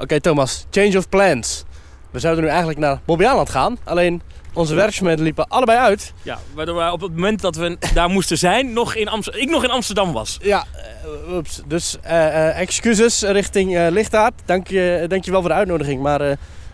Oké 0.00 0.20
Thomas, 0.20 0.66
change 0.70 0.98
of 0.98 1.08
plans. 1.08 1.64
We 2.10 2.18
zouden 2.18 2.44
nu 2.44 2.50
eigenlijk 2.50 2.78
naar 2.78 3.00
Bobbejaanland 3.04 3.50
gaan. 3.50 3.78
Alleen 3.84 4.22
onze 4.52 4.74
werkzaamheden 4.74 5.24
liepen 5.24 5.48
allebei 5.48 5.78
uit. 5.78 6.12
Ja, 6.22 6.38
waardoor 6.54 6.76
we 6.76 6.92
op 6.92 7.00
het 7.00 7.12
moment 7.12 7.40
dat 7.40 7.56
we 7.56 7.76
daar 7.94 8.08
moesten 8.08 8.38
zijn, 8.38 8.72
nog 8.72 8.94
in 8.94 9.08
ik 9.30 9.50
nog 9.50 9.64
in 9.64 9.70
Amsterdam 9.70 10.12
was. 10.12 10.38
Ja, 10.42 10.64
uh, 11.04 11.34
oeps. 11.34 11.62
Dus 11.66 11.96
uh, 12.04 12.10
uh, 12.10 12.60
excuses 12.60 13.22
richting 13.22 13.76
uh, 13.76 13.86
Lichtaard. 13.90 14.32
Dank 14.44 14.68
je, 14.68 15.04
dank 15.08 15.24
je 15.24 15.30
wel 15.30 15.40
voor 15.40 15.48
de 15.48 15.56
uitnodiging. 15.56 16.02
Maar 16.02 16.18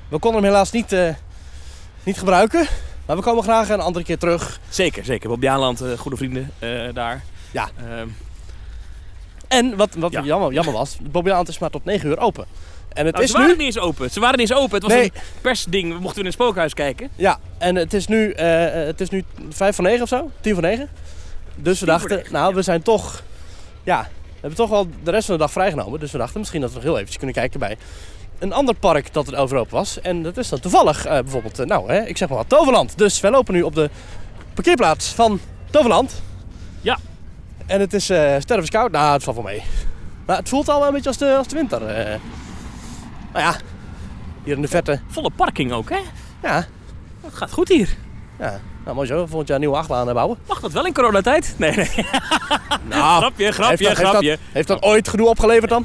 we 0.08 0.18
konden 0.18 0.42
hem 0.42 0.50
helaas 0.50 0.70
niet, 0.70 0.96
niet 2.02 2.18
gebruiken. 2.18 2.66
Maar 3.06 3.16
we 3.16 3.22
komen 3.22 3.42
graag 3.42 3.68
een 3.68 3.80
andere 3.80 4.04
keer 4.04 4.18
terug. 4.18 4.60
Zeker, 4.68 5.04
zeker. 5.04 5.28
Bob 5.28 5.42
Jaanland, 5.42 5.84
goede 5.96 6.16
vrienden 6.16 6.50
daar. 6.94 7.24
Ja. 7.50 7.68
Ehm, 7.76 8.08
en 9.48 9.76
wat, 9.76 9.94
wat 9.94 10.12
ja. 10.12 10.22
jammer, 10.22 10.52
jammer 10.52 10.74
was, 10.74 10.96
Bob 11.10 11.24
Jaanland 11.24 11.48
is 11.48 11.58
maar 11.58 11.70
tot 11.70 11.84
9 11.84 12.08
uur 12.08 12.18
open. 12.18 12.46
En 12.96 13.06
het 13.06 13.14
nou, 13.14 13.24
is 13.24 13.30
ze 13.30 13.36
waren 13.36 13.56
nu... 13.56 13.56
niet 13.56 13.74
eens 13.74 13.84
open. 13.84 14.10
Ze 14.10 14.20
waren 14.20 14.38
niet 14.38 14.50
eens 14.50 14.58
open. 14.58 14.74
Het 14.74 14.82
was 14.82 14.92
nee. 14.92 15.04
een 15.04 15.20
persding. 15.40 15.92
We 15.92 16.00
mochten 16.00 16.20
in 16.20 16.26
een 16.26 16.32
spookhuis 16.32 16.74
kijken. 16.74 17.08
Ja, 17.16 17.38
en 17.58 17.76
het 17.76 17.94
is 17.94 18.06
nu, 18.06 18.28
uh, 18.28 18.72
het 18.72 19.00
is 19.00 19.10
nu 19.10 19.24
5 19.48 19.74
van 19.74 19.84
9 19.84 20.02
of 20.02 20.08
zo. 20.08 20.30
10 20.40 20.54
van 20.54 20.62
9. 20.62 20.88
Dus 21.54 21.80
we 21.80 21.86
dachten, 21.86 22.24
nou, 22.30 22.54
we 22.54 22.62
zijn 22.62 22.82
toch... 22.82 23.22
Ja, 23.84 24.08
we 24.22 24.40
hebben 24.40 24.58
toch 24.58 24.70
wel 24.70 24.88
de 25.02 25.10
rest 25.10 25.26
van 25.26 25.34
de 25.34 25.40
dag 25.40 25.52
vrijgenomen. 25.52 26.00
Dus 26.00 26.12
we 26.12 26.18
dachten 26.18 26.38
misschien 26.38 26.60
dat 26.60 26.70
we 26.70 26.76
nog 26.76 26.84
heel 26.84 26.94
eventjes 26.94 27.16
kunnen 27.16 27.34
kijken 27.34 27.60
bij 27.60 27.76
een 28.38 28.52
ander 28.52 28.74
park 28.74 29.12
dat 29.12 29.28
er 29.28 29.36
over 29.36 29.56
open 29.56 29.74
was. 29.74 30.00
En 30.00 30.22
dat 30.22 30.36
is 30.36 30.48
dan 30.48 30.60
toevallig 30.60 31.06
uh, 31.06 31.12
bijvoorbeeld, 31.12 31.60
uh, 31.60 31.66
nou, 31.66 31.92
hè, 31.92 32.06
ik 32.06 32.16
zeg 32.16 32.28
maar 32.28 32.38
wat, 32.38 32.48
Toverland. 32.48 32.98
Dus 32.98 33.20
wij 33.20 33.30
lopen 33.30 33.54
nu 33.54 33.62
op 33.62 33.74
de 33.74 33.90
parkeerplaats 34.54 35.08
van 35.08 35.40
Toverland. 35.70 36.22
Ja. 36.80 36.98
En 37.66 37.80
het 37.80 37.92
is 37.92 38.10
uh, 38.10 38.34
stervenskoud. 38.38 38.90
Nou, 38.90 39.12
het 39.12 39.22
valt 39.22 39.36
wel 39.36 39.44
mee. 39.44 39.62
Maar 40.26 40.36
het 40.36 40.48
voelt 40.48 40.68
al 40.68 40.78
wel 40.78 40.88
een 40.88 40.94
beetje 40.94 41.08
als 41.08 41.18
de, 41.18 41.36
als 41.36 41.48
de 41.48 41.56
winter. 41.56 41.80
Nou 43.36 43.48
ja, 43.48 43.56
hier 44.44 44.56
in 44.56 44.62
de 44.62 44.68
verte. 44.68 45.00
Volle 45.06 45.30
parking 45.36 45.72
ook, 45.72 45.90
hè? 45.90 45.98
Ja. 46.42 46.66
Het 47.24 47.34
gaat 47.34 47.52
goed 47.52 47.68
hier. 47.68 47.96
Ja, 48.38 48.60
nou 48.84 48.96
mooi 48.96 49.06
zo. 49.06 49.26
Volgend 49.26 49.46
jaar 49.46 49.56
een 49.56 49.62
nieuwe 49.62 49.76
achtbaan 49.76 50.12
bouwen. 50.12 50.38
Mag 50.46 50.60
dat 50.60 50.72
wel 50.72 50.86
in 50.86 50.92
coronatijd? 50.92 51.54
Nee, 51.56 51.76
nee. 51.76 51.90
Nou, 52.88 53.18
grapje, 53.18 53.52
grapje, 53.52 53.86
heeft 53.86 54.00
dat, 54.00 54.08
grapje. 54.08 54.28
Heeft 54.28 54.40
dat, 54.42 54.52
heeft 54.52 54.68
dat 54.68 54.82
ooit 54.82 55.08
genoeg 55.08 55.28
opgeleverd 55.28 55.70
dan? 55.70 55.84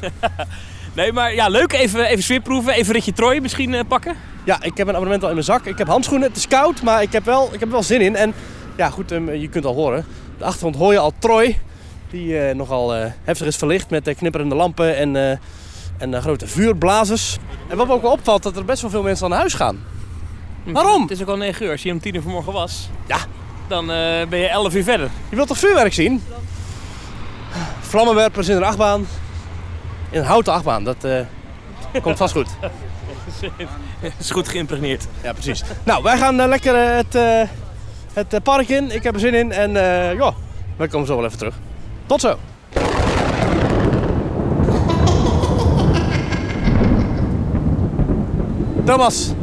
nee, 0.96 1.14
maar 1.14 1.34
ja, 1.34 1.48
leuk. 1.48 1.74
Even, 1.74 2.06
even 2.06 2.24
sfeerproeven. 2.24 2.74
Even 2.74 2.94
ritje 2.94 3.14
Troy 3.14 3.40
misschien 3.40 3.74
uh, 3.74 3.80
pakken. 3.88 4.16
Ja, 4.44 4.62
ik 4.62 4.78
heb 4.78 4.88
een 4.88 4.94
abonnement 4.94 5.22
al 5.22 5.28
in 5.28 5.36
mijn 5.36 5.46
zak. 5.46 5.66
Ik 5.66 5.78
heb 5.78 5.88
handschoenen. 5.88 6.28
Het 6.28 6.38
is 6.38 6.48
koud, 6.48 6.82
maar 6.82 7.02
ik 7.02 7.12
heb, 7.12 7.26
wel, 7.26 7.46
ik 7.46 7.60
heb 7.60 7.68
er 7.68 7.74
wel 7.74 7.84
zin 7.84 8.02
in. 8.02 8.16
En 8.16 8.34
ja, 8.78 8.90
goed, 8.90 9.12
um, 9.12 9.34
je 9.34 9.48
kunt 9.48 9.66
al 9.66 9.74
horen. 9.74 10.06
De 10.38 10.44
achtergrond 10.44 10.76
hoor 10.76 10.92
je 10.92 11.00
al 11.00 11.14
Troy. 11.20 11.60
Die 12.10 12.28
uh, 12.28 12.54
nogal 12.54 12.98
uh, 12.98 13.06
heftig 13.24 13.48
is 13.48 13.56
verlicht 13.56 13.90
met 13.90 14.14
knipperende 14.16 14.56
lampen 14.56 14.98
en 14.98 15.40
en 16.02 16.12
uh, 16.12 16.20
grote 16.20 16.48
vuurblazers. 16.48 17.38
En 17.68 17.78
wat 17.78 17.88
me 17.88 17.94
ook 17.94 18.02
wel 18.02 18.12
opvalt, 18.12 18.44
dat 18.44 18.58
er 18.58 18.66
best 18.66 18.82
wel 18.82 18.92
veel 18.92 19.04
mensen 19.04 19.26
aan 19.26 19.32
huis 19.32 19.54
gaan. 19.54 19.84
Hm. 20.64 20.72
Waarom? 20.72 21.02
Het 21.02 21.12
is 21.12 21.22
ook 21.22 21.28
al 21.28 21.38
9 21.38 21.66
uur. 21.66 21.72
Als 21.72 21.84
je 21.84 21.92
om 21.92 22.00
10 22.00 22.16
uur 22.16 22.22
vanmorgen 22.22 22.54
was, 22.54 22.90
ja. 23.08 23.18
dan 23.68 23.84
uh, 23.84 24.28
ben 24.30 24.40
je 24.40 24.48
11 24.48 24.76
uur 24.76 24.84
verder. 24.84 25.10
Je 25.30 25.36
wilt 25.36 25.48
toch 25.48 25.58
vuurwerk 25.58 25.94
zien? 25.94 26.24
Vlammenwerpers 27.80 28.48
in 28.48 28.56
een 28.56 28.64
achtbaan. 28.64 29.08
In 30.10 30.20
een 30.20 30.26
houten 30.26 30.54
achtbaan, 30.54 30.84
dat 30.84 31.06
uh, 31.06 31.20
komt 32.02 32.18
vast 32.18 32.34
goed. 32.34 32.48
is 34.20 34.32
goed 34.32 34.48
geïmpregneerd. 34.48 35.08
Ja, 35.24 35.34
precies. 35.34 35.64
nou, 35.84 36.04
wij 36.04 36.18
gaan 36.18 36.36
lekker 36.36 36.76
het, 36.76 37.14
het 38.14 38.44
park 38.44 38.70
in. 38.70 38.92
Ik 38.92 39.04
heb 39.04 39.14
er 39.14 39.20
zin 39.20 39.34
in 39.34 39.52
en 39.52 39.72
ja, 40.18 40.34
wij 40.78 40.88
komen 40.88 41.08
zo 41.08 41.16
wel 41.16 41.26
even 41.26 41.38
terug. 41.38 41.56
Tot 42.06 42.22
zo! 42.22 42.38
Thomas, 48.92 49.34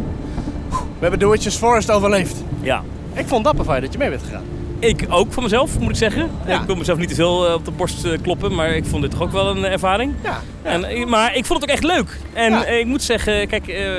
we 0.69 1.07
hebben 1.07 1.31
Witches 1.31 1.57
Forest 1.57 1.91
overleefd. 1.91 2.37
Ja. 2.61 2.83
Ik 3.15 3.27
vond 3.27 3.45
dat 3.45 3.57
fijn 3.65 3.81
dat 3.81 3.93
je 3.93 3.99
mee 3.99 4.11
bent 4.11 4.23
gegaan. 4.23 4.45
Ik 4.79 5.07
ook 5.09 5.33
van 5.33 5.43
mezelf, 5.43 5.79
moet 5.79 5.91
ik 5.91 5.97
zeggen. 5.97 6.31
Ik 6.47 6.61
wil 6.67 6.75
mezelf 6.75 6.99
niet 6.99 7.09
te 7.09 7.15
veel 7.15 7.47
eh, 7.47 7.55
op 7.55 7.65
de 7.65 7.71
borst 7.71 8.05
eh, 8.05 8.13
kloppen, 8.23 8.55
maar 8.55 8.71
ik 8.71 8.85
vond 8.85 9.03
dit 9.03 9.11
toch 9.11 9.23
ook 9.23 9.33
wel 9.33 9.47
een 9.47 9.65
ervaring. 9.65 10.15
Ja. 10.23 10.41
En, 10.63 10.85
eh, 10.85 11.07
maar 11.07 11.37
ik 11.37 11.45
vond 11.45 11.61
het 11.61 11.71
ook 11.71 11.77
echt 11.77 11.85
leuk. 11.85 12.19
En 12.33 12.79
ik 12.79 12.87
moet 12.87 13.03
zeggen, 13.03 13.49
kijk, 13.49 13.69
uh, 13.69 13.91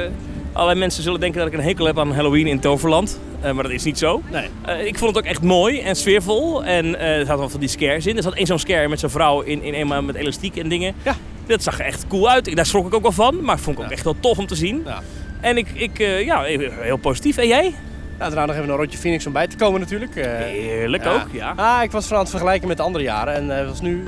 allerlei 0.51 0.79
mensen 0.79 1.03
zullen 1.03 1.19
denken 1.19 1.39
dat 1.39 1.47
ik 1.47 1.53
een 1.53 1.65
hekel 1.65 1.85
heb 1.85 1.99
aan 1.99 2.13
Halloween 2.13 2.47
in 2.47 2.59
Toverland. 2.59 3.19
maar 3.41 3.63
dat 3.63 3.71
is 3.71 3.83
niet 3.83 3.97
zo. 3.97 4.21
Nee. 4.31 4.85
ik 4.85 4.97
vond 4.97 5.15
het 5.15 5.25
ook 5.25 5.29
echt 5.29 5.41
mooi 5.41 5.79
en 5.79 5.95
sfeervol. 5.95 6.63
En 6.63 6.99
er 6.99 7.25
zat 7.25 7.37
wel 7.37 7.49
van 7.49 7.59
die 7.59 7.69
scares 7.69 8.05
in. 8.05 8.17
Er 8.17 8.23
zat 8.23 8.33
één 8.33 8.45
zo'n 8.45 8.59
scare 8.59 8.87
met 8.87 8.99
zo'n 8.99 9.09
vrouw 9.09 9.41
in, 9.41 9.63
in 9.63 9.73
eenmaal 9.73 10.01
met 10.01 10.15
elastiek 10.15 10.57
en 10.57 10.69
dingen. 10.69 10.93
Ja. 11.03 11.15
Dat 11.45 11.63
zag 11.63 11.79
er 11.79 11.85
echt 11.85 12.07
cool 12.07 12.29
uit. 12.29 12.55
Daar 12.55 12.65
schrok 12.65 12.87
ik 12.87 12.93
ook 12.93 13.01
wel 13.01 13.11
van, 13.11 13.41
maar 13.41 13.59
vond 13.59 13.77
ik 13.77 13.83
ook 13.83 13.91
echt 13.91 14.03
wel 14.03 14.15
tof 14.19 14.37
om 14.37 14.47
te 14.47 14.55
zien. 14.55 14.81
Ja. 14.85 15.01
En 15.39 15.57
ik, 15.57 15.69
ik 15.73 15.99
uh, 15.99 16.25
ja, 16.25 16.41
heel 16.41 16.97
positief. 16.97 17.37
En 17.37 17.47
jij? 17.47 17.73
Ja, 18.19 18.25
daarna 18.25 18.45
nog 18.45 18.55
even 18.55 18.69
een 18.69 18.75
rondje 18.75 18.97
Phoenix 18.97 19.25
om 19.25 19.33
bij 19.33 19.47
te 19.47 19.55
komen 19.55 19.79
natuurlijk. 19.79 20.15
Uh, 20.15 20.23
Heerlijk 20.25 21.05
ook, 21.05 21.27
ja. 21.31 21.53
Ah, 21.55 21.83
ik 21.83 21.91
was 21.91 22.03
vooral 22.03 22.17
aan 22.17 22.25
het 22.25 22.35
vergelijken 22.35 22.67
met 22.67 22.77
de 22.77 22.83
andere 22.83 23.03
jaren. 23.03 23.33
En 23.33 23.45
uh, 23.45 23.67
was 23.67 23.81
nu, 23.81 24.07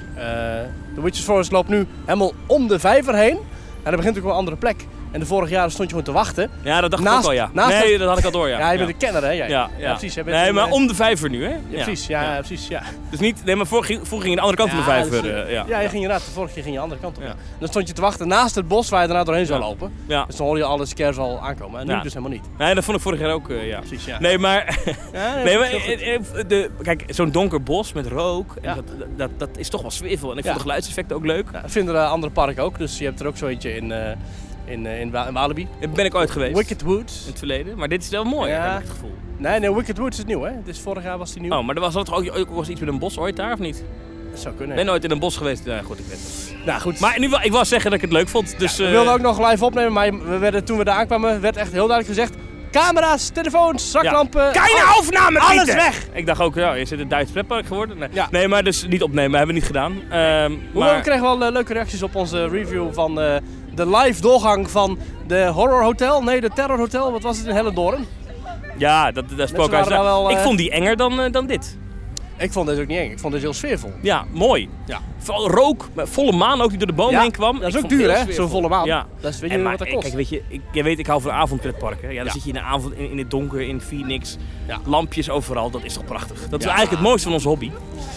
de 0.96 1.02
Witches 1.02 1.24
Forest 1.24 1.52
loopt 1.52 1.70
nu 1.70 1.86
helemaal 2.06 2.34
om 2.46 2.68
de 2.68 2.80
vijver 2.80 3.16
heen. 3.16 3.38
En 3.84 3.92
dat 3.92 3.96
begint 3.96 4.18
ook 4.18 4.24
wel 4.24 4.32
een 4.32 4.38
andere 4.38 4.58
plek. 4.58 4.86
En 5.12 5.20
de 5.20 5.26
vorige 5.26 5.52
jaren 5.52 5.72
stond 5.72 5.90
je 5.90 5.96
gewoon 5.96 6.14
te 6.14 6.20
wachten. 6.20 6.50
Ja, 6.62 6.82
dat 6.82 6.92
dacht 6.92 7.04
naast, 7.04 7.18
ik 7.18 7.24
ook 7.24 7.30
al, 7.30 7.34
ja. 7.34 7.68
Nee, 7.68 7.98
dat 7.98 8.08
had 8.08 8.18
ik 8.18 8.26
al 8.26 8.32
door, 8.32 8.50
ja. 8.50 8.60
Ja, 8.60 8.72
je 8.72 8.78
bent 8.78 8.90
een 8.90 8.98
kenner, 8.98 9.24
hè? 9.24 9.32
Ja, 9.32 9.46
ja, 9.46 9.70
ja. 9.78 9.96
precies. 9.96 10.16
nee, 10.16 10.48
een, 10.48 10.54
maar 10.54 10.70
om 10.70 10.88
de 10.88 10.96
vijver 10.96 11.30
nu, 11.30 11.44
hè? 11.44 11.50
Ja, 11.50 11.84
precies, 11.84 12.08
ja, 12.08 12.36
precies, 12.38 12.68
ja. 12.68 12.82
Dus 13.10 13.20
niet, 13.20 13.46
nee, 13.46 13.56
maar 13.56 13.68
vorig 13.68 13.86
ging, 13.86 14.08
ging 14.08 14.24
je 14.24 14.36
de 14.36 14.42
andere 14.42 14.58
kant 14.58 14.70
van 14.70 14.80
de 14.80 14.86
vijver. 14.86 15.22
Dus, 15.22 15.32
uh, 15.32 15.52
ja. 15.52 15.66
ja, 15.68 15.80
je 15.80 15.90
ging 15.90 16.02
inderdaad, 16.02 16.26
de 16.26 16.32
vorige 16.32 16.54
keer 16.54 16.64
ging 16.64 16.76
je 16.76 16.80
de 16.80 16.86
andere 16.88 17.02
kant 17.02 17.18
op. 17.18 17.36
Dan 17.60 17.68
stond 17.68 17.88
je 17.88 17.94
te 17.94 18.02
wachten 18.02 18.28
naast 18.28 18.56
het 18.56 18.68
bos 18.68 18.90
waar 18.90 19.02
je 19.02 19.08
daarna 19.08 19.24
doorheen 19.24 19.46
zou 19.46 19.60
lopen. 19.60 19.94
Ja. 20.08 20.26
Dus 20.26 20.36
dan 20.36 20.46
hoor 20.46 20.58
je 20.58 20.64
alle 20.64 20.86
scares 20.86 21.18
al 21.18 21.40
aankomen. 21.40 21.80
En 21.80 21.88
nu 21.88 22.02
dus 22.02 22.14
helemaal 22.14 22.38
niet. 22.38 22.46
Nee, 22.58 22.76
dat 22.76 22.84
vond 22.84 22.98
ik 22.98 23.04
vorig 23.04 23.20
jaar 23.20 23.32
ook, 23.32 23.50
uh, 23.50 23.68
ja. 23.68 23.80
Precies, 23.80 24.06
ja. 24.06 24.20
Nee, 24.20 24.38
maar... 24.38 24.78
nee, 25.46 25.58
maar 25.58 25.70
de, 26.48 26.70
kijk, 26.82 27.04
zo'n 27.08 27.32
donker 27.32 27.64
bos 27.64 27.94
met 27.94 28.08
rook, 28.08 28.56
dat, 28.62 28.84
dat, 29.16 29.30
dat 29.38 29.50
is 29.58 29.70
toch 29.70 29.82
wel 29.82 29.92
sfeervol. 29.92 30.32
En 30.32 30.38
ik 30.38 30.44
vond 30.44 30.56
de 30.56 30.62
geluidseffecten 30.62 31.16
ook 31.16 31.26
leuk. 31.26 31.52
dat 31.52 31.62
vinden 31.66 31.94
de 31.94 32.00
andere 32.00 32.34
parken 32.34 32.64
ook. 32.64 32.78
Dus 32.78 32.98
je 32.98 33.06
hebt 33.06 33.20
er 33.20 33.28
ook 33.28 33.38
zo 33.38 33.48
eentje 33.48 33.76
in 33.76 33.94
in, 34.72 34.86
uh, 34.86 35.00
in, 35.00 35.14
in 35.14 35.34
Walibi. 35.34 35.68
Daar 35.80 35.90
ben 35.90 36.06
ik 36.06 36.16
ooit 36.16 36.32
geweest. 36.32 36.58
Wicked 36.58 36.82
Woods. 36.82 37.22
In 37.22 37.30
het 37.30 37.38
verleden. 37.38 37.78
Maar 37.78 37.88
dit 37.88 38.04
is 38.04 38.10
wel 38.10 38.24
mooi, 38.24 38.52
ja. 38.52 38.62
heb 38.62 38.72
ik 38.72 38.88
het 38.88 38.90
gevoel. 38.90 39.14
Nee, 39.38 39.60
nee, 39.60 39.74
Wicked 39.74 39.98
Woods 39.98 40.18
is 40.18 40.26
nieuw, 40.26 40.42
hè? 40.42 40.52
Dus 40.64 40.80
vorig 40.80 41.04
jaar 41.04 41.18
was 41.18 41.34
die 41.34 41.42
nieuw. 41.42 41.52
Oh, 41.52 41.66
maar 41.66 41.76
er 41.76 41.82
was 41.82 41.96
ook, 41.96 42.32
ook, 42.38 42.50
was 42.50 42.70
iets 42.70 42.80
met 42.80 42.90
een 42.90 43.00
bos 43.00 43.18
ooit 43.18 43.36
daar, 43.36 43.54
of 43.54 43.60
niet? 43.60 43.84
Dat 44.32 44.40
zou 44.40 44.56
kunnen. 44.56 44.78
Ik 44.78 44.84
ben 44.84 44.92
nooit 44.92 45.04
in 45.04 45.12
een 45.12 45.20
bos 45.20 45.38
geweest. 45.38 45.66
Ja, 45.66 45.82
goed, 45.82 46.00
ik 46.00 46.06
weet 46.06 46.18
het. 46.18 46.66
Nou, 46.66 46.82
goed. 46.82 47.00
Maar 47.00 47.20
nu, 47.20 47.30
ik 47.42 47.52
wil 47.52 47.66
zeggen 47.66 47.92
dat 47.92 48.00
ik 48.00 48.06
het 48.06 48.18
leuk 48.18 48.28
vond. 48.28 48.60
Dus, 48.60 48.78
ja, 48.78 48.84
we 48.84 48.90
wilden 48.90 49.14
ook 49.14 49.22
nog 49.22 49.50
live 49.50 49.66
opnemen, 49.66 49.94
maar 49.94 50.24
we 50.24 50.38
werden, 50.38 50.64
toen 50.64 50.78
we 50.78 50.84
daar 50.84 50.96
aankwamen, 50.96 51.42
werd 51.42 51.58
echt 51.58 51.72
heel 51.72 51.88
duidelijk 51.88 52.08
gezegd... 52.08 52.34
Camera's, 52.72 53.30
telefoons, 53.30 53.92
zaklampen... 53.92 54.44
Ja. 54.44 54.52
Keine 54.52 55.00
opname, 55.00 55.40
Alles 55.40 55.74
weg! 55.74 56.08
Ik 56.14 56.26
dacht 56.26 56.42
ook, 56.42 56.56
ja, 56.56 56.76
is 56.76 56.90
het 56.90 57.00
een 57.00 57.08
Duits 57.08 57.32
pretpark 57.32 57.66
geworden? 57.66 57.98
Nee. 57.98 58.10
Ja. 58.12 58.28
nee, 58.32 58.48
maar 58.48 58.64
dus 58.64 58.88
niet 58.88 59.04
opnemen, 59.04 59.38
hebben 59.38 59.48
we 59.48 59.54
niet 59.54 59.66
gedaan. 59.66 59.92
Um, 59.92 60.62
maar... 60.74 60.96
We 60.96 61.02
kregen 61.02 61.22
wel 61.22 61.44
uh, 61.44 61.52
leuke 61.52 61.74
reacties 61.74 62.04
op 62.04 62.16
onze 62.16 62.48
review 62.48 62.94
van 62.94 63.22
uh, 63.22 63.36
de 63.76 63.90
live 63.90 64.22
doorgang 64.22 64.70
van 64.70 64.98
de 65.28 65.46
Horror 65.46 65.84
Hotel. 65.84 66.24
Nee, 66.24 66.42
de 66.42 66.50
Terror 66.50 66.78
Hotel. 66.78 67.12
Wat 67.12 67.22
was 67.22 67.38
het 67.38 67.48
in 67.48 67.54
Hellendoorn? 67.54 68.06
Ja, 68.78 69.12
dat, 69.12 69.26
dat 69.36 69.50
spookhuis. 69.50 69.88
Wel. 69.88 70.32
Ik 70.32 70.38
vond 70.38 70.58
die 70.58 70.72
enger 70.72 70.98
dan, 70.98 71.32
dan 71.32 71.46
dit. 71.46 71.78
Ik 72.42 72.52
vond 72.52 72.68
deze 72.68 72.82
ook 72.82 72.88
niet 72.88 72.98
eng. 72.98 73.12
Ik 73.12 73.20
vond 73.20 73.34
deze 73.34 73.46
heel 73.46 73.54
sfeervol. 73.54 73.92
Ja, 74.02 74.26
mooi. 74.32 74.70
Ja. 74.86 75.00
Vooral 75.18 75.50
rook, 75.50 75.90
volle 75.96 76.32
maan 76.32 76.62
ook 76.62 76.70
die 76.70 76.78
door 76.78 76.88
de 76.88 76.94
boom 76.94 77.16
heen 77.16 77.32
kwam. 77.32 77.60
Dat 77.60 77.68
is 77.68 77.78
ook 77.78 77.90
duur 77.90 78.18
hè, 78.18 78.34
zo'n 78.34 78.50
volle 78.50 78.68
maan. 78.68 78.86
Ja. 78.86 79.06
Dat 79.20 79.34
is, 79.34 79.40
weet 79.40 79.52
je 79.52 79.58
en, 79.58 79.64
wat 79.64 79.78
dat 79.78 79.90
kost. 79.90 80.02
Kijk, 80.02 80.14
weet 80.14 80.30
je, 80.30 80.42
ik, 80.48 80.62
je 80.72 80.84
weet, 80.84 81.00
ik 81.00 81.08
hou 81.08 81.22
van 81.22 81.32
avondpretparken. 81.32 82.10
Ja, 82.10 82.16
dan 82.16 82.26
ja. 82.26 82.32
zit 82.32 82.44
je 82.44 82.48
in 82.48 82.54
de 82.54 82.62
avond 82.62 82.94
in, 82.94 83.12
in 83.12 83.18
het 83.18 83.32
donker, 83.32 83.62
in 83.62 83.82
Phoenix. 83.82 84.38
Ja. 84.68 84.80
Lampjes 84.86 85.30
overal, 85.30 85.70
dat 85.70 85.84
is 85.84 85.94
toch 85.94 86.06
prachtig. 86.06 86.50
Dat 86.50 86.60
is 86.60 86.66
eigenlijk 86.66 86.96
het 86.96 87.08
mooiste 87.08 87.24
van 87.24 87.34
onze 87.34 87.48
hobby. 87.48 87.72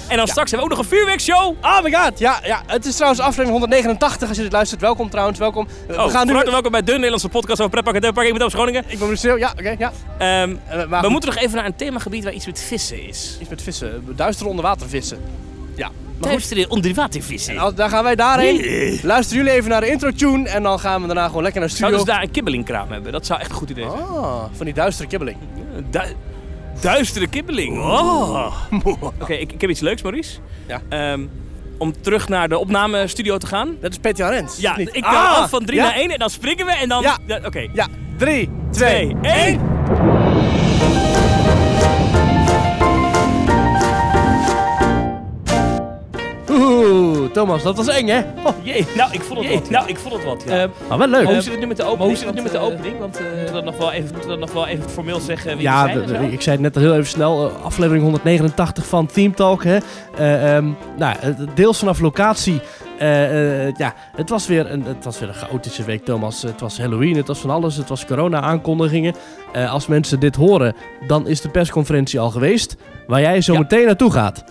En 0.09 0.17
dan 0.17 0.27
straks 0.29 0.51
hebben 0.51 0.69
we 0.69 0.75
ook 0.75 0.81
nog 0.81 0.91
een 0.91 0.97
vuurwerkshow. 0.97 1.57
Oh 1.63 1.83
my 1.83 1.93
god, 1.93 2.19
ja, 2.19 2.41
ja. 2.45 2.63
Het 2.67 2.85
is 2.85 2.95
trouwens 2.95 3.21
aflevering 3.21 3.51
189 3.51 4.29
als 4.29 4.37
je 4.37 4.43
dit 4.43 4.53
luistert. 4.53 4.81
Welkom 4.81 5.11
trouwens, 5.11 5.39
welkom. 5.39 5.67
Oh, 5.91 6.05
we 6.05 6.11
gaan 6.11 6.27
nu... 6.27 6.33
welkom 6.33 6.71
bij 6.71 6.83
de 6.83 6.93
Nederlandse 6.93 7.29
podcast 7.29 7.59
over 7.61 7.71
pretparken 7.71 8.03
en 8.03 8.13
pretparken. 8.13 8.33
Ik 8.33 8.39
ben 8.39 8.51
Groningen. 8.51 8.85
Ik 8.87 8.99
ben 8.99 9.09
Marcel, 9.09 9.37
ja, 9.37 9.51
oké, 9.51 9.61
okay, 9.61 9.77
ja. 10.19 10.43
Um, 10.43 10.61
uh, 10.91 11.01
we 11.01 11.09
moeten 11.09 11.31
nog 11.31 11.39
even 11.39 11.57
naar 11.57 11.65
een 11.65 11.77
themagebied 11.77 12.25
waar 12.25 12.33
iets 12.33 12.47
met 12.47 12.61
vissen 12.61 13.09
is. 13.09 13.37
Iets 13.41 13.51
met 13.51 13.63
vissen, 13.63 14.14
duistere 14.15 14.49
onderwatervissen. 14.49 15.19
Ja. 15.77 15.91
Duistere 16.19 16.69
onderwatervissen. 16.69 17.55
Nou, 17.55 17.75
daar 17.75 17.89
gaan 17.89 18.05
wij 18.05 18.15
daarheen. 18.15 18.57
Nee. 18.57 19.01
Luisteren 19.03 19.45
jullie 19.45 19.59
even 19.59 19.71
naar 19.71 19.81
de 19.81 19.91
intro 19.91 20.11
tune 20.11 20.49
en 20.49 20.63
dan 20.63 20.81
gaan 20.81 21.01
we 21.01 21.07
daarna 21.07 21.27
gewoon 21.27 21.43
lekker 21.43 21.61
naar 21.61 21.69
de 21.69 21.75
studio. 21.75 21.95
Zouden 21.95 22.13
ze 22.15 22.19
daar 22.19 22.29
een 22.29 22.35
kibbelingkraam 22.35 22.91
hebben? 22.91 23.13
Dat 23.13 23.27
zou 23.27 23.41
echt 23.41 23.51
een 23.51 23.57
goed 23.57 23.71
idee 23.71 23.91
zijn. 23.91 24.03
Ah, 24.03 24.45
van 24.53 24.65
die 24.65 24.75
duistere 24.75 25.09
kibbeling. 25.09 25.37
Du 25.91 26.01
duistere 26.81 27.27
kibbeling. 27.27 27.79
Oh. 27.79 28.55
Oké, 28.85 29.11
okay, 29.21 29.37
ik, 29.37 29.53
ik, 29.53 29.61
heb 29.61 29.71
iets 29.71 29.81
leuks, 29.81 30.03
Maurice. 30.03 30.39
Ja. 30.67 31.13
Um, 31.13 31.31
om 31.79 32.03
terug 32.03 32.29
naar 32.29 32.49
de 32.49 32.59
opnamestudio 32.59 33.39
te 33.39 33.47
gaan. 33.47 33.77
Dat 33.81 33.91
is 33.91 33.99
Peter 33.99 34.29
Rens. 34.29 34.57
Ja, 34.57 34.77
ik 34.77 35.05
ga 35.05 35.31
ah, 35.31 35.39
af 35.39 35.51
van 35.51 35.65
3 35.65 35.79
ja? 35.79 35.85
naar 35.85 35.95
1 35.95 36.11
en 36.11 36.19
dan 36.19 36.31
springen 36.31 36.67
we 36.67 36.73
en 36.73 36.89
dan... 36.89 37.03
Ja. 37.03 37.19
Oké. 37.27 37.47
Okay. 37.47 37.71
Ja, 37.73 37.87
3, 38.17 38.51
2, 38.71 39.17
1. 39.23 39.61
Thomas, 47.35 47.63
dat 47.63 47.77
was 47.77 47.89
eng, 47.89 48.07
hè? 48.07 48.19
Oh. 48.19 48.53
Jee, 48.63 48.87
nou, 48.97 49.13
ik 49.13 49.21
vond 49.21 49.41
het 49.41 49.55
wat. 49.55 49.71
Nou, 49.71 49.89
ik 49.89 49.99
vond 49.99 50.15
het 50.15 50.25
wat, 50.25 50.43
ja. 50.47 50.65
Uh, 50.65 50.71
maar 50.89 50.99
wel 50.99 51.09
leuk. 51.09 51.25
hoe 51.25 51.41
zit 51.41 51.53
het 51.53 51.61
nu 51.61 51.67
met 51.67 51.77
de 51.77 51.83
opening? 51.83 52.09
Hoe 52.09 52.17
zit 52.17 52.27
het 52.27 52.35
nu 52.35 52.43
met 52.43 52.53
de 52.53 52.59
opening? 52.59 52.99
Want 52.99 53.21
uh, 53.21 53.27
moeten 53.27 53.47
we 53.47 53.53
dat 53.53 53.65
nog 53.65 53.77
wel 53.77 53.93
even, 53.93 54.11
moeten 54.11 54.31
we 54.31 54.37
dat 54.37 54.39
nog 54.39 54.53
wel 54.53 54.67
even 54.67 54.91
formeel 54.91 55.21
zeggen 55.21 55.57
wie 55.57 55.63
ja, 55.63 55.87
zijn 55.87 56.09
Ja, 56.09 56.19
ik 56.19 56.41
zei 56.41 56.57
het 56.57 56.65
net 56.65 56.77
al 56.77 56.83
heel 56.83 56.95
even 56.95 57.07
snel. 57.07 57.51
aflevering 57.63 58.03
189 58.03 58.87
van 58.87 59.07
Team 59.07 59.35
Talk, 59.35 59.65
hè. 59.65 59.77
Um, 60.57 60.77
nou, 60.97 61.17
deels 61.55 61.79
vanaf 61.79 62.01
locatie 62.01 62.61
uh, 63.01 63.67
uh, 63.67 63.75
ja, 63.77 63.95
het 64.17 64.29
was, 64.31 64.47
weer 64.47 64.71
een, 64.71 64.83
het 64.83 65.05
was 65.05 65.19
weer 65.19 65.29
een 65.29 65.35
chaotische 65.35 65.85
week, 65.85 66.05
Thomas. 66.05 66.43
Het 66.43 66.61
was 66.61 66.79
Halloween, 66.79 67.17
het 67.17 67.27
was 67.27 67.39
van 67.39 67.51
alles. 67.51 67.77
Het 67.77 67.89
was 67.89 68.07
corona-aankondigingen. 68.07 69.15
Uh, 69.57 69.73
als 69.73 69.87
mensen 69.87 70.21
dit 70.21 70.37
horen, 70.37 70.75
dan 71.07 71.27
is 71.27 71.41
de 71.41 71.49
persconferentie 71.49 72.21
al 72.21 72.31
geweest. 72.31 72.77
Waar 73.07 73.21
jij 73.21 73.41
zo 73.41 73.53
ja. 73.53 73.59
meteen 73.59 73.87
naartoe 73.87 74.13
gaat. 74.13 74.45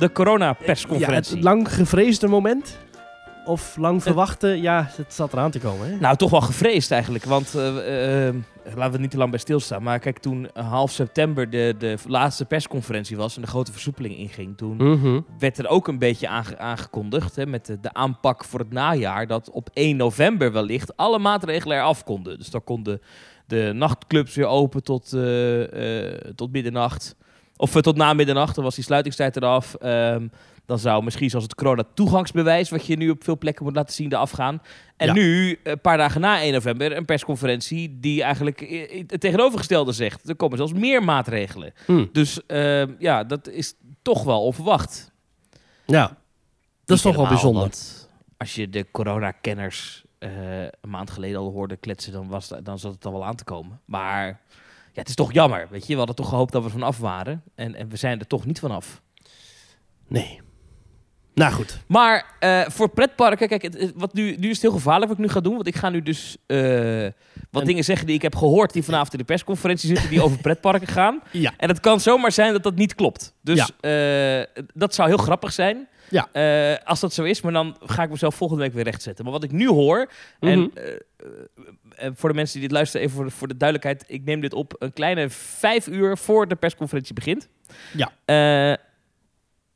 De 0.00 0.12
corona-persconferentie. 0.12 1.30
Ja, 1.30 1.36
het 1.36 1.44
lang 1.44 1.74
gevreesde 1.74 2.26
moment? 2.26 2.78
Of 3.44 3.76
lang 3.76 4.02
verwachte? 4.02 4.48
Ja, 4.48 4.90
het 4.96 5.14
zat 5.14 5.32
eraan 5.32 5.50
te 5.50 5.58
komen. 5.58 5.90
Hè? 5.90 5.96
Nou, 5.96 6.16
toch 6.16 6.30
wel 6.30 6.40
gevreesd 6.40 6.90
eigenlijk. 6.90 7.24
Want 7.24 7.54
uh, 7.56 8.26
uh, 8.26 8.34
laten 8.74 8.92
we 8.92 8.98
niet 8.98 9.10
te 9.10 9.16
lang 9.16 9.30
bij 9.30 9.38
stilstaan. 9.38 9.82
Maar 9.82 9.98
kijk, 9.98 10.18
toen 10.18 10.48
half 10.54 10.90
september 10.90 11.50
de, 11.50 11.74
de 11.78 11.96
laatste 12.06 12.44
persconferentie 12.44 13.16
was 13.16 13.36
en 13.36 13.42
de 13.42 13.48
grote 13.48 13.72
versoepeling 13.72 14.16
inging, 14.16 14.56
toen 14.56 14.76
mm 14.76 15.24
werd 15.38 15.58
er 15.58 15.68
ook 15.68 15.88
een 15.88 15.98
beetje 15.98 16.28
aange 16.28 16.58
aangekondigd 16.58 17.36
hè, 17.36 17.46
met 17.46 17.66
de, 17.66 17.80
de, 17.80 17.92
aanpak 17.92 18.44
voor 18.44 18.58
het 18.58 18.72
najaar 18.72 19.26
dat 19.26 19.50
op 19.50 19.70
1 19.72 19.96
november 19.96 20.52
wellicht 20.52 20.96
alle 20.96 21.18
maatregelen 21.18 21.76
eraf 21.76 22.04
konden. 22.04 22.38
Dus 22.38 22.50
dan 22.50 22.64
konden 22.64 23.00
de 23.46 23.72
nachtclubs 23.74 24.34
weer 24.34 24.46
open 24.46 24.82
tot, 24.82 25.12
uh, 25.14 25.64
tot 26.34 26.52
middernacht. 26.52 27.16
Of 27.60 27.80
tot 27.80 27.96
na 27.96 28.12
middernacht, 28.12 28.54
dan 28.54 28.64
was 28.64 28.74
die 28.74 28.84
sluitingstijd 28.84 29.36
eraf. 29.36 29.76
Um, 29.82 30.30
dan 30.66 30.78
zou 30.78 31.04
misschien 31.04 31.30
zoals 31.30 31.44
het 31.44 31.54
corona-toegangsbewijs, 31.54 32.70
wat 32.70 32.86
je 32.86 32.96
nu 32.96 33.10
op 33.10 33.24
veel 33.24 33.38
plekken 33.38 33.64
moet 33.64 33.74
laten 33.74 33.94
zien, 33.94 34.12
eraf 34.12 34.30
gaan. 34.30 34.62
En 34.96 35.14
nu, 35.14 35.58
een 35.62 35.80
paar 35.80 35.96
dagen 35.96 36.20
na 36.20 36.40
1 36.40 36.52
november, 36.52 36.96
een 36.96 37.04
persconferentie 37.04 37.98
die 38.00 38.22
eigenlijk 38.22 38.60
het 39.06 39.20
tegenovergestelde 39.20 39.92
zegt. 39.92 40.28
Er 40.28 40.36
komen 40.36 40.56
zelfs 40.56 40.72
meer 40.72 41.04
maatregelen. 41.04 41.72
Hmm. 41.84 42.08
Dus 42.12 42.40
uh, 42.46 42.98
ja, 42.98 43.24
dat 43.24 43.48
is 43.48 43.74
toch 44.02 44.24
wel 44.24 44.44
onverwacht. 44.44 45.12
Ja, 45.86 46.16
dat 46.84 46.96
is 46.96 47.02
toch 47.02 47.16
wel 47.16 47.28
bijzonder. 47.28 47.70
Als 48.36 48.54
je 48.54 48.68
de 48.68 48.86
coronakenners 48.90 50.04
uh, 50.18 50.62
een 50.62 50.90
maand 50.90 51.10
geleden 51.10 51.38
al 51.38 51.50
hoorde 51.50 51.76
kletsen, 51.76 52.12
dan, 52.12 52.28
was, 52.28 52.52
dan 52.62 52.78
zat 52.78 52.94
het 52.94 53.04
al 53.04 53.12
wel 53.12 53.24
aan 53.24 53.36
te 53.36 53.44
komen. 53.44 53.80
Maar 53.84 54.40
ja, 54.92 55.00
het 55.00 55.08
is 55.08 55.14
toch 55.14 55.32
jammer, 55.32 55.66
weet 55.70 55.86
je. 55.86 55.92
We 55.92 55.98
hadden 55.98 56.16
toch 56.16 56.28
gehoopt 56.28 56.52
dat 56.52 56.62
we 56.62 56.70
vanaf 56.70 56.98
waren. 56.98 57.42
En, 57.54 57.74
en 57.74 57.88
we 57.88 57.96
zijn 57.96 58.18
er 58.20 58.26
toch 58.26 58.46
niet 58.46 58.58
vanaf. 58.58 59.02
Nee. 60.08 60.40
Nou 61.34 61.52
goed. 61.52 61.78
Maar 61.86 62.24
uh, 62.40 62.60
voor 62.68 62.88
pretparken, 62.88 63.48
kijk, 63.48 63.90
wat 63.94 64.14
nu, 64.14 64.36
nu 64.36 64.48
is 64.48 64.52
het 64.52 64.62
heel 64.62 64.72
gevaarlijk 64.72 65.08
wat 65.08 65.18
ik 65.18 65.24
nu 65.24 65.30
ga 65.30 65.40
doen. 65.40 65.54
Want 65.54 65.66
ik 65.66 65.76
ga 65.76 65.88
nu 65.88 66.02
dus 66.02 66.36
uh, 66.46 67.08
wat 67.50 67.66
dingen 67.66 67.84
zeggen 67.84 68.06
die 68.06 68.14
ik 68.14 68.22
heb 68.22 68.36
gehoord 68.36 68.72
die 68.72 68.82
vanavond 68.82 69.12
in 69.12 69.18
de 69.18 69.24
persconferentie 69.24 69.88
zitten, 69.88 70.10
die 70.10 70.22
over 70.22 70.38
pretparken 70.38 70.88
gaan. 70.98 71.22
Ja. 71.30 71.52
En 71.56 71.68
het 71.68 71.80
kan 71.80 72.00
zomaar 72.00 72.32
zijn 72.32 72.52
dat 72.52 72.62
dat 72.62 72.74
niet 72.74 72.94
klopt. 72.94 73.34
Dus 73.40 73.72
ja. 73.80 74.38
uh, 74.40 74.64
dat 74.74 74.94
zou 74.94 75.08
heel 75.08 75.18
grappig 75.18 75.52
zijn. 75.52 75.88
Ja. 76.10 76.78
als 76.84 77.00
dat 77.00 77.12
zo 77.12 77.22
is, 77.22 77.40
maar 77.40 77.52
dan 77.52 77.76
ga 77.80 78.02
ik 78.02 78.10
mezelf 78.10 78.34
volgende 78.34 78.62
week 78.62 78.72
weer 78.72 78.84
rechtzetten. 78.84 79.24
Maar 79.24 79.32
wat 79.32 79.44
ik 79.44 79.52
nu 79.52 79.68
hoor, 79.68 80.10
mm 80.40 80.52
-hmm. 80.52 80.70
en 81.96 82.16
voor 82.16 82.28
de 82.28 82.34
mensen 82.34 82.58
die 82.58 82.68
dit 82.68 82.76
luisteren, 82.76 83.06
even 83.06 83.16
voor 83.16 83.26
de, 83.26 83.30
voor 83.30 83.48
de 83.48 83.56
duidelijkheid. 83.56 84.04
Ik 84.06 84.24
neem 84.24 84.40
dit 84.40 84.52
op 84.52 84.74
een 84.78 84.92
kleine 84.92 85.30
vijf 85.30 85.86
uur 85.86 86.16
voor 86.16 86.48
de 86.48 86.56
persconferentie 86.56 87.14
begint. 87.14 87.48
Ja 87.92 88.12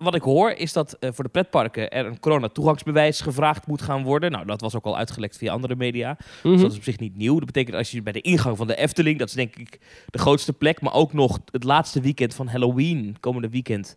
wat 0.05 0.15
ik 0.15 0.23
hoor 0.23 0.51
is 0.51 0.73
dat 0.73 0.97
voor 1.01 1.25
de 1.25 1.31
pretparken 1.31 1.91
er 1.91 2.07
een 2.07 2.21
corona-toegangsbewijs 2.21 3.21
gevraagd 3.21 3.67
moet 3.67 3.83
gaan 3.83 4.03
worden. 4.03 4.31
Nou, 4.31 4.47
dat 4.47 4.61
was 4.61 4.75
ook 4.75 4.85
al 4.85 4.97
uitgelekt 4.97 5.37
via 5.37 5.53
andere 5.53 5.77
media. 5.77 6.11
Mm 6.11 6.17
-hmm. 6.43 6.53
Dus 6.53 6.61
dat 6.61 6.71
is 6.71 6.77
op 6.77 6.83
zich 6.83 6.99
niet 6.99 7.17
nieuw. 7.17 7.35
Dat 7.35 7.47
betekent 7.47 7.77
als 7.77 7.91
je 7.91 8.03
bij 8.03 8.13
de 8.13 8.21
ingang 8.21 8.57
van 8.57 8.67
de 8.67 8.77
Efteling, 8.77 9.19
dat 9.19 9.29
is 9.29 9.35
denk 9.35 9.57
ik 9.57 9.79
de 10.07 10.19
grootste 10.19 10.53
plek, 10.53 10.81
maar 10.81 10.93
ook 10.93 11.13
nog 11.13 11.39
het 11.51 11.65
laatste 11.65 12.01
weekend 12.01 12.35
van 12.35 12.49
Halloween, 12.49 13.17
komende 13.21 13.49
weekend 13.49 13.97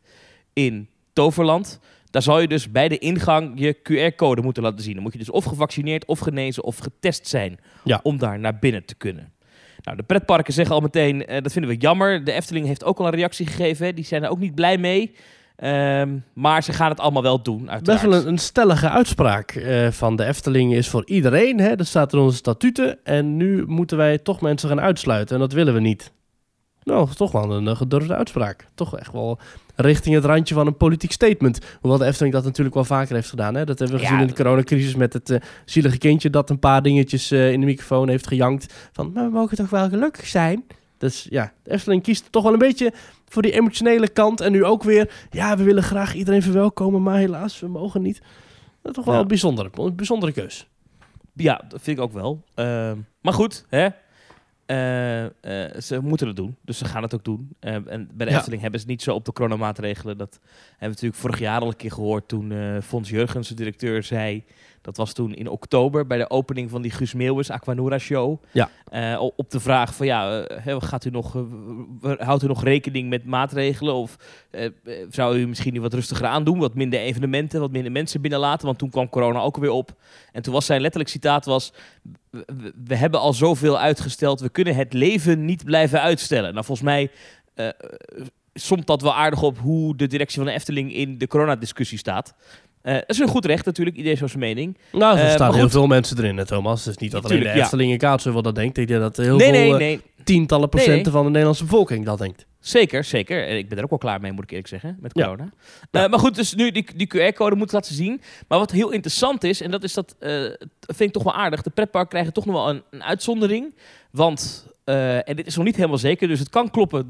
in 0.53 0.89
Toverland. 1.13 1.79
Daar 2.17 2.25
zal 2.25 2.39
je 2.39 2.47
dus 2.47 2.71
bij 2.71 2.87
de 2.87 2.97
ingang 2.97 3.51
je 3.55 3.75
QR-code 3.75 4.41
moeten 4.41 4.63
laten 4.63 4.83
zien. 4.83 4.93
Dan 4.93 5.03
moet 5.03 5.11
je 5.11 5.19
dus 5.19 5.29
of 5.29 5.45
gevaccineerd, 5.45 6.05
of 6.05 6.19
genezen, 6.19 6.63
of 6.63 6.77
getest 6.77 7.27
zijn 7.27 7.59
ja. 7.83 7.99
om 8.03 8.17
daar 8.17 8.39
naar 8.39 8.59
binnen 8.59 8.85
te 8.85 8.95
kunnen. 8.95 9.31
Nou, 9.83 9.97
de 9.97 10.03
pretparken 10.03 10.53
zeggen 10.53 10.75
al 10.75 10.81
meteen, 10.81 11.15
uh, 11.15 11.41
dat 11.41 11.51
vinden 11.51 11.71
we 11.71 11.77
jammer. 11.77 12.23
De 12.23 12.31
Efteling 12.31 12.65
heeft 12.65 12.83
ook 12.83 12.99
al 12.99 13.05
een 13.05 13.13
reactie 13.13 13.45
gegeven. 13.45 13.85
Hè. 13.85 13.93
Die 13.93 14.05
zijn 14.05 14.23
er 14.23 14.29
ook 14.29 14.39
niet 14.39 14.55
blij 14.55 14.77
mee. 14.77 15.15
Um, 15.63 16.23
maar 16.33 16.63
ze 16.63 16.73
gaan 16.73 16.89
het 16.89 16.99
allemaal 16.99 17.21
wel 17.21 17.41
doen, 17.41 17.69
uiteraard. 17.69 18.01
Best 18.01 18.01
wel 18.01 18.21
een, 18.21 18.27
een 18.27 18.37
stellige 18.37 18.89
uitspraak 18.89 19.55
uh, 19.55 19.91
van 19.91 20.15
de 20.15 20.25
Efteling 20.25 20.73
is 20.73 20.89
voor 20.89 21.05
iedereen. 21.05 21.59
Hè? 21.59 21.75
Dat 21.75 21.87
staat 21.87 22.13
in 22.13 22.19
onze 22.19 22.37
statuten. 22.37 22.99
En 23.03 23.37
nu 23.37 23.65
moeten 23.65 23.97
wij 23.97 24.17
toch 24.17 24.41
mensen 24.41 24.69
gaan 24.69 24.81
uitsluiten. 24.81 25.35
En 25.35 25.41
dat 25.41 25.53
willen 25.53 25.73
we 25.73 25.79
niet. 25.79 26.11
Nou, 26.83 27.09
toch 27.13 27.31
wel 27.31 27.51
een, 27.51 27.65
een 27.65 27.77
gedurfde 27.77 28.15
uitspraak. 28.15 28.67
Toch 28.75 28.97
echt 28.97 29.11
wel 29.11 29.39
richting 29.77 30.15
het 30.15 30.25
randje 30.25 30.53
van 30.53 30.67
een 30.67 30.77
politiek 30.77 31.11
statement. 31.11 31.59
Hoewel 31.81 31.99
de 31.99 32.05
Efteling 32.05 32.33
dat 32.33 32.43
natuurlijk 32.43 32.75
wel 32.75 32.85
vaker 32.85 33.15
heeft 33.15 33.29
gedaan. 33.29 33.55
Hè? 33.55 33.65
Dat 33.65 33.79
hebben 33.79 33.97
we 33.97 34.01
gezien 34.01 34.17
ja, 34.17 34.23
in 34.23 34.27
de 34.27 34.33
coronacrisis 34.43 34.95
met 34.95 35.13
het 35.13 35.29
uh, 35.29 35.37
zielige 35.65 35.97
kindje... 35.97 36.29
dat 36.29 36.49
een 36.49 36.59
paar 36.59 36.81
dingetjes 36.81 37.31
uh, 37.31 37.51
in 37.51 37.59
de 37.59 37.65
microfoon 37.65 38.09
heeft 38.09 38.27
gejankt. 38.27 38.73
Van, 38.91 39.11
maar 39.13 39.25
we 39.25 39.31
mogen 39.31 39.57
toch 39.57 39.69
wel 39.69 39.89
gelukkig 39.89 40.27
zijn? 40.27 40.63
Dus 40.97 41.27
ja, 41.29 41.53
de 41.63 41.71
Efteling 41.71 42.03
kiest 42.03 42.31
toch 42.31 42.43
wel 42.43 42.53
een 42.53 42.59
beetje 42.59 42.93
voor 43.27 43.41
die 43.41 43.51
emotionele 43.51 44.07
kant. 44.07 44.41
En 44.41 44.51
nu 44.51 44.63
ook 44.63 44.83
weer, 44.83 45.27
ja, 45.29 45.57
we 45.57 45.63
willen 45.63 45.83
graag 45.83 46.13
iedereen 46.13 46.41
verwelkomen, 46.41 47.03
maar 47.03 47.17
helaas, 47.17 47.59
we 47.59 47.67
mogen 47.67 48.01
niet. 48.01 48.19
Dat 48.81 48.91
is 48.91 48.91
toch 48.91 49.05
wel 49.05 49.13
ja. 49.13 49.19
een, 49.19 49.27
bijzondere, 49.27 49.69
een 49.73 49.95
bijzondere 49.95 50.31
keus. 50.31 50.67
Ja, 51.33 51.61
dat 51.67 51.81
vind 51.81 51.97
ik 51.97 52.03
ook 52.03 52.13
wel. 52.13 52.43
Uh, 52.55 52.91
maar 53.21 53.33
goed, 53.33 53.65
hè? 53.69 53.87
Uh, 54.71 55.23
uh, 55.23 55.29
ze 55.81 55.99
moeten 56.01 56.27
het 56.27 56.35
doen, 56.35 56.55
dus 56.61 56.77
ze 56.77 56.85
gaan 56.85 57.03
het 57.03 57.13
ook 57.13 57.23
doen. 57.23 57.55
Uh, 57.61 57.73
en 57.73 58.09
bij 58.13 58.25
de 58.25 58.31
ja. 58.31 58.37
Efteling 58.37 58.61
hebben 58.61 58.79
ze 58.79 58.85
niet 58.87 59.01
zo 59.01 59.13
op 59.13 59.25
de 59.25 59.33
coronamaatregelen. 59.33 60.17
Dat 60.17 60.39
hebben 60.41 60.79
we 60.79 60.87
natuurlijk 60.87 61.21
vorig 61.21 61.39
jaar 61.39 61.61
al 61.61 61.67
een 61.67 61.75
keer 61.75 61.91
gehoord 61.91 62.27
toen 62.27 62.81
Fons 62.81 63.09
Jurgens, 63.09 63.47
de 63.47 63.55
directeur, 63.55 64.03
zei... 64.03 64.43
Dat 64.87 64.97
was 64.97 65.13
toen 65.13 65.33
in 65.33 65.49
oktober 65.49 66.07
bij 66.07 66.17
de 66.17 66.29
opening 66.29 66.69
van 66.69 66.81
die 66.81 66.91
Guus 66.91 67.13
Meeuwis 67.13 67.49
Aquanura 67.49 67.97
Show. 67.97 68.43
Ja. 68.51 68.69
Uh, 68.93 69.29
op 69.35 69.51
de 69.51 69.59
vraag 69.59 69.95
van 69.95 70.05
ja, 70.05 70.47
uh, 70.65 70.75
gaat 70.79 71.05
u 71.05 71.09
nog, 71.09 71.35
uh, 71.35 72.11
houdt 72.17 72.43
u 72.43 72.47
nog 72.47 72.63
rekening 72.63 73.09
met 73.09 73.25
maatregelen? 73.25 73.93
Of 73.93 74.17
zou 75.09 75.37
u 75.37 75.47
misschien 75.47 75.73
nu 75.73 75.81
wat 75.81 75.93
rustiger 75.93 76.25
aandoen? 76.25 76.59
Wat 76.59 76.73
minder 76.75 76.99
evenementen, 76.99 77.59
wat 77.59 77.71
minder 77.71 77.91
mensen 77.91 78.21
binnenlaten? 78.21 78.65
Want 78.65 78.77
toen 78.77 78.89
kwam 78.89 79.09
corona 79.09 79.39
ook 79.39 79.57
weer 79.57 79.69
op. 79.69 79.93
En 80.31 80.41
toen 80.41 80.53
was 80.53 80.65
zijn 80.65 80.81
letterlijk 80.81 81.11
citaat 81.11 81.45
was... 81.45 81.73
We, 82.29 82.73
we 82.85 82.95
hebben 82.95 83.19
al 83.19 83.33
zoveel 83.33 83.79
uitgesteld, 83.79 84.39
we 84.39 84.49
kunnen 84.49 84.75
het 84.75 84.93
leven 84.93 85.45
niet 85.45 85.63
blijven 85.63 86.01
uitstellen. 86.01 86.53
Nou, 86.53 86.65
volgens 86.65 86.87
mij 86.87 87.11
somt 88.53 88.87
dat 88.87 89.01
wel 89.01 89.13
aardig 89.13 89.41
op 89.41 89.57
hoe 89.57 89.95
de 89.95 90.07
directie 90.07 90.37
van 90.37 90.45
de 90.45 90.51
Efteling 90.51 90.93
in 90.93 91.17
de 91.17 91.27
coronadiscussie 91.27 91.97
staat. 91.97 92.33
Uh, 92.87 92.93
dat 92.93 93.09
is 93.09 93.19
een 93.19 93.27
goed 93.27 93.45
recht 93.45 93.65
natuurlijk, 93.65 93.97
iedereen 93.97 94.29
zo'n 94.29 94.39
mening. 94.39 94.77
Nou, 94.91 95.17
er 95.17 95.25
uh, 95.25 95.31
staan 95.31 95.53
heel 95.53 95.69
veel 95.69 95.87
mensen 95.87 96.17
erin, 96.17 96.45
Thomas. 96.45 96.85
Het 96.85 96.95
is 96.95 97.01
niet 97.01 97.11
dat 97.11 97.25
alleen 97.25 97.39
de 97.39 97.51
Efteling 97.51 97.91
en 97.91 97.97
Kaatsheuvel 97.97 98.41
dat 98.41 98.55
denkt. 98.55 98.77
Ik 98.77 98.87
denk 98.87 98.99
dat 98.99 99.17
heel 99.17 99.37
nee, 99.37 99.51
veel 99.51 99.59
nee, 99.59 99.73
nee. 99.73 99.95
Uh, 99.95 100.23
tientallen 100.23 100.69
procenten 100.69 101.03
nee, 101.03 101.11
van 101.11 101.23
de 101.23 101.29
Nederlandse 101.29 101.63
bevolking 101.63 102.05
dat 102.05 102.17
denkt. 102.17 102.45
Zeker, 102.59 103.03
zeker. 103.03 103.47
En 103.47 103.57
ik 103.57 103.69
ben 103.69 103.77
er 103.77 103.83
ook 103.83 103.89
wel 103.89 103.99
klaar 103.99 104.21
mee, 104.21 104.31
moet 104.31 104.43
ik 104.43 104.49
eerlijk 104.49 104.67
zeggen, 104.67 104.97
met 104.99 105.13
corona. 105.13 105.49
Ja. 105.91 106.07
Maar 106.07 106.19
goed, 106.19 106.35
dus 106.35 106.53
nu 106.53 106.71
die, 106.71 106.85
die 106.95 107.07
QR-code 107.15 107.55
moet 107.55 107.71
laten 107.71 107.95
zien. 107.95 108.21
Maar 108.47 108.59
wat 108.59 108.71
heel 108.71 108.91
interessant 108.91 109.43
is, 109.43 109.61
en 109.61 109.71
dat 109.71 109.83
is 109.83 109.93
dat, 109.93 110.15
vind 110.79 110.99
ik 110.99 111.11
toch 111.11 111.23
wel 111.23 111.33
aardig. 111.33 111.61
De 111.61 111.69
pretpark 111.69 112.09
krijgen 112.09 112.33
toch 112.33 112.45
nog 112.45 112.55
wel 112.55 112.69
een, 112.69 112.83
een 112.89 113.03
uitzondering. 113.03 113.75
Want 114.11 114.67
uh, 114.89 115.29
en 115.29 115.35
dit 115.35 115.47
is 115.47 115.55
nog 115.55 115.65
niet 115.65 115.75
helemaal 115.75 115.97
zeker, 115.97 116.27
dus 116.27 116.39
het 116.39 116.49
kan 116.49 116.69
kloppen. 116.69 117.07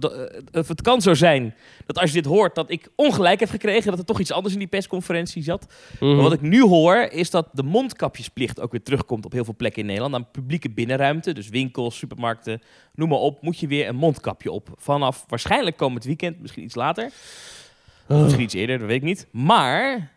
Of 0.52 0.68
het 0.68 0.82
kan 0.82 1.02
zo 1.02 1.14
zijn 1.14 1.56
dat 1.86 2.00
als 2.00 2.10
je 2.10 2.22
dit 2.22 2.32
hoort, 2.32 2.56
dat 2.56 2.72
ik 2.72 2.90
ongelijk 2.96 3.40
heb 3.40 3.50
gekregen. 3.50 3.90
Dat 3.90 4.00
er 4.00 4.06
toch 4.06 4.20
iets 4.20 4.32
anders 4.32 4.54
in 4.54 4.60
die 4.60 4.68
persconferentie 4.68 5.44
zat. 5.44 5.74
Mm. 6.00 6.14
Maar 6.14 6.24
wat 6.24 6.34
ik 6.34 6.42
nu 6.42 6.62
hoor, 6.62 6.96
is 6.96 7.30
dat 7.30 7.50
de 7.52 7.64
mondkapjesplicht 7.64 8.60
ook 8.60 8.72
weer 8.72 8.84
terugkomt 8.84 9.26
op 9.26 9.32
heel 9.32 9.44
veel 9.44 9.56
plekken 9.58 9.82
in 9.82 9.88
Nederland. 9.88 10.14
Aan 10.16 10.32
publieke 10.32 10.70
binnenruimte, 10.70 11.34
dus 11.34 11.50
winkels, 11.50 11.98
supermarkten, 11.98 12.62
noem 12.94 13.10
maar 13.10 13.18
op. 13.18 13.42
Moet 13.42 13.60
je 13.60 13.68
weer 13.68 13.88
een 13.88 13.96
mondkapje 13.96 14.52
op. 14.52 14.70
Vanaf 14.76 15.26
waarschijnlijk 15.28 15.78
komend 15.78 16.04
weekend, 16.04 16.40
misschien 16.40 16.64
iets 16.64 16.76
later. 16.76 17.12
Oh. 18.08 18.22
Misschien 18.22 18.44
iets 18.44 18.54
eerder, 18.54 18.78
dat 18.78 18.88
weet 18.88 18.98
ik 18.98 19.04
niet. 19.04 19.28
Maar 19.32 20.12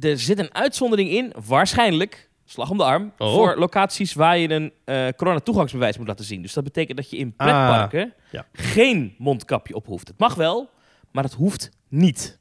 er 0.00 0.18
zit 0.18 0.38
een 0.38 0.54
uitzondering 0.54 1.10
in, 1.10 1.32
waarschijnlijk 1.46 2.27
slag 2.50 2.70
om 2.70 2.76
de 2.76 2.84
arm, 2.84 3.12
oh. 3.18 3.34
voor 3.34 3.56
locaties 3.56 4.12
waar 4.14 4.38
je 4.38 4.50
een 4.50 4.72
uh, 4.84 5.08
corona-toegangsbewijs 5.16 5.98
moet 5.98 6.06
laten 6.06 6.24
zien. 6.24 6.42
Dus 6.42 6.52
dat 6.52 6.64
betekent 6.64 6.96
dat 6.96 7.10
je 7.10 7.16
in 7.16 7.36
pretparken 7.36 8.02
ah, 8.02 8.30
ja. 8.30 8.46
geen 8.52 9.14
mondkapje 9.18 9.74
op 9.74 9.86
hoeft. 9.86 10.08
Het 10.08 10.18
mag 10.18 10.34
wel, 10.34 10.70
maar 11.12 11.24
het 11.24 11.32
hoeft 11.32 11.70
niet. 11.88 12.38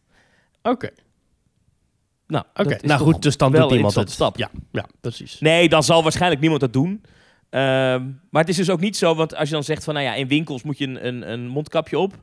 Oké. 0.62 0.70
Okay. 0.70 0.92
Nou, 2.28 2.46
okay. 2.54 2.80
nou 2.82 3.02
goed, 3.02 3.22
dus 3.22 3.38
dan 3.38 3.52
doet 3.52 3.72
iemand 3.72 3.96
het. 3.96 4.12
Stap. 4.12 4.38
Ja, 4.38 4.50
ja, 4.72 4.86
precies. 5.02 5.40
Nee, 5.40 5.70
dan 5.70 5.84
zal 5.84 6.04
waarschijnlijk 6.04 6.42
niemand 6.42 6.62
dat 6.62 6.74
doen. 6.74 7.04
Ehm, 7.50 8.06
maar 8.30 8.42
het 8.42 8.50
is 8.50 8.56
dus 8.56 8.70
ook 8.70 8.80
niet 8.80 8.98
zo, 8.98 9.16
want 9.16 9.36
als 9.36 9.48
je 9.48 9.54
dan 9.54 9.64
zegt 9.64 9.84
van, 9.84 9.94
nou 9.94 10.06
ja, 10.06 10.14
in 10.14 10.28
winkels 10.28 10.64
moet 10.64 10.78
je 10.78 10.88
een, 10.88 11.08
een, 11.08 11.32
een 11.32 11.48
mondkapje 11.48 12.00
op. 12.00 12.14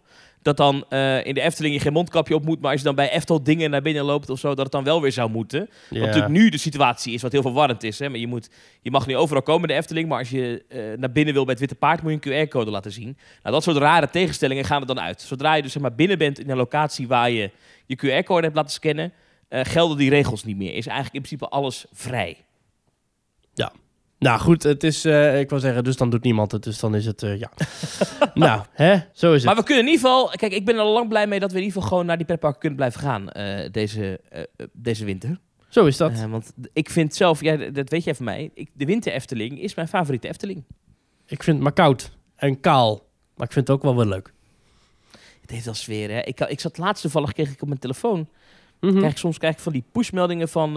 Dat 0.42 0.56
dan 0.56 0.84
eh, 0.88 1.26
in 1.26 1.34
de 1.34 1.40
Efteling 1.40 1.74
je 1.74 1.80
geen 1.80 1.92
mondkapje 1.92 2.34
op 2.34 2.44
moet, 2.44 2.60
maar 2.60 2.70
als 2.70 2.80
je 2.80 2.86
dan 2.86 2.94
bij 2.94 3.10
Eftel 3.10 3.42
dingen 3.42 3.70
naar 3.70 3.82
binnen 3.82 4.04
loopt 4.04 4.30
of 4.30 4.38
zo, 4.38 4.48
dat 4.48 4.58
het 4.58 4.72
dan 4.72 4.84
wel 4.84 5.00
weer 5.00 5.12
zou 5.12 5.30
moeten. 5.30 5.70
Wat 5.90 5.98
natuurlijk 5.98 6.32
nu 6.32 6.48
de 6.48 6.58
situatie 6.58 7.14
is, 7.14 7.22
wat 7.22 7.32
heel 7.32 7.42
verwarrend 7.42 7.82
is. 7.82 7.98
Hè? 7.98 8.08
Maar 8.08 8.18
je, 8.18 8.26
moet, 8.26 8.50
je 8.82 8.90
mag 8.90 9.06
niet 9.06 9.16
overal 9.16 9.42
komen 9.42 9.62
in 9.62 9.74
de 9.74 9.80
Efteling, 9.80 10.08
maar 10.08 10.18
als 10.18 10.30
je 10.30 10.64
eh, 10.68 10.78
naar 10.98 11.12
binnen 11.12 11.34
wil 11.34 11.42
bij 11.44 11.52
het 11.52 11.60
Witte 11.60 11.74
Paard, 11.74 12.02
moet 12.02 12.24
je 12.24 12.34
een 12.34 12.46
QR-code 12.46 12.70
laten 12.70 12.92
zien. 12.92 13.16
Nou, 13.42 13.54
dat 13.54 13.62
soort 13.62 13.76
rare 13.76 14.10
tegenstellingen 14.10 14.64
gaan 14.64 14.80
er 14.80 14.86
dan 14.86 15.00
uit. 15.00 15.20
Zodra 15.20 15.54
je 15.54 15.62
dus 15.62 15.72
zeg 15.72 15.82
maar, 15.82 15.94
binnen 15.94 16.18
bent 16.18 16.38
in 16.38 16.50
een 16.50 16.56
locatie 16.56 17.08
waar 17.08 17.30
je 17.30 17.50
je 17.86 17.96
QR-code 17.96 18.42
hebt 18.42 18.56
laten 18.56 18.72
scannen, 18.72 19.12
uh, 19.48 19.60
gelden 19.62 19.96
die 19.96 20.10
regels 20.10 20.44
niet 20.44 20.56
meer. 20.56 20.74
Is 20.74 20.86
eigenlijk 20.86 21.14
in 21.14 21.22
principe 21.22 21.48
alles 21.48 21.84
vrij. 21.92 22.36
Ja. 23.54 23.72
Nou 24.24 24.40
goed, 24.40 24.62
het 24.62 24.84
is, 24.84 25.04
uh, 25.04 25.40
ik 25.40 25.50
wil 25.50 25.58
zeggen, 25.58 25.84
dus 25.84 25.96
dan 25.96 26.10
doet 26.10 26.22
niemand 26.22 26.52
het. 26.52 26.62
Dus 26.62 26.78
dan 26.78 26.94
is 26.94 27.06
het, 27.06 27.22
uh, 27.22 27.38
ja. 27.38 27.50
nou, 28.34 28.62
hè, 28.72 28.98
zo 29.12 29.32
is 29.32 29.36
het. 29.36 29.44
Maar 29.44 29.56
we 29.56 29.62
kunnen 29.62 29.84
in 29.84 29.90
ieder 29.90 30.06
geval, 30.06 30.28
kijk, 30.28 30.52
ik 30.52 30.64
ben 30.64 30.74
er 30.74 30.80
al 30.80 30.92
lang 30.92 31.08
blij 31.08 31.26
mee 31.26 31.40
dat 31.40 31.50
we 31.50 31.56
in 31.56 31.62
ieder 31.62 31.74
geval 31.74 31.88
gewoon 31.88 32.06
naar 32.06 32.16
die 32.16 32.26
pretparken 32.26 32.60
kunnen 32.60 32.78
blijven 32.78 33.00
gaan 33.00 33.28
uh, 33.36 33.68
deze, 33.70 34.20
deze 34.72 35.04
winter. 35.04 35.40
Zo 35.68 35.86
is 35.86 35.96
dat. 35.96 36.20
want 36.20 36.52
ik 36.72 36.90
vind 36.90 37.14
zelf, 37.14 37.40
ja, 37.40 37.56
dat 37.56 37.88
weet 37.88 38.04
jij 38.04 38.14
van 38.14 38.24
mij, 38.24 38.50
ik, 38.54 38.70
de 38.72 38.84
winter 38.84 39.12
Efteling 39.12 39.60
is 39.60 39.74
mijn 39.74 39.88
favoriete 39.88 40.28
Efteling. 40.28 40.64
Ik 41.26 41.42
vind 41.42 41.56
het 41.56 41.64
maar 41.64 41.72
koud 41.72 42.10
en 42.36 42.60
kaal, 42.60 43.06
maar 43.36 43.46
ik 43.46 43.52
vind 43.52 43.66
het 43.68 43.76
ook 43.76 43.82
wel 43.82 43.96
wel 43.96 44.06
leuk. 44.06 44.32
Het 45.40 45.50
heeft 45.50 45.64
wel 45.64 45.74
sfeer, 45.74 46.10
hè. 46.10 46.20
Ik, 46.20 46.40
ik 46.40 46.60
zat 46.60 46.78
laatst 46.78 47.02
toevallig, 47.02 47.32
kreeg 47.32 47.52
ik 47.52 47.62
op 47.62 47.68
mijn 47.68 47.80
telefoon, 47.80 48.18
mm 48.80 48.90
-hmm. 48.90 48.98
krijg, 48.98 49.18
soms 49.18 49.38
krijg 49.38 49.54
ik 49.54 49.60
van 49.60 49.72
die 49.72 49.84
pushmeldingen 49.92 50.48
van 50.48 50.76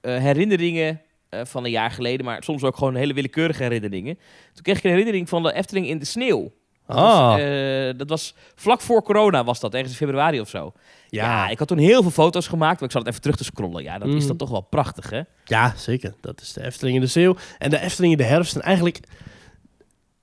herinneringen 0.00 1.00
van 1.42 1.64
een 1.64 1.70
jaar 1.70 1.90
geleden, 1.90 2.26
maar 2.26 2.42
soms 2.42 2.62
ook 2.62 2.76
gewoon 2.76 2.94
hele 2.94 3.14
willekeurige 3.14 3.62
herinneringen. 3.62 4.18
Toen 4.52 4.62
kreeg 4.62 4.78
ik 4.78 4.84
een 4.84 4.90
herinnering 4.90 5.28
van 5.28 5.42
de 5.42 5.52
Efteling 5.52 5.86
in 5.86 5.98
de 5.98 6.04
sneeuw. 6.04 6.52
Dat, 6.86 6.96
Ah. 6.96 7.30
was, 7.30 7.40
uh, 7.40 7.90
dat 7.96 8.08
was 8.08 8.34
vlak 8.54 8.80
voor 8.80 9.02
corona, 9.02 9.44
was 9.44 9.60
dat, 9.60 9.74
ergens 9.74 9.90
in 9.90 10.06
februari 10.06 10.40
of 10.40 10.48
zo. 10.48 10.72
Ja. 11.08 11.24
ja. 11.24 11.48
ik 11.48 11.58
had 11.58 11.68
toen 11.68 11.78
heel 11.78 12.02
veel 12.02 12.10
foto's 12.10 12.46
gemaakt, 12.46 12.74
maar 12.74 12.84
ik 12.84 12.90
zal 12.90 13.00
het 13.00 13.10
even 13.10 13.22
terug 13.22 13.36
te 13.36 13.44
scrollen. 13.44 13.82
Ja, 13.82 13.98
dat 13.98 14.08
mm. 14.08 14.16
is 14.16 14.26
dan 14.26 14.36
toch 14.36 14.50
wel 14.50 14.60
prachtig, 14.60 15.10
hè? 15.10 15.20
Ja, 15.44 15.72
zeker. 15.76 16.14
Dat 16.20 16.40
is 16.40 16.52
de 16.52 16.64
Efteling 16.64 16.96
in 16.96 17.02
de 17.02 17.08
sneeuw. 17.08 17.36
En 17.58 17.70
de 17.70 17.80
Efteling 17.80 18.12
in 18.12 18.18
de 18.18 18.24
herfst. 18.24 18.54
En 18.54 18.62
eigenlijk, 18.62 19.00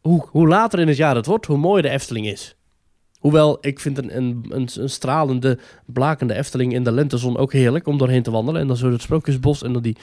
hoe, 0.01 0.27
hoe 0.29 0.47
later 0.47 0.79
in 0.79 0.87
het 0.87 0.97
jaar 0.97 1.15
het 1.15 1.25
wordt, 1.25 1.45
hoe 1.45 1.57
mooier 1.57 1.81
de 1.81 1.89
Efteling 1.89 2.27
is. 2.27 2.55
Hoewel, 3.19 3.57
ik 3.61 3.79
vind 3.79 3.97
een, 3.97 4.17
een, 4.17 4.45
een, 4.49 4.69
een, 4.75 4.89
stralende, 4.89 5.59
blakende 5.85 6.33
Efteling 6.33 6.73
in 6.73 6.83
de 6.83 6.91
lentezon 6.91 7.37
ook 7.37 7.53
heerlijk 7.53 7.87
om 7.87 7.97
doorheen 7.97 8.23
te 8.23 8.31
wandelen. 8.31 8.61
En 8.61 8.67
dan 8.67 8.77
zo 8.77 8.91
het 8.91 9.01
sprookjesbos 9.01 9.63
en 9.63 9.73
dan 9.73 9.81
die 9.81 9.97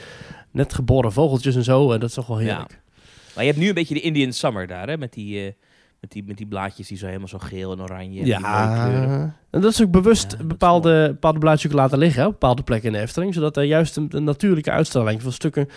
net 0.51 0.75
geboren 0.75 1.13
vogeltjes 1.13 1.57
en 1.57 1.65
zo. 1.65 1.93
En 1.93 2.01
dat 2.01 2.09
is 2.09 2.15
toch 2.15 2.27
wel 2.27 2.39
heerlijk. 2.39 2.71
Ja. 2.71 2.93
Maar 3.35 3.45
je 3.45 3.51
hebt 3.51 3.63
nu 3.63 3.69
een 3.69 3.75
beetje 3.75 3.95
de 3.95 4.01
Indian 4.01 4.33
Summer 4.33 4.67
daar, 4.67 4.89
hè? 4.89 4.97
Met 4.97 5.13
die, 5.13 5.45
uh, 5.45 5.53
met 6.01 6.13
die, 6.13 6.25
met 6.25 6.37
die 6.37 6.47
blaadjes 6.47 6.89
die 6.89 6.97
zo 6.97 7.07
helemaal 7.07 7.29
zo 7.29 7.39
geel 7.39 7.73
en 7.73 7.83
oranje. 7.83 8.27
Ja, 8.27 9.35
en 9.51 9.61
dat 9.61 9.73
is 9.73 9.83
ook 9.83 9.91
bewust 9.91 10.37
ja, 10.39 10.45
bepaalde, 10.45 11.09
bepaalde 11.09 11.39
blaadjes 11.39 11.73
laten 11.73 11.99
liggen 11.99 12.27
op 12.27 12.33
bepaalde 12.33 12.63
plekken 12.63 12.89
in 12.89 12.95
de 12.95 13.03
Efteling. 13.03 13.35
Zodat 13.35 13.57
er 13.57 13.63
juist 13.63 13.97
een, 13.97 14.07
een 14.11 14.25
natuurlijke 14.25 14.71
uitstraling 14.71 15.23
van 15.23 15.33
stukken... 15.33 15.69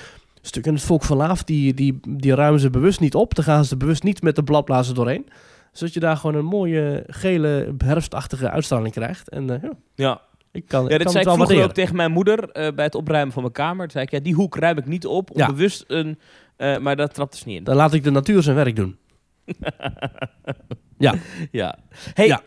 Stukken 0.44 0.74
het 0.74 0.84
volk 0.84 1.04
van 1.04 1.18
Laaf, 1.18 1.44
die, 1.44 1.74
die, 1.74 2.00
die 2.10 2.36
ruimen 2.36 2.60
ze 2.60 2.70
bewust 2.70 3.00
niet 3.00 3.16
op. 3.16 3.36
Dan 3.36 3.44
gaan 3.44 3.66
ze 3.66 3.78
bewust 3.78 4.04
niet 4.04 4.22
met 4.22 4.36
de 4.36 4.44
bladblazen 4.44 4.96
doorheen 4.96 5.25
zodat 5.72 5.94
je 5.94 6.00
daar 6.00 6.18
gewoon 6.18 6.36
een 6.36 6.46
mooie 6.46 7.04
gele 7.08 7.74
herfstachtige 7.78 8.50
uitstraling 8.50 8.94
krijgt. 8.94 9.30
En 9.30 9.44
uh, 9.44 9.62
ja. 9.62 9.72
ja. 9.96 10.22
Ik 10.51 10.67
kan, 10.67 10.81
ja, 10.81 10.98
kan 10.98 11.12
zei 11.12 11.24
het 11.24 11.34
ik 11.34 11.46
vroeger 11.46 11.63
ook 11.63 11.74
tegen 11.74 11.96
mijn 11.96 12.12
moeder 12.12 12.39
uh, 12.43 12.67
bij 12.75 12.86
het 12.86 12.96
opruimen 12.96 13.34
van 13.34 13.41
mijn 13.41 13.53
kamer. 13.53 13.81
Toen 13.81 13.91
zei 13.91 14.03
ik, 14.03 14.12
ja, 14.12 14.20
die 14.20 14.34
hoek 14.34 14.55
ruim 14.55 14.77
ik 14.77 14.86
niet 14.86 15.05
op, 15.05 15.29
ja. 15.34 15.48
bewust 15.48 15.84
een... 15.88 16.20
Uh, 16.58 16.77
maar 16.77 16.96
dat 16.96 17.13
trapt 17.13 17.31
dus 17.31 17.43
niet 17.43 17.58
in. 17.58 17.63
Dan 17.63 17.75
laat 17.75 17.93
ik 17.93 18.03
de 18.03 18.12
natuur 18.12 18.43
zijn 18.43 18.55
werk 18.55 18.75
doen. 18.75 18.98
ja. 20.98 21.15
Ja. 21.51 21.77
Hey, 22.13 22.27
ja. 22.27 22.41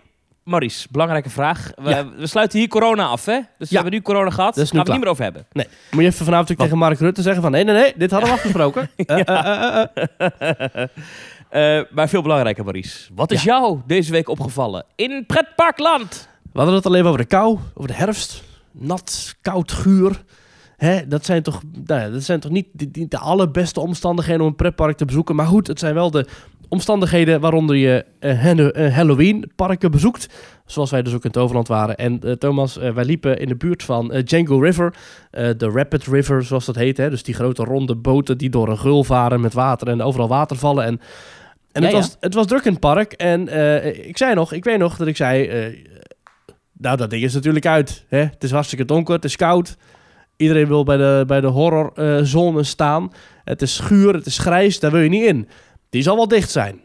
Maurice, 0.45 0.89
belangrijke 0.91 1.31
vraag. 1.31 1.71
We, 1.75 1.91
ja. 1.91 2.09
we, 2.17 2.27
sluiten 2.27 2.59
hier 2.59 2.69
corona 2.69 3.07
af, 3.07 3.25
hè? 3.25 3.41
Dus 3.59 3.69
we 3.69 3.75
hebben 3.75 3.93
nu 3.93 4.03
corona 4.03 4.31
gehad. 4.31 4.55
Daar 4.55 4.67
gaan 4.67 4.75
we 4.77 4.83
het 4.83 4.93
niet 4.93 5.01
meer 5.01 5.11
over 5.11 5.23
hebben. 5.23 5.47
Nee. 5.53 5.67
Moet 5.91 6.03
je 6.03 6.09
even 6.09 6.25
vanavond 6.25 6.59
tegen 6.59 6.79
Mark 6.79 6.99
Rutte 6.99 7.23
zeggen 7.23 7.43
van... 7.43 7.51
Nee, 7.51 7.65
nee, 7.65 7.75
nee, 7.75 7.95
dit 7.97 8.11
hadden 8.11 8.29
we 8.29 8.35
afgesproken. 8.39 8.91
Uh, 8.97 9.17
maar 11.97 12.09
veel 12.09 12.23
belangrijker, 12.23 12.65
Maurice. 12.65 13.11
Wat 13.15 13.31
is 13.33 13.43
ja. 13.43 13.59
jou 13.59 13.81
deze 13.87 14.13
week 14.13 14.29
opgevallen 14.29 14.85
in 14.95 15.25
pretparkland? 15.27 16.29
We 16.55 16.61
hadden 16.61 16.79
het 16.79 16.87
al 16.87 16.95
even 16.95 17.07
over 17.07 17.21
de 17.21 17.27
kou, 17.27 17.59
over 17.75 17.91
de 17.91 17.97
herfst. 17.97 18.43
Nat, 18.73 19.37
koud, 19.43 19.73
guur. 19.73 20.25
Hè, 20.77 21.07
dat, 21.09 21.25
zijn 21.25 21.43
toch, 21.43 21.63
nou 21.85 22.01
ja, 22.01 22.11
dat 22.11 22.23
zijn 22.23 22.41
toch 22.41 22.51
niet 22.51 22.67
de, 22.73 23.09
de, 23.09 23.19
allerbeste 23.19 23.81
omstandigheden 23.81 24.41
om 24.43 24.47
een 24.47 24.57
pretpark 24.57 24.97
te 24.97 25.05
bezoeken. 25.05 25.35
Maar 25.35 25.47
goed, 25.47 25.67
het 25.67 25.79
zijn 25.79 25.95
wel 25.95 26.11
de 26.11 26.27
omstandigheden 26.69 27.41
waaronder 27.41 27.77
je 27.77 28.05
uh, 28.21 28.95
Halloween-parken 28.95 29.91
bezoekt. 29.91 30.29
Zoals 30.67 30.91
wij 30.91 31.03
dus 31.03 31.15
ook 31.15 31.25
in 31.25 31.31
Toverland 31.31 31.69
waren. 31.69 31.97
En 31.97 32.21
uh, 32.25 32.33
Thomas, 32.33 32.79
uh, 32.79 32.91
wij 32.91 33.05
liepen 33.05 33.39
in 33.39 33.49
de 33.49 33.57
buurt 33.57 33.83
van 33.83 34.09
Django 34.25 34.59
River. 34.59 34.95
de 35.31 35.71
Rapid 35.75 36.07
River, 36.07 36.43
zoals 36.43 36.65
dat 36.65 36.77
heet. 36.77 36.97
Hè? 36.97 37.11
Dus 37.11 37.23
die 37.23 37.35
grote 37.35 37.65
ronde 37.65 37.95
boten 37.95 38.39
die 38.39 38.51
door 38.51 38.69
een 38.69 38.79
gul 38.79 39.05
varen 39.05 39.41
met 39.41 39.53
water 39.53 39.89
en 39.89 40.03
overal 40.03 40.29
water 40.29 40.57
vallen. 40.57 40.85
En, 40.85 41.01
en 41.73 41.83
ja, 41.83 41.89
het, 41.89 41.97
was, 41.97 42.07
ja. 42.07 42.17
het 42.21 42.35
was 42.35 42.47
druk 42.47 42.65
in 42.65 42.71
het 42.71 42.81
park. 42.81 43.13
En 43.13 43.41
ik 44.09 44.17
zei 44.17 44.35
nog, 44.35 44.53
ik 44.53 44.65
weet 44.65 44.79
nog 44.79 44.97
dat 44.97 45.07
ik 45.07 45.17
zei... 45.17 45.83
nou, 46.79 46.97
dat 46.97 47.11
ding 47.11 47.23
is 47.23 47.35
natuurlijk 47.35 47.67
uit. 47.67 48.05
Hè? 48.09 48.19
Het 48.19 48.45
is 48.45 48.51
hartstikke 48.51 48.85
donker, 48.85 49.15
het 49.15 49.25
is 49.25 49.37
koud. 49.37 49.77
Iedereen 50.37 50.67
wil 50.67 50.85
bij 50.85 50.97
de, 50.97 51.25
bij 51.27 51.41
de 51.41 51.47
horrorzone 51.47 52.63
staan. 52.63 53.13
Het 53.45 53.63
is 53.63 53.75
schuur, 53.75 54.15
het 54.15 54.27
is 54.27 54.39
grijs, 54.39 54.81
daar 54.81 54.91
wil 54.91 55.01
je 55.01 55.09
niet 55.09 55.25
in. 55.25 55.49
Die 55.91 56.03
zal 56.03 56.17
wel 56.17 56.29
dicht 56.29 56.51
zijn. 56.51 56.85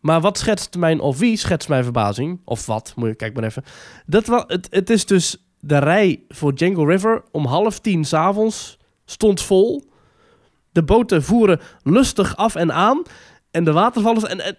Maar 0.00 0.20
wat 0.20 0.38
schetst 0.38 0.76
mijn, 0.76 1.00
of 1.00 1.18
wie 1.18 1.36
schetst 1.36 1.68
mijn 1.68 1.82
verbazing? 1.84 2.40
Of 2.44 2.66
wat, 2.66 2.92
moet 2.96 3.08
je, 3.08 3.14
kijk 3.14 3.34
maar 3.34 3.44
even. 3.44 3.64
Dat 4.06 4.26
het, 4.26 4.66
het 4.70 4.90
is 4.90 5.06
dus 5.06 5.36
de 5.60 5.78
rij 5.78 6.22
voor 6.28 6.54
Django 6.54 6.84
River 6.84 7.22
om 7.30 7.46
half 7.46 7.78
tien 7.78 8.04
s'avonds 8.04 8.78
stond 9.04 9.42
vol. 9.42 9.90
De 10.72 10.82
boten 10.82 11.22
voeren 11.22 11.60
lustig 11.82 12.36
af 12.36 12.54
en 12.54 12.72
aan. 12.72 13.02
En 13.50 13.64
de 13.64 13.72
watervallen... 13.72 14.28
En, 14.28 14.40
en 14.40 14.56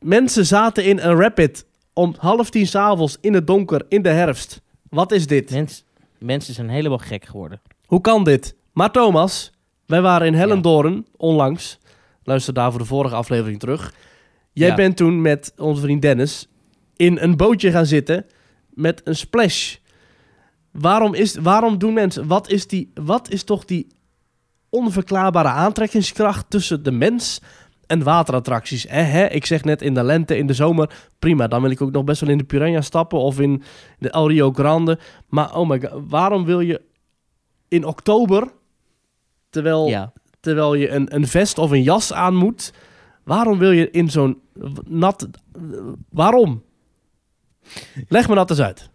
mensen 0.00 0.46
zaten 0.46 0.84
in 0.84 0.98
een 0.98 1.16
rapid 1.16 1.66
om 1.96 2.14
half 2.18 2.50
tien 2.50 2.66
s'avonds 2.66 3.16
in 3.20 3.34
het 3.34 3.46
donker 3.46 3.86
in 3.88 4.02
de 4.02 4.08
herfst. 4.08 4.62
Wat 4.90 5.12
is 5.12 5.26
dit? 5.26 5.50
Mens, 5.50 5.84
mensen 6.18 6.54
zijn 6.54 6.68
helemaal 6.68 6.98
gek 6.98 7.24
geworden. 7.24 7.60
Hoe 7.86 8.00
kan 8.00 8.24
dit? 8.24 8.56
Maar 8.72 8.90
Thomas, 8.90 9.52
wij 9.86 10.00
waren 10.00 10.26
in 10.26 10.34
Hellendoorn 10.34 10.94
ja. 10.94 11.02
onlangs... 11.16 11.78
Luister 12.22 12.54
daar 12.54 12.70
voor 12.70 12.80
de 12.80 12.86
vorige 12.86 13.14
aflevering 13.14 13.58
terug. 13.60 13.94
Jij 14.52 14.68
Ja. 14.68 14.74
bent 14.74 14.96
toen 14.96 15.20
met 15.20 15.52
onze 15.56 15.80
vriend 15.80 16.02
Dennis 16.02 16.48
in 16.96 17.18
een 17.20 17.36
bootje 17.36 17.70
gaan 17.70 17.86
zitten 17.86 18.26
met 18.68 19.00
een 19.04 19.16
splash. 19.16 19.76
Waarom, 20.70 21.14
is, 21.14 21.34
waarom 21.36 21.78
doen 21.78 21.92
mensen... 21.92 22.26
Wat 22.26 22.50
is, 22.50 22.66
die, 22.66 22.90
wat 22.94 23.30
is 23.30 23.44
toch 23.44 23.64
die 23.64 23.86
onverklaarbare 24.70 25.48
aantrekkingskracht 25.48 26.50
tussen 26.50 26.82
de 26.82 26.90
mens 26.92 27.40
en 27.86 28.02
waterattracties? 28.02 28.86
Eh, 28.86 29.10
hè? 29.10 29.26
Ik 29.26 29.46
zeg 29.46 29.64
net 29.64 29.82
in 29.82 29.94
de 29.94 30.02
lente, 30.04 30.36
in 30.36 30.46
de 30.46 30.52
zomer, 30.52 30.90
prima. 31.18 31.46
Dan 31.46 31.62
wil 31.62 31.70
ik 31.70 31.80
ook 31.82 31.92
nog 31.92 32.04
best 32.04 32.20
wel 32.20 32.30
in 32.30 32.38
de 32.38 32.44
Piranha 32.44 32.80
stappen 32.80 33.18
of 33.18 33.40
in 33.40 33.62
de 33.98 34.10
El 34.10 34.28
Rio 34.28 34.52
Grande. 34.52 34.98
Maar 35.28 35.56
oh 35.56 35.68
my 35.68 35.80
god, 35.80 36.02
waarom 36.08 36.44
wil 36.44 36.60
je 36.60 36.80
in 37.68 37.84
oktober, 37.84 38.48
terwijl 39.50 39.86
Ja. 39.88 40.12
terwijl 40.40 40.74
je 40.74 40.88
een, 40.90 41.14
een 41.14 41.26
vest 41.26 41.58
of 41.58 41.70
een 41.70 41.82
jas 41.82 42.12
aan 42.12 42.34
moet. 42.34 42.72
Waarom 43.24 43.58
wil 43.58 43.70
je 43.70 43.90
in 43.90 44.10
zo'n 44.10 44.40
nat... 44.84 45.28
Waarom? 46.10 46.62
Leg 48.08 48.28
me 48.28 48.34
dat 48.34 48.50
eens 48.50 48.60
uit. 48.60 48.90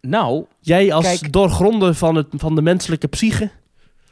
Nou, 0.00 0.44
Jij 0.60 0.92
als 0.92 1.04
Kijk. 1.04 1.32
doorgronden 1.32 1.94
van, 1.94 2.14
het, 2.14 2.26
van 2.30 2.54
de 2.54 2.62
menselijke 2.62 3.06
psyche. 3.08 3.50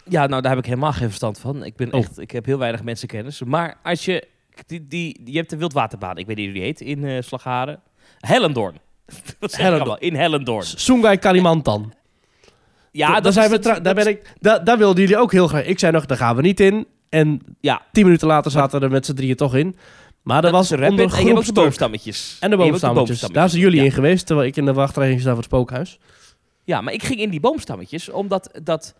Ja, 0.08 0.26
nou, 0.26 0.42
daar 0.42 0.50
heb 0.50 0.60
ik 0.60 0.66
helemaal 0.68 0.92
geen 0.92 1.06
verstand 1.08 1.38
van. 1.38 1.64
Ik, 1.64 1.76
ben 1.76 1.92
Oh. 1.92 2.00
echt, 2.00 2.18
ik 2.20 2.30
heb 2.30 2.44
heel 2.44 2.58
weinig 2.58 2.82
mensenkennis. 2.82 3.42
Maar 3.42 3.76
als 3.82 4.04
je... 4.04 4.26
Die, 4.66 4.86
die, 4.88 5.20
je 5.24 5.36
hebt 5.36 5.50
de 5.50 5.56
wildwaterbaan, 5.56 6.16
ik 6.18 6.26
weet 6.26 6.36
niet 6.36 6.44
hoe 6.44 6.54
die 6.54 6.62
heet, 6.64 6.80
in 6.80 7.04
eh 7.04 7.22
Slagharen. 7.22 7.80
Hellendoorn. 8.20 8.74
Allemaal? 9.60 9.98
In 9.98 10.14
Hellendoorn. 10.14 10.64
Sungai 10.64 11.16
Kalimantan. 11.16 11.92
Ja, 12.90 13.08
daar, 13.12 13.22
dat 13.22 13.32
zijn 13.32 13.50
we 13.50 13.58
dat- 13.58 13.64
daar, 13.64 13.82
dat- 13.82 13.94
ben 13.94 14.06
ik, 14.06 14.32
daar, 14.40 14.64
daar 14.64 14.78
wilden 14.78 15.00
jullie 15.00 15.18
ook 15.18 15.32
heel 15.32 15.48
graag. 15.48 15.64
Ik 15.64 15.78
zei 15.78 15.92
nog, 15.92 16.06
daar 16.06 16.16
gaan 16.16 16.36
we 16.36 16.42
niet 16.42 16.60
in. 16.60 16.86
En 17.08 17.40
Ja. 17.60 17.82
tien 17.92 18.04
minuten 18.04 18.26
later 18.28 18.50
zaten 18.50 18.78
we 18.78 18.84
er 18.84 18.90
met 18.92 19.06
z'n 19.06 19.14
drieën 19.14 19.36
toch 19.36 19.54
in. 19.54 19.76
Maar 20.22 20.42
dat, 20.42 20.50
Dat 20.52 20.60
was 20.60 20.70
een 20.70 20.88
onder 20.88 21.04
rapid. 21.08 21.28
En 21.28 21.34
de 21.44 21.52
boomstammetjes. 21.52 22.36
En 22.40 22.50
de 22.50 22.56
boomstammetjes. 22.56 23.20
Daar 23.20 23.48
zijn 23.48 23.62
jullie 23.62 23.78
Ja. 23.78 23.84
in 23.84 23.92
geweest, 23.92 24.26
terwijl 24.26 24.48
ik 24.48 24.56
in 24.56 24.64
de 24.64 24.72
wachtrij 24.72 25.08
ging 25.08 25.20
staan 25.20 25.32
voor 25.32 25.42
het 25.42 25.52
spookhuis. 25.52 25.98
Ja, 26.64 26.80
maar 26.80 26.92
ik 26.92 27.02
ging 27.02 27.20
in 27.20 27.30
die 27.30 27.40
boomstammetjes 27.40 28.08
omdat 28.10 28.58
dat. 28.62 28.94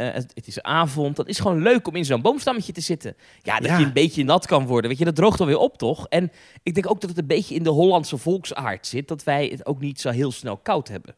Eh, 0.00 0.14
het, 0.14 0.46
is 0.46 0.62
avond, 0.62 1.16
dat 1.16 1.28
is 1.28 1.38
gewoon 1.38 1.62
leuk 1.62 1.88
om 1.88 1.96
in 1.96 2.04
zo'n 2.04 2.20
boomstammetje 2.20 2.72
te 2.72 2.80
zitten. 2.80 3.16
Ja, 3.42 3.58
dat 3.58 3.70
Ja. 3.70 3.78
je 3.78 3.84
een 3.84 3.92
beetje 3.92 4.24
nat 4.24 4.46
kan 4.46 4.66
worden, 4.66 4.90
weet 4.90 4.98
je, 4.98 5.04
dat 5.04 5.16
droogt 5.16 5.38
dan 5.38 5.46
weer 5.46 5.58
op, 5.58 5.78
toch? 5.78 6.06
En 6.08 6.32
ik 6.62 6.74
denk 6.74 6.90
ook 6.90 7.00
dat 7.00 7.10
het 7.10 7.18
een 7.18 7.26
beetje 7.26 7.54
in 7.54 7.62
de 7.62 7.70
Hollandse 7.70 8.16
volksaard 8.16 8.86
zit, 8.86 9.08
dat 9.08 9.24
wij 9.24 9.46
het 9.46 9.66
ook 9.66 9.80
niet 9.80 10.00
zo 10.00 10.10
heel 10.10 10.32
snel 10.32 10.56
koud 10.56 10.88
hebben. 10.88 11.14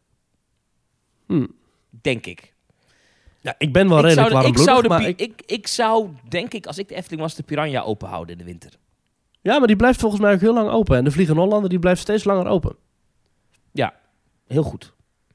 Hm. 1.26 1.46
Denk 1.90 2.26
ik. 2.26 2.54
Ja, 3.40 3.54
ik 3.58 3.72
ben 3.72 3.88
wel 3.88 3.98
ik, 3.98 4.04
redelijk 4.04 4.88
maar 4.88 5.08
ik, 5.08 5.20
ik, 5.20 5.42
ik 5.46 5.66
zou, 5.66 6.08
denk 6.28 6.54
ik, 6.54 6.66
als 6.66 6.78
ik 6.78 6.88
de 6.88 6.94
Efteling 6.94 7.22
was, 7.22 7.34
de 7.34 7.42
Piranha 7.42 7.82
open 7.82 8.08
houden 8.08 8.32
in 8.32 8.38
de 8.38 8.44
winter. 8.44 8.72
ja, 9.40 9.58
maar 9.58 9.66
die 9.66 9.76
blijft 9.76 10.00
volgens 10.00 10.20
mij 10.20 10.34
ook 10.34 10.40
heel 10.40 10.54
lang 10.54 10.70
open. 10.70 10.96
En 10.96 11.04
de 11.04 11.10
Vliegende 11.10 11.40
Hollander 11.40 11.70
die 11.70 11.78
blijft 11.78 12.00
steeds 12.00 12.24
langer 12.24 12.46
open. 12.46 12.76
Heel 14.52 14.62
goed. 14.62 14.92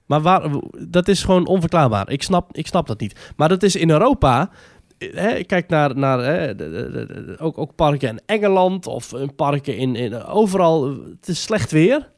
Maar 0.08 0.42
dat 0.88 1.08
is 1.08 1.24
gewoon 1.24 1.48
onverklaarbaar. 1.48 2.10
Ik 2.10 2.24
snap, 2.24 2.56
ik 2.58 2.68
snap 2.68 2.88
dat 2.88 3.00
niet. 3.00 3.32
Maar 3.36 3.50
dat 3.50 3.64
is 3.64 3.76
in 3.76 3.90
Europa. 3.90 4.50
eh, 4.98 5.14
Hè, 5.14 5.44
kijk 5.44 5.68
naar, 5.70 5.98
naar 5.98 6.20
hè, 6.20 6.56
de- 6.56 7.36
ook, 7.40 7.58
ook 7.58 7.76
parken 7.76 8.10
in 8.10 8.20
Engeland 8.26 8.88
of 8.88 9.14
parken 9.36 9.78
in, 9.78 9.96
in 9.96 10.24
overal. 10.24 10.86
Het 10.90 11.28
is 11.28 11.42
slecht 11.42 11.72
weer. 11.72 12.10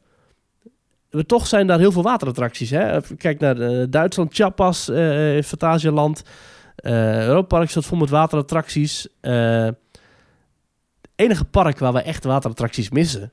Maar 1.10 1.26
toch 1.26 1.46
zijn 1.46 1.66
daar 1.66 1.78
heel 1.78 1.92
veel 1.92 2.02
waterattracties. 2.02 2.70
Hè? 2.70 3.00
Kijk 3.16 3.40
naar 3.40 3.58
eh, 3.60 3.86
Duitsland, 3.90 4.34
Chiapas, 4.34 4.88
eh 4.88 5.42
Phantasialand. 5.42 6.22
Eh 6.76 7.26
Europa 7.26 7.56
Park 7.56 7.70
staat 7.70 7.84
vol 7.84 7.98
met 7.98 8.10
waterattracties. 8.10 9.08
Eh, 9.20 9.64
het 9.64 11.10
enige 11.14 11.44
park 11.44 11.78
waar 11.78 11.92
we 11.92 12.02
echt 12.02 12.24
waterattracties 12.24 12.90
missen 12.90 13.32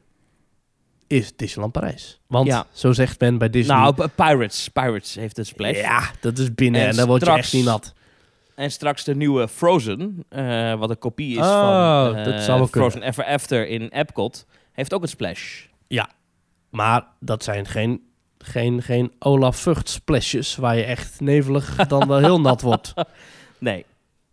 is 1.07 1.35
Disneyland 1.35 1.73
Parijs. 1.73 2.19
Want 2.27 2.47
Ja. 2.47 2.65
zo 2.71 2.91
zegt 2.93 3.19
men 3.19 3.37
bij 3.37 3.49
Disney. 3.49 3.75
Nou, 3.77 4.07
Pirates. 4.15 4.69
Pirates 4.69 5.15
heeft 5.15 5.37
een 5.37 5.45
splash. 5.45 5.79
Ja, 5.79 6.11
dat 6.19 6.37
is 6.37 6.53
binnen 6.53 6.81
en, 6.81 6.87
En 6.89 6.95
dan 6.95 7.07
word 7.07 7.25
je 7.25 7.31
echt 7.31 7.53
niet 7.53 7.65
nat. 7.65 7.93
En 8.55 8.71
straks 8.71 9.03
de 9.03 9.15
nieuwe 9.15 9.47
Frozen, 9.47 10.23
eh, 10.29 10.73
wat 10.79 10.89
een 10.89 10.97
kopie 10.99 11.31
is 11.37 11.43
Oh, 11.45 12.05
van 12.05 12.23
dat 12.23 12.43
zou 12.43 12.57
wel 12.59 12.67
kunnen. 12.67 12.91
Frozen 12.91 13.07
Ever 13.09 13.23
After 13.25 13.67
in 13.67 13.87
Epcot, 13.89 14.45
heeft 14.71 14.93
ook 14.93 15.01
een 15.01 15.07
splash. 15.07 15.65
Maar 16.69 17.05
dat 17.19 17.43
zijn 17.43 17.65
geen, 17.65 18.01
geen, 18.37 18.81
geen 18.81 19.11
Olaf 19.19 19.57
Vught 19.57 19.89
splashes 19.89 20.55
waar 20.55 20.75
je 20.75 20.83
echt 20.83 21.19
nevelig 21.19 21.75
dan 21.87 22.07
wel 22.07 22.17
heel 22.17 22.41
nat 22.41 22.61
wordt. 22.61 22.93
Nee. 23.59 23.85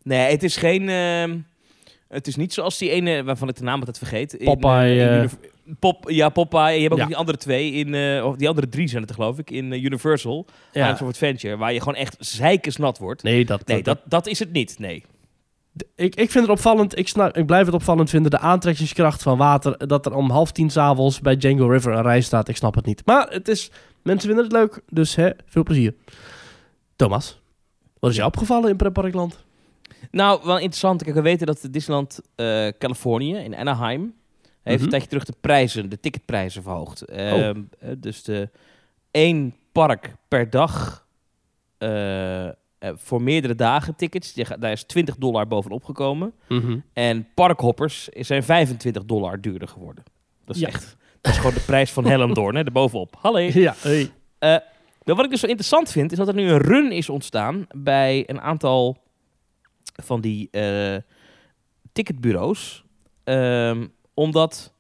Nee, 0.03 0.31
het 0.31 0.43
is 0.43 0.57
geen... 0.57 0.89
ehm, 0.89 1.39
het 2.09 2.27
is 2.27 2.37
niet 2.37 2.53
zoals 2.53 2.79
die 2.79 2.91
ene, 2.91 3.23
waarvan 3.25 3.49
ik 3.49 3.57
de 3.57 3.63
naam 3.63 3.79
altijd 3.79 3.99
vergeet. 3.99 4.37
Popeye, 4.45 5.09
eh, 5.09 5.23
in 5.23 5.31
Pop, 5.79 6.11
ja, 6.11 6.29
Popeye. 6.29 6.75
Je 6.75 6.81
hebt 6.81 6.93
ook 6.93 6.99
Ja. 6.99 7.07
die 7.07 7.17
andere 7.17 7.39
twee, 7.39 7.73
in, 7.73 7.95
eh, 7.95 8.25
of 8.27 8.37
die 8.37 8.49
andere 8.49 8.69
drie 8.69 8.89
zijn 8.89 9.03
het 9.03 9.13
geloof 9.13 9.39
ik, 9.39 9.51
in 9.51 9.73
eh, 9.73 9.83
Universal. 9.83 10.47
Ja. 10.73 10.81
Islands 10.81 11.01
of 11.03 11.09
Adventure, 11.09 11.57
waar 11.57 11.73
je 11.73 11.79
gewoon 11.79 11.95
echt 11.95 12.17
zeikensnat 12.19 12.99
wordt. 12.99 13.23
Nee, 13.23 13.45
dat, 13.45 13.67
Nee, 13.67 13.83
dat, 13.83 13.99
dat 14.05 14.27
is 14.27 14.39
het 14.39 14.53
niet, 14.53 14.79
nee. 14.79 15.05
ik, 15.95 16.15
ik 16.15 16.31
vind 16.31 16.47
het 16.47 16.49
opvallend. 16.49 16.99
Ik, 16.99 17.09
snap, 17.09 17.37
ik 17.37 17.47
blijf 17.47 17.67
het 17.67 17.75
opvallend 17.75 18.11
vinden. 18.11 18.31
De 18.31 18.39
aantrekkingskracht 18.39 19.23
van 19.23 19.39
water. 19.39 19.87
Dat 19.89 20.07
er 20.07 20.15
om 20.15 20.31
half 20.31 20.53
tien 20.53 20.71
s'avonds 20.71 21.21
bij 21.21 21.37
Django 21.37 21.67
River 21.67 21.93
een 21.93 22.03
rij 22.03 22.21
staat. 22.21 22.49
Ik 22.49 22.57
snap 22.57 22.75
het 22.75 22.87
niet. 22.87 23.03
Maar 23.05 23.29
het 23.31 23.49
is, 23.49 23.71
mensen 24.03 24.27
vinden 24.29 24.45
het 24.45 24.53
leuk. 24.53 24.81
Dus 24.89 25.15
hè, 25.15 25.31
veel 25.47 25.63
plezier. 25.63 25.95
Thomas, 26.97 27.41
wat 27.99 28.11
is 28.11 28.17
jou 28.17 28.29
opgevallen 28.29 28.71
in 28.71 28.77
Pretparkland? 28.77 29.45
Nou, 30.11 30.41
wel 30.45 30.57
interessant. 30.57 31.03
Kijk, 31.03 31.15
we 31.15 31.23
weten 31.23 31.47
dat 31.47 31.69
Disneyland 31.71 32.21
eh 32.35 32.69
Californië 32.79 33.35
in 33.37 33.55
Anaheim 33.57 34.15
heeft 34.65 34.77
Mhm. 34.77 34.85
een 34.85 34.89
tijdje 34.91 35.09
terug 35.09 35.25
de 35.25 35.35
prijzen, 35.41 35.89
de 35.89 36.01
ticketprijzen 36.01 36.63
verhoogd. 36.63 37.03
Ehm, 37.03 37.63
eh, 37.79 37.91
dus 37.99 38.23
de 38.23 38.49
één 39.11 39.55
park 39.73 40.15
per 40.29 40.51
dag 40.51 41.03
eh, 41.79 42.47
eh, 42.47 42.53
voor 42.95 43.23
meerdere 43.23 43.55
dagen 43.55 43.97
tickets, 43.97 44.35
daar 44.35 44.73
is 44.73 44.85
20 44.85 45.17
dollar 45.17 45.47
bovenop 45.49 45.85
gekomen. 45.85 46.33
En 46.93 47.29
parkhoppers 47.35 48.09
zijn 48.09 48.43
25 48.43 49.05
dollar 49.05 49.41
duurder 49.41 49.69
geworden. 49.69 50.05
Dat 50.45 50.55
is 50.57 50.63
Ja. 50.63 50.69
echt, 50.69 50.97
dat 51.21 51.33
is 51.33 51.39
gewoon 51.39 51.55
de 51.55 51.61
prijs 51.61 51.91
van 51.93 52.07
Hellendoorn, 52.07 52.55
hè, 52.57 52.65
erbovenop. 52.65 53.17
Hallo. 53.21 53.39
Ja, 53.39 53.75
hey. 53.79 54.11
Nou, 55.05 55.17
wat 55.17 55.25
ik 55.25 55.31
dus 55.31 55.41
zo 55.41 55.47
interessant 55.47 55.91
vind, 55.91 56.13
is 56.13 56.19
dat 56.19 56.29
er 56.29 56.35
nu 56.35 56.49
een 56.51 56.59
run 56.59 56.93
is 56.93 57.09
ontstaan 57.09 57.67
bij 57.77 58.25
een 58.27 58.41
aantal 58.41 58.97
van 60.03 60.21
die 60.21 60.51
ticketbureaus. 61.93 62.85
Ehm, 63.25 63.87
omdat 64.15 64.73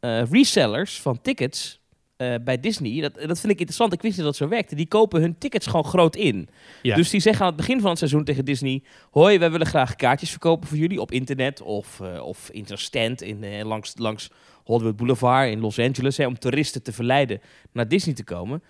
eh, 0.00 0.22
resellers 0.30 1.00
van 1.00 1.20
tickets 1.20 1.80
eh, 2.16 2.34
bij 2.44 2.60
Disney, 2.60 3.00
dat, 3.00 3.14
dat 3.14 3.40
vind 3.40 3.52
ik 3.52 3.58
interessant, 3.58 3.92
ik 3.92 4.02
wist 4.02 4.16
niet 4.16 4.24
dat 4.24 4.38
het 4.38 4.48
zo 4.48 4.48
werkte, 4.48 4.74
die 4.74 4.86
kopen 4.86 5.20
hun 5.20 5.38
tickets 5.38 5.66
gewoon 5.66 5.84
groot 5.84 6.16
in. 6.16 6.48
Ja. 6.82 6.96
Dus 6.96 7.10
die 7.10 7.20
zeggen 7.20 7.42
aan 7.42 7.48
het 7.52 7.56
begin 7.56 7.80
van 7.80 7.88
het 7.90 7.98
seizoen 7.98 8.24
tegen 8.24 8.44
Disney, 8.44 8.82
hoi, 9.10 9.38
wij 9.38 9.50
willen 9.50 9.66
graag 9.66 9.96
kaartjes 9.96 10.30
verkopen 10.30 10.68
voor 10.68 10.78
jullie 10.78 11.00
op 11.00 11.10
internet 11.10 11.62
of, 11.62 12.00
eh, 12.00 12.22
of 12.22 12.50
in 12.50 12.66
zo'n 12.66 12.76
stand 12.76 13.22
in, 13.22 13.64
langs, 13.64 13.92
langs 13.96 14.30
Hollywood 14.64 14.96
Boulevard 14.96 15.50
in 15.50 15.60
Los 15.60 15.78
Angeles, 15.78 16.16
hè, 16.16 16.26
om 16.26 16.38
toeristen 16.38 16.82
te 16.82 16.92
verleiden 16.92 17.40
naar 17.72 17.88
Disney 17.88 18.14
te 18.14 18.24
komen. 18.24 18.62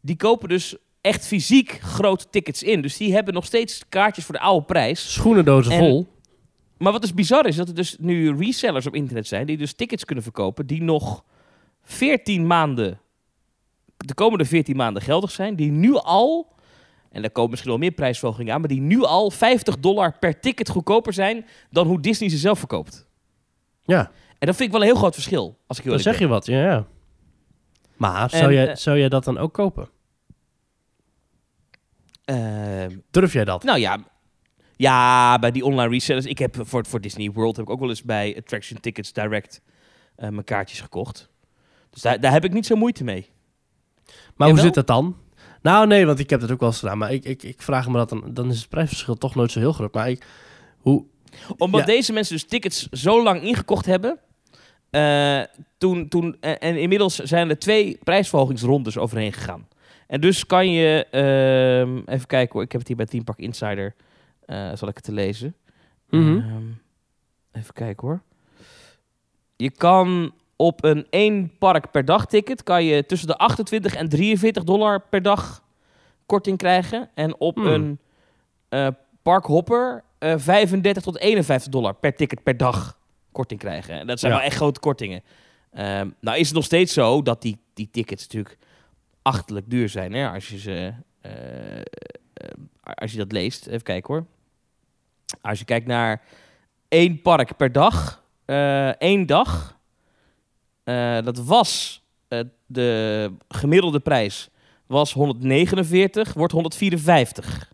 Die 0.00 0.16
kopen 0.16 0.48
dus 0.48 0.76
echt 1.00 1.26
fysiek 1.26 1.70
grote 1.70 2.26
tickets 2.30 2.62
in. 2.62 2.82
Dus 2.82 2.96
die 2.96 3.12
hebben 3.12 3.34
nog 3.34 3.44
steeds 3.44 3.82
kaartjes 3.88 4.24
voor 4.24 4.34
de 4.34 4.40
oude 4.40 4.66
prijs. 4.66 5.12
Schoenendozen 5.12 5.72
En- 5.72 5.78
vol. 5.78 6.06
Maar 6.78 6.92
wat 6.92 7.00
dus 7.00 7.14
bizar 7.14 7.46
is, 7.46 7.56
dat 7.56 7.68
er 7.68 7.74
dus 7.74 7.96
nu 7.98 8.36
resellers 8.36 8.86
op 8.86 8.94
internet 8.94 9.26
zijn 9.26 9.46
die 9.46 9.56
dus 9.56 9.74
tickets 9.74 10.04
kunnen 10.04 10.24
verkopen 10.24 10.66
die 10.66 10.82
nog 10.82 11.24
14 11.82 12.46
maanden, 12.46 13.00
de 13.96 14.14
komende 14.14 14.44
14 14.44 14.76
maanden 14.76 15.02
geldig 15.02 15.30
zijn, 15.30 15.56
die 15.56 15.70
nu 15.70 15.94
al, 15.94 16.54
en 17.10 17.22
daar 17.22 17.30
komen 17.30 17.50
misschien 17.50 17.70
wel 17.70 17.80
meer 17.80 17.90
prijsverhogingen 17.90 18.54
aan, 18.54 18.60
maar 18.60 18.68
die 18.68 18.80
nu 18.80 19.02
al 19.02 19.30
50 19.30 19.78
dollar 19.78 20.18
per 20.18 20.40
ticket 20.40 20.68
goedkoper 20.68 21.12
zijn 21.12 21.46
dan 21.70 21.86
hoe 21.86 22.00
Disney 22.00 22.28
ze 22.28 22.36
zelf 22.36 22.58
verkoopt. 22.58 23.06
Ja, 23.82 24.10
En 24.38 24.46
dat 24.46 24.56
vind 24.56 24.68
ik 24.68 24.70
wel 24.70 24.80
een 24.80 24.86
heel 24.86 24.96
groot 24.96 25.14
verschil, 25.14 25.58
als 25.66 25.78
ik 25.78 25.84
heel 25.84 25.92
dan 25.92 26.02
zeg 26.02 26.18
je 26.18 26.26
wat. 26.26 26.46
Ja, 26.46 26.62
ja. 26.62 26.86
Maar 27.96 28.30
zou, 28.30 28.42
En, 28.44 28.52
jij, 28.52 28.68
eh, 28.68 28.76
zou 28.76 28.98
jij 28.98 29.08
dat 29.08 29.24
dan 29.24 29.38
ook 29.38 29.52
kopen? 29.52 29.88
Ehm, 32.24 32.96
Durf 33.10 33.32
jij 33.32 33.44
dat? 33.44 33.62
Nou 33.62 33.78
ja, 33.78 33.98
ja, 34.76 35.38
bij 35.38 35.50
die 35.50 35.64
online 35.64 35.88
resellers. 35.90 36.26
Ik 36.26 36.38
heb 36.38 36.56
voor, 36.60 36.86
voor 36.86 37.00
Disney 37.00 37.30
World 37.30 37.56
heb 37.56 37.64
ik 37.64 37.70
ook 37.70 37.80
wel 37.80 37.88
eens 37.88 38.02
bij 38.02 38.34
Attraction 38.38 38.80
Tickets 38.80 39.12
Direct 39.12 39.60
eh, 40.16 40.28
mijn 40.28 40.44
kaartjes 40.44 40.80
gekocht. 40.80 41.28
Dus 41.90 42.02
daar, 42.02 42.20
daar 42.20 42.32
heb 42.32 42.44
ik 42.44 42.52
niet 42.52 42.66
zo 42.66 42.76
moeite 42.76 43.04
mee. 43.04 43.30
Maar 44.36 44.48
hoe 44.48 44.58
zit 44.58 44.74
dat 44.74 44.86
dan? 44.86 45.16
Nou, 45.62 45.86
nee, 45.86 46.06
want 46.06 46.18
ik 46.18 46.30
heb 46.30 46.40
dat 46.40 46.50
ook 46.50 46.60
wel 46.60 46.68
eens 46.68 46.78
gedaan. 46.78 46.98
Maar 46.98 47.12
ik, 47.12 47.24
ik, 47.24 47.42
ik 47.42 47.62
vraag 47.62 47.88
me 47.88 47.92
dat 47.96 48.08
dan... 48.08 48.24
Dan 48.28 48.50
is 48.50 48.58
het 48.58 48.68
prijsverschil 48.68 49.14
toch 49.14 49.34
nooit 49.34 49.50
zo 49.52 49.58
heel 49.58 49.72
groot. 49.72 49.94
Maar 49.94 50.10
ik... 50.10 50.26
Hoe... 50.78 51.04
Omdat 51.58 51.80
Ja. 51.80 51.86
deze 51.86 52.12
mensen 52.12 52.34
dus 52.34 52.44
tickets 52.44 52.88
zo 52.88 53.22
lang 53.22 53.42
ingekocht 53.42 53.86
hebben. 53.86 54.18
eh, 54.90 55.40
toen, 55.78 56.08
toen, 56.08 56.36
en, 56.40 56.58
en 56.60 56.76
inmiddels 56.78 57.14
zijn 57.14 57.48
er 57.48 57.58
twee 57.58 57.98
prijsverhogingsrondes 58.04 58.98
overheen 58.98 59.32
gegaan. 59.32 59.68
En 60.06 60.20
dus 60.20 60.46
kan 60.46 60.70
je... 60.70 61.06
ehm, 61.10 62.14
even 62.14 62.26
kijken 62.26 62.52
hoor, 62.52 62.62
ik 62.62 62.70
heb 62.72 62.80
het 62.80 62.88
hier 62.88 62.96
bij 62.96 63.06
Team 63.06 63.24
Park 63.24 63.38
Insider. 63.38 63.94
Eh, 64.46 64.70
zal 64.74 64.88
ik 64.88 64.94
het 64.94 65.04
te 65.04 65.12
lezen. 65.12 65.54
Mhm. 66.10 66.36
Ehm, 66.38 66.62
even 67.52 67.74
kijken 67.74 68.06
hoor. 68.06 68.22
Je 69.56 69.70
kan 69.70 70.32
op 70.56 70.84
een 70.84 71.06
één 71.10 71.58
park 71.58 71.90
per 71.90 72.04
dag 72.04 72.26
ticket 72.26 72.62
kan 72.62 72.84
je 72.84 73.06
tussen 73.06 73.28
de 73.28 73.36
28 73.36 73.94
en 73.94 74.08
43 74.08 74.64
dollar 74.64 75.00
per 75.00 75.22
dag 75.22 75.62
korting 76.26 76.58
krijgen. 76.58 77.10
En 77.14 77.40
op 77.40 77.56
Hmm. 77.56 77.66
een 77.66 77.98
eh 78.68 78.88
parkhopper 79.22 80.04
eh 80.18 80.34
35 80.36 81.02
tot 81.02 81.18
51 81.18 81.72
dollar 81.72 81.94
per 81.94 82.14
ticket 82.14 82.42
per 82.42 82.56
dag 82.56 82.98
korting 83.32 83.60
krijgen. 83.60 83.94
En 83.98 84.06
dat 84.06 84.20
zijn 84.20 84.32
Ja. 84.32 84.38
wel 84.38 84.46
echt 84.46 84.56
grote 84.56 84.80
kortingen. 84.80 85.22
Ehm, 85.72 86.10
nou 86.20 86.38
is 86.38 86.46
het 86.46 86.54
nog 86.56 86.64
steeds 86.64 86.92
zo 86.92 87.22
dat 87.22 87.42
die, 87.42 87.58
die 87.74 87.88
tickets 87.90 88.22
natuurlijk 88.22 88.58
achterlijk 89.22 89.70
duur 89.70 89.88
zijn. 89.88 90.12
Hè? 90.12 90.28
Als 90.30 90.48
je 90.48 90.58
ze... 90.58 90.92
eh, 91.20 91.76
eh, 91.78 91.82
als 92.82 93.12
je 93.12 93.18
dat 93.18 93.32
leest. 93.32 93.66
Even 93.66 93.82
kijken 93.82 94.14
hoor. 94.14 94.26
Als 95.40 95.58
je 95.58 95.64
kijkt 95.64 95.86
naar 95.86 96.22
één 96.88 97.22
park 97.22 97.56
per 97.56 97.72
dag, 97.72 98.22
eh 98.44 98.88
één 98.88 99.26
dag, 99.26 99.78
eh, 100.84 101.22
dat 101.22 101.38
was 101.38 102.02
eh, 102.28 102.40
de 102.66 103.30
gemiddelde 103.48 104.00
prijs 104.00 104.48
was 104.86 105.12
149, 105.12 106.32
wordt 106.32 106.52
154. 106.52 107.72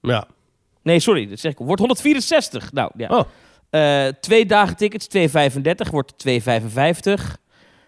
Ja. 0.00 0.26
Nee, 0.82 1.00
sorry, 1.00 1.28
dat 1.28 1.38
zeg 1.38 1.52
ik. 1.52 1.58
Wordt 1.58 1.80
164. 1.80 2.72
Nou, 2.72 2.90
ja. 2.96 3.08
Oh. 3.08 4.10
Twee 4.20 4.46
dagen 4.46 4.76
tickets, 4.76 5.08
2,35 5.08 5.90
wordt 5.90 6.18
2,55. 6.18 7.38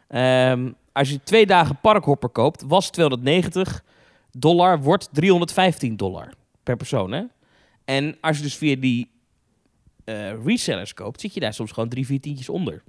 Ehm, 0.08 0.70
als 0.92 1.10
je 1.10 1.22
twee 1.22 1.46
dagen 1.46 1.78
parkhopper 1.80 2.28
koopt, 2.28 2.62
was 2.66 2.90
290 2.90 3.84
dollar, 4.30 4.80
wordt 4.80 5.08
315 5.12 5.96
dollar 5.96 6.32
per 6.62 6.76
persoon. 6.76 7.12
Hè? 7.12 7.22
En 7.84 8.16
als 8.20 8.36
je 8.36 8.42
dus 8.42 8.56
via 8.56 8.76
die 8.76 9.10
eh, 10.04 10.44
resellers 10.44 10.94
koopt, 10.94 11.20
zit 11.20 11.34
je 11.34 11.40
daar 11.40 11.54
soms 11.54 11.72
gewoon 11.72 11.88
drie, 11.88 12.06
vier 12.06 12.20
tientjes 12.20 12.48
onder. 12.48 12.82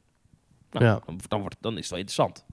Nou, 0.71 0.86
Ja. 0.86 0.99
dan, 1.05 1.19
dan, 1.27 1.39
wordt, 1.41 1.55
dan 1.60 1.71
is 1.73 1.79
het 1.79 1.89
wel 1.89 1.99
interessant. 1.99 2.45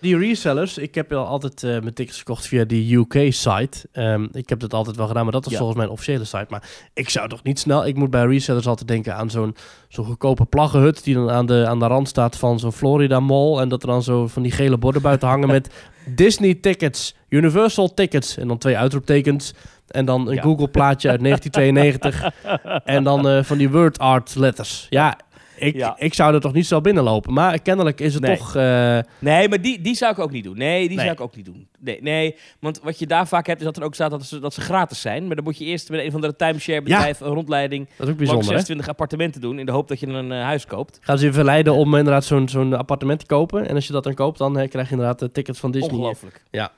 Die 0.00 0.18
resellers, 0.18 0.78
ik 0.78 0.94
heb 0.94 1.12
al 1.12 1.26
altijd 1.26 1.62
eh, 1.62 1.70
mijn 1.70 1.94
tickets 1.94 2.18
gekocht 2.18 2.46
via 2.46 2.64
die 2.64 2.96
UK-site. 2.96 3.88
Ehm, 3.92 4.26
ik 4.32 4.48
heb 4.48 4.60
dat 4.60 4.74
altijd 4.74 4.96
wel 4.96 5.06
gedaan, 5.06 5.22
maar 5.22 5.32
dat 5.32 5.46
is 5.46 5.50
Ja. 5.52 5.56
volgens 5.58 5.78
mij 5.78 5.86
een 5.86 5.92
officiële 5.92 6.24
site. 6.24 6.46
Maar 6.48 6.68
ik 6.94 7.08
zou 7.08 7.28
toch 7.28 7.42
niet 7.42 7.58
snel... 7.58 7.86
Ik 7.86 7.96
moet 7.96 8.10
bij 8.10 8.24
resellers 8.26 8.66
altijd 8.66 8.88
denken 8.88 9.14
aan 9.14 9.30
zo'n 9.30 9.56
zo'n 9.88 10.04
goedkope 10.04 10.44
plaggenhut... 10.44 11.04
die 11.04 11.14
dan 11.14 11.30
aan 11.30 11.46
de, 11.46 11.66
aan 11.66 11.78
de 11.78 11.86
rand 11.86 12.08
staat 12.08 12.36
van 12.36 12.58
zo'n 12.58 12.72
Florida 12.72 13.20
Mall... 13.20 13.58
en 13.58 13.68
dat 13.68 13.82
er 13.82 13.88
dan 13.88 14.02
zo 14.02 14.26
van 14.26 14.42
die 14.42 14.52
gele 14.52 14.78
borden 14.78 15.02
buiten 15.02 15.28
hangen 15.28 15.48
met 15.48 15.74
Disney 16.14 16.54
tickets, 16.54 17.14
Universal 17.28 17.94
tickets... 17.94 18.36
en 18.36 18.48
dan 18.48 18.58
twee 18.58 18.76
uitroeptekens. 18.78 19.54
En 19.90 20.04
dan 20.04 20.28
een 20.28 20.34
Ja. 20.34 20.42
Google 20.42 20.68
plaatje 20.68 21.08
uit 21.10 21.20
1992. 21.22 22.30
en 22.96 23.04
dan 23.04 23.28
eh, 23.28 23.42
van 23.42 23.58
die 23.58 23.70
word 23.70 23.98
art 23.98 24.34
letters. 24.34 24.86
Ja, 24.90 25.18
ik, 25.56 25.74
Ja. 25.76 25.94
ik 25.98 26.14
zou 26.14 26.34
er 26.34 26.40
toch 26.40 26.52
niet 26.52 26.66
zo 26.66 26.80
binnenlopen. 26.80 27.32
Maar 27.32 27.58
kennelijk 27.62 28.00
is 28.00 28.14
het 28.14 28.22
Nee. 28.22 28.36
toch... 28.36 28.56
eh, 28.56 28.98
Nee, 29.18 29.48
maar 29.48 29.60
die, 29.60 29.80
die 29.80 29.94
zou 29.94 30.12
ik 30.12 30.18
ook 30.18 30.30
niet 30.30 30.44
doen. 30.44 30.58
Nee, 30.58 30.78
die 30.78 30.88
Nee. 30.96 30.98
zou 30.98 31.10
ik 31.10 31.20
ook 31.20 31.36
niet 31.36 31.44
doen. 31.44 31.68
Nee, 31.80 31.98
nee, 32.02 32.36
want 32.60 32.80
wat 32.82 32.98
je 32.98 33.06
daar 33.06 33.28
vaak 33.28 33.46
hebt, 33.46 33.58
is 33.58 33.64
dat 33.66 33.76
er 33.76 33.82
ook 33.82 33.94
staat 33.94 34.10
dat 34.10 34.24
ze, 34.24 34.38
dat 34.38 34.54
ze 34.54 34.60
gratis 34.60 35.00
zijn. 35.00 35.26
Maar 35.26 35.34
dan 35.36 35.44
moet 35.44 35.58
je 35.58 35.64
eerst 35.64 35.90
met 35.90 36.00
een 36.00 36.10
van 36.10 36.20
de 36.20 36.36
timeshare 36.36 36.82
bedrijf 36.82 37.20
een 37.20 37.32
rondleiding 37.32 37.88
dat 37.96 38.06
is 38.06 38.12
ook 38.12 38.18
bijzonder, 38.18 38.44
hè? 38.44 38.50
26 38.50 38.88
appartementen 38.88 39.40
doen 39.40 39.58
in 39.58 39.66
de 39.66 39.72
hoop 39.72 39.88
dat 39.88 40.00
je 40.00 40.06
een 40.06 40.32
eh, 40.32 40.42
huis 40.42 40.66
koopt. 40.66 40.98
Gaan 41.02 41.18
ze 41.18 41.26
je 41.26 41.32
verleiden 41.32 41.74
om 41.74 41.94
inderdaad 41.96 42.24
zo'n 42.24 42.48
zo'n 42.48 42.74
appartement 42.78 43.18
te 43.20 43.26
kopen. 43.26 43.68
En 43.68 43.74
als 43.74 43.86
je 43.86 43.92
dat 43.92 44.04
dan 44.04 44.14
koopt, 44.14 44.38
dan 44.38 44.52
krijg 44.52 44.86
je 44.86 44.92
inderdaad 44.92 45.18
de 45.18 45.30
tickets 45.32 45.58
van 45.58 45.70
Disney. 45.70 45.90
Ongelooflijk. 45.90 46.42
Ja. 46.50 46.70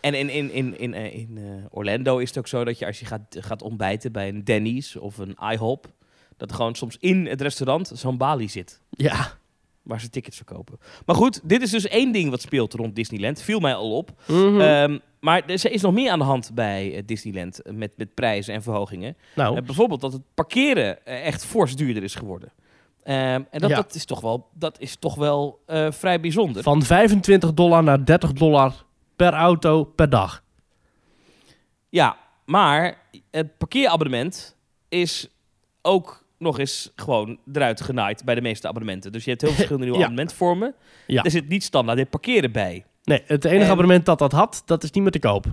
En 0.00 0.14
in, 0.14 0.28
in, 0.30 0.52
in, 0.52 0.78
in, 0.78 0.94
eh, 0.94 1.14
in 1.14 1.38
eh, 1.38 1.44
Orlando 1.70 2.18
is 2.18 2.28
het 2.28 2.38
ook 2.38 2.46
zo 2.46 2.64
dat 2.64 2.78
je 2.78 2.86
als 2.86 3.00
je 3.00 3.06
gaat, 3.06 3.36
gaat 3.38 3.62
ontbijten 3.62 4.12
bij 4.12 4.28
een 4.28 4.44
Denny's 4.44 4.96
of 4.96 5.18
een 5.18 5.36
IHOP, 5.52 5.86
dat 6.36 6.50
er 6.50 6.56
gewoon 6.56 6.74
soms 6.74 6.96
in 7.00 7.26
het 7.26 7.40
restaurant 7.40 7.92
zo'n 7.94 8.16
balie 8.16 8.48
zit. 8.48 8.80
Ja. 8.90 9.38
Waar 9.82 10.00
ze 10.00 10.10
tickets 10.10 10.36
verkopen. 10.36 10.78
Maar 11.06 11.16
goed, 11.16 11.40
dit 11.48 11.62
is 11.62 11.70
dus 11.70 11.88
één 11.88 12.12
ding 12.12 12.30
wat 12.30 12.40
speelt 12.40 12.74
rond 12.74 12.94
Disneyland. 12.94 13.42
Viel 13.42 13.60
mij 13.60 13.74
al 13.74 13.96
op. 13.96 14.10
Mhm. 14.26 14.60
Ehm, 14.60 14.98
maar 15.20 15.42
er 15.46 15.72
is 15.72 15.82
nog 15.82 15.92
meer 15.92 16.10
aan 16.10 16.18
de 16.18 16.24
hand 16.24 16.50
bij 16.54 16.94
eh, 16.94 17.02
Disneyland 17.06 17.60
met, 17.72 17.92
met 17.96 18.14
prijzen 18.14 18.54
en 18.54 18.62
verhogingen. 18.62 19.16
nou, 19.34 19.62
bijvoorbeeld 19.62 20.00
dat 20.00 20.12
het 20.12 20.22
parkeren 20.34 21.06
echt 21.06 21.44
fors 21.44 21.76
duurder 21.76 22.02
is 22.02 22.14
geworden. 22.14 22.52
Ehm, 23.02 23.42
en 23.50 23.60
dat, 23.60 23.70
Ja. 23.70 23.76
dat 23.76 23.94
is 23.94 24.04
toch 24.04 24.20
wel, 24.20 24.48
dat 24.54 24.80
is 24.80 24.96
toch 24.96 25.14
wel 25.14 25.60
vrij 25.90 26.20
bijzonder. 26.20 26.62
van 26.62 26.82
25 26.82 27.54
dollar 27.54 27.82
naar 27.82 28.04
30 28.04 28.32
dollar 28.32 28.84
per 29.20 29.32
auto 29.32 29.84
per 29.84 30.10
dag. 30.10 30.42
Ja, 31.88 32.16
maar 32.46 32.98
het 33.30 33.58
parkeerabonnement 33.58 34.56
is 34.88 35.28
ook 35.82 36.24
nog 36.38 36.58
eens 36.58 36.92
gewoon 36.96 37.38
eruit 37.52 37.80
genaaid 37.80 38.24
bij 38.24 38.34
de 38.34 38.40
meeste 38.40 38.68
abonnementen. 38.68 39.12
Dus 39.12 39.24
je 39.24 39.30
hebt 39.30 39.42
heel 39.42 39.50
verschillende 39.60 39.84
nieuwe 39.84 39.98
Ja. 40.00 40.04
abonnementvormen. 40.04 40.74
Ja. 41.06 41.22
Er 41.22 41.30
zit 41.30 41.48
niet 41.48 41.64
standaard 41.64 41.98
dit 41.98 42.10
parkeren 42.10 42.52
bij. 42.52 42.84
Nee, 43.04 43.22
het 43.26 43.44
enige 43.44 43.64
En- 43.64 43.70
abonnement 43.70 44.04
dat 44.06 44.18
dat 44.18 44.32
had, 44.32 44.62
dat 44.64 44.82
is 44.82 44.90
niet 44.90 45.02
meer 45.02 45.12
te 45.12 45.18
koop. 45.18 45.44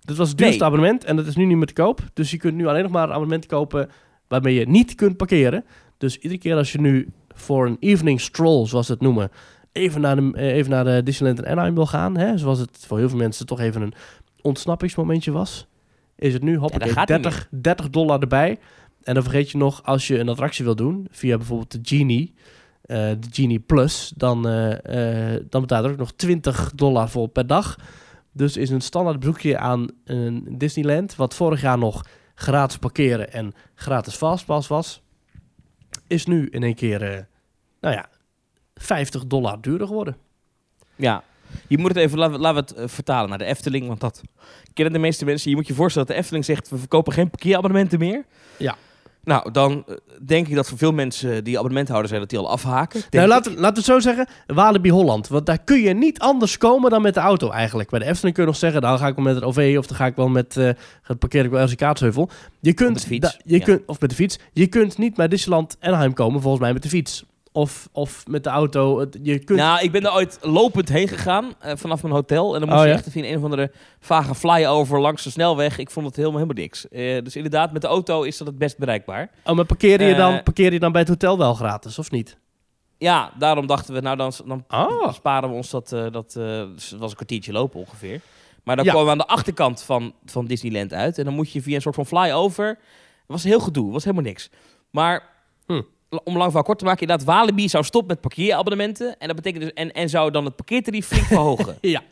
Dit 0.00 0.16
was 0.16 0.28
het 0.28 0.38
duurste 0.38 0.56
Nee. 0.58 0.66
abonnement 0.66 1.04
en 1.04 1.16
dat 1.16 1.26
is 1.26 1.36
nu 1.36 1.44
niet 1.44 1.56
meer 1.56 1.66
te 1.66 1.72
koop. 1.72 2.00
Dus 2.14 2.30
je 2.30 2.36
kunt 2.36 2.54
nu 2.54 2.66
alleen 2.66 2.82
nog 2.82 2.92
maar 2.92 3.04
een 3.04 3.14
abonnement 3.14 3.46
kopen 3.46 3.90
waarmee 4.28 4.54
je 4.54 4.68
niet 4.68 4.94
kunt 4.94 5.16
parkeren. 5.16 5.64
Dus 5.98 6.16
iedere 6.18 6.40
keer 6.40 6.56
als 6.56 6.72
je 6.72 6.80
nu 6.80 7.08
voor 7.34 7.66
een 7.66 7.76
evening 7.80 8.20
stroll, 8.20 8.66
zoals 8.66 8.86
ze 8.86 8.92
het 8.92 9.00
noemen, 9.00 9.30
even 9.76 10.00
naar 10.00 10.16
de, 10.16 10.32
eh, 10.34 10.54
even 10.54 10.70
naar 10.70 10.84
de 10.84 11.02
Disneyland 11.02 11.42
en 11.42 11.50
Anaheim 11.50 11.74
wil 11.74 11.86
gaan, 11.86 12.16
hè, 12.16 12.38
zoals 12.38 12.58
het 12.58 12.84
voor 12.86 12.98
heel 12.98 13.08
veel 13.08 13.18
mensen 13.18 13.46
toch 13.46 13.60
even 13.60 13.82
een 13.82 13.94
ontsnappingsmomentje 14.40 15.30
was, 15.30 15.66
is 16.16 16.32
het 16.32 16.42
nu 16.42 16.56
hoppakee, 16.56 16.94
niet 16.94 17.06
30, 17.06 17.48
30 17.50 17.90
dollar 17.90 18.20
erbij. 18.20 18.58
En 19.02 19.14
dan 19.14 19.22
vergeet 19.22 19.50
je 19.50 19.58
nog, 19.58 19.82
als 19.82 20.06
je 20.06 20.18
een 20.18 20.28
attractie 20.28 20.64
wil 20.64 20.76
doen, 20.76 21.06
via 21.10 21.36
bijvoorbeeld 21.36 21.72
de 21.72 21.78
Genie, 21.82 22.34
eh, 22.82 22.96
de 22.96 23.28
Genie 23.30 23.58
Plus, 23.58 24.12
dan, 24.16 24.48
eh, 24.48 25.36
dan 25.48 25.60
betaal 25.60 25.80
je 25.80 25.86
er 25.86 25.92
ook 25.92 25.98
nog 25.98 26.12
20 26.12 26.72
dollar 26.74 27.08
voor 27.08 27.28
per 27.28 27.46
dag. 27.46 27.76
Dus 28.32 28.56
is 28.56 28.70
een 28.70 28.80
standaard 28.80 29.18
bezoekje 29.18 29.58
aan 29.58 29.88
een 30.04 30.46
Disneyland, 30.58 31.16
wat 31.16 31.34
vorig 31.34 31.60
jaar 31.60 31.78
nog 31.78 32.06
gratis 32.34 32.78
parkeren 32.78 33.32
en 33.32 33.52
gratis 33.74 34.14
fastpass 34.14 34.68
was, 34.68 35.02
is 36.06 36.26
nu 36.26 36.48
in 36.48 36.62
één 36.62 36.74
keer, 36.74 37.28
nou 37.80 37.94
ja, 37.94 38.08
50 38.76 39.26
dollar 39.26 39.60
duurder 39.60 39.86
geworden. 39.86 40.16
Ja, 40.96 41.22
je 41.66 41.78
moet 41.78 41.88
het 41.88 41.96
even, 41.96 42.18
laten 42.18 42.54
we, 42.54 42.60
het 42.60 42.74
eh, 42.74 42.84
vertalen 42.88 43.28
naar 43.28 43.38
de 43.38 43.44
Efteling, 43.44 43.86
want 43.86 44.00
dat 44.00 44.22
kennen 44.72 44.94
de 44.94 45.00
meeste 45.00 45.24
mensen. 45.24 45.50
Je 45.50 45.56
moet 45.56 45.66
je 45.66 45.74
voorstellen 45.74 46.06
dat 46.06 46.16
de 46.16 46.22
Efteling 46.22 46.44
zegt, 46.44 46.68
we 46.68 46.78
verkopen 46.78 47.12
geen 47.12 47.30
parkeerabonnementen 47.30 47.98
meer. 47.98 48.24
Ja. 48.56 48.76
Nou, 49.26 49.50
dan 49.52 49.84
eh, 49.86 49.94
denk 50.22 50.48
ik 50.48 50.54
dat 50.54 50.68
voor 50.68 50.78
veel 50.78 50.92
mensen 50.92 51.44
die 51.44 51.56
abonnementhouder 51.56 52.08
zijn, 52.08 52.20
dat 52.20 52.30
die 52.30 52.38
al 52.38 52.50
afhaken. 52.50 53.02
Nou, 53.10 53.28
laten, 53.28 53.52
laten 53.52 53.70
we 53.70 53.76
het 53.76 53.84
zo 53.84 54.00
zeggen, 54.00 54.26
Walibi 54.46 54.90
Holland. 54.90 55.28
Want 55.28 55.46
daar 55.46 55.58
kun 55.58 55.80
je 55.80 55.94
niet 55.94 56.18
anders 56.18 56.58
komen 56.58 56.90
dan 56.90 57.02
met 57.02 57.14
de 57.14 57.20
auto 57.20 57.50
eigenlijk. 57.50 57.90
Bij 57.90 57.98
de 57.98 58.04
Efteling 58.04 58.34
kun 58.34 58.44
je 58.44 58.50
nog 58.50 58.58
zeggen, 58.58 58.80
dan 58.80 58.98
ga 58.98 59.06
ik 59.06 59.14
wel 59.14 59.24
met 59.24 59.34
het 59.34 59.44
OV 59.44 59.74
of 59.78 59.86
dan 59.86 59.96
ga 59.96 60.06
ik 60.06 60.16
wel 60.16 60.28
met, 60.28 60.56
eh 60.56 60.70
het 61.02 61.18
parkeer 61.18 61.44
ik 61.44 61.50
wel 61.50 61.60
ergens 61.60 61.80
in 61.80 61.86
Kaatsheuvel. 61.86 62.30
Je 62.60 62.72
kunt, 62.72 62.92
met 62.92 63.00
de 63.00 63.08
fiets, 63.08 63.38
je 63.44 63.58
ja. 63.58 63.64
kunt, 63.64 63.82
of 63.86 64.00
met 64.00 64.10
de 64.10 64.16
fiets. 64.16 64.38
Je 64.52 64.66
kunt 64.66 64.98
niet 64.98 65.14
bij 65.14 65.28
Disneyland 65.28 65.76
Anaheim 65.80 66.12
komen, 66.12 66.40
volgens 66.40 66.62
mij 66.62 66.72
met 66.72 66.82
de 66.82 66.88
fiets. 66.88 67.24
Of, 67.56 67.88
of 67.92 68.26
met 68.26 68.44
de 68.44 68.50
auto. 68.50 68.98
Het- 68.98 69.18
Je 69.22 69.38
kunt... 69.38 69.58
Nou, 69.58 69.80
ik 69.82 69.92
ben 69.92 70.04
er 70.04 70.12
ooit 70.12 70.38
lopend 70.42 70.88
heen 70.88 71.08
gegaan 71.08 71.52
eh, 71.60 71.76
vanaf 71.76 72.02
mijn 72.02 72.14
hotel. 72.14 72.54
En 72.54 72.60
dan 72.60 72.68
moest 72.68 72.80
Oh, 72.80 72.86
je 72.86 72.90
ja? 72.92 72.98
echt 72.98 73.10
via 73.10 73.24
een 73.24 73.36
of 73.36 73.42
andere 73.44 73.72
vage 74.00 74.34
flyover 74.34 75.00
langs 75.00 75.22
de 75.22 75.30
snelweg. 75.30 75.78
Ik 75.78 75.90
vond 75.90 76.06
het 76.06 76.16
helemaal, 76.16 76.38
helemaal 76.40 76.62
niks. 76.62 76.88
Eh, 76.88 77.22
dus 77.24 77.36
inderdaad, 77.36 77.72
met 77.72 77.82
de 77.82 77.88
auto 77.88 78.22
is 78.22 78.36
dat 78.36 78.46
het 78.46 78.58
best 78.58 78.78
bereikbaar. 78.78 79.30
oh, 79.44 79.54
maar 79.56 79.64
parkeer 79.64 80.02
je, 80.02 80.14
dan, 80.14 80.32
Eh, 80.34 80.42
parkeer 80.42 80.72
je 80.72 80.78
dan 80.78 80.92
bij 80.92 81.00
het 81.00 81.10
hotel 81.10 81.38
wel 81.38 81.54
gratis, 81.54 81.98
of 81.98 82.10
niet? 82.10 82.38
Ja, 82.98 83.32
daarom 83.38 83.66
dachten 83.66 83.94
we, 83.94 84.00
nou 84.00 84.16
dan, 84.16 84.32
dan 84.46 84.64
Oh. 84.68 85.12
sparen 85.12 85.48
we 85.48 85.54
ons 85.54 85.70
dat, 85.70 85.88
dat 85.88 86.32
dus 86.74 86.90
was 86.98 87.10
een 87.10 87.16
kwartiertje 87.16 87.52
lopen 87.52 87.80
ongeveer. 87.80 88.20
Maar 88.64 88.76
dan 88.76 88.84
Ja. 88.84 88.90
komen 88.90 89.06
we 89.06 89.12
aan 89.12 89.18
de 89.18 89.26
achterkant 89.26 89.82
van, 89.82 90.12
van 90.24 90.46
Disneyland 90.46 90.92
uit. 90.92 91.18
En 91.18 91.24
dan 91.24 91.34
moet 91.34 91.50
je 91.52 91.62
via 91.62 91.74
een 91.74 91.80
soort 91.80 91.94
van 91.94 92.06
flyover. 92.06 92.66
Het 92.68 92.78
was 93.26 93.44
heel 93.44 93.60
gedoe, 93.60 93.92
was 93.92 94.04
helemaal 94.04 94.24
niks. 94.24 94.50
Maar 94.90 95.34
Hm. 95.66 95.82
Om 96.08 96.32
lang 96.36 96.44
verhaal 96.44 96.62
kort 96.62 96.78
te 96.78 96.84
maken, 96.84 97.00
inderdaad, 97.00 97.26
Walibi 97.26 97.68
zou 97.68 97.84
stoppen 97.84 98.10
met 98.12 98.20
parkeerabonnementen. 98.20 99.18
En 99.18 99.26
dat 99.26 99.36
betekent 99.36 99.62
dus, 99.62 99.72
en, 99.72 99.92
en 99.92 100.08
zou 100.08 100.30
dan 100.30 100.44
het 100.44 100.56
parkeertarief 100.56 101.06
flink 101.06 101.24
verhogen. 101.26 101.78
Ja. 101.96 102.02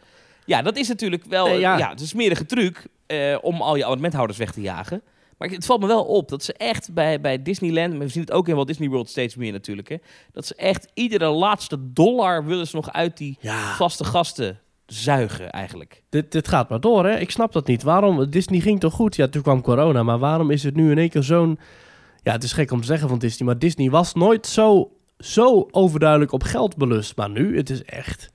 Ja, 0.46 0.62
dat 0.62 0.76
is 0.76 0.88
natuurlijk 0.88 1.24
wel 1.24 1.46
Nee, 1.46 1.58
ja. 1.58 1.78
ja. 1.78 1.88
het 1.88 1.96
is 1.96 2.02
een 2.02 2.08
smerige 2.20 2.46
truc 2.46 2.86
eh, 3.06 3.36
om 3.40 3.60
al 3.62 3.76
je 3.76 3.82
abonnementhouders 3.82 4.38
weg 4.38 4.52
te 4.52 4.60
jagen. 4.60 5.02
Maar 5.38 5.48
het 5.48 5.66
valt 5.66 5.80
me 5.80 5.86
wel 5.86 6.04
op 6.04 6.28
dat 6.28 6.42
ze 6.44 6.52
echt 6.52 6.92
bij, 6.92 7.20
bij 7.20 7.42
Disneyland, 7.42 7.92
maar 7.92 8.06
we 8.06 8.12
zien 8.12 8.22
het 8.22 8.32
ook 8.32 8.48
in 8.48 8.54
Walt 8.54 8.66
Disney 8.66 8.88
World 8.88 9.08
steeds 9.08 9.36
meer 9.36 9.52
natuurlijk, 9.52 9.88
hè, 9.88 9.96
dat 10.32 10.46
ze 10.46 10.54
echt 10.54 10.90
iedere 10.94 11.26
laatste 11.28 11.76
dollar 11.92 12.44
willen 12.44 12.66
ze 12.66 12.76
nog 12.76 12.92
uit 12.92 13.16
die 13.16 13.36
Ja. 13.40 13.74
vaste 13.74 14.04
gasten 14.04 14.60
zuigen 14.86 15.50
eigenlijk. 15.50 16.02
Dit, 16.08 16.32
dit 16.32 16.48
gaat 16.48 16.68
maar 16.68 16.80
door, 16.80 17.04
hè? 17.06 17.18
Ik 17.18 17.30
snap 17.30 17.52
dat 17.52 17.66
niet. 17.66 17.82
Waarom? 17.82 18.30
Disney 18.30 18.60
ging 18.60 18.80
toch 18.80 18.92
goed? 18.94 19.16
Ja, 19.16 19.28
toen 19.28 19.42
kwam 19.42 19.62
corona. 19.62 20.02
Maar 20.02 20.18
waarom 20.18 20.50
is 20.50 20.62
het 20.62 20.74
nu 20.76 20.90
in 20.90 20.98
één 20.98 21.10
keer 21.10 21.22
zo'n... 21.22 21.58
Ja, 22.24 22.32
het 22.32 22.42
is 22.42 22.52
gek 22.52 22.70
om 22.70 22.80
te 22.80 22.86
zeggen 22.86 23.08
van 23.08 23.18
Disney. 23.18 23.46
Maar 23.48 23.58
Disney 23.58 23.90
was 23.90 24.14
nooit 24.14 24.46
zo, 24.46 24.90
zo 25.18 25.68
overduidelijk 25.70 26.32
op 26.32 26.42
geld 26.42 26.76
belust. 26.76 27.16
Maar 27.16 27.30
nu, 27.30 27.56
het 27.56 27.70
is 27.70 27.82
echt... 27.84 28.32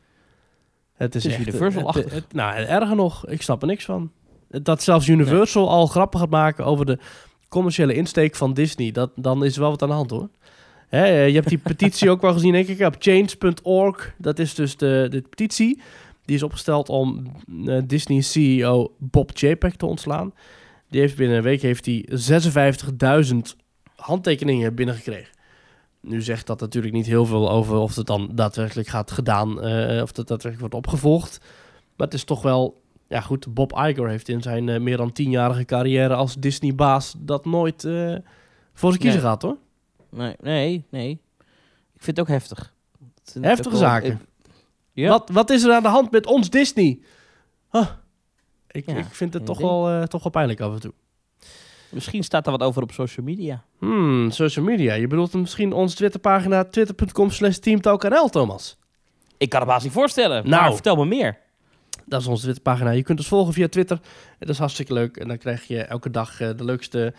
Het 0.93 1.15
is, 1.15 1.23
Het 1.23 1.31
is 1.31 1.37
echt... 1.39 1.47
Universal-achtig. 1.47 2.03
het- 2.03 2.13
het- 2.13 2.33
nou, 2.33 2.55
erger 2.55 2.95
nog. 2.95 3.27
Ik 3.27 3.41
snap 3.41 3.61
er 3.61 3.67
niks 3.67 3.85
van. 3.85 4.11
Dat 4.49 4.83
zelfs 4.83 5.07
Universal 5.07 5.69
al 5.69 5.85
grappen 5.87 6.19
gaat 6.19 6.29
maken 6.29 6.65
over 6.65 6.85
de 6.85 6.97
commerciële 7.49 7.93
insteek 7.93 8.35
van 8.35 8.53
Disney. 8.53 8.91
Dat, 8.91 9.11
dan 9.15 9.45
is 9.45 9.53
er 9.55 9.61
wel 9.61 9.69
wat 9.69 9.81
aan 9.81 9.87
de 9.87 9.93
hand, 9.93 10.09
hoor. 10.09 10.29
Hè, 10.87 11.03
eh, 11.03 11.27
je 11.27 11.33
hebt 11.35 11.49
die 11.49 11.57
petitie 11.57 12.09
ook 12.09 12.21
wel 12.21 12.33
gezien, 12.33 12.51
denk 12.51 12.67
ik, 12.67 12.79
op 12.85 12.95
change.org. 12.99 14.13
Dat 14.17 14.39
is 14.39 14.55
dus 14.55 14.77
de, 14.77 15.07
de 15.09 15.21
petitie. 15.21 15.81
Die 16.25 16.35
is 16.35 16.43
opgesteld 16.43 16.89
om 16.89 17.31
eh, 17.65 17.77
Disney 17.85 18.21
CEO 18.21 18.91
Bob 18.97 19.31
Chapek 19.33 19.75
te 19.75 19.85
ontslaan. 19.85 20.33
Die 20.89 21.01
heeft 21.01 21.15
binnen 21.17 21.37
een 21.37 21.43
week 21.43 21.61
heeft 21.61 21.85
hij 21.85 22.05
56.000 23.33 23.37
handtekeningen 23.99 24.75
binnengekregen. 24.75 25.37
Nu 26.01 26.21
zegt 26.21 26.47
dat 26.47 26.59
natuurlijk 26.59 26.93
niet 26.93 27.05
heel 27.05 27.25
veel 27.25 27.49
over 27.51 27.75
of 27.77 27.95
het 27.95 28.05
dan 28.07 28.29
daadwerkelijk 28.33 28.87
gaat 28.87 29.11
gedaan, 29.11 29.61
eh, 29.61 30.01
of 30.01 30.11
dat 30.11 30.27
daadwerkelijk 30.27 30.59
wordt 30.59 30.75
opgevolgd. 30.87 31.39
Maar 31.95 32.07
het 32.07 32.13
is 32.15 32.23
toch 32.23 32.41
wel, 32.41 32.81
ja 33.07 33.21
goed, 33.21 33.53
Bob 33.53 33.71
Iger 33.73 34.09
heeft 34.09 34.29
in 34.29 34.41
zijn 34.41 34.69
eh, 34.69 34.79
meer 34.79 34.97
dan 34.97 35.11
tienjarige 35.11 35.65
carrière 35.65 36.13
als 36.15 36.35
Disney-baas 36.35 37.15
dat 37.17 37.45
nooit 37.45 37.83
eh, 37.83 38.15
voor 38.73 38.89
zijn 38.89 39.01
kiezen 39.01 39.09
Nee. 39.09 39.19
gehad 39.19 39.41
hoor. 39.41 39.57
Nee, 40.09 40.35
nee, 40.41 40.85
nee. 40.89 41.09
Ik 41.93 42.01
vind 42.05 42.17
het 42.17 42.19
ook 42.19 42.27
heftig. 42.33 42.73
Het 43.23 43.43
Heftige 43.43 43.67
ook 43.75 43.81
wel- 43.81 43.89
zaken. 43.89 44.21
Ja. 44.91 45.09
Wat, 45.09 45.29
wat 45.29 45.49
is 45.49 45.63
er 45.63 45.73
aan 45.73 45.83
de 45.83 45.89
hand 45.89 46.11
met 46.11 46.25
ons 46.25 46.49
Disney? 46.49 46.99
Huh. 47.71 47.87
Ik, 48.71 48.85
Ja, 48.85 48.97
ik 48.97 49.05
vind 49.05 49.33
het 49.33 49.45
toch 49.45 49.57
wel, 49.59 50.07
toch 50.07 50.23
wel 50.23 50.31
pijnlijk 50.31 50.59
af 50.59 50.73
en 50.73 50.79
toe. 50.79 50.93
Misschien 51.89 52.23
staat 52.23 52.45
er 52.45 52.51
wat 52.51 52.63
over 52.63 52.81
op 52.81 52.91
social 52.91 53.25
media. 53.25 53.63
Hmm, 53.79 54.31
social 54.31 54.65
media. 54.65 54.93
Je 54.93 55.07
bedoelt 55.07 55.33
misschien 55.33 55.73
onze 55.73 55.95
Twitterpagina 55.95 56.63
twitter.com 56.63 57.29
slash 57.29 57.57
teamtalknl, 57.57 58.29
Thomas. 58.29 58.77
Ik 59.37 59.49
kan 59.49 59.61
het 59.61 59.69
haast 59.69 59.83
niet 59.83 59.93
voorstellen. 59.93 60.49
Nou. 60.49 60.73
Vertel 60.73 60.95
me 60.95 61.05
meer. 61.05 61.37
Dat 62.05 62.21
is 62.21 62.27
onze 62.27 62.43
Twitterpagina. 62.43 62.91
Je 62.91 63.03
kunt 63.03 63.19
ons 63.19 63.27
volgen 63.27 63.53
via 63.53 63.67
Twitter. 63.67 63.99
Dat 64.39 64.49
is 64.49 64.57
hartstikke 64.57 64.93
leuk. 64.93 65.17
En 65.17 65.27
dan 65.27 65.37
krijg 65.37 65.67
je 65.67 65.81
elke 65.81 66.09
dag 66.09 66.41
eh, 66.41 66.49
de 66.57 66.63
leukste 66.63 67.13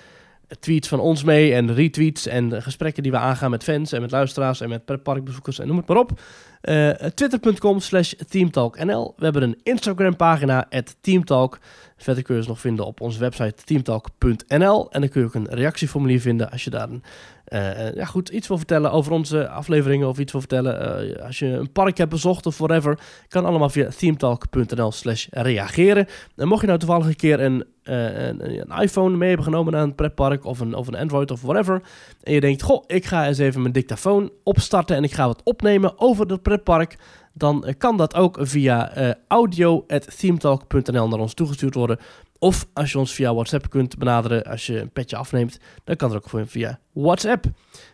tweets 0.60 0.88
van 0.88 1.00
ons 1.00 1.24
mee. 1.24 1.54
En 1.54 1.74
retweets 1.74 2.26
en 2.26 2.62
gesprekken 2.62 3.02
die 3.02 3.12
we 3.12 3.18
aangaan 3.18 3.50
met 3.50 3.64
fans 3.64 3.92
en 3.92 4.00
met 4.00 4.10
luisteraars 4.10 4.60
en 4.60 4.68
met 4.68 4.84
pretparkbezoekers 4.84 5.58
en 5.58 5.66
noem 5.66 5.76
het 5.76 5.86
maar 5.86 5.96
op. 5.96 6.20
Eh, 6.60 6.90
Twitter.com 6.90 7.80
slash 7.80 8.12
teamtalknl. 8.28 9.14
We 9.16 9.24
hebben 9.24 9.42
een 9.42 9.60
Instagram 9.62 10.16
pagina, 10.16 10.66
at 10.70 10.96
teamtalk. 11.00 11.58
Verder 11.96 12.22
kun 12.22 12.34
je 12.34 12.40
ons 12.40 12.48
nog 12.48 12.60
vinden 12.60 12.86
op 12.86 13.00
onze 13.00 13.18
website 13.18 13.64
teamtalk.nl. 13.64 14.90
En 14.90 15.00
dan 15.00 15.08
kun 15.10 15.20
je 15.20 15.26
ook 15.26 15.34
een 15.34 15.48
reactieformulier 15.50 16.20
vinden 16.20 16.50
als 16.50 16.64
je 16.64 16.70
daar 16.70 16.88
een, 16.88 17.02
uh, 17.50 17.94
ja, 17.94 18.04
goed, 18.04 18.28
iets 18.28 18.48
wil 18.48 18.56
vertellen 18.56 18.92
over 18.92 19.12
onze 19.12 19.48
afleveringen 19.48 20.08
of 20.08 20.18
iets 20.18 20.32
wil 20.32 20.40
vertellen. 20.40 21.04
Uh, 21.16 21.24
als 21.24 21.38
je 21.38 21.46
een 21.46 21.72
park 21.72 21.98
hebt 21.98 22.10
bezocht 22.10 22.46
of 22.46 22.58
whatever, 22.58 22.98
kan 23.28 23.44
allemaal 23.44 23.68
via 23.68 23.88
teamtalk.nl 23.96 24.92
slash 24.92 25.26
reageren. 25.30 26.06
En 26.36 26.48
mocht 26.48 26.60
je 26.60 26.66
nou 26.66 26.78
toevallig 26.78 27.06
een 27.06 27.16
keer 27.16 27.40
een, 27.40 27.64
een, 27.82 28.60
een, 28.60 28.82
iPhone 28.82 29.16
mee 29.16 29.28
hebben 29.28 29.46
genomen 29.46 29.72
naar 29.72 29.82
een 29.82 29.94
pretpark 29.94 30.44
of 30.44 30.60
een, 30.60 30.74
of 30.74 30.86
een 30.86 30.96
Android 30.96 31.30
of 31.30 31.42
whatever. 31.42 31.82
En 32.22 32.32
je 32.32 32.40
denkt, 32.40 32.62
goh, 32.62 32.84
ik 32.86 33.04
ga 33.04 33.26
eens 33.26 33.38
even 33.38 33.60
mijn 33.60 33.72
dictafoon 33.72 34.30
opstarten 34.42 34.96
en 34.96 35.04
ik 35.04 35.12
ga 35.12 35.26
wat 35.26 35.42
opnemen 35.44 36.00
over 36.00 36.26
dat 36.26 36.42
pretpark 36.42 36.96
dan 37.40 37.74
kan 37.78 37.96
dat 37.96 38.14
ook 38.14 38.38
via 38.40 38.98
uh, 38.98 39.10
audio.themetalk.nl 39.28 41.08
naar 41.08 41.18
ons 41.18 41.34
toegestuurd 41.34 41.74
worden. 41.74 41.98
Of 42.38 42.66
als 42.72 42.92
je 42.92 42.98
ons 42.98 43.12
via 43.12 43.34
WhatsApp 43.34 43.70
kunt 43.70 43.98
benaderen, 43.98 44.44
als 44.44 44.66
je 44.66 44.80
een 44.80 44.90
petje 44.90 45.16
afneemt, 45.16 45.58
dan 45.84 45.96
kan 45.96 46.10
dat 46.10 46.24
ook 46.24 46.48
via 46.48 46.78
WhatsApp. 46.92 47.44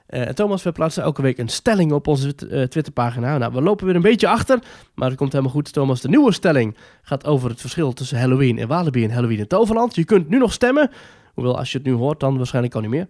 Uh, 0.09 0.23
Thomas, 0.23 0.63
we 0.63 0.73
plaatsen 0.73 1.03
elke 1.03 1.23
week 1.23 1.39
een 1.39 1.49
stelling 1.49 1.93
op 1.93 2.07
onze 2.07 2.27
uh, 2.27 2.63
Twitterpagina. 2.63 3.39
Nou, 3.39 3.53
we 3.53 3.63
lopen 3.63 3.87
weer 3.87 3.95
een 3.95 4.03
beetje 4.03 4.29
achter, 4.29 4.59
maar 4.95 5.09
het 5.09 5.19
komt 5.19 5.33
helemaal 5.33 5.53
goed. 5.53 5.73
Thomas, 5.73 6.01
de 6.01 6.09
nieuwe 6.09 6.33
stelling 6.33 6.77
gaat 7.03 7.27
over 7.27 7.51
het 7.51 7.61
verschil 7.61 7.93
tussen 7.93 8.19
Halloween 8.19 8.59
in 8.59 8.67
Walibi 8.67 9.05
en 9.05 9.11
Halloween 9.11 9.39
in 9.39 9.47
Toverland. 9.47 9.95
Je 9.95 10.05
kunt 10.05 10.29
nu 10.29 10.39
nog 10.39 10.53
stemmen, 10.53 10.91
hoewel 11.35 11.59
als 11.59 11.73
je 11.73 11.79
het 11.79 11.87
nu 11.87 11.93
hoort, 11.93 12.21
dan 12.21 12.37
waarschijnlijk 12.37 12.75
al 12.75 12.81
niet 12.81 12.91
meer. 12.91 13.07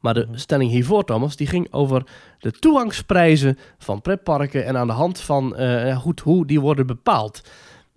Maar 0.00 0.14
de 0.14 0.28
stelling 0.32 0.70
hiervoor, 0.70 1.04
Thomas, 1.04 1.36
die 1.36 1.46
ging 1.46 1.72
over 1.72 2.06
de 2.38 2.50
toegangsprijzen 2.50 3.58
van 3.78 4.02
pretparken 4.02 4.64
en 4.64 4.76
aan 4.76 4.86
de 4.86 4.92
hand 4.92 5.20
van 5.20 5.54
uh, 5.60 5.96
goed, 5.96 6.20
hoe 6.20 6.46
die 6.46 6.60
worden 6.60 6.86
bepaald. 6.86 7.40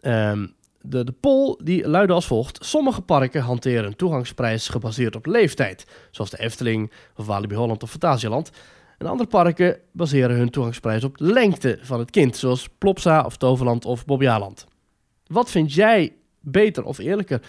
Um, 0.01 0.57
de, 0.81 1.03
de 1.03 1.11
poll 1.11 1.57
die 1.63 1.87
luidde 1.87 2.13
als 2.13 2.27
volgt. 2.27 2.65
Sommige 2.65 3.01
parken 3.01 3.41
hanteren 3.41 3.85
een 3.85 3.95
toegangsprijs 3.95 4.67
gebaseerd 4.67 5.15
op 5.15 5.25
leeftijd, 5.25 5.85
zoals 6.11 6.29
de 6.29 6.39
Efteling 6.39 6.91
of 7.15 7.25
Walibi 7.25 7.55
Holland 7.55 7.83
of 7.83 7.89
Fantasieland. 7.89 8.51
En 8.97 9.07
andere 9.07 9.29
parken 9.29 9.79
baseren 9.91 10.35
hun 10.35 10.49
toegangsprijs 10.49 11.03
op 11.03 11.15
lengte 11.19 11.79
van 11.81 11.99
het 11.99 12.09
kind, 12.09 12.37
zoals 12.37 12.69
Plopsa 12.77 13.21
of 13.21 13.37
Toverland 13.37 13.85
of 13.85 14.05
Bobbejaanland. 14.05 14.65
Wat 15.27 15.49
vind 15.51 15.73
jij 15.73 16.13
beter 16.39 16.83
of 16.83 16.97
eerlijker? 16.97 17.41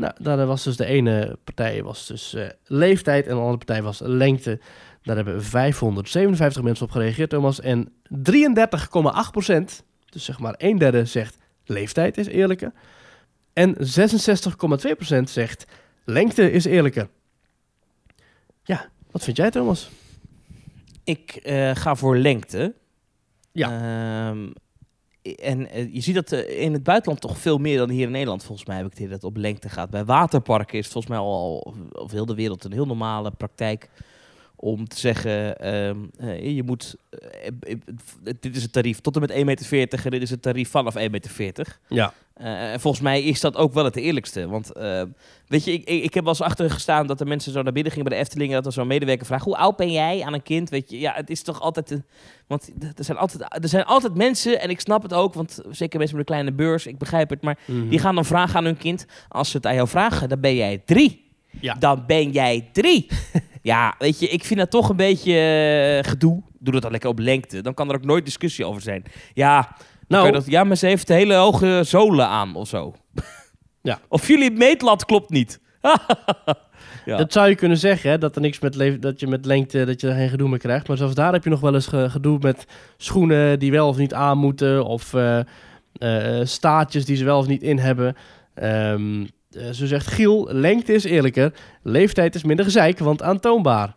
Nou, 0.00 0.12
daar 0.22 0.46
was 0.46 0.64
dus 0.64 0.76
de 0.76 0.84
ene 0.84 1.38
partij 1.44 1.82
was 1.82 2.06
dus 2.06 2.34
uh, 2.34 2.48
leeftijd 2.64 3.26
en 3.26 3.34
de 3.34 3.40
andere 3.40 3.56
partij 3.56 3.82
was 3.82 4.00
lengte. 4.04 4.60
Daar 5.02 5.16
hebben 5.16 5.42
557 5.44 6.62
mensen 6.62 6.84
op 6.84 6.90
gereageerd, 6.90 7.30
Thomas. 7.30 7.60
En 7.60 7.92
33,8 8.12 9.30
procent, 9.30 9.84
dus 10.08 10.24
zeg 10.24 10.38
maar 10.38 10.54
een 10.56 10.78
derde, 10.78 11.04
zegt 11.04 11.36
leeftijd 11.64 12.18
is 12.18 12.26
eerlijker. 12.26 12.72
En 13.52 13.76
66,2 13.76 13.82
procent 14.96 15.30
zegt 15.30 15.66
lengte 16.04 16.50
is 16.50 16.64
eerlijker. 16.64 17.08
Ja, 18.62 18.88
wat 19.10 19.24
vind 19.24 19.36
jij, 19.36 19.50
Thomas? 19.50 19.90
Ik 21.04 21.40
uh, 21.42 21.70
ga 21.74 21.94
voor 21.94 22.16
lengte. 22.16 22.74
Ja. 23.52 24.28
Um, 24.28 24.52
en 25.22 25.60
uh, 25.60 25.94
je 25.94 26.00
ziet 26.00 26.14
dat 26.14 26.32
uh, 26.32 26.60
in 26.60 26.72
het 26.72 26.82
buitenland 26.82 27.20
toch 27.20 27.38
veel 27.38 27.58
meer 27.58 27.78
dan 27.78 27.88
hier 27.88 28.06
in 28.06 28.10
Nederland. 28.10 28.44
Volgens 28.44 28.66
mij 28.66 28.76
heb 28.76 28.86
ik 28.86 28.90
het 28.90 29.00
idee 29.00 29.12
dat 29.12 29.24
op 29.24 29.36
lengte 29.36 29.68
gaat. 29.68 29.90
Bij 29.90 30.04
waterparken 30.04 30.78
is 30.78 30.84
het 30.84 30.92
volgens 30.92 31.12
mij 31.12 31.22
al 31.22 31.74
over 31.92 32.16
heel 32.16 32.26
de 32.26 32.34
wereld 32.34 32.64
een 32.64 32.72
heel 32.72 32.86
normale 32.86 33.30
praktijk 33.30 33.90
om 34.60 34.88
te 34.88 34.98
zeggen, 34.98 35.56
uh, 36.20 36.54
je 36.54 36.62
moet, 36.62 36.96
uh, 37.66 37.74
dit 38.40 38.56
is 38.56 38.62
het 38.62 38.72
tarief 38.72 39.00
tot 39.00 39.14
en 39.16 39.20
met 39.20 39.60
1,40 39.62 39.70
meter 39.70 40.04
en 40.04 40.10
dit 40.10 40.22
is 40.22 40.30
het 40.30 40.42
tarief 40.42 40.70
vanaf 40.70 40.94
1,40 40.98 41.02
meter. 41.38 41.78
Ja. 41.88 42.12
Uh, 42.40 42.72
en 42.72 42.80
volgens 42.80 43.02
mij 43.02 43.22
is 43.22 43.40
dat 43.40 43.56
ook 43.56 43.72
wel 43.72 43.84
het 43.84 43.96
eerlijkste. 43.96 44.48
Want 44.48 44.72
weet 45.46 45.64
je, 45.64 45.72
ik, 45.72 45.88
ik, 45.88 46.02
ik 46.02 46.14
heb 46.14 46.24
wel 46.24 46.32
eens 46.32 46.42
achter 46.42 46.70
gestaan 46.70 47.06
dat 47.06 47.18
de 47.18 47.24
mensen 47.24 47.52
zo 47.52 47.62
naar 47.62 47.72
binnen 47.72 47.92
gingen 47.92 48.08
bij 48.08 48.18
de 48.18 48.24
Efteling 48.24 48.50
en 48.50 48.56
dat 48.56 48.66
er 48.66 48.72
zo'n 48.72 48.86
medewerker 48.86 49.26
vraagt, 49.26 49.44
hoe 49.44 49.56
oud 49.56 49.76
ben 49.76 49.92
jij 49.92 50.22
aan 50.22 50.34
een 50.34 50.42
kind? 50.42 50.70
Weet 50.70 50.90
je, 50.90 50.98
ja, 50.98 51.12
het 51.14 51.30
is 51.30 51.42
toch 51.42 51.60
altijd, 51.60 51.90
een, 51.90 52.04
want 52.46 52.70
er 52.96 53.04
zijn 53.04 53.18
altijd, 53.18 53.62
er 53.62 53.68
zijn 53.68 53.84
altijd 53.84 54.14
mensen, 54.14 54.60
en 54.60 54.70
ik 54.70 54.80
snap 54.80 55.02
het 55.02 55.14
ook, 55.14 55.34
want 55.34 55.60
zeker 55.70 55.98
mensen 55.98 56.16
met 56.16 56.28
een 56.28 56.34
kleine 56.34 56.52
beurs, 56.52 56.86
ik 56.86 56.98
begrijp 56.98 57.30
het, 57.30 57.42
maar 57.42 57.58
mm 57.66 57.80
-hmm. 57.80 57.88
die 57.88 57.98
gaan 57.98 58.14
dan 58.14 58.24
vragen 58.24 58.56
aan 58.56 58.64
hun 58.64 58.76
kind, 58.76 59.06
als 59.28 59.50
ze 59.50 59.56
het 59.56 59.66
aan 59.66 59.74
jou 59.74 59.88
vragen, 59.88 60.28
dan 60.28 60.40
ben 60.40 60.54
jij 60.54 60.82
drie. 60.84 61.29
Ja. 61.60 61.74
Dan 61.74 62.04
ben 62.06 62.30
jij 62.30 62.68
drie. 62.72 63.06
ja, 63.62 63.94
weet 63.98 64.20
je, 64.20 64.28
ik 64.28 64.44
vind 64.44 64.60
dat 64.60 64.70
toch 64.70 64.88
een 64.88 64.96
beetje 64.96 65.32
uh, 66.04 66.10
gedoe. 66.10 66.42
Doe 66.58 66.72
dat 66.72 66.82
dan 66.82 66.90
lekker 66.90 67.10
op 67.10 67.18
lengte. 67.18 67.60
Dan 67.60 67.74
kan 67.74 67.88
er 67.88 67.94
ook 67.94 68.04
nooit 68.04 68.24
discussie 68.24 68.64
over 68.64 68.82
zijn. 68.82 69.04
Ja, 69.34 69.76
nou, 70.08 70.30
dat, 70.30 70.46
ja 70.46 70.64
maar 70.64 70.76
ze 70.76 70.86
heeft 70.86 71.08
hele 71.08 71.34
hoge 71.34 71.80
zolen 71.84 72.26
aan 72.26 72.54
of 72.54 72.68
zo. 72.68 72.94
ja. 73.82 73.98
Of 74.08 74.28
jullie 74.28 74.50
meetlat 74.50 75.04
klopt 75.04 75.30
niet. 75.30 75.60
ja. 77.04 77.16
Dat 77.16 77.32
zou 77.32 77.48
je 77.48 77.54
kunnen 77.54 77.78
zeggen, 77.78 78.10
hè, 78.10 78.18
dat, 78.18 78.34
er 78.34 78.40
niks 78.40 78.58
met 78.58 79.02
dat 79.02 79.20
je 79.20 79.26
met 79.26 79.46
lengte 79.46 79.84
dat 79.84 80.00
je 80.00 80.08
er 80.08 80.14
geen 80.14 80.28
gedoe 80.28 80.48
meer 80.48 80.58
krijgt. 80.58 80.88
Maar 80.88 80.96
zelfs 80.96 81.14
daar 81.14 81.32
heb 81.32 81.44
je 81.44 81.50
nog 81.50 81.60
wel 81.60 81.74
eens 81.74 81.86
gedoe 81.86 82.38
met 82.40 82.66
schoenen 82.96 83.58
die 83.58 83.70
wel 83.70 83.88
of 83.88 83.96
niet 83.96 84.14
aan 84.14 84.38
moeten. 84.38 84.84
Of 84.84 85.12
uh, 85.12 85.40
uh, 85.98 86.40
staartjes 86.44 87.04
die 87.04 87.16
ze 87.16 87.24
wel 87.24 87.38
of 87.38 87.46
niet 87.46 87.62
in 87.62 87.78
hebben. 87.78 88.16
Um, 88.62 89.28
uh, 89.50 89.70
zo 89.70 89.86
zegt 89.86 90.06
Giel, 90.06 90.48
lengte 90.52 90.92
is 90.92 91.04
eerlijker, 91.04 91.52
leeftijd 91.82 92.34
is 92.34 92.44
minder 92.44 92.64
gezeik, 92.64 92.98
want 92.98 93.22
aantoonbaar. 93.22 93.96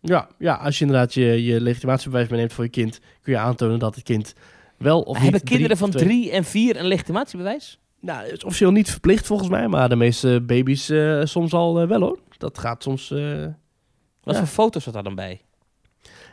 Ja, 0.00 0.28
ja 0.38 0.54
als 0.54 0.78
je 0.78 0.84
inderdaad 0.84 1.14
je, 1.14 1.44
je 1.44 1.60
legitimatiebewijs 1.60 2.28
meeneemt 2.28 2.52
voor 2.52 2.64
je 2.64 2.70
kind, 2.70 3.00
kun 3.22 3.32
je 3.32 3.38
aantonen 3.38 3.78
dat 3.78 3.94
het 3.94 4.04
kind 4.04 4.34
wel 4.78 5.00
of 5.00 5.14
Hebben 5.14 5.32
niet... 5.32 5.50
kinderen 5.50 5.76
van 5.76 5.90
drie 5.90 6.30
en 6.30 6.44
vier 6.44 6.76
een 6.76 6.86
legitimatiebewijs? 6.86 7.78
Nou, 8.00 8.24
het 8.24 8.32
is 8.32 8.44
officieel 8.44 8.70
niet 8.70 8.90
verplicht 8.90 9.26
volgens 9.26 9.48
mij, 9.48 9.68
maar 9.68 9.88
de 9.88 9.96
meeste 9.96 10.40
baby's 10.46 10.88
uh, 10.88 11.24
soms 11.24 11.52
al 11.52 11.82
uh, 11.82 11.88
wel 11.88 12.00
hoor. 12.00 12.18
Dat 12.38 12.58
gaat 12.58 12.82
soms... 12.82 13.08
wat 13.08 14.34
ja. 14.34 14.34
voor 14.34 14.46
foto's 14.46 14.82
zat 14.82 14.94
daar 14.94 15.02
dan 15.02 15.14
bij? 15.14 15.40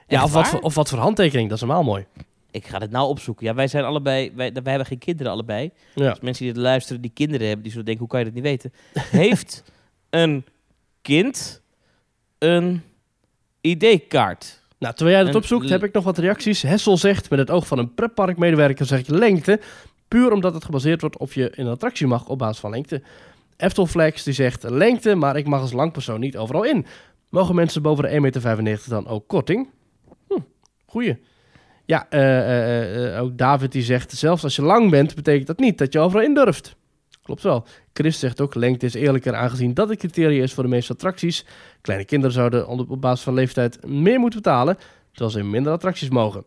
Ja, 0.08 0.24
of 0.24 0.34
wat, 0.34 0.48
voor, 0.48 0.60
of 0.60 0.76
wat 0.76 0.90
voor 0.90 1.00
handtekening, 1.00 1.50
dat 1.50 1.58
is 1.58 1.64
helemaal 1.64 1.84
mooi 1.84 2.06
ik 2.52 2.68
ga 2.68 2.80
het 2.80 2.92
nou 2.92 3.08
opzoeken. 3.08 3.46
Ja, 3.46 3.54
wij 3.54 3.68
zijn 3.68 3.84
allebei, 3.84 4.32
wij, 4.36 4.52
wij 4.52 4.62
hebben 4.64 4.86
geen 4.86 4.98
kinderen 4.98 5.32
allebei. 5.32 5.72
Ja. 5.96 6.10
Dus 6.10 6.20
mensen 6.20 6.44
die 6.46 6.54
het 6.54 6.62
luisteren, 6.62 7.02
die 7.02 7.12
kinderen 7.14 7.46
hebben, 7.46 7.64
die 7.64 7.72
zullen 7.72 7.86
denken, 7.86 8.04
hoe 8.04 8.14
kan 8.14 8.20
je 8.20 8.26
dat 8.26 8.36
niet 8.36 8.44
weten? 8.44 8.74
Heeft 9.24 9.64
een 10.10 10.46
kind 11.02 11.62
een 12.38 12.82
ID-kaart? 13.62 14.62
Nou, 14.78 14.94
terwijl 14.96 15.18
jij 15.18 15.26
dat 15.26 15.36
opzoekt, 15.36 15.70
heb 15.70 15.84
ik 15.84 15.94
nog 15.94 16.04
wat 16.04 16.18
reacties. 16.18 16.62
Hessel 16.62 16.98
zegt, 16.98 17.30
met 17.30 17.40
het 17.40 17.50
oog 17.50 17.68
van 17.68 17.78
een 17.78 17.94
pretparkmedewerker 17.94 18.86
zeg 18.86 19.06
je 19.06 19.16
lengte, 19.16 19.60
puur 20.08 20.32
omdat 20.32 20.54
het 20.54 20.66
gebaseerd 20.66 21.02
wordt 21.02 21.18
of 21.18 21.34
je 21.34 21.50
in 21.50 21.66
een 21.66 21.72
attractie 21.72 22.08
mag 22.08 22.28
op 22.28 22.38
basis 22.38 22.60
van 22.60 22.72
lengte. 22.72 23.02
Eftelflex 23.58 24.24
die 24.24 24.34
zegt 24.34 24.64
lengte, 24.64 25.16
maar 25.16 25.38
ik 25.38 25.48
mag 25.48 25.62
als 25.62 25.72
lang 25.72 25.92
persoon 25.92 26.20
niet 26.20 26.38
overal 26.38 26.64
in. 26.64 26.86
Mogen 27.30 27.56
mensen 27.56 27.82
boven 27.82 28.32
de 28.32 28.32
1,95 28.58 28.62
meter 28.62 28.90
dan 28.90 29.08
ook 29.08 29.28
korting? 29.28 29.70
Hm, 30.28 30.40
goeie. 30.86 31.18
Ja, 31.90 32.08
uh, 32.10 33.14
uh, 33.14 33.22
ook 33.22 33.38
David 33.38 33.72
die 33.72 33.84
zegt, 33.84 34.12
zelfs 34.12 34.44
als 34.44 34.56
je 34.56 34.62
lang 34.62 34.90
bent, 34.90 35.16
betekent 35.16 35.48
dat 35.48 35.60
niet 35.60 35.78
dat 35.78 35.94
je 35.94 36.00
overal 36.00 36.26
in 36.26 36.34
durft. 36.34 36.76
Klopt 37.24 37.44
wel. 37.44 37.66
Chris 37.94 38.20
zegt 38.20 38.42
ook, 38.42 38.56
lengte 38.56 38.86
is 38.86 38.94
eerlijker 38.94 39.36
aangezien 39.36 39.74
dat 39.74 39.90
het 39.90 40.00
criteria 40.00 40.44
is 40.44 40.54
voor 40.54 40.64
de 40.64 40.70
meeste 40.70 40.94
attracties. 40.94 41.46
Kleine 41.82 42.06
kinderen 42.06 42.36
zouden 42.36 42.68
op 42.68 43.02
basis 43.02 43.24
van 43.24 43.34
leeftijd 43.34 43.88
meer 43.88 44.20
moeten 44.20 44.42
betalen, 44.42 44.78
terwijl 45.12 45.32
ze 45.32 45.40
in 45.40 45.50
minder 45.50 45.72
attracties 45.72 46.10
mogen. 46.10 46.46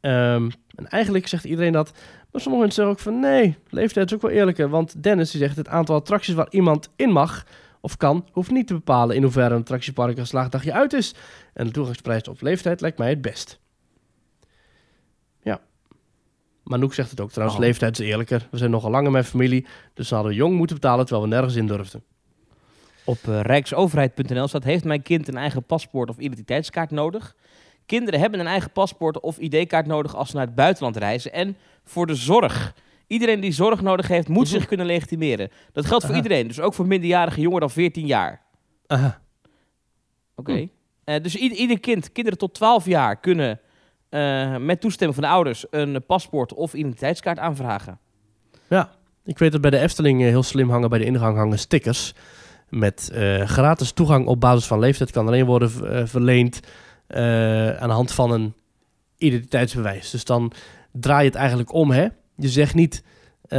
Um, 0.00 0.50
en 0.74 0.88
eigenlijk 0.88 1.26
zegt 1.26 1.44
iedereen 1.44 1.72
dat, 1.72 1.92
maar 2.32 2.40
sommige 2.40 2.72
zeggen 2.72 2.94
ook 2.94 3.00
van 3.00 3.20
nee, 3.20 3.56
leeftijd 3.68 4.06
is 4.06 4.14
ook 4.14 4.22
wel 4.22 4.30
eerlijker. 4.30 4.68
Want 4.68 5.02
Dennis 5.02 5.30
die 5.30 5.40
zegt, 5.40 5.56
het 5.56 5.68
aantal 5.68 5.96
attracties 5.96 6.34
waar 6.34 6.48
iemand 6.50 6.88
in 6.96 7.10
mag 7.10 7.44
of 7.84 7.96
kan, 7.96 8.28
hoeft 8.32 8.50
niet 8.50 8.66
te 8.66 8.74
bepalen 8.74 9.16
in 9.16 9.22
hoeverre 9.22 9.54
een 9.54 9.60
attractiepark 9.60 10.18
een 10.18 10.26
slaagdagje 10.26 10.72
uit 10.72 10.92
is. 10.92 11.14
En 11.52 11.66
de 11.66 11.72
toegangsprijs 11.72 12.28
op 12.28 12.40
leeftijd 12.40 12.80
lijkt 12.80 12.98
mij 12.98 13.08
het 13.08 13.20
best. 13.20 13.60
Ja. 15.42 15.60
Manouk 16.62 16.94
zegt 16.94 17.10
het 17.10 17.20
ook 17.20 17.30
trouwens, 17.30 17.58
oh. 17.58 17.64
leeftijd 17.64 17.98
is 17.98 18.06
eerlijker. 18.06 18.48
We 18.50 18.58
zijn 18.58 18.70
nogal 18.70 18.90
langer 18.90 19.10
met 19.10 19.26
familie, 19.26 19.66
dus 19.94 20.08
we 20.08 20.14
hadden 20.14 20.34
jong 20.34 20.56
moeten 20.56 20.76
betalen 20.76 21.06
terwijl 21.06 21.28
we 21.28 21.34
nergens 21.34 21.54
in 21.54 21.66
durfden. 21.66 22.02
Op 23.04 23.18
uh, 23.28 23.40
rijksoverheid.nl 23.40 24.48
staat, 24.48 24.64
heeft 24.64 24.84
mijn 24.84 25.02
kind 25.02 25.28
een 25.28 25.36
eigen 25.36 25.62
paspoort 25.62 26.10
of 26.10 26.18
identiteitskaart 26.18 26.90
nodig? 26.90 27.36
Kinderen 27.86 28.20
hebben 28.20 28.40
een 28.40 28.46
eigen 28.46 28.70
paspoort 28.70 29.20
of 29.20 29.38
ID-kaart 29.38 29.86
nodig 29.86 30.16
als 30.16 30.30
ze 30.30 30.36
naar 30.36 30.46
het 30.46 30.54
buitenland 30.54 30.96
reizen. 30.96 31.32
En 31.32 31.56
voor 31.84 32.06
de 32.06 32.14
zorg. 32.14 32.74
Iedereen 33.14 33.40
die 33.40 33.52
zorg 33.52 33.80
nodig 33.80 34.08
heeft, 34.08 34.28
moet 34.28 34.48
zich 34.48 34.66
kunnen 34.66 34.86
legitimeren. 34.86 35.50
Dat 35.72 35.86
geldt 35.86 36.06
voor 36.06 36.14
iedereen, 36.14 36.46
dus 36.46 36.60
ook 36.60 36.74
voor 36.74 36.86
minderjarige 36.86 37.40
jonger 37.40 37.60
dan 37.60 37.70
14 37.70 38.06
jaar. 38.06 38.42
Aha. 38.86 39.20
Oké. 40.34 40.50
Okay. 40.50 40.70
Uh, 41.04 41.22
dus 41.22 41.36
ieder, 41.36 41.58
ieder, 41.58 41.80
kind, 41.80 42.12
kinderen 42.12 42.38
tot 42.38 42.54
12 42.54 42.86
jaar, 42.86 43.16
kunnen 43.16 43.60
uh, 44.10 44.56
met 44.56 44.80
toestemming 44.80 45.20
van 45.20 45.28
de 45.28 45.34
ouders 45.34 45.66
een 45.70 46.04
paspoort 46.06 46.54
of 46.54 46.74
identiteitskaart 46.74 47.38
aanvragen. 47.38 47.98
Ja, 48.68 48.90
ik 49.24 49.38
weet 49.38 49.52
dat 49.52 49.60
bij 49.60 49.70
de 49.70 49.78
Efteling 49.78 50.20
heel 50.20 50.42
slim 50.42 50.70
hangen 50.70 50.90
bij 50.90 50.98
de 50.98 51.04
ingang 51.04 51.36
hangen 51.36 51.58
stickers. 51.58 52.14
Met 52.68 53.10
uh, 53.12 53.42
gratis 53.46 53.92
toegang 53.92 54.26
op 54.26 54.40
basis 54.40 54.66
van 54.66 54.78
leeftijd 54.78 55.10
kan 55.10 55.26
alleen 55.26 55.46
worden 55.46 55.70
verleend 56.08 56.60
aan 57.78 57.88
de 57.88 57.94
hand 57.94 58.12
van 58.12 58.30
een 58.30 58.54
identiteitsbewijs. 59.16 60.10
Dus 60.10 60.24
dan 60.24 60.52
draai 60.92 61.22
je 61.22 61.30
het 61.30 61.38
eigenlijk 61.38 61.72
om, 61.72 61.90
hè? 61.90 62.08
Je 62.36 62.48
zegt 62.48 62.74
niet 62.74 63.02
eh, 63.44 63.58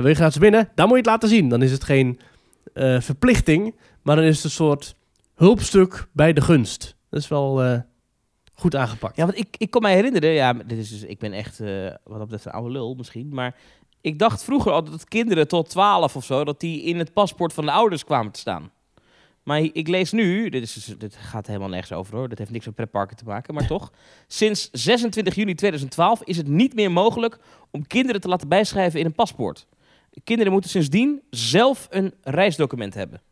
wil 0.00 0.08
je 0.08 0.14
gratis 0.14 0.38
binnen, 0.38 0.68
dan 0.74 0.84
moet 0.86 0.96
je 0.96 1.02
het 1.02 1.10
laten 1.10 1.28
zien. 1.28 1.48
Dan 1.48 1.62
is 1.62 1.72
het 1.72 1.84
geen 1.84 2.20
eh, 2.72 3.00
verplichting, 3.00 3.74
maar 4.02 4.16
dan 4.16 4.24
is 4.24 4.36
het 4.36 4.44
een 4.44 4.50
soort 4.50 4.94
hulpstuk 5.34 6.06
bij 6.12 6.32
de 6.32 6.40
gunst. 6.40 6.96
Dat 7.10 7.20
is 7.20 7.28
wel 7.28 7.62
eh, 7.62 7.78
goed 8.54 8.76
aangepakt. 8.76 9.16
Ja, 9.16 9.24
want 9.24 9.38
ik, 9.38 9.56
ik 9.58 9.70
kan 9.70 9.82
mij 9.82 9.94
herinneren, 9.94 10.30
ja, 10.30 10.52
dit 10.52 10.78
is 10.78 10.90
dus, 10.90 11.02
ik 11.02 11.18
ben 11.18 11.32
echt, 11.32 11.58
wat 12.04 12.18
dat 12.18 12.20
betreft, 12.20 12.44
een 12.44 12.52
oude 12.52 12.70
lul 12.70 12.94
misschien, 12.94 13.28
maar 13.28 13.56
ik 14.00 14.18
dacht 14.18 14.44
vroeger 14.44 14.72
altijd 14.72 14.92
dat 14.92 15.08
kinderen 15.08 15.48
tot 15.48 15.68
12 15.68 16.16
of 16.16 16.24
zo, 16.24 16.44
dat 16.44 16.60
die 16.60 16.82
in 16.82 16.98
het 16.98 17.12
paspoort 17.12 17.52
van 17.52 17.64
de 17.64 17.72
ouders 17.72 18.04
kwamen 18.04 18.32
te 18.32 18.40
staan. 18.40 18.70
Maar 19.44 19.60
ik 19.60 19.88
lees 19.88 20.12
nu, 20.12 20.48
dit, 20.48 20.62
is, 20.62 20.72
dus- 20.72 20.98
dit 20.98 21.16
gaat 21.16 21.46
helemaal 21.46 21.68
nergens 21.68 21.92
over 21.92 22.16
hoor, 22.16 22.28
dit 22.28 22.38
heeft 22.38 22.50
niks 22.50 22.66
met 22.66 22.74
pretparken 22.74 23.16
te 23.16 23.24
maken, 23.24 23.54
maar 23.54 23.66
toch. 23.76 23.92
Sinds 24.26 24.68
26 24.72 25.34
juni 25.34 25.54
2012 25.54 26.22
is 26.22 26.36
het 26.36 26.48
niet 26.48 26.74
meer 26.74 26.90
mogelijk 26.92 27.38
om 27.70 27.86
kinderen 27.86 28.20
te 28.20 28.28
laten 28.28 28.48
bijschrijven 28.48 29.00
in 29.00 29.06
een 29.06 29.14
paspoort. 29.14 29.66
Kinderen 30.24 30.52
moeten 30.52 30.70
sindsdien 30.70 31.22
zelf 31.30 31.86
een 31.90 32.14
reisdocument 32.22 32.94
hebben. 32.94 33.22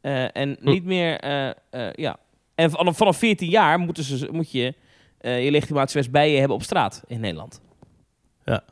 Eh, 0.00 0.36
en 0.36 0.56
Hm. 0.60 0.68
niet 0.70 0.84
meer, 0.84 1.20
eh, 1.20 1.48
eh, 1.70 1.92
ja. 1.92 2.16
En 2.54 2.70
vanaf, 2.70 2.96
vanaf 2.96 3.16
14 3.16 3.48
jaar 3.48 3.78
moeten 3.78 4.04
ze, 4.04 4.28
moet 4.32 4.50
je 4.50 4.74
je 5.20 5.50
legitimatiebewijs 5.50 6.10
bij 6.10 6.30
je 6.32 6.38
hebben 6.38 6.56
op 6.56 6.62
straat 6.62 7.02
in 7.06 7.20
Nederland. 7.20 7.60
Ja. 8.44 8.64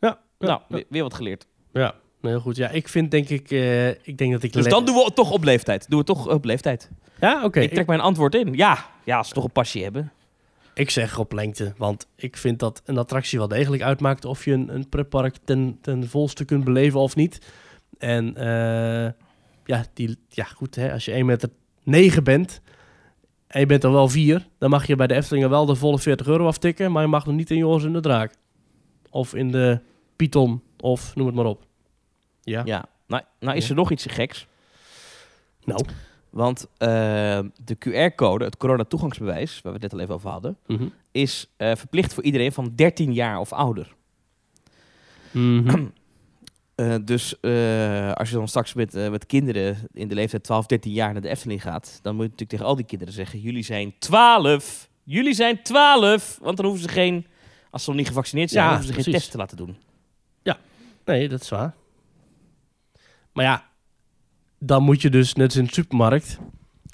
Ja, 0.00 0.20
nou, 0.38 0.60
ja. 0.60 0.64
weer, 0.68 0.84
weer 0.88 1.02
wat 1.02 1.14
geleerd. 1.14 1.46
Ja, 1.72 1.94
heel 2.30 2.40
goed. 2.40 2.56
Ja, 2.56 2.68
ik 2.68 2.88
vind 2.88 3.10
denk 3.10 3.28
ik, 3.28 3.50
eh, 3.50 3.88
ik 3.88 4.18
denk 4.18 4.32
dat 4.32 4.42
ik... 4.42 4.52
Dus 4.52 4.68
dan 4.68 4.84
doen 4.84 4.94
we 4.94 5.04
het 5.04 5.14
toch 5.14 5.30
op 5.30 5.44
leeftijd. 5.44 5.80
Doen 5.88 6.04
we 6.04 6.12
het 6.12 6.18
toch 6.18 6.28
op 6.34 6.44
leeftijd. 6.44 6.90
Ja, 7.20 7.44
oké. 7.44 7.60
Ik 7.60 7.68
trek 7.68 7.80
Ik, 7.80 7.86
mijn 7.86 8.00
antwoord 8.00 8.34
in. 8.34 8.52
Ja, 8.52 8.86
ja, 9.04 9.16
als 9.16 9.28
ze 9.28 9.34
toch 9.34 9.44
een 9.44 9.52
pasje 9.52 9.78
hebben. 9.78 10.12
ik 10.74 10.90
zeg 10.90 11.18
op 11.18 11.32
lengte, 11.32 11.72
want 11.76 12.06
ik 12.16 12.36
vind 12.36 12.58
dat 12.58 12.82
een 12.84 12.98
attractie 12.98 13.38
wel 13.38 13.48
degelijk 13.48 13.82
uitmaakt 13.82 14.24
of 14.24 14.44
je 14.44 14.52
een, 14.52 14.74
een 14.74 14.88
pretpark 14.88 15.36
ten, 15.44 15.78
ten 15.80 16.08
volste 16.08 16.44
kunt 16.44 16.64
beleven 16.64 17.00
of 17.00 17.16
niet. 17.16 17.38
En 17.98 18.36
eh, 18.36 19.12
ja, 19.64 19.84
die, 19.94 20.16
ja, 20.28 20.44
goed, 20.44 20.74
hè, 20.74 20.92
als 20.92 21.04
je 21.04 21.12
1 21.12 21.26
meter 21.26 21.48
9 21.82 22.24
bent 22.24 22.60
en 23.46 23.60
je 23.60 23.66
bent 23.66 23.84
er 23.84 23.92
wel 23.92 24.08
4, 24.08 24.46
dan 24.58 24.70
mag 24.70 24.86
je 24.86 24.96
bij 24.96 25.06
de 25.06 25.14
Efteling 25.14 25.48
wel 25.48 25.66
de 25.66 25.74
volle 25.74 25.98
40 25.98 26.26
euro 26.26 26.46
aftikken, 26.46 26.92
maar 26.92 27.02
je 27.02 27.08
mag 27.08 27.26
nog 27.26 27.34
niet 27.34 27.50
in 27.50 27.56
Joris 27.56 27.84
in 27.84 27.92
de 27.92 28.00
Draak. 28.00 28.34
Of 29.10 29.34
in 29.34 29.50
de 29.50 29.80
Python, 30.16 30.62
of 30.80 31.14
noem 31.14 31.26
het 31.26 31.34
maar 31.34 31.44
op. 31.44 31.66
Ja, 32.44 32.62
Ja. 32.64 32.84
Nou, 33.06 33.22
nou 33.40 33.56
is 33.56 33.64
Ja. 33.64 33.70
er 33.70 33.76
nog 33.76 33.90
iets 33.90 34.06
geks. 34.08 34.46
nou. 35.64 35.84
Want 36.30 36.66
eh, 36.78 36.88
de 37.64 37.76
QR-code, 37.78 38.44
het 38.44 38.56
corona-toegangsbewijs, 38.56 39.52
waar 39.62 39.72
we 39.72 39.78
het 39.78 39.82
net 39.82 39.92
al 39.92 40.00
even 40.00 40.14
over 40.14 40.30
hadden, 40.30 40.56
Mhm. 40.66 40.84
is 41.12 41.46
eh, 41.56 41.74
verplicht 41.76 42.14
voor 42.14 42.22
iedereen 42.22 42.52
van 42.52 42.72
13 42.74 43.12
jaar 43.12 43.38
of 43.38 43.52
ouder. 43.52 43.94
Mhm. 45.30 45.86
Eh, 46.74 46.94
dus 47.04 47.40
als 48.14 48.28
je 48.30 48.34
dan 48.36 48.48
straks 48.48 48.74
met, 48.74 48.92
met 49.10 49.26
kinderen 49.26 49.76
in 49.92 50.08
de 50.08 50.14
leeftijd 50.14 50.42
12, 50.44 50.66
13 50.66 50.92
jaar 50.92 51.12
naar 51.12 51.22
de 51.22 51.28
Efteling 51.28 51.62
gaat, 51.62 51.98
dan 52.02 52.14
moet 52.14 52.22
je 52.24 52.30
natuurlijk 52.30 52.50
tegen 52.50 52.66
al 52.66 52.76
die 52.76 52.84
kinderen 52.84 53.14
zeggen: 53.14 53.40
Jullie 53.40 53.62
zijn 53.62 53.94
12. 53.98 54.88
Jullie 55.02 55.34
zijn 55.34 55.62
12. 55.62 56.38
Want 56.42 56.56
dan 56.56 56.66
hoeven 56.66 56.82
ze 56.84 56.88
geen, 56.90 57.26
als 57.70 57.82
ze 57.84 57.88
nog 57.88 57.98
niet 57.98 58.08
gevaccineerd 58.08 58.50
zijn, 58.50 58.64
Ja, 58.64 58.70
hoeven 58.76 58.94
ze 58.94 59.02
geen 59.02 59.12
test 59.12 59.30
te 59.30 59.36
laten 59.36 59.56
doen. 59.56 59.76
Nee, 61.04 61.28
dat 61.28 61.40
is 61.40 61.48
waar. 61.48 61.74
Maar 63.34 63.44
ja, 63.44 63.64
dan 64.58 64.82
moet 64.82 65.02
je 65.02 65.10
dus, 65.10 65.32
net 65.34 65.46
als 65.46 65.56
in 65.56 65.64
de 65.64 65.72
supermarkt, 65.72 66.38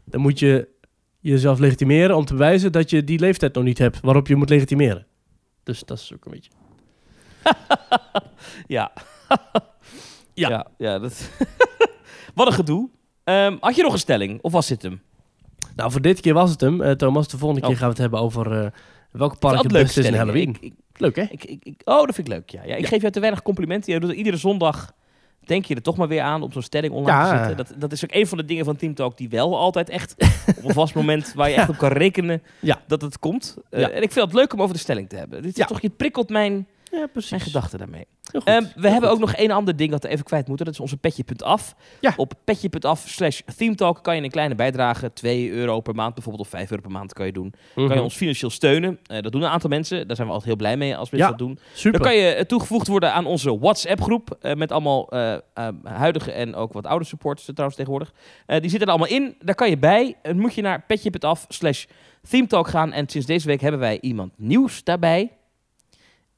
dan 0.05 0.21
moet 0.21 0.39
je 0.39 0.69
jezelf 1.21 1.59
legitimeren 1.59 2.17
om 2.17 2.25
te 2.25 2.33
bewijzen 2.33 2.73
dat 2.73 2.91
je 2.91 3.05
die 3.05 3.19
leeftijd 3.19 3.55
nog 3.55 3.65
niet 3.65 3.79
hebt 3.79 4.01
waarop 4.01 4.27
je 4.27 4.37
moet 4.37 4.49
legitimeren. 4.49 5.07
Dus 5.63 5.81
dat 5.85 5.99
is 5.99 6.13
ook 6.15 6.25
een 6.25 6.31
beetje... 6.33 6.51
Ja. 8.67 8.93
Ja. 10.35 10.49
ja, 10.49 10.67
ja, 10.79 10.99
dat 10.99 11.31
Wat 12.35 12.47
een 12.47 12.53
gedoe. 12.53 12.89
Ehm, 13.25 13.57
had 13.61 13.77
je 13.77 13.83
nog 13.83 13.93
een 13.93 13.99
stelling? 13.99 14.39
Of 14.43 14.53
was 14.53 14.67
dit 14.67 14.83
hem? 14.83 15.03
Nou, 15.77 15.91
voor 15.91 16.01
dit 16.01 16.21
keer 16.21 16.35
was 16.35 16.51
het 16.51 16.61
hem. 16.61 16.81
Eh, 16.83 16.91
Thomas, 16.93 17.29
de 17.29 17.39
volgende 17.39 17.63
Oh. 17.63 17.69
keer 17.69 17.77
gaan 17.77 17.87
we 17.87 17.93
het 17.93 18.03
hebben 18.03 18.21
over 18.21 18.53
eh 18.65 18.71
welk 19.11 19.39
park 19.39 19.55
het 19.55 19.65
Altijd 19.65 19.83
beste 19.85 20.01
is 20.01 20.07
in. 20.07 20.15
Halloween. 20.15 20.49
Ik, 20.49 20.61
ik, 20.61 20.73
Leuk, 20.97 21.17
hè? 21.17 21.23
ik, 21.23 21.81
oh, 21.85 21.97
dat 22.07 22.15
vind 22.15 22.19
ik 22.19 22.33
leuk. 22.35 22.51
Ja, 22.51 22.65
ja, 22.65 22.75
ik 22.75 22.81
Ja. 22.83 22.89
geef 22.89 23.01
jou 23.01 23.13
te 23.13 23.21
weinig 23.21 23.43
complimenten. 23.43 23.93
Je 23.93 24.01
doet 24.01 24.13
iedere 24.13 24.37
zondag. 24.37 24.93
Denk 25.45 25.65
je 25.65 25.75
er 25.75 25.83
toch 25.83 25.97
maar 25.97 26.09
weer 26.09 26.21
aan 26.21 26.43
om 26.43 26.53
zo'n 26.53 26.63
stelling 26.63 26.93
online 26.93 27.19
Ja. 27.19 27.31
te 27.31 27.37
zetten? 27.39 27.57
Dat, 27.57 27.75
dat 27.81 27.93
is 27.93 28.05
ook 28.05 28.15
een 28.15 28.27
van 28.27 28.39
de 28.39 28.45
dingen 28.45 28.65
van 28.65 28.77
Team 28.77 28.95
Talk 28.95 29.17
die 29.17 29.29
wel 29.29 29.59
altijd 29.59 29.89
echt 29.89 30.15
op 30.59 30.65
een 30.65 30.75
vast 30.75 30.95
moment 30.95 31.33
waar 31.35 31.49
je 31.49 31.55
echt 31.61 31.69
op 31.69 31.77
kan 31.77 31.93
rekenen 31.93 32.43
dat 32.87 33.01
het 33.03 33.19
komt. 33.19 33.57
Eh. 33.71 33.83
En 33.83 34.03
ik 34.03 34.13
vind 34.13 34.25
het 34.25 34.35
leuk 34.35 34.53
om 34.53 34.63
over 34.63 34.75
de 34.75 34.81
stelling 34.81 35.09
te 35.09 35.17
hebben. 35.17 35.43
Dit 35.43 35.59
is 35.59 35.67
toch, 35.67 35.81
je 35.81 35.91
prikkelt 35.91 36.29
mijn, 36.29 36.67
Ja, 36.91 37.07
precies. 37.07 37.31
mijn 37.31 37.43
gedachten 37.43 37.79
daarmee. 37.79 38.07
Heel 38.31 38.41
goed. 38.41 38.49
Ehm, 38.51 38.63
we 38.63 38.69
Heel 38.81 38.91
hebben 38.91 39.09
goed. 39.11 39.19
ook 39.19 39.25
nog 39.27 39.35
één 39.35 39.51
ander 39.51 39.77
ding 39.77 39.91
dat 39.91 40.03
we 40.03 40.09
even 40.09 40.25
kwijt 40.25 40.47
moeten. 40.49 40.65
Dat 40.67 40.75
is 40.75 40.81
onze 40.81 40.97
petje.af. 40.97 41.75
Ja. 42.01 42.13
Op 42.17 42.33
petje.af 42.45 43.05
slash 43.09 43.41
themetalk 43.57 44.03
kan 44.03 44.17
je 44.17 44.23
een 44.23 44.31
kleine 44.31 44.55
bijdrage. 44.55 45.13
2 45.13 45.51
euro 45.51 45.81
per 45.81 45.95
maand 45.95 46.15
bijvoorbeeld 46.15 46.45
of 46.45 46.51
5 46.51 46.71
euro 46.71 46.83
per 46.83 46.91
maand 46.91 47.13
kan 47.13 47.27
je 47.27 47.33
doen. 47.33 47.51
Kan 47.75 47.85
je 47.85 47.91
Mhm. 47.91 48.01
ons 48.03 48.17
financieel 48.17 48.51
steunen. 48.51 48.99
Eh, 49.07 49.23
dat 49.23 49.33
doen 49.33 49.43
een 49.43 49.49
aantal 49.49 49.71
mensen. 49.71 50.07
Daar 50.07 50.17
zijn 50.17 50.29
we 50.29 50.33
altijd 50.35 50.51
heel 50.51 50.61
blij 50.61 50.77
mee 50.77 50.97
als 50.97 51.11
mensen 51.11 51.31
Ja. 51.31 51.37
dat 51.37 51.47
doen. 51.47 51.59
Super. 51.75 51.93
Dan 51.93 52.11
kan 52.11 52.17
je 52.21 52.27
eh, 52.35 52.45
toegevoegd 52.45 52.87
worden 52.87 53.13
aan 53.13 53.27
onze 53.27 53.59
WhatsApp 53.59 54.01
groep. 54.01 54.37
eh, 54.41 54.55
met 54.55 54.73
allemaal 54.73 55.09
huidige 55.85 56.33
en 56.33 56.55
ook 56.55 56.73
wat 56.73 56.87
oude 56.87 57.05
supporters 57.05 57.47
er 57.49 57.53
trouwens 57.55 57.79
tegenwoordig. 57.81 58.13
Die 58.47 58.71
zitten 58.71 58.81
er 58.89 58.95
allemaal 58.95 59.09
in. 59.17 59.35
Daar 59.45 59.55
kan 59.55 59.71
je 59.71 59.79
bij. 59.79 60.17
Dan 60.23 60.39
moet 60.39 60.55
je 60.55 60.63
naar 60.63 60.85
petje.af 60.87 61.45
slash 61.49 61.85
themetalk 62.29 62.69
gaan. 62.69 62.93
En 62.93 63.09
sinds 63.09 63.27
deze 63.27 63.47
week 63.47 63.61
hebben 63.61 63.81
wij 63.81 63.99
iemand 64.01 64.33
nieuws 64.37 64.85
daarbij. 64.85 65.31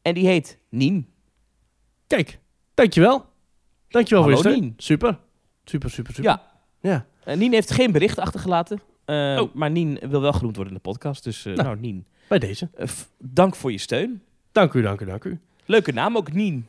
En 0.02 0.14
die 0.14 0.26
heet 0.26 0.58
Nien. 0.68 1.08
Kijk, 2.06 2.38
dankjewel. 2.74 3.26
Dankjewel 3.88 4.22
voor 4.22 4.32
je 4.32 4.36
Hallo, 4.38 4.50
steun. 4.50 4.64
Nien. 4.64 4.74
Super. 4.76 5.18
Super, 5.64 5.90
super, 5.90 6.14
super. 6.14 6.30
Ja. 6.30 6.50
Ja. 6.80 7.06
Eh, 7.24 7.36
Nien 7.36 7.52
heeft 7.52 7.70
geen 7.70 7.92
bericht 7.92 8.18
achtergelaten. 8.18 8.80
Eh, 9.04 9.38
Oh. 9.40 9.54
Maar 9.54 9.70
Nien 9.70 9.98
wil 10.08 10.20
wel 10.20 10.32
genoemd 10.32 10.56
worden 10.56 10.74
in 10.74 10.80
de 10.82 10.88
podcast. 10.90 11.24
Dus 11.24 11.44
eh, 11.44 11.54
Nou. 11.54 11.66
nou, 11.68 11.80
Nien, 11.80 12.06
Bij 12.28 12.38
deze. 12.38 12.70
dank 13.18 13.54
voor 13.56 13.72
je 13.72 13.78
steun. 13.78 14.22
Dank 14.52 14.72
u, 14.72 14.82
dank 14.82 15.00
u, 15.00 15.04
dank 15.04 15.24
u. 15.24 15.40
Leuke 15.64 15.92
naam 15.92 16.16
ook, 16.16 16.32
Nien. 16.32 16.66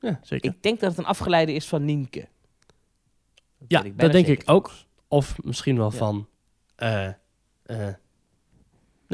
Ja, 0.00 0.18
zeker. 0.22 0.50
Ik 0.50 0.62
denk 0.62 0.80
dat 0.80 0.90
het 0.90 0.98
een 0.98 1.04
afgeleide 1.04 1.52
is 1.52 1.66
van 1.68 1.84
Nienke. 1.84 2.28
Dat 3.58 3.68
Ja, 3.68 3.82
dat 3.96 4.12
denk 4.12 4.26
ik 4.26 4.42
ook. 4.46 4.72
Of 5.08 5.36
misschien 5.42 5.76
wel 5.76 5.90
Ja. 5.92 5.96
van... 5.98 6.28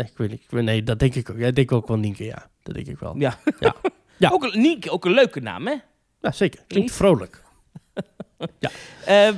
nee, 0.02 0.10
ik 0.12 0.18
weet 0.18 0.30
niet. 0.30 0.64
Nee, 0.64 0.82
dat 0.82 0.98
denk 0.98 1.14
ik 1.14 1.30
ook. 1.30 1.36
Ja, 1.38 1.42
denk 1.42 1.56
ik 1.56 1.72
ook 1.72 1.88
wel 1.88 1.96
Nienke, 1.98 2.24
ja. 2.24 2.46
Dat 2.62 2.74
denk 2.74 2.86
ik 2.86 2.98
wel. 2.98 3.14
Ja. 3.18 3.34
Ja. 3.60 3.74
Ja. 4.16 4.30
Ook 4.32 4.42
een, 4.44 4.60
Nienke, 4.60 4.90
ook 4.90 5.04
een 5.04 5.12
leuke 5.12 5.40
naam, 5.40 5.66
hè? 5.66 5.74
Ja, 6.20 6.32
zeker. 6.32 6.60
Klinkt 6.66 6.92
vrolijk. 6.92 7.42
Eh, 9.04 9.28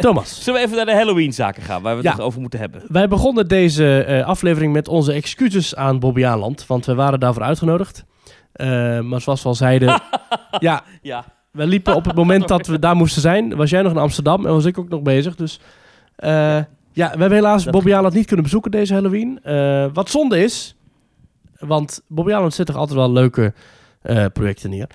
Thomas, 0.00 0.34
zullen 0.44 0.60
we 0.60 0.66
even 0.66 0.76
naar 0.76 0.86
de 0.86 0.94
Halloween-zaken 0.94 1.62
gaan, 1.62 1.82
waar 1.82 1.96
we 1.96 2.08
het 2.08 2.16
Ja. 2.16 2.22
over 2.24 2.40
moeten 2.40 2.58
hebben? 2.60 2.82
wij 2.88 3.08
begonnen 3.08 3.48
deze 3.48 4.02
eh, 4.04 4.26
aflevering 4.26 4.72
met 4.72 4.88
onze 4.88 5.12
excuses 5.12 5.74
aan 5.74 5.98
Bobby 5.98 6.24
Aanland. 6.26 6.66
Want 6.66 6.86
we 6.86 6.94
waren 6.94 7.20
daarvoor 7.20 7.42
uitgenodigd. 7.42 8.04
Eh, 8.52 9.00
maar 9.00 9.20
zoals 9.20 9.42
we 9.42 9.48
al 9.48 9.54
zeiden... 9.54 9.88
ja, 10.58 10.82
Ja. 11.02 11.24
we 11.50 11.66
liepen 11.66 11.94
op 11.94 12.04
het 12.04 12.14
moment 12.14 12.48
dat 12.48 12.66
we 12.66 12.78
daar 12.78 12.96
moesten 12.96 13.22
zijn. 13.22 13.56
Was 13.56 13.70
jij 13.70 13.82
nog 13.82 13.92
in 13.92 13.98
Amsterdam 13.98 14.46
en 14.46 14.52
was 14.52 14.64
ik 14.64 14.78
ook 14.78 14.88
nog 14.88 15.02
bezig. 15.02 15.36
Dus 15.36 15.60
eh, 16.16 16.60
ja, 16.96 17.10
we 17.10 17.18
hebben 17.18 17.38
helaas 17.38 17.64
Dat 17.64 17.72
Bobby. 17.72 17.94
Aland 17.94 18.14
niet 18.14 18.26
kunnen 18.26 18.44
bezoeken 18.44 18.70
deze 18.70 18.92
Halloween. 18.92 19.42
Eh, 19.42 19.86
wat 19.92 20.10
zonde 20.10 20.42
is, 20.42 20.76
want 21.58 22.02
Bobby 22.08 22.32
Aland 22.32 22.54
zet 22.54 22.66
toch 22.66 22.76
altijd 22.76 22.98
wel 22.98 23.12
leuke 23.12 23.54
eh, 24.02 24.26
projecten 24.32 24.70
neer. 24.70 24.86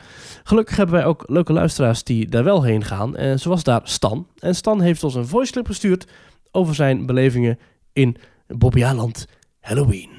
Gelukkig 0.43 0.75
hebben 0.75 0.95
wij 0.95 1.05
ook 1.05 1.23
leuke 1.27 1.53
luisteraars 1.53 2.03
die 2.03 2.27
daar 2.27 2.43
wel 2.43 2.63
heen 2.63 2.83
gaan. 2.83 3.15
En 3.15 3.39
zoals 3.39 3.63
daar 3.63 3.81
Stan. 3.83 4.27
En 4.39 4.55
Stan 4.55 4.81
heeft 4.81 5.03
ons 5.03 5.15
een 5.15 5.27
voice 5.27 5.51
clip 5.51 5.65
gestuurd 5.65 6.05
over 6.51 6.75
zijn 6.75 7.05
belevingen 7.05 7.59
in 7.93 8.17
Bobby 8.47 8.83
Aland 8.83 9.27
Halloween. 9.59 10.09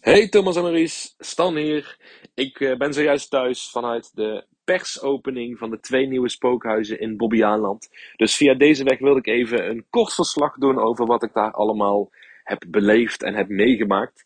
Hey 0.00 0.28
Thomas 0.28 0.56
en 0.56 0.62
Maurice, 0.62 1.08
Stan 1.18 1.56
hier. 1.56 1.96
Ik 2.34 2.60
eh, 2.60 2.76
ben 2.76 2.94
zojuist 2.94 3.30
thuis 3.30 3.68
vanuit 3.70 4.10
de 4.14 4.44
persopening 4.74 5.58
van 5.58 5.70
de 5.70 5.80
twee 5.80 6.06
nieuwe 6.06 6.28
spookhuizen 6.28 7.00
in 7.00 7.16
Bobbejaanland. 7.16 7.88
Dus 8.16 8.36
via 8.36 8.54
deze 8.54 8.84
weg 8.84 8.98
wilde 8.98 9.18
ik 9.18 9.26
even 9.26 9.70
een 9.70 9.86
kort 9.90 10.14
verslag 10.14 10.54
doen 10.54 10.78
over 10.78 11.06
wat 11.06 11.22
ik 11.22 11.32
daar 11.32 11.50
allemaal 11.50 12.10
heb 12.44 12.64
beleefd 12.68 13.22
en 13.22 13.34
heb 13.34 13.48
meegemaakt. 13.48 14.24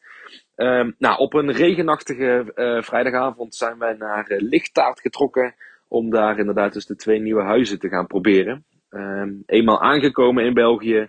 Ehm, 0.54 0.90
nou, 0.98 1.18
op 1.18 1.34
een 1.34 1.52
regenachtige 1.52 2.52
eh, 2.54 2.82
vrijdagavond 2.82 3.54
zijn 3.54 3.78
wij 3.78 3.92
naar 3.92 4.26
eh, 4.26 4.40
Lichtaart 4.40 5.00
getrokken 5.00 5.54
om 5.88 6.10
daar 6.10 6.38
inderdaad 6.38 6.72
dus 6.72 6.86
de 6.86 6.96
twee 6.96 7.20
nieuwe 7.20 7.42
huizen 7.42 7.78
te 7.78 7.88
gaan 7.88 8.06
proberen. 8.06 8.64
Ehm, 8.88 9.32
eenmaal 9.46 9.82
aangekomen 9.82 10.44
in 10.44 10.54
België 10.54 11.08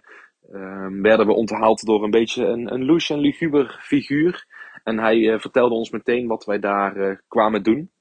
ehm, 0.51 1.01
werden 1.01 1.27
we 1.27 1.33
onthaald 1.33 1.85
door 1.85 2.03
een 2.03 2.11
beetje 2.11 2.45
een, 2.45 2.73
een 2.73 2.99
en 3.07 3.19
luguber 3.19 3.79
figuur. 3.81 4.45
En 4.83 4.99
hij 4.99 5.31
eh, 5.31 5.39
vertelde 5.39 5.75
ons 5.75 5.89
meteen 5.89 6.27
wat 6.27 6.45
wij 6.45 6.59
daar 6.59 7.23
kwamen 7.27 7.63
doen. 7.63 7.91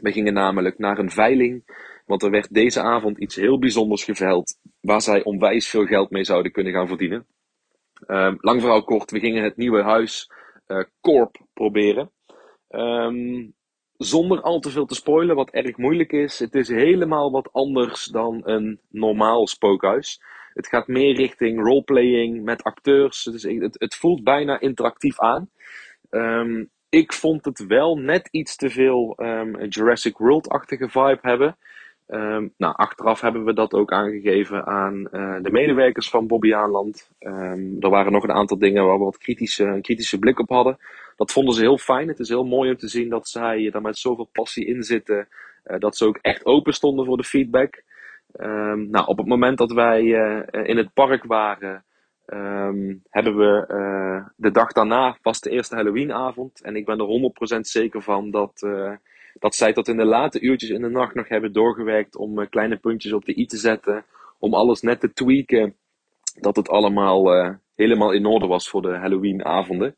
We 0.00 0.12
gingen 0.12 0.32
namelijk 0.32 0.78
naar 0.78 0.98
een 0.98 1.10
veiling, 1.10 1.64
want 2.06 2.22
er 2.22 2.30
werd 2.30 2.54
deze 2.54 2.80
avond 2.80 3.18
iets 3.18 3.36
heel 3.36 3.58
bijzonders 3.58 4.04
geveild, 4.04 4.58
waar 4.80 5.02
zij 5.02 5.24
onwijs 5.24 5.68
veel 5.68 5.86
geld 5.86 6.10
mee 6.10 6.24
zouden 6.24 6.52
kunnen 6.52 6.72
gaan 6.72 6.88
verdienen. 6.88 7.26
Ehm, 8.06 8.36
lang 8.38 8.60
verhaal 8.60 8.84
kort, 8.84 9.10
we 9.10 9.20
gingen 9.20 9.42
het 9.42 9.56
nieuwe 9.56 9.82
huis 9.82 10.30
eh 10.66 10.84
Corp 11.00 11.36
proberen. 11.52 12.10
Ehm, 12.68 13.48
zonder 13.96 14.40
al 14.40 14.60
te 14.60 14.70
veel 14.70 14.86
te 14.86 14.94
spoilen, 14.94 15.36
wat 15.36 15.50
erg 15.50 15.76
moeilijk 15.76 16.12
is, 16.12 16.38
het 16.38 16.54
is 16.54 16.68
helemaal 16.68 17.30
wat 17.30 17.52
anders 17.52 18.04
dan 18.04 18.40
een 18.44 18.80
normaal 18.88 19.46
spookhuis. 19.46 20.20
Het 20.54 20.66
gaat 20.66 20.86
meer 20.86 21.14
richting 21.14 21.62
roleplaying 21.64 22.44
met 22.44 22.62
acteurs. 22.62 23.22
Dus 23.22 23.42
het, 23.42 23.76
het 23.78 23.94
voelt 23.94 24.24
bijna 24.24 24.60
interactief 24.60 25.20
aan. 25.20 25.50
Um, 26.10 26.70
ik 26.92 27.12
vond 27.12 27.44
het 27.44 27.66
wel 27.66 27.96
net 27.96 28.28
iets 28.30 28.56
te 28.56 28.70
veel 28.70 29.16
um, 29.16 29.64
Jurassic 29.64 30.18
World-achtige 30.18 30.88
vibe 30.88 31.18
hebben. 31.22 31.56
Um, 32.08 32.52
nou, 32.56 32.74
achteraf 32.76 33.20
hebben 33.20 33.44
we 33.44 33.52
dat 33.52 33.72
ook 33.72 33.92
aangegeven 33.92 34.66
aan 34.66 35.08
uh, 35.12 35.36
de 35.42 35.50
medewerkers 35.50 36.10
van 36.10 36.26
Bobby 36.26 36.54
Aanland. 36.54 37.10
Um, 37.20 37.76
er 37.80 37.90
waren 37.90 38.12
nog 38.12 38.22
een 38.22 38.32
aantal 38.32 38.58
dingen 38.58 38.84
waar 38.84 38.98
we 38.98 39.04
wat 39.04 39.18
kritische, 39.18 39.78
kritische 39.82 40.18
blik 40.18 40.38
op 40.38 40.48
hadden. 40.48 40.78
Dat 41.16 41.32
vonden 41.32 41.54
ze 41.54 41.60
heel 41.60 41.78
fijn. 41.78 42.08
Het 42.08 42.18
is 42.18 42.28
heel 42.28 42.44
mooi 42.44 42.70
om 42.70 42.76
te 42.76 42.88
zien 42.88 43.08
dat 43.08 43.28
zij 43.28 43.70
daar 43.70 43.82
met 43.82 43.98
zoveel 43.98 44.28
passie 44.32 44.66
in 44.66 44.82
zitten. 44.82 45.28
Uh, 45.66 45.78
dat 45.78 45.96
ze 45.96 46.06
ook 46.06 46.18
echt 46.22 46.46
open 46.46 46.72
stonden 46.72 47.06
voor 47.06 47.16
de 47.16 47.24
feedback. 47.24 47.82
Nou, 48.74 49.06
op 49.06 49.18
het 49.18 49.26
moment 49.26 49.58
dat 49.58 49.72
wij 49.72 50.02
uh, 50.02 50.40
in 50.68 50.76
het 50.76 50.94
park 50.94 51.24
waren, 51.24 51.84
um, 52.26 53.02
hebben 53.10 53.36
we 53.36 53.64
uh, 53.68 54.26
de 54.36 54.50
dag 54.50 54.72
daarna 54.72 55.16
was 55.22 55.40
de 55.40 55.50
eerste 55.50 55.74
Halloweenavond. 55.74 56.62
En 56.62 56.76
ik 56.76 56.84
ben 56.84 56.98
er 56.98 57.56
100% 57.56 57.60
zeker 57.60 58.02
van 58.02 58.30
dat, 58.30 58.62
uh, 58.64 58.92
dat 59.38 59.54
zij 59.54 59.72
tot 59.72 59.88
in 59.88 59.96
de 59.96 60.04
late 60.04 60.40
uurtjes 60.40 60.70
in 60.70 60.82
de 60.82 60.88
nacht 60.88 61.14
nog 61.14 61.28
hebben 61.28 61.52
doorgewerkt 61.52 62.16
om 62.16 62.38
uh, 62.38 62.46
kleine 62.50 62.76
puntjes 62.76 63.12
op 63.12 63.24
de 63.24 63.38
i 63.38 63.46
te 63.46 63.56
zetten. 63.56 64.04
Om 64.38 64.54
alles 64.54 64.80
net 64.80 65.00
te 65.00 65.12
tweaken. 65.12 65.74
Dat 66.40 66.56
het 66.56 66.68
allemaal 66.68 67.56
helemaal 67.74 68.12
in 68.12 68.26
orde 68.26 68.46
was 68.46 68.68
voor 68.68 68.82
de 68.82 68.96
Halloweenavonden. 68.96 69.96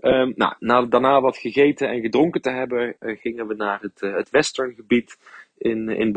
Um, 0.00 0.32
nou, 0.36 0.54
na, 0.58 0.86
daarna 0.86 1.20
wat 1.20 1.36
gegeten 1.36 1.88
en 1.88 2.00
gedronken 2.00 2.40
te 2.40 2.50
hebben, 2.50 2.96
gingen 3.00 3.46
we 3.46 3.54
naar 3.54 3.80
het, 3.80 4.00
het 4.00 4.30
westerngebied 4.30 5.18
in, 5.58 5.88
in 5.88 6.16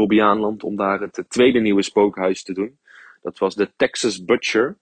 om 0.61 0.75
daar 0.75 0.99
het 0.99 1.25
tweede 1.27 1.59
nieuwe 1.59 1.81
spookhuis 1.81 2.43
te 2.43 2.53
doen. 2.53 2.77
Dat 3.21 3.37
was 3.37 3.55
de 3.55 3.69
Texas 3.75 4.25
Butcher. 4.25 4.77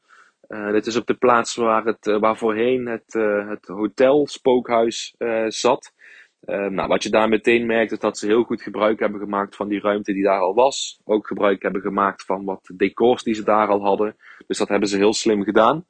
Uh, 0.48 0.72
dit 0.72 0.86
is 0.86 0.96
op 0.96 1.08
de 1.08 1.14
plaats 1.14 1.56
waar, 1.56 1.86
het, 1.86 2.08
uh, 2.08 2.20
waar 2.20 2.38
voorheen 2.38 2.86
het, 2.86 3.14
uh, 3.14 3.50
het 3.50 3.66
hotel 3.66 4.28
spookhuis 4.28 5.16
zat. 5.48 5.94
nou, 6.46 6.88
wat 6.88 7.04
je 7.04 7.10
daar 7.10 7.30
meteen 7.30 7.66
merkt 7.66 7.92
is 7.92 8.00
dat 8.00 8.18
ze 8.18 8.26
heel 8.26 8.44
goed 8.44 8.62
gebruik 8.62 9.00
hebben 9.00 9.20
gemaakt 9.20 9.56
van 9.56 9.68
die 9.68 9.80
ruimte 9.80 10.14
die 10.14 10.24
daar 10.24 10.40
al 10.40 10.54
was. 10.54 11.00
Ook 11.04 11.28
gebruik 11.28 11.62
hebben 11.62 11.82
gemaakt 11.82 12.26
van 12.26 12.46
wat 12.46 12.72
decors 12.74 13.24
die 13.24 13.34
ze 13.34 13.44
daar 13.44 13.68
al 13.68 13.82
hadden. 13.82 14.16
Dus 14.48 14.58
dat 14.58 14.68
hebben 14.68 14.90
ze 14.90 14.98
heel 14.98 15.14
slim 15.14 15.44
gedaan. 15.44 15.86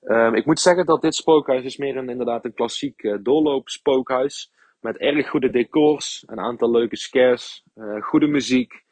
Ehm, 0.00 0.34
ik 0.34 0.46
moet 0.46 0.60
zeggen 0.60 0.86
dat 0.86 1.02
dit 1.02 1.14
spookhuis 1.14 1.64
is 1.64 1.76
meer 1.76 1.96
een, 1.96 2.08
inderdaad 2.08 2.44
een 2.44 2.54
klassiek 2.54 3.18
doorloopspookhuis. 3.22 4.52
Met 4.80 4.96
erg 4.96 5.28
goede 5.28 5.50
decors, 5.50 6.24
een 6.26 6.40
aantal 6.40 6.70
leuke 6.70 6.96
scares, 6.96 7.64
goede 8.00 8.26
muziek, 8.26 8.84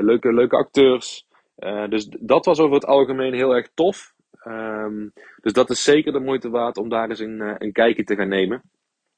leuke, 0.00 0.32
leuke 0.32 0.56
acteurs. 0.56 1.26
dus 1.88 2.08
dat 2.20 2.44
was 2.44 2.60
over 2.60 2.74
het 2.74 2.86
algemeen 2.86 3.34
heel 3.34 3.54
erg 3.56 3.70
tof. 3.74 4.14
Um, 4.46 5.12
dus 5.40 5.52
dat 5.52 5.70
is 5.70 5.84
zeker 5.84 6.12
de 6.12 6.20
moeite 6.20 6.50
waard 6.50 6.76
om 6.76 6.88
daar 6.88 7.08
eens 7.08 7.20
een, 7.20 7.40
uh, 7.40 7.54
een 7.58 7.72
kijkje 7.72 8.04
te 8.04 8.14
gaan 8.14 8.28
nemen. 8.28 8.62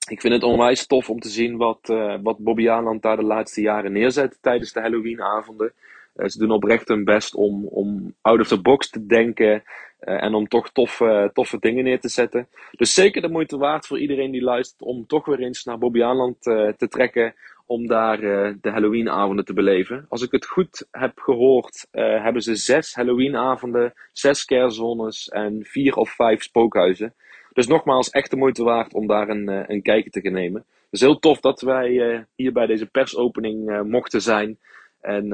Ik 0.08 0.20
vind 0.20 0.34
het 0.34 0.42
onwijs 0.42 0.86
tof 0.86 1.10
om 1.10 1.20
te 1.20 1.28
zien 1.28 1.56
wat, 1.56 1.88
uh, 1.90 2.16
wat 2.22 2.38
Bobby 2.38 2.64
daar 3.00 3.16
de 3.16 3.22
laatste 3.22 3.60
jaren 3.60 3.92
neerzet 3.92 4.38
tijdens 4.40 4.72
de 4.72 4.80
Halloweenavonden. 4.80 5.72
Uh, 6.16 6.28
ze 6.28 6.38
doen 6.38 6.50
oprecht 6.50 6.88
hun 6.88 7.04
best 7.04 7.34
om, 7.34 7.66
om 7.66 8.14
out 8.20 8.40
of 8.40 8.48
the 8.48 8.60
box 8.60 8.90
te 8.90 9.06
denken 9.06 9.62
en 9.98 10.34
om 10.34 10.48
toch 10.48 10.72
toffe, 10.72 11.30
toffe 11.32 11.58
dingen 11.58 11.84
neer 11.84 12.00
te 12.00 12.08
zetten. 12.08 12.48
Dus 12.70 12.94
zeker 12.94 13.22
de 13.22 13.28
moeite 13.28 13.56
waard 13.56 13.86
voor 13.86 13.98
iedereen 13.98 14.30
die 14.30 14.42
luistert 14.42 14.82
om 14.82 15.06
toch 15.06 15.26
weer 15.26 15.40
eens 15.40 15.64
naar 15.64 15.78
Bobby 15.78 16.02
Aanland 16.02 16.40
te 16.42 16.86
trekken 16.88 17.34
om 17.72 17.86
daar 17.86 18.22
uh, 18.22 18.54
de 18.60 18.70
Halloweenavonden 18.70 19.44
te 19.44 19.52
beleven. 19.52 20.06
Als 20.08 20.22
ik 20.22 20.30
het 20.30 20.46
goed 20.46 20.86
heb 20.90 21.18
gehoord, 21.18 21.86
uh, 21.92 22.22
hebben 22.22 22.42
ze 22.42 22.54
zes 22.54 22.94
Halloweenavonden, 22.94 23.92
zes 24.12 24.44
kerstzones 24.44 25.28
en 25.28 25.64
vier 25.64 25.94
of 25.94 26.10
vijf 26.10 26.42
spookhuizen. 26.42 27.14
Dus 27.52 27.66
nogmaals, 27.66 28.10
echt 28.10 28.30
de 28.30 28.36
moeite 28.36 28.64
waard 28.64 28.94
om 28.94 29.06
daar 29.06 29.28
een, 29.28 29.50
uh, 29.50 29.62
een 29.66 29.82
kijkje 29.82 30.10
te 30.10 30.20
gaan 30.20 30.32
nemen. 30.32 30.64
Dus 30.90 31.00
heel 31.00 31.18
tof 31.18 31.40
dat 31.40 31.60
wij 31.60 32.26
hier 32.34 32.52
bij 32.52 32.66
deze 32.66 32.86
persopening 32.86 33.82
mochten 33.82 34.22
zijn. 34.22 34.58
En 35.00 35.26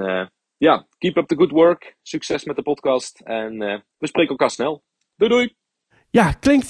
ja, 0.56 0.86
keep 0.98 1.16
up 1.16 1.26
the 1.26 1.36
good 1.36 1.50
work. 1.50 1.96
Succes 2.02 2.44
met 2.44 2.56
de 2.56 2.62
podcast. 2.62 3.20
En 3.20 3.58
we 3.98 4.06
spreken 4.06 4.30
elkaar 4.30 4.50
snel. 4.50 4.82
Doei 5.16 5.30
doei! 5.30 5.54
Ja, 6.10 6.32
klinkt, 6.32 6.68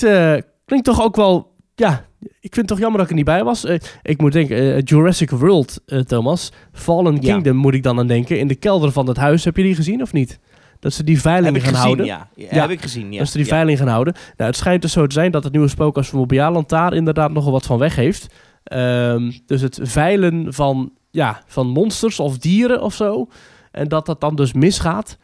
klinkt 0.65 0.85
toch 0.85 1.03
ook 1.03 1.17
wel 1.17 1.58
ja, 1.79 2.05
ik 2.21 2.55
vind 2.55 2.57
het 2.57 2.67
toch 2.67 2.79
jammer 2.79 2.97
dat 2.97 3.03
ik 3.03 3.11
er 3.11 3.17
niet 3.17 3.25
bij 3.25 3.45
was. 3.45 3.65
Uh, 3.65 3.79
ik 4.03 4.21
moet 4.21 4.33
denken, 4.33 4.63
uh, 4.63 4.81
Jurassic 4.85 5.31
World, 5.31 5.81
uh, 5.87 6.01
Thomas. 6.01 6.53
Fallen 6.73 7.21
Kingdom 7.21 7.55
ja. 7.55 7.61
moet 7.61 7.75
ik 7.75 7.83
dan 7.83 7.99
aan 7.99 8.07
denken. 8.07 8.39
In 8.39 8.49
de 8.49 8.55
kelder 8.55 8.93
van 8.93 9.09
het 9.09 9.17
huis, 9.17 9.45
heb 9.45 9.57
je 9.57 9.63
die 9.63 9.75
gezien 9.75 10.03
of 10.03 10.13
niet? 10.13 10.39
Dat 10.81 10.93
ze 10.93 11.05
die 11.05 11.21
veiling 11.21 11.57
gaan 11.57 11.65
gezien, 11.65 11.77
houden. 11.77 12.07
Ja. 12.07 12.29
ja. 12.35 12.61
heb 12.61 12.71
ik 12.71 12.81
gezien, 12.81 13.13
ja. 13.13 13.19
Dat 13.19 13.29
ze 13.29 13.37
die 13.37 13.47
veiling 13.47 13.79
gaan 13.79 13.89
houden. 13.89 14.15
Nou, 14.37 14.51
het 14.51 14.59
schijnt 14.59 14.83
dus 14.83 14.93
zo 14.93 15.07
te 15.07 15.15
zijn 15.15 15.31
dat 15.31 15.45
het 15.45 15.53
nieuwe 15.53 15.69
spookhuis 15.69 16.09
van 16.09 16.19
Mobialand 16.19 16.69
daar 16.69 16.95
inderdaad 16.95 17.33
nogal 17.33 17.53
wat 17.53 17.67
van 17.67 17.79
weg 17.79 17.97
heeft. 17.97 18.35
Um, 18.73 19.33
dus 19.47 19.61
het 19.61 19.79
veilen 19.83 20.55
van, 20.55 20.93
ja, 21.11 21.43
van 21.47 21.67
monsters 21.67 22.21
of 22.21 22.39
dieren 22.39 22.83
of 22.83 22.95
zo. 22.95 23.29
En 23.71 23.89
dat 23.89 24.07
dat 24.07 24.21
dan 24.21 24.37
dus 24.37 24.53
misgaat. 24.53 25.19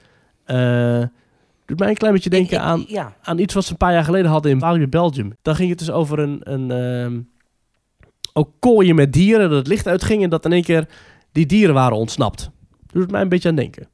Uh, 0.46 1.02
doet 1.66 1.78
mij 1.78 1.88
een 1.88 1.94
klein 1.94 2.14
beetje 2.14 2.30
denken 2.30 2.56
ik, 2.56 2.62
ik, 2.62 2.66
aan, 2.68 2.84
ja. 2.88 3.16
aan 3.22 3.38
iets 3.38 3.54
wat 3.54 3.64
ze 3.64 3.70
een 3.70 3.76
paar 3.76 3.92
jaar 3.92 4.04
geleden 4.04 4.30
hadden 4.30 4.50
in 4.50 4.58
Walibi 4.58 4.86
Belgium. 4.86 5.32
Dan 5.42 5.56
ging 5.56 5.68
het 5.70 5.78
dus 5.78 5.90
over 5.90 6.18
een, 6.18 6.40
een 6.42 6.70
um, 6.70 7.28
ook 8.32 8.50
kooien 8.58 8.94
met 8.94 9.12
dieren, 9.12 9.48
dat 9.48 9.58
het 9.58 9.66
licht 9.66 9.86
uitging 9.86 10.22
en 10.22 10.30
dat 10.30 10.44
in 10.44 10.52
één 10.52 10.62
keer 10.62 10.88
die 11.32 11.46
dieren 11.46 11.74
waren 11.74 11.96
ontsnapt. 11.96 12.50
Doet 12.86 13.10
mij 13.10 13.20
een 13.20 13.28
beetje 13.28 13.48
aan 13.48 13.54
denken. 13.54 13.88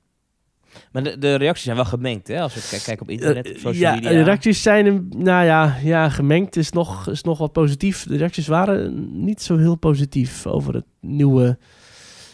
Maar 0.93 1.03
de, 1.03 1.19
de 1.19 1.35
reacties 1.35 1.65
zijn 1.65 1.77
wel 1.77 1.85
gemengd, 1.85 2.29
hè? 2.29 2.41
Als 2.41 2.55
we 2.55 2.81
kijken 2.85 3.03
op 3.03 3.11
internet, 3.11 3.49
op 3.49 3.57
social 3.57 3.75
ja, 3.75 3.95
media. 3.95 4.11
de 4.11 4.23
reacties 4.23 4.63
zijn, 4.63 5.09
nou 5.09 5.45
ja, 5.45 5.77
ja 5.83 6.09
gemengd 6.09 6.57
is 6.57 6.71
nog, 6.71 7.09
is 7.09 7.23
nog 7.23 7.39
wat 7.39 7.53
positief. 7.53 8.05
De 8.05 8.17
reacties 8.17 8.47
waren 8.47 9.09
niet 9.25 9.43
zo 9.43 9.57
heel 9.57 9.77
positief 9.77 10.47
over 10.47 10.75
het 10.75 10.85
nieuwe 11.01 11.59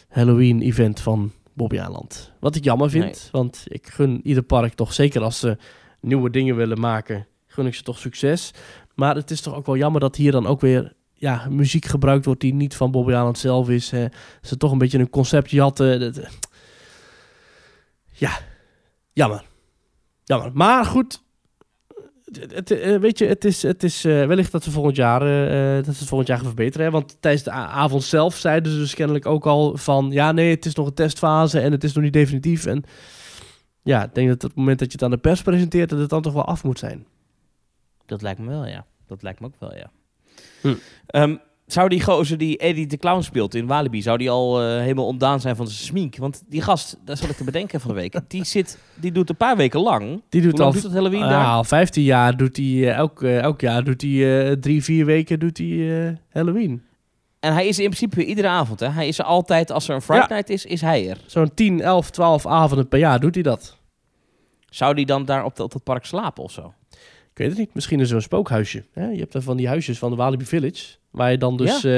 Halloween-event 0.09 1.01
van 1.01 1.33
Bobby 1.57 1.79
Aland. 1.81 2.33
Wat 2.41 2.57
ik 2.57 2.65
jammer 2.65 2.91
vind, 2.91 3.05
nee. 3.05 3.29
want 3.31 3.65
ik 3.69 3.87
gun 3.87 4.21
ieder 4.23 4.43
park 4.43 4.75
toch, 4.75 4.93
zeker 4.93 5.23
als 5.23 5.39
ze 5.39 5.57
nieuwe 6.01 6.31
dingen 6.31 6.57
willen 6.57 6.81
maken, 6.81 7.27
gun 7.47 7.67
ik 7.67 7.75
ze 7.75 7.83
toch 7.83 7.99
succes. 7.99 8.51
Maar 8.95 9.15
het 9.15 9.31
is 9.31 9.41
toch 9.41 9.55
ook 9.55 9.67
wel 9.67 9.77
jammer 9.77 10.01
dat 10.01 10.17
hier 10.17 10.33
dan 10.33 10.47
ook 10.47 10.61
weer 10.61 10.93
ja, 11.15 11.47
muziek 11.51 11.85
gebruikt 11.85 12.25
wordt 12.25 12.41
die 12.41 12.55
niet 12.55 12.77
van 12.77 12.91
Bobby 12.91 13.13
Aland 13.13 13.39
zelf 13.39 13.69
is. 13.69 13.91
Hè. 13.91 14.07
Ze 14.43 14.57
toch 14.57 14.73
een 14.73 14.79
beetje 14.79 14.99
een 14.99 15.11
conceptje 15.11 15.61
hadden. 15.61 16.15
Ja, 18.13 18.39
jammer. 19.13 19.45
Jammer. 20.25 20.51
Maar 20.55 20.85
goed, 20.85 21.23
het, 22.33 22.69
het, 22.69 22.99
weet 23.01 23.19
je, 23.19 23.27
het 23.27 23.45
is, 23.45 23.63
het 23.63 23.83
is 23.83 24.05
uh, 24.05 24.27
wellicht 24.27 24.53
dat 24.53 24.65
we 24.65 24.71
volgend 24.71 24.97
jaar, 24.97 25.23
uh, 25.23 25.85
dat 25.85 25.99
het 25.99 26.09
volgend 26.09 26.29
jaar 26.29 26.37
gaan 26.37 26.47
verbeteren. 26.47 26.87
Hè? 26.87 26.93
Want 26.93 27.17
tijdens 27.21 27.45
de 27.45 27.51
avond 27.51 28.03
zelf 28.03 28.37
zeiden 28.37 28.73
ze 28.73 28.79
dus 28.79 28.95
kennelijk 28.95 29.27
ook 29.27 29.47
al 29.47 29.77
van... 29.77 30.11
ja, 30.11 30.33
nee, 30.33 30.51
het 30.51 30.67
is 30.67 30.75
nog 30.75 30.87
een 30.87 30.95
testfase 30.95 31.61
en 31.61 31.73
het 31.73 31.85
is 31.85 31.93
nog 31.93 32.05
niet 32.05 32.13
definitief. 32.13 32.67
En 32.67 32.85
ja, 33.83 34.05
ik 34.05 34.15
denk 34.15 34.29
dat 34.29 34.45
op 34.45 34.49
het 34.49 34.59
moment 34.59 34.79
dat 34.79 34.89
je 34.89 34.95
het 34.95 35.03
aan 35.03 35.11
de 35.11 35.17
pers 35.17 35.43
presenteert... 35.43 35.89
dat 35.91 35.99
het 35.99 36.11
dan 36.11 36.23
toch 36.23 36.33
wel 36.33 36.45
af 36.45 36.65
moet 36.65 36.79
zijn. 36.79 37.07
Dat 38.07 38.23
lijkt 38.23 38.41
me 38.41 38.49
wel, 38.49 38.67
ja. 38.67 38.87
Dat 39.07 39.23
lijkt 39.23 39.41
me 39.41 39.47
ook 39.47 39.59
wel, 39.59 39.75
ja. 39.75 39.91
Hm. 40.61 40.75
Um, 41.17 41.41
zou 41.67 41.89
die 41.89 42.03
gozer 42.03 42.39
die 42.39 42.59
Eddie 42.59 42.87
de 42.87 42.97
Clown 42.97 43.21
speelt 43.21 43.55
in 43.55 43.67
Walibi, 43.67 44.03
zou 44.03 44.19
die 44.19 44.31
al 44.31 44.63
uh, 44.63 44.81
helemaal 44.81 45.07
ontdaan 45.07 45.41
zijn 45.41 45.57
van 45.57 45.67
zijn 45.67 45.87
smink? 45.87 46.17
Want 46.17 46.43
die 46.49 46.63
gast, 46.63 46.99
daar 47.05 47.17
zat 47.17 47.31
ik 47.31 47.37
te 47.37 47.45
bedenken 47.45 47.81
van 47.81 47.91
de 47.91 47.97
week, 47.97 48.21
die, 48.29 48.45
zit, 48.45 48.79
die 48.95 49.13
doet 49.13 49.29
een 49.29 49.37
paar 49.37 49.57
weken 49.57 49.81
lang. 49.81 50.23
Die 50.29 50.43
doet 50.43 50.61
al, 50.61 50.73
doet 50.73 50.83
het 50.83 50.93
Halloween 50.93 51.23
uh, 51.23 51.29
daar? 51.29 51.47
al 51.47 51.65
15 51.65 52.03
jaar 52.03 52.37
doet 52.37 52.57
hij, 52.57 52.67
uh, 52.67 52.95
elk, 52.95 53.23
elk 53.23 53.61
jaar 53.61 53.85
doet 53.85 54.03
hij 54.03 54.57
drie, 54.57 54.85
vier 54.85 55.05
weken 55.05 55.39
doet 55.39 55.59
hij 55.59 56.19
Halloween. 56.29 56.83
En 57.41 57.53
hij 57.53 57.67
is 57.67 57.79
in 57.79 57.85
principe 57.85 58.25
iedere 58.25 58.49
avond, 58.49 58.81
hè? 58.81 58.89
Hij 58.89 59.09
is 59.09 59.19
er 59.19 59.25
altijd, 59.25 59.71
als 59.71 59.89
er 59.89 59.95
een 59.95 60.03
Friday 60.03 60.29
Ja. 60.29 60.35
Night 60.35 60.51
is, 60.51 60.65
is 60.65 60.81
hij 60.81 61.11
er. 61.11 61.19
Zo'n 61.27 61.55
10, 61.55 61.81
11, 61.81 62.11
12 62.11 62.47
avonden 62.47 62.89
per 62.89 62.99
jaar 62.99 63.21
doet 63.21 63.35
hij 63.35 63.43
dat. 63.43 63.77
Zou 64.71 64.95
die 64.95 65.07
dan 65.07 65.25
daar 65.25 65.45
op, 65.45 65.57
de, 65.57 65.63
op 65.63 65.73
dat 65.73 65.83
park 65.83 66.05
slapen 66.05 66.43
of 66.43 66.53
zo? 66.53 66.75
Ik 67.37 67.43
weet 67.43 67.49
het 67.49 67.59
niet. 67.59 67.75
Misschien 67.75 68.01
in 68.01 68.07
zo'n 68.07 68.21
spookhuisje. 68.21 68.85
Hè? 68.93 69.09
Je 69.09 69.19
hebt 69.19 69.33
dan 69.33 69.43
van 69.43 69.57
die 69.57 69.69
huisjes 69.69 69.99
van 69.99 70.11
de 70.11 70.17
Walibi 70.17 70.45
Village. 70.45 70.97
Waar 71.17 71.31
je 71.31 71.39
dan 71.39 71.57
dus 71.57 71.85
eh, 71.85 71.93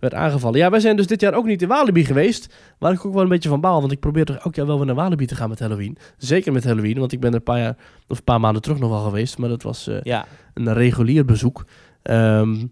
werd 0.00 0.14
aangevallen. 0.14 0.58
Ja, 0.58 0.70
wij 0.70 0.80
zijn 0.80 0.96
dus 0.96 1.06
dit 1.06 1.20
jaar 1.20 1.34
ook 1.34 1.44
niet 1.44 1.62
in 1.62 1.68
Walibi 1.68 2.04
geweest. 2.04 2.54
Waar 2.78 2.92
ik 2.92 3.06
ook 3.06 3.12
wel 3.12 3.22
een 3.22 3.28
beetje 3.28 3.48
van 3.48 3.60
baal. 3.60 3.80
Want 3.80 3.92
ik 3.92 4.00
probeer 4.00 4.24
toch 4.24 4.36
elk 4.36 4.54
jaar 4.54 4.66
wel 4.66 4.76
weer 4.76 4.86
naar 4.86 4.94
Walibi 4.94 5.26
te 5.26 5.34
gaan 5.34 5.48
met 5.48 5.58
Halloween. 5.58 5.96
Zeker 6.16 6.52
met 6.52 6.64
Halloween. 6.64 6.98
Want 6.98 7.12
ik 7.12 7.20
ben 7.20 7.30
er 7.30 7.36
een 7.36 7.42
paar, 7.42 7.58
jaar, 7.58 7.76
of 8.08 8.18
een 8.18 8.24
paar 8.24 8.40
maanden 8.40 8.62
terug 8.62 8.78
nog 8.78 8.90
wel 8.90 9.02
geweest. 9.02 9.38
Maar 9.38 9.48
dat 9.48 9.62
was 9.62 9.86
eh, 9.86 9.96
Ja. 10.02 10.26
een 10.54 10.72
regulier 10.72 11.24
bezoek. 11.24 11.64
Ehm 12.02 12.64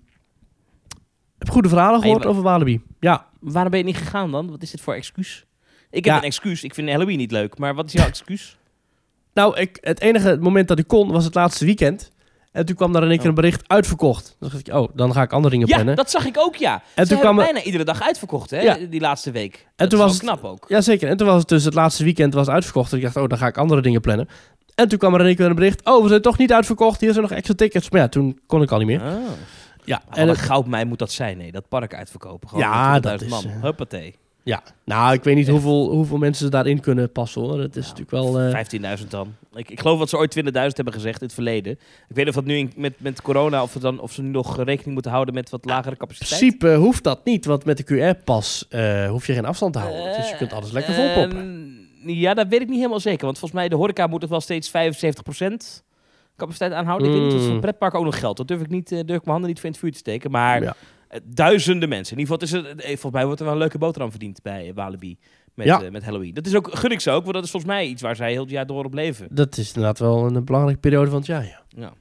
heb 1.38 1.50
goede 1.50 1.68
verhalen 1.68 2.00
gehoord 2.00 2.24
wa- 2.24 2.30
over 2.30 2.42
Walibi. 2.42 2.80
Ja, 3.00 3.26
Waarom 3.40 3.70
ben 3.70 3.80
je 3.80 3.86
niet 3.86 3.96
gegaan 3.96 4.30
dan? 4.30 4.50
Wat 4.50 4.62
is 4.62 4.70
dit 4.70 4.80
voor 4.80 4.94
excuus? 4.94 5.44
Ik 5.90 6.04
heb 6.04 6.14
Ja. 6.14 6.16
een 6.16 6.24
excuus. 6.26 6.64
Ik 6.64 6.74
vind 6.74 6.88
Halloween 6.90 7.18
niet 7.18 7.30
leuk. 7.30 7.58
Maar 7.58 7.74
wat 7.74 7.86
is 7.86 7.92
jouw 7.92 8.06
excuus? 8.14 8.58
Nou, 9.34 9.58
ik, 9.60 9.78
het 9.80 10.00
enige 10.00 10.36
moment 10.40 10.68
dat 10.68 10.78
ik 10.78 10.86
kon 10.86 11.10
was 11.12 11.24
het 11.24 11.34
laatste 11.34 11.64
weekend. 11.64 12.10
En 12.52 12.66
toen 12.66 12.76
kwam 12.76 12.92
daar 12.92 13.02
in 13.02 13.08
één 13.10 13.18
keer 13.18 13.28
een 13.28 13.34
bericht 13.34 13.62
uitverkocht. 13.68 14.36
Dan 14.38 14.48
dacht 14.50 14.68
ik, 14.68 14.74
oh, 14.74 14.88
dan 14.94 15.12
ga 15.12 15.22
ik 15.22 15.32
andere 15.32 15.50
dingen 15.52 15.68
Ja, 15.68 15.74
plannen. 15.74 15.96
dat 15.96 16.10
zag 16.10 16.24
ik 16.26 16.38
ook, 16.38 16.56
ja. 16.56 16.72
En 16.74 16.80
Ze 16.82 16.92
toen 16.94 17.04
hebben 17.06 17.20
kwam 17.20 17.36
bijna 17.36 17.62
iedere 17.62 17.84
dag 17.84 18.02
uitverkocht, 18.02 18.50
hè, 18.50 18.60
Ja. 18.60 18.76
die 18.90 19.00
laatste 19.00 19.30
week. 19.30 19.54
En 19.76 19.88
toen 19.88 19.98
dat 19.98 20.08
was 20.08 20.16
is 20.16 20.22
wel 20.22 20.30
het- 20.30 20.40
knap 20.40 20.52
ook. 20.52 20.64
Jazeker. 20.68 21.08
En 21.08 21.16
toen 21.16 21.26
was 21.26 21.38
het 21.38 21.48
dus 21.48 21.64
het 21.64 21.74
laatste 21.74 22.04
weekend 22.04 22.34
was 22.34 22.48
uitverkocht. 22.48 22.90
En 22.92 22.98
ik 22.98 23.04
dacht, 23.04 23.16
oh, 23.16 23.28
dan 23.28 23.38
ga 23.38 23.46
ik 23.46 23.58
andere 23.58 23.82
dingen 23.82 24.00
plannen. 24.00 24.28
En 24.74 24.88
toen 24.88 24.98
kwam 24.98 25.14
er 25.14 25.20
in 25.20 25.26
één 25.26 25.36
keer 25.36 25.46
een 25.46 25.54
bericht. 25.54 25.84
Oh, 25.86 26.02
we 26.02 26.08
zijn 26.08 26.22
toch 26.22 26.38
niet 26.38 26.52
uitverkocht. 26.52 27.00
Hier 27.00 27.10
zijn 27.12 27.22
nog 27.22 27.32
extra 27.32 27.54
tickets. 27.54 27.90
Maar 27.90 28.00
ja, 28.00 28.08
toen 28.08 28.40
kon 28.46 28.62
ik 28.62 28.70
al 28.70 28.78
niet 28.78 28.86
meer. 28.86 29.02
Ah. 29.02 29.12
Ja, 29.84 30.02
En 30.10 30.16
en 30.16 30.28
een 30.28 30.36
goudmijn 30.36 30.88
moet 30.88 30.98
dat 30.98 31.12
zijn, 31.12 31.36
nee. 31.38 31.52
Dat 31.52 31.68
park 31.68 31.94
uitverkopen. 31.94 32.48
Gewoon 32.48 32.64
Ja, 32.64 33.00
dat 33.00 33.18
20.000 33.20 33.24
is, 33.24 33.30
man. 33.30 33.44
eh, 33.54 33.62
Huppatee. 33.62 34.14
Ja. 34.42 34.62
Nou, 34.84 35.12
ik 35.14 35.24
weet 35.24 35.34
niet 35.36 35.48
hoeveel, 35.48 35.90
hoeveel 35.90 36.18
mensen 36.18 36.44
ze 36.44 36.50
daarin 36.50 36.80
kunnen 36.80 37.12
passen 37.12 37.42
hoor. 37.42 37.56
Dat 37.56 37.76
is 37.76 37.82
natuurlijk 37.88 38.10
wel... 38.10 38.40
eh, 38.40 38.98
15.000 39.00 39.06
dan. 39.08 39.34
Ik, 39.54 39.70
ik 39.70 39.80
geloof 39.80 39.98
dat 39.98 40.08
ze 40.08 40.16
ooit 40.16 40.36
20.000 40.36 40.42
hebben 40.52 40.92
gezegd 40.92 41.20
in 41.20 41.26
het 41.26 41.34
verleden. 41.34 41.72
Ik 41.72 41.78
weet 42.08 42.16
niet 42.16 42.28
of 42.28 42.34
dat 42.34 42.44
nu 42.44 42.56
in- 42.56 42.72
met, 42.76 42.92
met 42.96 43.22
corona, 43.22 43.62
of, 43.62 43.72
dan, 43.72 44.00
of 44.00 44.12
ze 44.12 44.22
nu 44.22 44.28
nog 44.28 44.56
rekening 44.56 44.92
moeten 44.92 45.10
houden 45.10 45.34
met 45.34 45.50
wat 45.50 45.64
lagere 45.64 45.90
in 45.90 45.96
capaciteit. 45.96 46.40
principe 46.40 46.74
hoeft 46.74 47.04
dat 47.04 47.24
niet. 47.24 47.44
Want 47.44 47.64
met 47.64 47.86
de 47.86 48.14
QR-pas 48.16 48.66
eh, 48.68 49.08
hoef 49.08 49.26
je 49.26 49.32
geen 49.32 49.44
afstand 49.44 49.72
te 49.72 49.78
houden. 49.78 50.16
dus 50.16 50.30
je 50.30 50.36
kunt 50.36 50.52
alles 50.52 50.70
lekker 50.72 50.94
volpoppen. 50.94 51.38
ehm, 51.38 52.10
ja, 52.10 52.34
dat 52.34 52.48
weet 52.48 52.60
ik 52.60 52.68
niet 52.68 52.76
helemaal 52.76 53.00
zeker. 53.00 53.24
Want 53.24 53.38
volgens 53.38 53.60
mij 53.60 53.68
de 53.68 53.76
horeca 53.76 54.06
moet 54.06 54.20
het 54.20 54.30
wel 54.30 54.40
steeds 54.40 54.70
75% 54.70 54.72
capaciteit 56.36 56.72
aanhouden. 56.72 57.08
Ik 57.08 57.12
weet 57.14 57.22
niet 57.22 57.30
of 57.32 57.36
het 57.38 57.46
voor 57.46 57.54
Mm. 57.54 57.60
pretpark 57.60 57.94
ook 57.94 58.04
nog 58.04 58.18
geldt. 58.18 58.36
Dat 58.36 58.48
durf 58.48 58.60
ik, 58.60 58.68
niet, 58.68 58.92
eh, 58.92 58.96
durf 58.98 59.18
ik 59.18 59.24
mijn 59.24 59.30
handen 59.30 59.48
niet 59.48 59.56
voor 59.58 59.66
in 59.66 59.72
het 59.72 59.80
vuur 59.80 59.92
te 59.92 59.98
steken. 59.98 60.30
Maar 60.30 60.62
Ja. 60.62 60.74
Eh, 61.10 61.20
duizenden 61.24 61.88
mensen. 61.88 62.16
In 62.16 62.20
ieder 62.22 62.38
geval, 62.38 62.62
het 62.62 62.68
is, 62.78 62.82
eh, 62.84 62.86
volgens 62.90 63.12
mij 63.12 63.24
wordt 63.24 63.38
er 63.40 63.44
wel 63.46 63.54
een 63.54 63.60
leuke 63.60 63.78
boterham 63.78 64.10
verdiend 64.10 64.42
bij 64.42 64.68
eh, 64.68 64.74
Walibi. 64.74 65.18
Met, 65.54 65.66
Ja. 65.66 65.90
met 65.90 66.04
Halloween. 66.04 66.34
Dat 66.34 66.46
is 66.46 66.54
ook, 66.54 66.74
gun 66.74 66.90
ik 66.90 67.00
ze 67.00 67.10
ook, 67.10 67.22
want 67.22 67.34
dat 67.34 67.44
is 67.44 67.50
volgens 67.50 67.72
mij 67.72 67.86
iets 67.86 68.02
waar 68.02 68.16
zij 68.16 68.30
heel 68.32 68.40
het 68.42 68.50
jaar 68.50 68.66
door 68.66 68.84
op 68.84 68.94
leven. 68.94 69.28
Dat 69.30 69.56
is 69.56 69.66
inderdaad 69.66 69.98
wel 69.98 70.26
een 70.26 70.44
belangrijke 70.44 70.80
periode 70.80 71.08
van 71.10 71.18
het 71.18 71.26
jaar. 71.26 71.44
Ja. 71.44 71.62
Ja. 71.68 71.92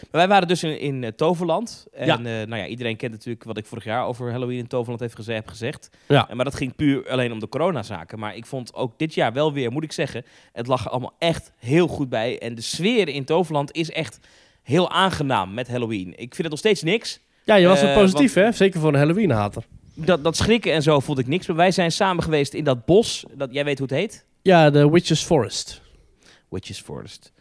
Maar 0.00 0.08
wij 0.10 0.28
waren 0.28 0.48
dus 0.48 0.62
in, 0.62 0.78
in 1.02 1.12
Toverland. 1.16 1.86
En 1.92 2.06
Ja. 2.06 2.16
nou 2.18 2.56
ja, 2.56 2.66
iedereen 2.66 2.96
kent 2.96 3.12
natuurlijk 3.12 3.44
wat 3.44 3.56
ik 3.58 3.66
vorig 3.66 3.84
jaar 3.84 4.04
over 4.06 4.30
Halloween 4.30 4.58
in 4.58 4.66
Toverland 4.66 5.00
heeft 5.00 5.14
geze- 5.14 5.32
heb 5.32 5.46
gezegd. 5.48 5.90
Ja. 6.08 6.28
En 6.28 6.36
maar 6.36 6.44
dat 6.44 6.54
ging 6.54 6.76
puur 6.76 7.10
alleen 7.10 7.32
om 7.32 7.38
de 7.38 7.48
coronazaken. 7.48 8.18
Maar 8.18 8.36
ik 8.36 8.46
vond 8.46 8.74
ook 8.74 8.98
dit 8.98 9.14
jaar 9.14 9.32
wel 9.32 9.52
weer, 9.52 9.72
moet 9.72 9.84
ik 9.84 9.92
zeggen, 9.92 10.24
het 10.52 10.66
lag 10.66 10.84
er 10.84 10.90
allemaal 10.90 11.14
echt 11.18 11.52
heel 11.56 11.86
goed 11.86 12.08
bij. 12.08 12.38
En 12.38 12.54
de 12.54 12.60
sfeer 12.60 13.08
in 13.08 13.24
Toverland 13.24 13.72
is 13.72 13.90
echt 13.90 14.18
heel 14.62 14.90
aangenaam 14.90 15.54
met 15.54 15.68
Halloween. 15.68 16.08
Ik 16.08 16.16
vind 16.16 16.36
het 16.36 16.50
nog 16.50 16.58
steeds 16.58 16.82
niks. 16.82 17.20
Ja, 17.48 17.54
je 17.54 17.66
was 17.66 17.80
Eh, 17.80 17.84
wel 17.84 17.94
positief 18.02 18.34
hè? 18.34 18.52
Zeker 18.52 18.80
voor 18.80 18.88
een 18.88 18.98
Halloween-hater. 18.98 19.62
Dat, 19.94 20.24
dat 20.24 20.36
schrikken 20.36 20.72
en 20.72 20.82
zo 20.82 21.00
vond 21.00 21.18
ik 21.18 21.26
niks. 21.26 21.46
Maar 21.46 21.56
wij 21.56 21.70
zijn 21.70 21.92
samen 21.92 22.22
geweest 22.22 22.54
in 22.54 22.64
dat 22.64 22.84
bos. 22.84 23.24
Dat, 23.34 23.48
jij 23.52 23.64
weet 23.64 23.78
hoe 23.78 23.86
het 23.88 23.96
heet? 23.96 24.24
Ja, 24.42 24.70
de 24.70 24.90
Witches 24.90 25.22
Forest. 25.24 25.80
Witches 26.48 26.80
Forest. 26.80 27.32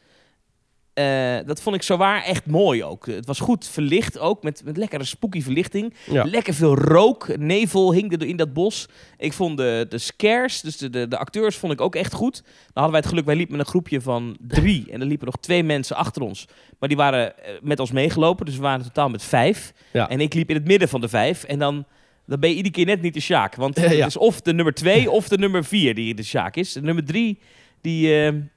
Eh, 0.98 1.38
dat 1.46 1.62
vond 1.62 1.76
ik 1.76 1.82
zowaar 1.82 2.24
echt 2.24 2.46
mooi 2.46 2.84
ook. 2.84 3.06
Het 3.06 3.26
was 3.26 3.40
goed 3.40 3.68
verlicht 3.68 4.20
ook, 4.20 4.44
met, 4.44 4.62
met 4.66 4.78
lekkere 4.78 5.04
spooky 5.04 5.42
verlichting. 5.42 5.94
Ja. 6.12 6.24
Lekker 6.24 6.54
veel 6.54 6.76
rook, 6.78 7.38
nevel 7.38 7.94
hing 7.94 8.12
er 8.14 8.28
in 8.28 8.36
dat 8.38 8.54
bos. 8.54 8.88
Ik 9.18 9.34
vond 9.34 9.58
de, 9.58 9.86
de 9.90 9.98
scares, 9.98 10.62
dus 10.62 10.78
de, 10.78 10.90
de, 10.90 11.08
de 11.08 11.18
acteurs, 11.18 11.56
vond 11.56 11.74
ik 11.74 11.82
ook 11.82 11.96
echt 11.96 12.14
goed. 12.14 12.42
Dan 12.44 12.52
hadden 12.74 12.92
wij 12.92 13.00
het 13.00 13.10
geluk, 13.10 13.26
wij 13.26 13.36
liepen 13.36 13.58
met 13.58 13.66
een 13.66 13.72
groepje 13.72 14.02
van 14.02 14.38
drie. 14.48 14.92
En 14.92 15.00
er 15.02 15.08
liepen 15.08 15.26
nog 15.26 15.36
twee 15.40 15.64
mensen 15.64 15.96
achter 15.96 16.22
ons. 16.22 16.46
Maar 16.80 16.90
die 16.90 16.98
waren 16.98 17.38
eh, 17.44 17.54
met 17.62 17.80
ons 17.80 17.92
meegelopen, 17.92 18.46
dus 18.46 18.56
we 18.56 18.62
waren 18.62 18.84
totaal 18.86 19.10
met 19.10 19.24
vijf. 19.24 19.74
Ja. 19.94 20.10
En 20.10 20.20
ik 20.20 20.34
liep 20.34 20.50
in 20.50 20.56
het 20.56 20.66
midden 20.68 20.90
van 20.90 21.02
de 21.02 21.10
vijf. 21.10 21.44
En 21.44 21.60
dan, 21.60 21.86
dan 22.26 22.40
ben 22.40 22.50
je 22.50 22.56
iedere 22.56 22.74
keer 22.76 22.86
net 22.86 23.02
niet 23.02 23.14
de 23.14 23.20
Sjaak. 23.20 23.56
Want 23.56 23.76
het 23.82 23.92
ja. 23.92 24.06
is 24.06 24.18
of 24.18 24.42
de 24.42 24.54
nummer 24.54 24.74
twee 24.74 25.12
of 25.12 25.28
de 25.28 25.38
nummer 25.38 25.64
vier 25.66 25.96
die 25.96 26.14
de 26.16 26.24
Sjaak 26.24 26.56
is. 26.56 26.74
De 26.74 26.82
nummer 26.82 27.06
drie, 27.06 27.40
die... 27.82 28.24
eh, 28.26 28.32
Wordt 28.32 28.48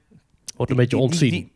een 0.57 0.65
die- 0.65 0.75
beetje 0.75 0.97
ontzien. 0.97 1.29
die- 1.31 1.39
die- 1.39 1.51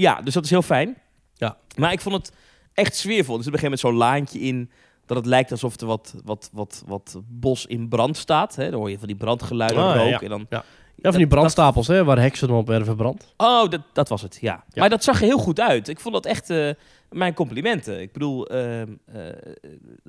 ja, 0.00 0.20
dus 0.22 0.34
dat 0.34 0.44
is 0.44 0.50
heel 0.50 0.62
fijn. 0.62 0.96
Ja. 1.34 1.56
Maar 1.76 1.92
ik 1.92 2.00
vond 2.00 2.14
het 2.16 2.32
echt 2.72 2.96
sfeervol. 2.96 3.36
Dus 3.36 3.46
op 3.46 3.52
een 3.52 3.58
gegeven 3.58 3.62
moment 3.62 3.80
zo'n 3.80 4.08
laantje 4.08 4.38
in 4.40 4.70
dat 5.06 5.16
het 5.16 5.26
lijkt 5.26 5.50
alsof 5.50 5.80
er 5.80 5.86
wat, 5.86 6.14
wat, 6.24 6.50
wat, 6.52 6.82
wat 6.86 7.20
bos 7.28 7.66
in 7.66 7.88
brand 7.88 8.16
staat. 8.16 8.56
Hè? 8.56 8.70
Dan 8.70 8.80
hoor 8.80 8.90
je 8.90 8.98
van 8.98 9.06
die 9.06 9.16
brandgeluiden, 9.16 9.82
Ah, 9.82 9.94
ja, 9.94 10.00
rook. 10.02 10.10
ja. 10.10 10.20
En 10.20 10.28
dan, 10.28 10.46
ja, 10.50 10.64
van 10.96 11.10
die 11.10 11.20
dat- 11.20 11.28
brandstapels 11.28 11.86
hè, 11.86 12.04
waar 12.04 12.18
heksen 12.20 12.50
op 12.50 12.66
werden 12.66 12.86
verbrand. 12.86 13.34
Oh, 13.36 13.68
dat, 13.70 13.80
dat 13.92 14.08
was 14.08 14.22
het, 14.22 14.38
ja. 14.40 14.64
Ja. 14.68 14.80
Maar 14.80 14.88
dat 14.90 15.04
zag 15.04 15.20
er 15.20 15.26
heel 15.26 15.38
goed 15.38 15.60
uit. 15.60 15.88
Ik 15.88 16.00
vond 16.00 16.14
dat 16.14 16.26
echt 16.26 16.50
eh, 16.50 16.70
mijn 17.10 17.34
complimenten. 17.34 18.00
Ik 18.00 18.12
bedoel, 18.12 18.46
ehm, 18.46 18.92
eh, 19.04 19.22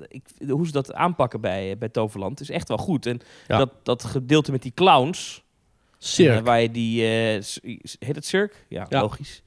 ik, 0.08 0.22
hoe 0.48 0.66
ze 0.66 0.72
dat 0.72 0.94
aanpakken 0.94 1.40
bij, 1.40 1.78
bij 1.78 1.88
Toverland 1.88 2.40
is 2.40 2.50
echt 2.50 2.68
wel 2.68 2.78
goed. 2.78 3.06
En 3.06 3.20
dat, 3.46 3.70
dat 3.82 4.04
gedeelte 4.04 4.50
met 4.50 4.62
die 4.62 4.72
clowns, 4.74 5.42
Cirque. 5.98 6.36
Eh, 6.38 6.44
waar 6.44 6.60
je 6.60 6.70
die, 6.70 7.02
eh, 7.02 7.42
heet 7.98 8.14
het 8.14 8.26
Cirque? 8.26 8.56
Ja. 8.68 8.86
logisch. 8.88 9.42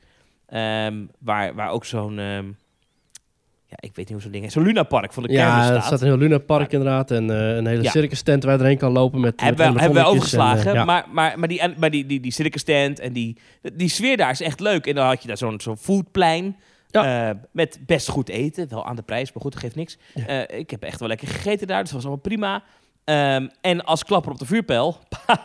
Ehm, 0.53 0.95
waar, 1.19 1.55
waar 1.55 1.69
ook 1.69 1.85
zo'n, 1.85 2.19
ehm, 2.19 2.45
ja, 3.67 3.77
ik 3.79 3.95
weet 3.95 3.97
niet 3.97 4.09
hoe 4.11 4.21
zo'n 4.21 4.31
ding 4.31 4.43
heet. 4.43 4.53
Zo'n 4.53 4.63
Luna 4.63 4.83
Park 4.83 5.13
van 5.13 5.23
de 5.23 5.29
kermis 5.29 5.45
ja, 5.53 5.59
er 5.59 5.65
staat. 5.65 5.83
staat 5.85 6.01
een 6.01 6.07
heel 6.07 6.17
Luna 6.17 6.37
Park 6.37 6.71
inderdaad. 6.71 7.11
En 7.11 7.29
eh, 7.29 7.55
een 7.55 7.65
hele 7.67 7.83
Ja. 7.83 7.89
circus 7.91 8.21
tent 8.21 8.43
waar 8.43 8.53
je 8.53 8.59
erheen 8.59 8.77
kan 8.77 8.91
lopen 8.91 9.19
met 9.19 9.41
hebben, 9.41 9.65
met 9.65 9.73
we, 9.73 9.79
hebben 9.79 9.97
we 10.01 10.05
en, 10.07 10.11
overgeslagen. 10.11 10.75
eh. 10.75 10.85
Maar, 10.85 11.05
maar, 11.11 11.39
maar 11.39 11.47
die, 11.47 11.61
maar 11.77 11.89
die, 11.89 12.05
die, 12.05 12.19
die 12.19 12.31
circus 12.31 12.61
stand 12.61 12.99
en 12.99 13.13
die, 13.13 13.37
die 13.73 13.89
sfeer 13.89 14.17
daar 14.17 14.31
is 14.31 14.41
echt 14.41 14.59
leuk. 14.59 14.87
En 14.87 14.95
dan 14.95 15.05
had 15.05 15.21
je 15.21 15.27
daar 15.27 15.37
zo'n 15.37 15.59
zo'n 15.61 15.77
foodplein. 15.77 16.55
Ja. 16.89 17.29
eh, 17.29 17.35
met 17.51 17.79
best 17.85 18.07
goed 18.09 18.29
eten. 18.29 18.69
Wel 18.69 18.85
aan 18.85 18.95
de 18.95 19.01
prijs, 19.01 19.33
maar 19.33 19.41
goed, 19.43 19.51
dat 19.53 19.61
geeft 19.61 19.75
niks. 19.75 19.97
Ja. 20.13 20.47
Ik 20.47 20.69
heb 20.71 20.83
echt 20.83 20.99
wel 20.99 21.07
lekker 21.09 21.27
gegeten 21.27 21.67
daar, 21.67 21.79
dus 21.81 21.91
dat 21.91 22.01
was 22.01 22.05
allemaal 22.05 22.23
prima. 22.23 22.63
Ehm, 23.03 23.47
en 23.61 23.83
als 23.83 24.03
klapper 24.03 24.31
op 24.31 24.39
de 24.39 24.45
vuurpijl, 24.45 24.97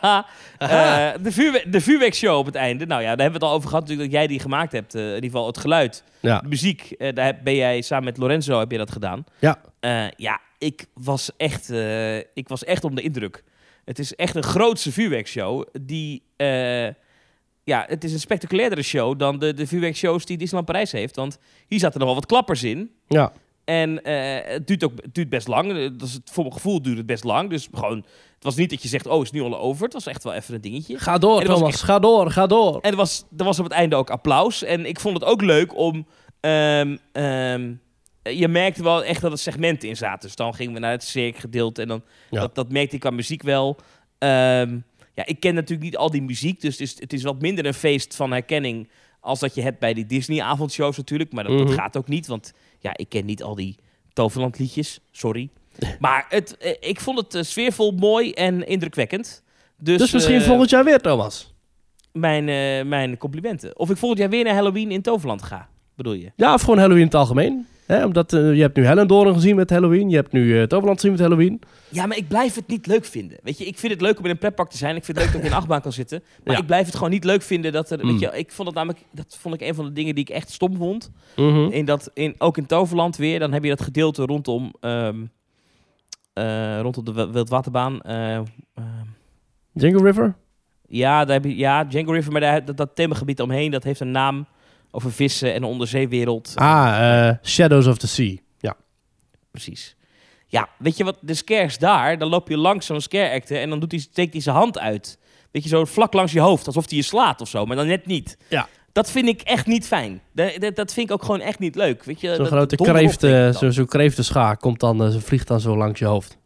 eh, 0.57 1.09
de, 1.21 1.31
vuurwe 1.31 1.63
de 1.69 1.81
vuurwerkshow 1.81 2.37
op 2.37 2.45
het 2.45 2.55
einde. 2.55 2.85
Nou 2.85 3.01
ja, 3.01 3.07
daar 3.07 3.21
hebben 3.21 3.39
we 3.39 3.45
het 3.45 3.53
al 3.53 3.57
over 3.57 3.69
gehad 3.69 3.83
natuurlijk 3.83 4.11
dat 4.11 4.19
jij 4.19 4.27
die 4.27 4.39
gemaakt 4.39 4.71
hebt. 4.71 4.95
eh, 4.95 5.01
in 5.01 5.13
ieder 5.15 5.29
geval 5.29 5.47
het 5.47 5.57
geluid, 5.57 6.03
ja. 6.19 6.39
de 6.39 6.47
muziek. 6.47 6.91
eh, 6.91 7.13
daar 7.13 7.39
ben 7.43 7.55
jij 7.55 7.81
samen 7.81 8.03
met 8.05 8.17
Lorenzo 8.17 8.59
heb 8.59 8.71
je 8.71 8.77
dat 8.77 8.91
gedaan. 8.91 9.23
Ja. 9.39 9.61
Ja, 10.15 10.39
ik 10.57 10.85
was, 10.93 11.31
echt, 11.37 11.69
ik 12.33 12.47
was 12.47 12.63
echt 12.63 12.83
onder 12.83 12.99
de 12.99 13.05
indruk. 13.05 13.43
Het 13.85 13.99
is 13.99 14.15
echt 14.15 14.35
een 14.35 14.43
grootse 14.43 14.91
vuurwerkshow 14.91 15.65
die... 15.81 16.23
ja, 17.63 17.85
het 17.87 18.03
is 18.03 18.13
een 18.13 18.19
spectaculairdere 18.19 18.81
show 18.81 19.19
dan 19.19 19.39
de, 19.39 19.53
de 19.53 19.67
vuurwerkshows 19.67 20.25
die 20.25 20.37
Disneyland 20.37 20.71
Parijs 20.71 20.91
heeft. 20.91 21.15
Want 21.15 21.37
hier 21.67 21.79
zaten 21.79 21.99
nog 21.99 22.07
wel 22.07 22.17
wat 22.17 22.25
klappers 22.25 22.63
in. 22.63 22.91
ja. 23.07 23.31
En 23.69 24.03
eh, 24.03 24.51
het, 24.51 24.67
duurt 24.67 24.83
ook, 24.83 24.91
het 25.01 25.13
duurt 25.15 25.29
best 25.29 25.47
lang. 25.47 25.71
Eh, 25.77 25.89
Dat 25.97 26.07
is 26.07 26.13
het, 26.13 26.29
voor 26.31 26.43
mijn 26.43 26.55
gevoel 26.55 26.81
duurt 26.81 26.97
het 26.97 27.05
best 27.05 27.23
lang. 27.23 27.49
Dus 27.49 27.67
gewoon, 27.73 27.97
het 28.35 28.43
was 28.43 28.55
niet 28.55 28.69
dat 28.69 28.81
je 28.81 28.87
zegt, 28.87 29.07
oh, 29.07 29.17
is 29.21 29.27
het 29.27 29.33
nu 29.33 29.41
al 29.41 29.59
over. 29.59 29.83
Het 29.83 29.93
was 29.93 30.05
echt 30.07 30.23
wel 30.23 30.33
even 30.33 30.55
een 30.55 30.61
dingetje. 30.61 30.97
Ga 30.99 31.17
door, 31.17 31.43
Thomas. 31.43 31.69
echt- 31.69 31.81
Ga 31.81 31.99
door, 31.99 32.31
ga 32.31 32.47
door. 32.47 32.79
En 32.81 32.91
er 32.91 32.97
was, 32.97 33.23
er 33.37 33.45
was 33.45 33.57
op 33.59 33.63
het 33.63 33.73
einde 33.73 33.95
ook 33.95 34.09
applaus. 34.09 34.63
En 34.63 34.85
ik 34.85 34.99
vond 34.99 35.13
het 35.19 35.23
ook 35.29 35.41
leuk 35.41 35.77
om... 35.77 36.07
ehm, 36.39 36.97
ehm, 37.11 37.73
je 38.23 38.47
merkte 38.47 38.83
wel 38.83 39.03
echt 39.03 39.21
dat 39.21 39.31
er 39.31 39.37
segmenten 39.37 39.89
in 39.89 39.97
zaten. 39.97 40.27
Dus 40.27 40.35
dan 40.35 40.53
gingen 40.55 40.73
we 40.73 40.79
naar 40.79 40.91
het 40.91 41.03
cirque-gedeelte. 41.03 41.81
En 41.81 41.87
dan, 41.87 42.03
Ja. 42.29 42.39
dat, 42.39 42.55
dat 42.55 42.71
merkte 42.71 42.95
ik 42.95 43.05
aan 43.05 43.15
muziek 43.15 43.41
wel. 43.43 43.77
Ehm, 44.17 44.77
ja, 45.13 45.25
ik 45.25 45.39
ken 45.39 45.53
natuurlijk 45.53 45.83
niet 45.83 45.97
al 45.97 46.11
die 46.11 46.21
muziek. 46.21 46.61
Dus 46.61 46.71
het 46.77 46.81
is, 46.81 46.99
het 46.99 47.13
is 47.13 47.23
wat 47.23 47.41
minder 47.41 47.65
een 47.65 47.73
feest 47.73 48.15
van 48.15 48.31
herkenning... 48.31 48.89
als 49.19 49.39
dat 49.39 49.55
je 49.55 49.61
hebt 49.61 49.79
bij 49.79 49.93
die 49.93 50.05
Disney-avondshows 50.05 50.97
natuurlijk. 50.97 51.31
Maar 51.33 51.43
dat, 51.43 51.57
dat 51.57 51.67
Mhm. 51.67 51.75
gaat 51.77 51.97
ook 51.97 52.07
niet. 52.07 52.27
Want 52.27 52.53
ja, 52.79 52.91
ik 52.97 53.09
ken 53.09 53.25
niet 53.25 53.43
al 53.43 53.55
die 53.55 53.75
Toverland-liedjes. 54.13 54.99
Sorry. 55.11 55.49
Maar 55.99 56.25
het, 56.29 56.57
eh, 56.57 56.75
ik 56.79 56.99
vond 56.99 57.17
het 57.17 57.35
eh, 57.35 57.43
sfeervol, 57.43 57.91
mooi 57.91 58.31
en 58.31 58.67
indrukwekkend. 58.67 59.43
Dus, 59.77 59.97
Dus 59.97 60.11
misschien 60.11 60.35
eh, 60.35 60.45
volgend 60.45 60.69
jaar 60.69 60.83
weer, 60.83 60.99
Thomas. 60.99 61.53
mijn, 62.11 62.45
mijn 62.87 63.17
complimenten. 63.17 63.79
Of 63.79 63.89
ik 63.89 63.97
volgend 63.97 64.19
jaar 64.19 64.29
weer 64.29 64.43
naar 64.43 64.53
Halloween 64.53 64.91
in 64.91 65.01
Toverland 65.01 65.43
ga, 65.43 65.69
bedoel 65.95 66.13
je? 66.13 66.31
Ja, 66.35 66.53
of 66.53 66.61
gewoon 66.61 66.77
Halloween 66.77 67.01
in 67.01 67.07
het 67.07 67.15
algemeen. 67.15 67.67
Hè, 67.89 68.05
omdat 68.05 68.33
eh, 68.33 68.55
je 68.55 68.61
hebt 68.61 68.75
nu 68.77 68.85
Hellendoorn 68.85 69.33
gezien 69.33 69.55
met 69.55 69.69
Halloween. 69.69 70.09
Je 70.09 70.15
hebt 70.15 70.31
nu 70.31 70.59
eh 70.59 70.63
Toverland 70.67 70.99
gezien 70.99 71.11
met 71.11 71.21
Halloween. 71.21 71.61
Ja, 71.89 72.05
maar 72.05 72.17
ik 72.17 72.27
blijf 72.27 72.55
het 72.55 72.67
niet 72.67 72.85
leuk 72.87 73.05
vinden. 73.05 73.37
Weet 73.43 73.57
je, 73.57 73.65
ik 73.65 73.77
vind 73.77 73.91
het 73.93 74.01
leuk 74.01 74.17
om 74.19 74.25
in 74.25 74.31
een 74.31 74.37
pretpark 74.37 74.69
te 74.69 74.77
zijn. 74.77 74.95
Ik 74.95 75.03
vind 75.03 75.17
het 75.17 75.25
leuk 75.25 75.33
dat 75.35 75.41
ik 75.41 75.47
in 75.47 75.53
een 75.53 75.59
achtbaan 75.63 75.81
kan 75.81 75.91
zitten. 75.93 76.23
Maar 76.43 76.53
Ja. 76.55 76.59
ik 76.61 76.67
blijf 76.67 76.85
het 76.85 76.95
gewoon 76.95 77.09
niet 77.09 77.23
leuk 77.23 77.41
vinden 77.41 77.71
dat 77.71 77.89
er... 77.91 77.99
Mm. 78.05 78.11
Weet 78.11 78.19
je, 78.19 78.37
ik 78.37 78.51
vond 78.51 78.67
het 78.67 78.77
namelijk... 78.77 79.03
Dat 79.11 79.37
vond 79.39 79.55
ik 79.55 79.61
een 79.61 79.75
van 79.75 79.85
de 79.85 79.93
dingen 79.93 80.15
die 80.15 80.23
ik 80.23 80.29
echt 80.29 80.49
stom 80.51 80.75
vond. 80.77 81.11
Mhm. 81.35 81.69
In 81.71 81.85
dat, 81.85 82.11
in, 82.13 82.35
ook 82.37 82.57
in 82.57 82.65
Toverland 82.65 83.15
weer. 83.17 83.39
Dan 83.39 83.53
heb 83.53 83.63
je 83.63 83.69
dat 83.69 83.81
gedeelte 83.81 84.25
rondom... 84.25 84.73
ehm, 84.79 85.25
eh, 86.33 86.79
rondom 86.81 87.03
de 87.05 87.13
Wil- 87.13 87.31
Wildwaterbaan. 87.31 88.01
eh, 88.01 88.35
ehm, 88.35 88.45
Jingle 89.73 90.03
River? 90.03 90.35
ja, 90.87 91.25
daar 91.25 91.33
heb 91.35 91.43
je, 91.45 91.55
ja, 91.57 91.83
Django 91.83 92.11
River. 92.11 92.31
Maar 92.31 92.41
daar, 92.41 92.65
dat, 92.65 92.77
dat 92.77 92.95
themagebied 92.95 93.41
omheen, 93.41 93.71
dat 93.71 93.83
heeft 93.83 93.99
een 93.99 94.11
naam 94.11 94.45
over 94.91 95.11
vissen 95.11 95.53
en 95.53 95.61
de 95.61 95.67
onderzeewereld. 95.67 96.51
Ah, 96.55 97.27
eh, 97.27 97.35
Shadows 97.43 97.87
of 97.87 97.97
the 97.97 98.07
Sea. 98.07 98.35
Ja. 98.59 98.75
Precies. 99.51 99.95
Ja, 100.45 100.69
weet 100.77 100.97
je 100.97 101.03
wat, 101.03 101.17
de 101.21 101.33
scares 101.33 101.77
daar, 101.77 102.17
dan 102.17 102.29
loop 102.29 102.47
je 102.49 102.57
langs 102.57 102.85
zo'n 102.85 103.01
scare 103.01 103.33
actor 103.33 103.57
en 103.57 103.69
dan 103.69 103.79
doet 103.79 103.91
hij, 103.91 103.99
steekt 104.01 104.33
hij 104.33 104.41
zijn 104.41 104.55
hand 104.55 104.79
uit. 104.79 105.17
Weet 105.51 105.63
je, 105.63 105.69
zo 105.69 105.85
vlak 105.85 106.13
langs 106.13 106.31
je 106.31 106.39
hoofd, 106.39 106.67
alsof 106.67 106.89
hij 106.89 106.97
je 106.97 107.03
slaat 107.03 107.41
of 107.41 107.47
zo, 107.49 107.65
maar 107.65 107.75
dan 107.75 107.87
net 107.87 108.05
niet. 108.05 108.37
Ja. 108.49 108.67
Dat 108.91 109.11
vind 109.11 109.27
ik 109.27 109.41
echt 109.41 109.65
niet 109.65 109.87
fijn. 109.87 110.21
Dat, 110.33 110.75
dat, 110.75 110.93
vind 110.93 111.07
ik 111.09 111.11
ook 111.11 111.21
gewoon 111.23 111.39
echt 111.41 111.59
niet 111.59 111.75
leuk. 111.75 112.03
Weet 112.03 112.21
je, 112.21 112.35
Zo'n 112.35 112.45
grote 112.45 112.75
donder 112.75 112.95
op, 112.95 113.01
kreeft, 113.01 113.19
denk 113.19 113.47
ik 113.49 113.53
eh, 113.53 113.59
zo- 113.59 113.69
zo'n 113.71 113.85
kreeftenschaar 113.85 114.57
komt 114.57 114.79
dan, 114.79 115.03
eh, 115.03 115.09
ze 115.09 115.21
vliegt 115.21 115.47
dan 115.47 115.59
zo 115.59 115.77
langs 115.77 115.99
je 115.99 116.05
hoofd. 116.05 116.37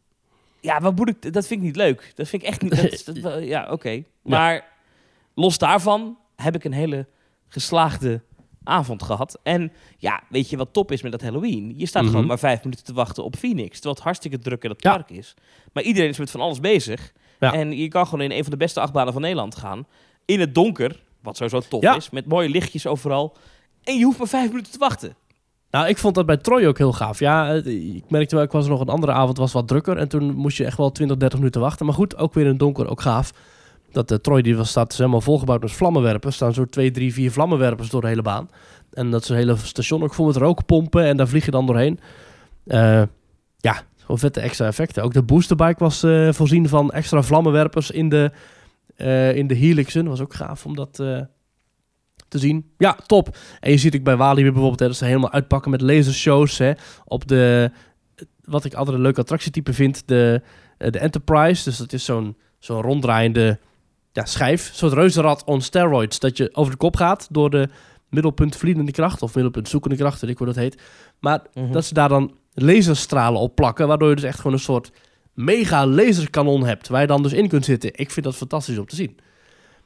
Ja, 0.61 0.81
wat 0.81 0.95
moet 0.95 1.09
ik, 1.09 1.33
dat 1.33 1.47
vind 1.47 1.59
ik 1.59 1.65
niet 1.65 1.75
leuk. 1.75 2.11
Dat 2.15 2.27
vind 2.27 2.41
ik 2.41 2.47
echt 2.47 2.61
niet... 2.61 3.21
Dat- 3.21 3.43
ja, 3.55 3.67
oké. 3.71 4.03
Maar 4.23 4.65
los 5.35 5.57
daarvan 5.57 6.17
heb 6.35 6.55
ik 6.55 6.63
een 6.63 6.73
hele 6.73 7.07
geslaagde 7.47 8.21
avond 8.63 9.03
gehad. 9.03 9.39
En 9.43 9.71
ja, 9.97 10.23
weet 10.29 10.49
je 10.49 10.57
wat 10.57 10.73
top 10.73 10.91
is 10.91 11.01
met 11.01 11.11
dat 11.11 11.21
Halloween? 11.21 11.73
Je 11.77 11.85
staat 11.85 12.01
Mhm. 12.03 12.11
gewoon 12.11 12.27
maar 12.27 12.39
vijf 12.39 12.63
minuten 12.63 12.85
te 12.85 12.93
wachten 12.93 13.23
op 13.23 13.35
Phoenix. 13.35 13.71
Terwijl 13.73 13.93
het 13.95 14.03
hartstikke 14.03 14.39
druk 14.39 14.63
in 14.63 14.69
het 14.69 14.83
Ja. 14.83 14.91
park 14.95 15.09
is. 15.09 15.33
Maar 15.73 15.83
iedereen 15.83 16.09
is 16.09 16.17
met 16.17 16.31
van 16.31 16.41
alles 16.41 16.59
bezig. 16.59 17.13
Ja. 17.39 17.53
En 17.53 17.77
je 17.77 17.87
kan 17.87 18.05
gewoon 18.05 18.21
in 18.21 18.31
een 18.31 18.41
van 18.43 18.51
de 18.51 18.57
beste 18.57 18.79
achtbanen 18.79 19.13
van 19.13 19.21
Nederland 19.21 19.55
gaan. 19.55 19.87
In 20.25 20.39
het 20.39 20.55
donker, 20.55 21.03
wat 21.21 21.37
sowieso 21.37 21.59
tof 21.69 21.81
Ja. 21.81 21.95
is. 21.95 22.09
Met 22.09 22.25
mooie 22.25 22.49
lichtjes 22.49 22.87
overal. 22.87 23.35
En 23.83 23.97
je 23.97 24.03
hoeft 24.05 24.17
maar 24.17 24.27
vijf 24.27 24.49
minuten 24.49 24.71
te 24.71 24.77
wachten. 24.77 25.15
Nou, 25.71 25.87
ik 25.87 25.97
vond 25.97 26.15
dat 26.15 26.25
bij 26.25 26.37
Troy 26.37 26.65
ook 26.65 26.77
heel 26.77 26.93
gaaf. 26.93 27.19
Ja, 27.19 27.51
ik 27.53 28.09
merkte 28.09 28.35
wel, 28.35 28.43
ik 28.43 28.51
was 28.51 28.67
nog 28.67 28.79
een 28.79 28.87
andere 28.87 29.11
avond, 29.11 29.37
was 29.37 29.51
wat 29.53 29.67
drukker. 29.67 29.97
En 29.97 30.07
toen 30.07 30.33
moest 30.35 30.57
je 30.57 30.65
echt 30.65 30.77
wel 30.77 30.91
20, 30.91 31.17
30 31.17 31.39
minuten 31.39 31.61
wachten. 31.61 31.85
Maar 31.85 31.95
goed, 31.95 32.17
ook 32.17 32.33
weer 32.33 32.43
in 32.43 32.49
het 32.49 32.59
donker, 32.59 32.87
ook 32.89 33.01
gaaf. 33.01 33.31
Dat 33.93 34.07
de 34.07 34.21
Troy, 34.21 34.41
die 34.41 34.57
was, 34.57 34.69
staat 34.69 34.89
dus 34.89 34.97
helemaal 34.97 35.21
volgebouwd 35.21 35.61
met 35.61 35.71
vlammenwerpers. 35.71 36.25
Er 36.25 36.33
staan 36.33 36.53
zo 36.53 36.65
twee, 36.65 36.91
drie, 36.91 37.13
vier 37.13 37.31
vlammenwerpers 37.31 37.89
door 37.89 38.01
de 38.01 38.07
hele 38.07 38.21
baan. 38.21 38.49
En 38.93 39.11
dat 39.11 39.21
is 39.21 39.29
een 39.29 39.35
hele 39.35 39.55
station 39.55 40.03
ook 40.03 40.13
vol 40.13 40.25
met 40.25 40.35
rookpompen. 40.35 41.03
En 41.05 41.17
daar 41.17 41.27
vlieg 41.27 41.45
je 41.45 41.51
dan 41.51 41.65
doorheen. 41.65 41.99
Eh, 42.65 43.03
ja, 43.57 43.81
gewoon 43.97 44.19
vette 44.19 44.39
extra 44.39 44.65
effecten. 44.65 45.03
Ook 45.03 45.13
de 45.13 45.23
boosterbike 45.23 45.83
was 45.83 46.03
eh, 46.03 46.31
voorzien 46.31 46.69
van 46.69 46.91
extra 46.91 47.21
vlammenwerpers 47.21 47.91
in 47.91 48.09
de, 48.09 48.31
eh, 48.95 49.35
in 49.35 49.47
de 49.47 49.55
helixen. 49.55 50.07
was 50.07 50.21
ook 50.21 50.33
gaaf 50.33 50.65
om 50.65 50.75
dat 50.75 50.93
te 50.93 52.39
zien. 52.39 52.71
Ja, 52.77 52.97
top. 53.05 53.37
En 53.59 53.71
je 53.71 53.77
ziet 53.77 53.95
ook 53.95 54.03
bij 54.03 54.17
Walibi 54.17 54.51
bijvoorbeeld 54.51 54.79
dat 54.79 54.95
ze 54.95 55.05
helemaal 55.05 55.31
uitpakken 55.31 55.71
met 55.71 55.81
lasershows. 55.81 56.57
Hè, 56.57 56.71
op 57.05 57.27
de, 57.27 57.71
wat 58.43 58.65
ik 58.65 58.73
altijd 58.73 58.95
een 58.95 59.03
leuk 59.03 59.17
attractietype 59.17 59.73
vind, 59.73 60.07
de, 60.07 60.41
de 60.77 60.99
Enterprise. 60.99 61.63
Dus 61.63 61.77
dat 61.77 61.93
is 61.93 62.05
zo'n 62.05 62.35
zo'n 62.59 62.81
ronddraaiende 62.81 63.59
ja, 64.13 64.25
schijf. 64.25 64.69
Een 64.69 64.75
soort 64.75 64.93
reuzenrad 64.93 65.43
on 65.43 65.61
steroids. 65.61 66.19
Dat 66.19 66.37
je 66.37 66.49
over 66.53 66.71
de 66.71 66.77
kop 66.77 66.95
gaat 66.95 67.27
door 67.31 67.49
de 67.49 67.69
middelpunt 68.09 68.55
vliedende 68.55 68.91
kracht. 68.91 69.21
Of 69.21 69.33
middelpunt 69.35 69.69
zoekende 69.69 69.95
kracht, 69.97 70.21
weet 70.21 70.29
ik 70.29 70.37
hoe 70.37 70.47
dat 70.47 70.55
heet. 70.55 70.81
Maar 71.19 71.41
Mhm. 71.53 71.71
dat 71.71 71.85
ze 71.85 71.93
daar 71.93 72.09
dan 72.09 72.33
laserstralen 72.53 73.39
op 73.41 73.55
plakken. 73.55 73.87
Waardoor 73.87 74.09
je 74.09 74.15
dus 74.15 74.23
echt 74.23 74.37
gewoon 74.37 74.53
een 74.53 74.59
soort 74.59 74.91
mega 75.33 75.87
laserkanon 75.87 76.65
hebt. 76.65 76.87
Waar 76.87 77.01
je 77.01 77.07
dan 77.07 77.23
dus 77.23 77.33
in 77.33 77.47
kunt 77.47 77.65
zitten. 77.65 77.89
Ik 77.93 78.11
vind 78.11 78.25
dat 78.25 78.35
fantastisch 78.35 78.77
om 78.77 78.85
te 78.85 78.95
zien. 78.95 79.17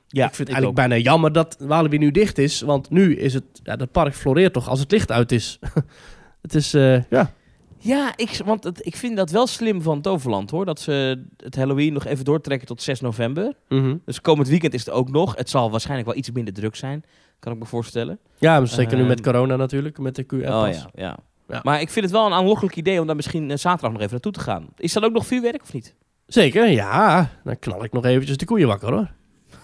Ja, 0.08 0.26
ik 0.28 0.36
vind 0.36 0.48
het 0.48 0.58
eigenlijk 0.58 0.88
bijna 0.90 1.04
jammer 1.04 1.32
dat 1.32 1.56
Walibi 1.60 1.98
nu 1.98 2.12
dicht 2.12 2.38
is. 2.38 2.62
Want 2.62 2.90
nu 2.90 3.16
is 3.16 3.34
het... 3.34 3.44
Ja, 3.64 3.76
dat 3.76 3.92
park 3.92 4.16
floreert 4.16 4.54
toch 4.54 4.70
als 4.70 4.80
het 4.80 4.92
licht 4.92 5.12
uit 5.12 5.32
is. 5.32 5.60
het 6.42 6.56
is... 6.56 6.74
eh, 6.74 7.04
ja. 7.10 7.34
Ja, 7.80 8.14
ik, 8.16 8.42
want 8.46 8.64
het, 8.64 8.86
ik 8.86 8.96
vind 8.96 9.18
dat 9.18 9.30
wel 9.32 9.48
slim 9.48 9.82
van 9.82 10.02
Toverland 10.02 10.50
hoor. 10.52 10.66
Dat 10.66 10.80
ze 10.80 11.24
het 11.38 11.56
Halloween 11.56 11.94
nog 11.94 12.06
even 12.06 12.26
doortrekken 12.26 12.68
tot 12.68 12.82
6 12.82 13.02
november. 13.02 13.54
Mhm. 13.70 13.96
Dus 14.06 14.22
komend 14.22 14.48
weekend 14.48 14.74
is 14.74 14.86
het 14.86 14.94
ook 14.94 15.10
nog. 15.10 15.36
Het 15.36 15.50
zal 15.50 15.72
waarschijnlijk 15.72 16.08
wel 16.10 16.18
iets 16.18 16.32
minder 16.32 16.54
druk 16.54 16.76
zijn. 16.76 17.04
Kan 17.40 17.52
ik 17.54 17.60
me 17.60 17.66
voorstellen. 17.66 18.20
Ja, 18.38 18.58
maar 18.58 18.68
zeker 18.68 18.98
nu 18.98 19.04
met 19.04 19.20
Ehm, 19.22 19.32
corona 19.32 19.56
natuurlijk. 19.56 19.98
Met 19.98 20.16
de 20.16 20.24
QR-pas. 20.24 20.40
Oh 20.68 20.74
ja, 20.74 20.90
ja, 20.94 21.18
Ja. 21.50 21.60
Maar 21.64 21.82
ik 21.82 21.90
vind 21.90 22.06
het 22.06 22.14
wel 22.14 22.26
een 22.26 22.34
aanlokkelijk 22.34 22.76
idee 22.76 23.00
om 23.00 23.08
daar 23.08 23.16
misschien 23.16 23.52
eh, 23.52 23.58
zaterdag 23.58 23.92
nog 23.92 24.00
even 24.00 24.12
naartoe 24.12 24.32
te 24.32 24.40
gaan. 24.40 24.68
Is 24.78 24.94
dat 24.94 25.04
ook 25.04 25.14
nog 25.14 25.26
vuurwerk 25.26 25.62
of 25.62 25.74
niet? 25.74 25.96
Zeker, 26.28 26.68
ja. 26.70 27.30
Dan 27.44 27.60
knal 27.60 27.84
ik 27.84 27.92
nog 27.92 28.06
eventjes 28.06 28.38
de 28.38 28.46
koeien 28.46 28.68
wakker 28.68 28.92
hoor. 28.92 29.12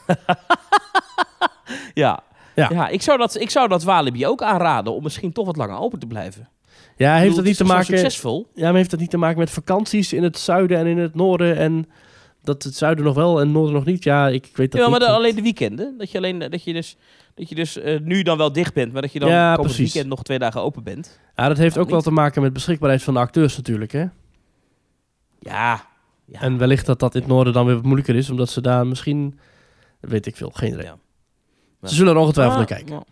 Ja. 1.93 2.23
Ja. 2.55 2.69
Ja, 2.71 2.87
ik, 2.87 3.01
zou 3.01 3.17
dat, 3.17 3.39
ik 3.39 3.49
zou 3.49 3.67
dat 3.67 3.83
Walibi 3.83 4.27
ook 4.27 4.41
aanraden 4.41 4.93
om 4.93 5.03
misschien 5.03 5.31
toch 5.31 5.45
wat 5.45 5.55
langer 5.57 5.77
open 5.77 5.99
te 5.99 6.07
blijven. 6.07 6.49
Ja, 6.97 7.15
heeft 7.17 7.35
dat 7.35 7.45
niet 7.45 7.57
te 7.57 7.63
het 7.63 7.71
maken... 7.71 7.85
succesvol? 7.85 8.47
Ja, 8.53 8.65
maar 8.67 8.75
heeft 8.75 8.91
dat 8.91 8.99
niet 8.99 9.09
te 9.09 9.17
maken 9.17 9.39
met 9.39 9.49
vakanties 9.49 10.13
in 10.13 10.23
het 10.23 10.37
zuiden 10.37 10.77
en 10.77 10.87
in 10.87 10.97
het 10.97 11.15
noorden 11.15 11.57
en 11.57 11.85
dat 12.43 12.63
het 12.63 12.75
zuiden 12.75 13.05
nog 13.05 13.15
wel 13.15 13.39
en 13.39 13.43
het 13.45 13.53
noorden 13.55 13.73
nog 13.73 13.85
niet? 13.85 14.03
Ja, 14.03 14.27
ik 14.27 14.49
weet 14.53 14.71
dat 14.71 14.81
Ja, 14.81 14.89
maar 14.89 14.99
niet. 14.99 15.07
alleen 15.09 15.35
de 15.35 15.41
weekenden. 15.41 15.97
Dat 15.97 16.11
je, 16.11 16.17
alleen, 16.17 16.39
dat 16.39 16.63
je 16.63 16.73
dus, 16.73 16.97
dat 17.35 17.49
je 17.49 17.55
dus 17.55 17.77
eh, 17.77 17.99
nu 17.99 18.21
dan 18.23 18.37
wel 18.37 18.51
dicht 18.51 18.73
bent, 18.73 18.93
maar 18.93 19.01
dat 19.01 19.11
je 19.11 19.19
dan 19.19 19.29
Ja, 19.29 19.55
komend 19.55 19.73
precies. 19.73 19.93
weekend 19.93 20.13
nog 20.15 20.23
twee 20.23 20.39
dagen 20.39 20.61
open 20.61 20.83
bent. 20.83 21.19
Ja, 21.35 21.47
dat 21.47 21.57
heeft 21.57 21.75
Nou, 21.75 21.85
ook 21.85 21.91
wel 21.91 22.01
te 22.01 22.11
maken 22.11 22.41
met 22.41 22.53
beschikbaarheid 22.53 23.03
van 23.03 23.13
de 23.13 23.19
acteurs 23.19 23.57
natuurlijk, 23.57 23.91
hè? 23.91 24.05
Ja. 25.39 25.85
ja. 26.25 26.41
En 26.41 26.57
wellicht 26.57 26.85
dat 26.85 26.99
dat 26.99 27.15
in 27.15 27.21
het 27.21 27.29
noorden 27.29 27.53
dan 27.53 27.65
weer 27.65 27.75
wat 27.75 27.83
moeilijker 27.83 28.15
is, 28.15 28.29
omdat 28.29 28.49
ze 28.49 28.61
daar 28.61 28.87
misschien, 28.87 29.39
weet 29.99 30.25
ik 30.25 30.35
veel, 30.35 30.49
geen 30.49 30.73
idee. 30.73 30.83
Ja. 30.85 30.97
Ze 31.83 31.95
zullen 31.95 32.13
er 32.13 32.19
ongetwijfeld 32.19 32.57
naar 32.57 32.65
kijken. 32.67 33.03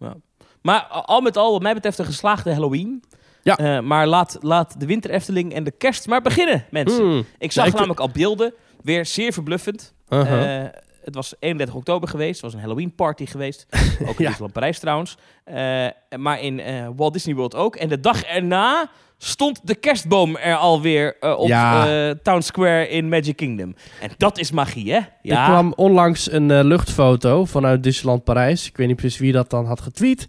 ja. 0.00 0.16
Maar 0.64 0.80
al 0.82 1.20
met 1.20 1.36
al, 1.36 1.52
wat 1.52 1.62
mij 1.62 1.74
betreft, 1.74 1.98
een 1.98 2.04
geslaagde 2.04 2.52
Halloween. 2.52 3.02
Ja. 3.42 3.56
Eh, 3.56 3.80
maar 3.80 4.06
laat, 4.06 4.38
laat 4.40 4.80
de 4.80 4.86
winter 4.86 5.10
Efteling 5.10 5.54
en 5.54 5.64
de 5.64 5.70
kerst 5.70 6.06
maar 6.06 6.22
beginnen, 6.22 6.64
mensen. 6.70 7.04
Hmm. 7.04 7.24
Ik 7.38 7.52
zag 7.52 7.64
Ja, 7.64 7.70
ik- 7.70 7.76
namelijk 7.76 8.00
al 8.00 8.08
beelden, 8.10 8.54
weer 8.82 9.06
zeer 9.06 9.32
verbluffend. 9.32 9.94
Uh-huh. 10.08 10.64
Het 11.04 11.14
was 11.14 11.34
31 11.38 11.74
oktober 11.74 12.08
geweest, 12.08 12.32
het 12.32 12.40
was 12.40 12.52
een 12.54 12.60
Halloween 12.60 12.94
party 12.94 13.26
geweest. 13.26 13.66
Ook 13.72 13.78
in 14.00 14.06
Ja. 14.08 14.14
Disneyland 14.16 14.52
Parijs 14.52 14.78
trouwens. 14.78 15.16
Eh, 15.44 15.86
maar 16.18 16.40
in 16.40 16.60
Walt 16.96 17.12
Disney 17.12 17.34
World 17.34 17.54
ook. 17.54 17.76
En 17.76 17.88
de 17.88 18.00
dag 18.00 18.22
erna 18.22 18.90
stond 19.24 19.60
de 19.66 19.74
kerstboom 19.74 20.36
er 20.36 20.56
alweer 20.56 21.16
eh 21.20 21.38
op 21.38 21.48
Ja. 21.48 21.86
eh, 22.08 22.14
Town 22.22 22.40
Square 22.40 22.88
in 22.88 23.08
Magic 23.08 23.36
Kingdom. 23.36 23.74
En 24.00 24.10
dat 24.16 24.38
is 24.38 24.50
magie, 24.50 24.92
hè? 24.92 24.98
Er 25.22 25.44
kwam 25.44 25.72
onlangs 25.76 26.32
een 26.32 26.50
eh, 26.50 26.64
luchtfoto 26.64 27.44
vanuit 27.44 27.82
Disneyland 27.82 28.24
Parijs. 28.24 28.68
Ik 28.68 28.76
weet 28.76 28.86
niet 28.86 28.96
precies 28.96 29.18
wie 29.18 29.32
dat 29.32 29.50
dan 29.50 29.66
had 29.66 29.80
getweet. 29.80 30.28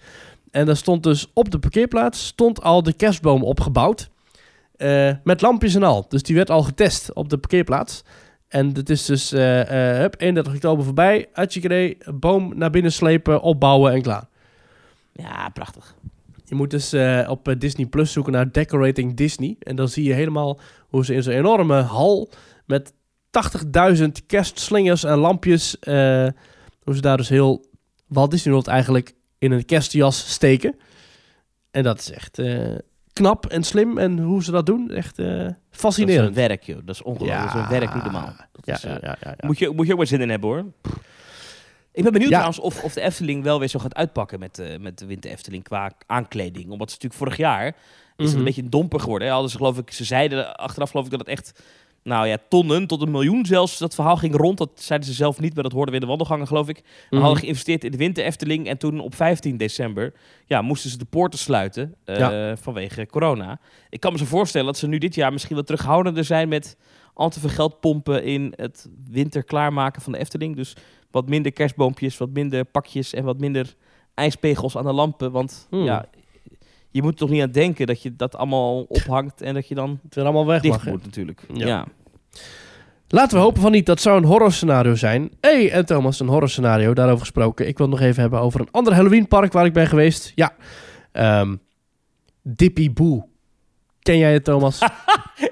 En 0.51 0.65
daar 0.65 0.75
stond 0.77 1.03
dus 1.03 1.27
op 1.33 1.51
de 1.51 1.59
parkeerplaats 1.59 2.25
stond 2.27 2.61
al 2.63 2.83
de 2.83 2.93
kerstboom 2.93 3.43
opgebouwd. 3.43 4.09
Met 5.23 5.41
lampjes 5.41 5.75
en 5.75 5.83
al. 5.83 6.05
Dus 6.09 6.23
die 6.23 6.35
werd 6.35 6.49
al 6.49 6.63
getest 6.63 7.13
op 7.13 7.29
de 7.29 7.37
parkeerplaats. 7.37 8.03
En 8.47 8.71
het 8.73 8.89
is 8.89 9.05
dus 9.05 9.29
hup, 9.31 10.15
31 10.17 10.53
oktober 10.53 10.85
voorbij. 10.85 11.27
Atchikere, 11.33 11.97
boom 12.13 12.51
naar 12.57 12.69
binnen 12.69 12.91
slepen, 12.91 13.41
opbouwen 13.41 13.93
en 13.93 14.01
klaar. 14.01 14.27
Ja, 15.13 15.49
prachtig. 15.49 15.95
Je 16.45 16.55
moet 16.55 16.69
dus 16.69 16.93
eh, 16.93 17.25
op 17.29 17.47
eh, 17.47 17.55
Disney 17.59 17.85
Plus 17.85 18.11
zoeken 18.11 18.33
naar 18.33 18.51
Decorating 18.51 19.13
Disney. 19.15 19.55
En 19.59 19.75
dan 19.75 19.87
zie 19.87 20.03
je 20.03 20.13
helemaal 20.13 20.59
hoe 20.87 21.05
ze 21.05 21.13
in 21.13 21.23
zo'n 21.23 21.33
enorme 21.33 21.81
hal 21.81 22.29
met 22.65 22.93
80.000 23.97 24.05
kerstslingers 24.27 25.03
en 25.03 25.17
lampjes... 25.17 25.79
eh, 25.79 26.27
hoe 26.83 26.95
ze 26.95 27.01
daar 27.01 27.17
dus 27.17 27.29
heel 27.29 27.65
Walt 28.07 28.31
Disney 28.31 28.53
World 28.53 28.67
eigenlijk 28.67 29.13
in 29.37 29.51
een 29.51 29.65
kerstjas 29.65 30.31
steken. 30.31 30.75
En 31.71 31.83
dat 31.83 31.99
is 31.99 32.11
echt 32.11 32.39
eh, 32.39 32.75
knap 33.13 33.45
en 33.45 33.63
slim. 33.63 33.97
En 33.97 34.19
hoe 34.19 34.43
ze 34.43 34.51
dat 34.51 34.65
doen, 34.65 34.91
echt 34.91 35.19
eh, 35.19 35.37
Dat 35.37 35.47
is 35.71 35.79
fascinerend. 35.79 36.27
een 36.27 36.33
werk, 36.33 36.63
joh. 36.63 36.79
Dat 36.85 36.95
is 36.95 37.01
ongelooflijk. 37.01 37.41
Dat 37.45 37.55
is 37.55 37.61
een 37.61 37.79
werk 37.79 37.93
niet 37.93 38.03
normaal. 38.03 38.33
Ja, 38.63 38.77
ja, 38.81 38.89
ja, 38.89 38.97
ja, 39.01 39.17
ja. 39.21 39.35
Moet, 39.47 39.59
je, 39.59 39.69
moet 39.69 39.85
je 39.85 39.91
ook 39.91 39.97
maar 39.97 40.07
zin 40.07 40.21
in 40.21 40.29
hebben, 40.29 40.49
hoor. 40.49 40.65
Ik 41.95 42.03
ben 42.03 42.11
benieuwd 42.11 42.29
Ja. 42.31 42.35
trouwens 42.37 42.59
of, 42.59 42.83
of 42.83 42.93
de 42.93 43.01
Efteling 43.01 43.43
wel 43.43 43.59
weer 43.59 43.67
zo 43.67 43.79
gaat 43.79 43.95
uitpakken 43.95 44.39
met, 44.39 44.59
eh, 44.59 44.79
met 44.79 44.97
de 44.99 45.05
Winter 45.05 45.31
Efteling 45.31 45.63
qua 45.63 45.91
aankleding. 46.05 46.69
Omdat 46.69 46.89
ze 46.89 46.95
natuurlijk 46.95 47.21
vorig 47.21 47.37
jaar 47.37 47.65
is 47.67 47.73
het 48.17 48.27
Mhm. 48.29 48.37
een 48.37 48.43
beetje 48.43 48.61
een 48.61 48.69
domper 48.69 48.99
geworden. 48.99 49.27
Hè? 49.27 49.33
Hadden 49.33 49.51
ze, 49.51 49.57
geloof 49.57 49.77
ik, 49.77 49.91
ze 49.91 50.03
zeiden 50.03 50.55
achteraf 50.55 50.89
geloof 50.89 51.05
ik 51.05 51.11
dat 51.11 51.19
het 51.19 51.29
echt, 51.29 51.63
nou 52.03 52.27
ja, 52.27 52.37
tonnen 52.49 52.87
tot 52.87 53.01
een 53.01 53.11
miljoen 53.11 53.45
zelfs. 53.45 53.77
Dat 53.77 53.95
verhaal 53.95 54.17
ging 54.17 54.35
rond. 54.35 54.57
Dat 54.57 54.69
zeiden 54.75 55.07
ze 55.07 55.13
zelf 55.13 55.39
niet, 55.39 55.53
maar 55.53 55.63
dat 55.63 55.71
hoorden 55.71 55.89
we 55.89 55.95
in 55.95 56.01
de 56.01 56.07
wandelgangen, 56.09 56.47
geloof 56.47 56.69
ik. 56.69 56.75
We 56.75 56.83
Mhm. 57.09 57.21
hadden 57.21 57.39
geïnvesteerd 57.39 57.83
in 57.83 57.91
de 57.91 57.97
Winter 57.97 58.23
Efteling. 58.25 58.67
En 58.67 58.77
toen 58.77 58.99
op 58.99 59.15
15 59.15 59.57
december 59.57 60.13
ja, 60.45 60.61
moesten 60.61 60.89
ze 60.89 60.97
de 60.97 61.05
poorten 61.05 61.39
sluiten 61.39 61.95
eh, 62.05 62.17
Ja. 62.17 62.57
vanwege 62.57 63.05
corona. 63.05 63.59
Ik 63.89 63.99
kan 63.99 64.11
me 64.11 64.17
zo 64.17 64.25
voorstellen 64.25 64.65
dat 64.67 64.77
ze 64.77 64.87
nu 64.87 64.97
dit 64.97 65.15
jaar 65.15 65.31
misschien 65.33 65.55
wat 65.55 65.65
terughoudender 65.65 66.23
zijn 66.23 66.49
met 66.49 66.77
al 67.13 67.29
te 67.29 67.39
veel 67.39 67.49
geld 67.49 67.79
pompen 67.79 68.23
in 68.23 68.53
het 68.55 68.89
winter 69.09 69.43
klaarmaken 69.43 70.01
van 70.01 70.11
de 70.11 70.17
Efteling. 70.19 70.55
Dus 70.55 70.75
wat 71.15 71.29
minder 71.29 71.51
kerstboompjes, 71.51 72.17
wat 72.17 72.29
minder 72.29 72.65
pakjes 72.65 73.13
en 73.13 73.23
wat 73.23 73.39
minder 73.39 73.75
ijspegels 74.13 74.77
aan 74.77 74.83
de 74.85 74.91
lampen. 74.93 75.31
Want 75.31 75.67
Hmm. 75.69 75.83
ja, 75.83 76.05
je 76.91 77.01
moet 77.01 77.17
toch 77.17 77.29
niet 77.29 77.41
aan 77.41 77.51
denken 77.51 77.87
dat 77.87 78.01
je 78.01 78.15
dat 78.15 78.35
allemaal 78.35 78.81
ophangt 78.83 79.41
en 79.41 79.53
dat 79.53 79.67
je 79.67 79.75
dan 79.75 79.99
Het 80.03 80.15
weer 80.15 80.23
allemaal 80.23 80.45
weg 80.45 80.61
dicht 80.61 80.75
mag. 80.83 80.85
moet 80.93 81.03
natuurlijk. 81.03 81.41
Ja. 81.53 81.67
Ja. 81.67 81.85
Laten 83.07 83.37
we 83.37 83.43
hopen 83.43 83.61
van 83.61 83.71
niet. 83.71 83.85
Dat 83.85 84.01
zou 84.01 84.17
een 84.17 84.23
horrorscenario 84.27 84.95
zijn. 84.95 85.29
hey, 85.41 85.71
en 85.71 85.85
Thomas, 85.85 86.19
een 86.19 86.27
horrorscenario. 86.27 86.93
Daarover 86.93 87.19
gesproken. 87.19 87.67
Ik 87.67 87.77
wil 87.77 87.87
het 87.89 87.95
nog 87.99 88.05
even 88.05 88.21
hebben 88.21 88.39
over 88.39 88.59
een 88.59 88.71
ander 88.71 88.93
Halloween 88.93 89.27
park 89.27 89.53
waar 89.53 89.65
ik 89.65 89.73
ben 89.73 89.87
geweest. 89.87 90.31
Ja. 90.35 90.55
Ehm 91.11 91.55
Dippy 92.41 92.93
Boo. 92.93 93.29
Ken 94.05 94.17
jij 94.17 94.33
het, 94.33 94.43
Thomas? 94.43 94.79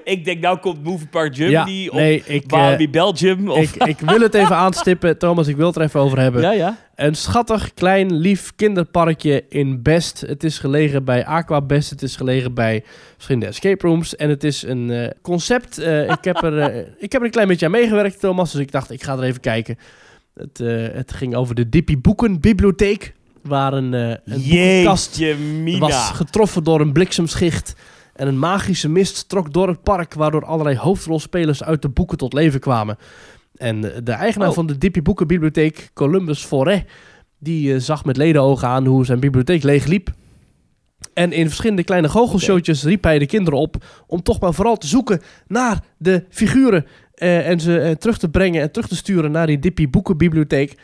Ik 0.04 0.24
denk 0.24 0.40
nou 0.40 0.58
komt 0.58 0.84
Movie 0.84 1.06
Park 1.06 1.36
Germany 1.36 1.70
ja, 1.70 1.90
of 1.90 1.96
nee, 1.96 2.22
ik, 2.26 2.42
eh, 2.42 2.58
Walibi 2.58 2.90
Belgium. 2.90 3.50
Of... 3.50 3.58
ik, 3.58 3.84
ik 3.84 4.00
wil 4.00 4.20
het 4.20 4.34
even 4.34 4.56
aanstippen. 4.56 5.18
Thomas, 5.18 5.46
ik 5.46 5.56
wil 5.56 5.66
het 5.66 5.76
er 5.76 5.82
even 5.82 6.00
over 6.00 6.18
hebben. 6.18 6.42
ja, 6.42 6.52
ja. 6.52 6.76
Een 6.94 7.14
schattig, 7.14 7.74
klein, 7.74 8.12
lief 8.12 8.52
kinderparkje 8.56 9.44
in 9.48 9.82
Best. 9.82 10.20
Het 10.20 10.44
is 10.44 10.58
gelegen 10.58 11.04
bij 11.04 11.26
Aqua 11.26 11.60
Best. 11.60 11.90
Het 11.90 12.02
is 12.02 12.16
gelegen 12.16 12.54
bij 12.54 12.84
verschillende 13.12 13.46
escape 13.46 13.86
rooms. 13.86 14.16
En 14.16 14.28
het 14.28 14.44
is 14.44 14.62
een 14.62 14.90
eh, 14.90 15.10
concept. 15.22 15.78
Eh, 15.78 16.10
ik, 16.10 16.24
heb 16.24 16.42
er, 16.42 16.58
eh, 16.58 16.78
ik 16.98 17.12
heb 17.12 17.20
er 17.20 17.26
een 17.26 17.32
klein 17.32 17.48
beetje 17.48 17.66
aan 17.66 17.72
meegewerkt, 17.72 18.20
Thomas. 18.20 18.52
Dus 18.52 18.60
ik 18.60 18.72
dacht, 18.72 18.90
ik 18.90 19.02
ga 19.02 19.12
er 19.12 19.22
even 19.22 19.40
kijken. 19.40 19.78
Het, 20.34 20.60
eh, 20.60 20.96
het 20.96 21.12
ging 21.12 21.34
over 21.34 21.54
de 21.54 21.68
Dippy 21.68 21.98
Boekenbibliotheek. 21.98 23.14
Waar 23.42 23.72
een, 23.72 23.94
eh 23.94 24.08
een 24.08 24.42
boekenkast 24.42 25.16
Jeetje 25.16 25.44
mina. 25.44 25.78
was 25.78 26.10
getroffen 26.10 26.64
door 26.64 26.80
een 26.80 26.92
bliksemschicht. 26.92 27.74
En 28.14 28.28
een 28.28 28.38
magische 28.38 28.88
mist 28.88 29.28
trok 29.28 29.52
door 29.52 29.68
het 29.68 29.82
park, 29.82 30.14
waardoor 30.14 30.44
allerlei 30.44 30.76
hoofdrolspelers 30.76 31.64
uit 31.64 31.82
de 31.82 31.88
boeken 31.88 32.18
tot 32.18 32.32
leven 32.32 32.60
kwamen. 32.60 32.96
En 33.56 33.94
eh, 33.94 34.00
de 34.04 34.12
eigenaar 34.12 34.48
Oh. 34.48 34.54
van 34.54 34.66
de 34.66 34.78
Dippy 34.78 35.02
Boekenbibliotheek, 35.02 35.90
Columbus 35.94 36.46
Forêt, 36.46 36.90
die 37.38 37.74
eh, 37.74 37.80
zag 37.80 38.04
met 38.04 38.16
ledenogen 38.16 38.68
aan 38.68 38.86
hoe 38.86 39.04
zijn 39.04 39.20
bibliotheek 39.20 39.62
leeg 39.62 39.86
liep. 39.86 40.12
En 41.14 41.32
in 41.32 41.46
verschillende 41.46 41.84
kleine 41.84 42.08
goochelshowtjes 42.08 42.84
riep 42.84 43.04
hij 43.04 43.18
de 43.18 43.26
kinderen 43.26 43.58
op 43.58 43.76
om 44.06 44.22
toch 44.22 44.40
maar 44.40 44.54
vooral 44.54 44.76
te 44.76 44.86
zoeken 44.86 45.20
naar 45.46 45.80
de 45.98 46.24
figuren 46.28 46.86
eh, 47.14 47.48
en 47.48 47.60
ze 47.60 47.80
eh, 47.80 47.90
terug 47.90 48.18
te 48.18 48.28
brengen 48.28 48.62
en 48.62 48.72
terug 48.72 48.88
te 48.88 48.96
sturen 48.96 49.30
naar 49.30 49.46
die 49.46 49.58
Dippy 49.58 49.90
Boekenbibliotheek. 49.90 50.78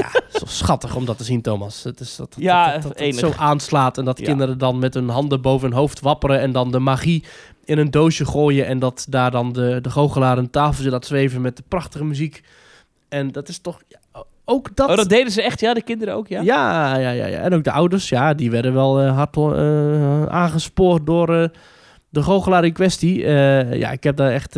Ja, 0.00 0.38
zo 0.38 0.44
schattig 0.46 0.96
om 0.96 1.04
dat 1.04 1.18
te 1.18 1.24
zien, 1.24 1.42
Thomas. 1.42 1.82
Het 1.82 2.00
is 2.00 2.16
dat, 2.16 2.34
dat, 2.34 2.42
Ja, 2.42 2.78
dat, 2.78 2.98
dat, 2.98 3.14
zo 3.14 3.32
aanslaat 3.36 3.98
en 3.98 4.04
dat 4.04 4.18
Ja. 4.18 4.24
kinderen 4.24 4.58
dan 4.58 4.78
met 4.78 4.94
hun 4.94 5.08
handen 5.08 5.40
boven 5.40 5.68
hun 5.68 5.78
hoofd 5.78 6.00
wapperen 6.00 6.40
en 6.40 6.52
dan 6.52 6.70
de 6.70 6.78
magie 6.78 7.24
in 7.64 7.78
een 7.78 7.90
doosje 7.90 8.24
gooien 8.24 8.66
en 8.66 8.78
dat 8.78 9.06
daar 9.08 9.30
dan 9.30 9.52
de, 9.52 9.78
de 9.82 9.90
goochelaar 9.90 10.38
een 10.38 10.50
tafeltje 10.50 10.90
laat 10.90 11.06
zweven 11.06 11.40
met 11.40 11.56
de 11.56 11.62
prachtige 11.68 12.04
muziek. 12.04 12.42
En 13.08 13.32
dat 13.32 13.48
is 13.48 13.58
toch 13.58 13.82
ja, 13.88 14.24
ook 14.44 14.76
dat. 14.76 14.90
Oh, 14.90 14.96
dat 14.96 15.08
deden 15.08 15.32
ze 15.32 15.42
echt, 15.42 15.60
ja? 15.60 15.74
De 15.74 15.82
kinderen 15.82 16.14
ook, 16.14 16.28
ja? 16.28 16.40
ja? 16.40 16.96
Ja, 16.98 17.10
ja, 17.10 17.26
ja, 17.26 17.38
En 17.38 17.54
ook 17.54 17.64
de 17.64 17.72
ouders, 17.72 18.08
ja, 18.08 18.34
die 18.34 18.50
werden 18.50 18.74
wel 18.74 19.00
eh, 19.00 19.16
hard 19.16 19.36
eh, 19.36 20.24
aangespoord 20.26 21.06
door 21.06 21.34
eh, 21.34 21.48
de 22.08 22.22
goochelaar 22.22 22.64
in 22.64 22.72
kwestie. 22.72 23.18
Ja, 23.76 23.90
ik 23.90 24.02
heb 24.02 24.16
daar 24.16 24.32
echt 24.32 24.52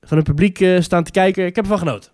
van 0.00 0.16
het 0.16 0.24
publiek 0.24 0.66
staan 0.78 1.04
te 1.04 1.10
kijken. 1.10 1.46
Ik 1.46 1.56
heb 1.56 1.64
ervan 1.64 1.78
genoten. 1.78 2.10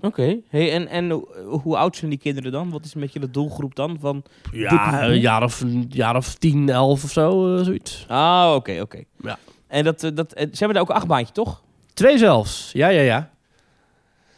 Oké. 0.00 0.36
Hey, 0.48 0.72
en 0.72 0.88
en 0.88 1.10
hoe- 1.10 1.28
hoe 1.62 1.76
oud 1.76 1.96
zijn 1.96 2.10
die 2.10 2.18
kinderen 2.18 2.52
dan? 2.52 2.70
Wat 2.70 2.84
is 2.84 2.94
een 2.94 3.00
beetje 3.00 3.20
de 3.20 3.30
doelgroep 3.30 3.74
dan? 3.74 3.96
Van... 4.00 4.22
Ja, 4.52 5.02
een 5.04 5.20
jaar 5.20 5.42
of, 5.42 5.64
jaar 5.88 6.16
of 6.16 6.34
tien, 6.34 6.68
elf 6.68 7.04
of 7.04 7.10
zo, 7.10 7.56
eh, 7.56 7.64
zoiets. 7.64 8.04
Ah, 8.08 8.52
oké, 8.54 8.80
oké. 8.80 9.02
Ja. 9.22 9.38
En 9.66 9.84
dat, 9.84 10.02
eh, 10.02 10.10
dat, 10.14 10.32
eh, 10.32 10.42
ze 10.42 10.56
hebben 10.58 10.72
daar 10.74 10.82
ook 10.82 10.88
een 10.88 10.94
achtbaantje, 10.96 11.32
toch? 11.34 11.62
Twee 11.94 12.18
zelfs. 12.18 12.70
Ja, 12.72 12.88
ja, 12.88 13.00
ja. 13.00 13.30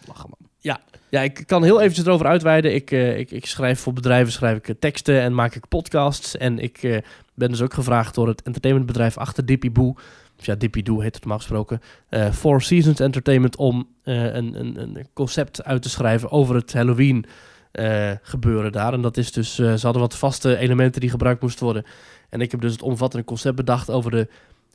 Lachen, 0.07 0.29
man. 0.31 0.49
Ja, 1.13 1.21
ik 1.21 1.43
kan 1.47 1.63
heel 1.63 1.81
eventjes 1.81 2.07
erover 2.07 2.27
uitweiden. 2.27 2.75
Ik, 2.75 2.91
eh, 2.91 3.19
ik, 3.19 3.31
ik 3.31 3.47
schrijf 3.47 3.81
voor 3.81 3.93
bedrijven 3.93 4.33
schrijf 4.33 4.57
ik 4.57 4.69
eh, 4.69 4.75
teksten 4.79 5.21
en 5.21 5.35
maak 5.35 5.55
ik 5.55 5.69
podcasts. 5.69 6.37
En 6.37 6.59
ik 6.59 6.83
eh, 6.83 6.99
ben 7.35 7.51
dus 7.51 7.63
ook 7.63 7.75
gevraagd 7.75 8.15
door 8.15 8.29
het 8.29 8.43
entertainmentbedrijf 8.43 9.19
achter 9.19 9.47
Dippy 9.47 9.73
Boo. 9.73 9.95
Of 10.41 10.47
ja, 10.47 10.55
Dippy 10.55 10.83
Doo 10.83 11.01
heet 11.01 11.15
het 11.15 11.21
normaal 11.21 11.39
gesproken. 11.39 11.81
eh 12.09 12.33
Four 12.33 12.63
Seasons 12.63 13.01
Entertainment 13.01 13.57
om 13.57 13.89
eh, 14.03 14.25
een, 14.25 14.61
een, 14.61 14.81
een 14.81 15.07
concept 15.13 15.65
uit 15.65 15.83
te 15.83 15.89
schrijven 15.89 16.31
over 16.31 16.55
het 16.55 16.73
Halloween 16.73 17.25
eh, 17.73 18.11
gebeuren 18.23 18.73
daar. 18.73 18.93
En 18.93 19.01
dat 19.01 19.17
is 19.17 19.33
dus, 19.33 19.55
ze 19.55 19.79
hadden 19.83 20.03
wat 20.03 20.17
vaste 20.17 20.57
elementen 20.57 21.01
die 21.01 21.11
gebruikt 21.11 21.43
moesten 21.43 21.65
worden. 21.65 21.85
En 22.29 22.41
ik 22.41 22.51
heb 22.51 22.61
dus 22.61 22.73
het 22.73 22.83
omvattende 22.83 23.25
concept 23.25 23.57
bedacht 23.57 23.91
over 23.91 24.11
de, 24.11 24.29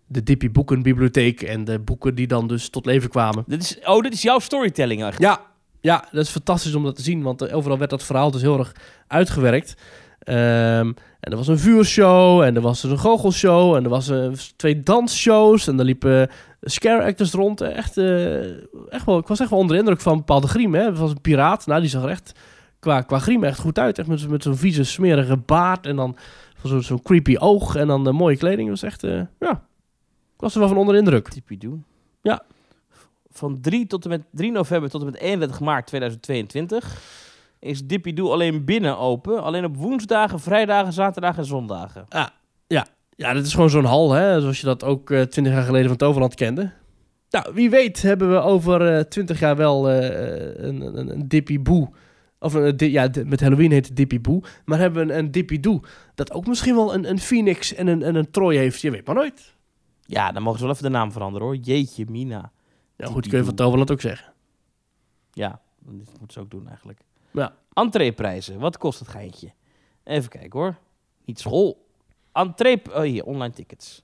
de 0.08 0.24
Dippy 0.24 0.52
Boekenbibliotheek. 0.52 1.42
En 1.42 1.64
de 1.64 1.80
boeken 1.80 2.16
die 2.16 2.28
dan 2.28 2.48
dus 2.48 2.70
tot 2.70 2.86
leven 2.86 3.10
kwamen. 3.10 3.44
Dit 3.48 3.62
is, 3.62 3.80
oh, 3.86 4.02
dit 4.02 4.14
is 4.14 4.22
jouw 4.22 4.40
storytelling 4.40 5.04
eigenlijk. 5.04 5.34
Ja, 5.34 5.46
ja, 5.82 6.08
dat 6.12 6.24
is 6.24 6.30
fantastisch 6.30 6.76
om 6.76 6.84
dat 6.84 6.96
te 6.96 7.02
zien, 7.02 7.22
want 7.22 7.52
overal 7.52 7.78
werd 7.78 7.90
dat 7.90 8.04
verhaal 8.04 8.32
dus 8.32 8.42
heel 8.42 8.60
erg 8.60 8.76
uitgewerkt. 9.08 9.76
Ehm, 10.26 10.88
en 11.20 11.32
er 11.32 11.36
was 11.36 11.48
een 11.48 11.60
vuurshow, 11.60 12.42
en 12.42 12.56
er 12.56 12.62
was 12.62 12.84
een 12.84 13.00
goochelshow, 13.00 13.76
en 13.76 13.84
er 13.84 13.90
was 13.90 14.10
eh, 14.10 14.28
twee 14.56 14.84
dansshows, 14.84 15.68
en 15.68 15.80
er 15.80 15.86
liepen 15.86 16.30
scare 16.62 17.04
actors 17.04 17.32
rond. 17.32 17.62
Echt, 17.62 17.98
eh, 17.98 18.50
echt 18.92 19.06
wel, 19.06 19.18
ik 19.18 19.28
was 19.28 19.40
echt 19.40 19.50
wel 19.50 19.60
onder 19.60 19.76
de 19.76 19.82
indruk 19.82 20.02
van 20.02 20.18
bepaalde 20.18 20.48
griem. 20.48 20.74
Hè. 20.74 20.82
Er 20.82 20.96
was 20.96 21.12
een 21.12 21.22
piraat, 21.22 21.66
nou 21.66 21.82
die 21.82 21.90
zag 21.90 22.04
er 22.04 22.10
echt 22.10 22.40
qua, 22.80 23.02
qua 23.02 23.20
griem 23.20 23.44
echt 23.44 23.60
goed 23.60 23.80
uit. 23.80 24.00
Echt 24.00 24.08
met, 24.08 24.30
met 24.30 24.44
zo'n 24.44 24.56
vieze, 24.56 24.84
smerige 24.84 25.38
baard, 25.38 25.86
en 25.86 25.96
dan 25.96 26.18
zo'n 26.64 27.02
creepy 27.02 27.36
oog, 27.40 27.76
en 27.76 27.88
dan 27.88 28.04
de 28.04 28.12
mooie 28.12 28.38
kleding. 28.38 28.70
Dat 28.70 28.82
was 28.82 28.92
echt, 28.92 29.04
eh, 29.04 29.22
ja, 29.40 29.52
ik 30.36 30.42
was 30.42 30.54
er 30.54 30.60
wel 30.60 30.68
van 30.68 30.78
onder 30.78 30.94
de 30.94 31.00
indruk. 31.00 31.30
Tipidoe. 31.30 31.78
Ja. 32.22 32.42
Van 33.32 33.62
3, 33.62 33.88
tot 33.88 34.04
en 34.04 34.10
met 34.10 34.24
3 34.32 34.52
november 34.52 34.90
tot 34.90 35.02
en 35.02 35.08
met 35.08 35.20
31 35.20 35.60
maart 35.60 35.88
2022 35.88 37.24
is 37.66 37.86
Dippy 37.86 38.14
Doe 38.14 38.30
alleen 38.32 38.66
binnen 38.66 38.98
open. 38.98 39.44
Alleen 39.44 39.66
op 39.66 39.78
woensdagen, 39.78 40.40
vrijdagen, 40.40 40.94
zaterdagen 40.94 41.40
en 41.40 41.46
zondagen. 41.46 42.06
Ja, 43.18 43.34
dat 43.34 43.46
is 43.46 43.54
gewoon 43.54 43.70
zo'n 43.70 43.86
hal, 43.86 44.12
hè, 44.12 44.42
zoals 44.42 44.60
je 44.60 44.66
dat 44.66 44.84
ook 44.84 45.12
eh, 45.12 45.22
twintig 45.22 45.54
jaar 45.54 45.64
geleden 45.64 45.88
van 45.88 45.98
Toverland 45.98 46.36
kende. 46.36 46.72
Nou, 47.30 47.54
wie 47.54 47.70
weet 47.70 48.02
hebben 48.02 48.32
we 48.32 48.40
over 48.40 49.10
twintig 49.10 49.40
jaar 49.40 49.56
wel 49.56 49.90
eh, 49.90 50.66
een, 50.66 50.82
een, 50.98 51.10
een 51.12 51.28
Dippy 51.28 51.62
Boe. 51.62 51.90
Of 52.40 52.54
een, 52.54 52.78
di- 52.78 52.92
ja, 52.92 53.10
met 53.26 53.42
Halloween 53.42 53.72
heet 53.72 53.88
het 53.88 53.96
Dippy 53.96 54.22
Boe. 54.22 54.44
Maar 54.66 54.80
hebben 54.80 55.08
we 55.08 55.14
een, 55.14 55.20
een 55.20 55.32
Dippy 55.32 55.60
Doe 55.60 55.82
dat 56.16 56.32
ook 56.32 56.48
misschien 56.48 56.76
wel 56.76 56.94
een, 56.94 57.10
een 57.10 57.20
Phoenix 57.20 57.74
en 57.74 57.88
een, 57.88 58.04
en 58.04 58.16
een 58.16 58.32
Troy 58.32 58.56
heeft. 58.56 58.82
Je 58.82 58.92
weet 58.92 59.06
maar 59.06 59.16
nooit. 59.16 59.54
Ja, 60.02 60.32
dan 60.32 60.42
mogen 60.44 60.60
ze 60.60 60.66
wel 60.66 60.74
even 60.74 60.86
de 60.92 60.98
naam 60.98 61.12
veranderen 61.12 61.48
hoor. 61.48 61.56
Jeetje, 61.56 62.06
Mina. 62.10 62.52
Ja, 62.96 63.06
goed, 63.08 63.28
kun 63.28 63.38
je 63.38 63.46
van. 63.46 63.56
Toverland 63.56 63.92
ook 63.92 64.02
zeggen. 64.02 64.34
Ja, 65.32 65.62
dat 65.80 65.94
moeten 65.94 66.32
ze 66.34 66.40
ook 66.40 66.50
doen 66.52 66.68
eigenlijk. 66.68 67.00
Ja. 67.36 67.56
Entreeprijzen, 67.74 68.60
wat 68.60 68.78
kost 68.78 69.00
het 69.00 69.08
geintje? 69.08 69.54
Even 70.04 70.30
kijken 70.30 70.60
hoor. 70.60 70.78
Niet 71.26 71.40
school. 71.40 71.88
Entree, 72.34 72.82
oh 72.90 73.02
hier, 73.02 73.26
online 73.26 73.54
tickets. 73.54 74.04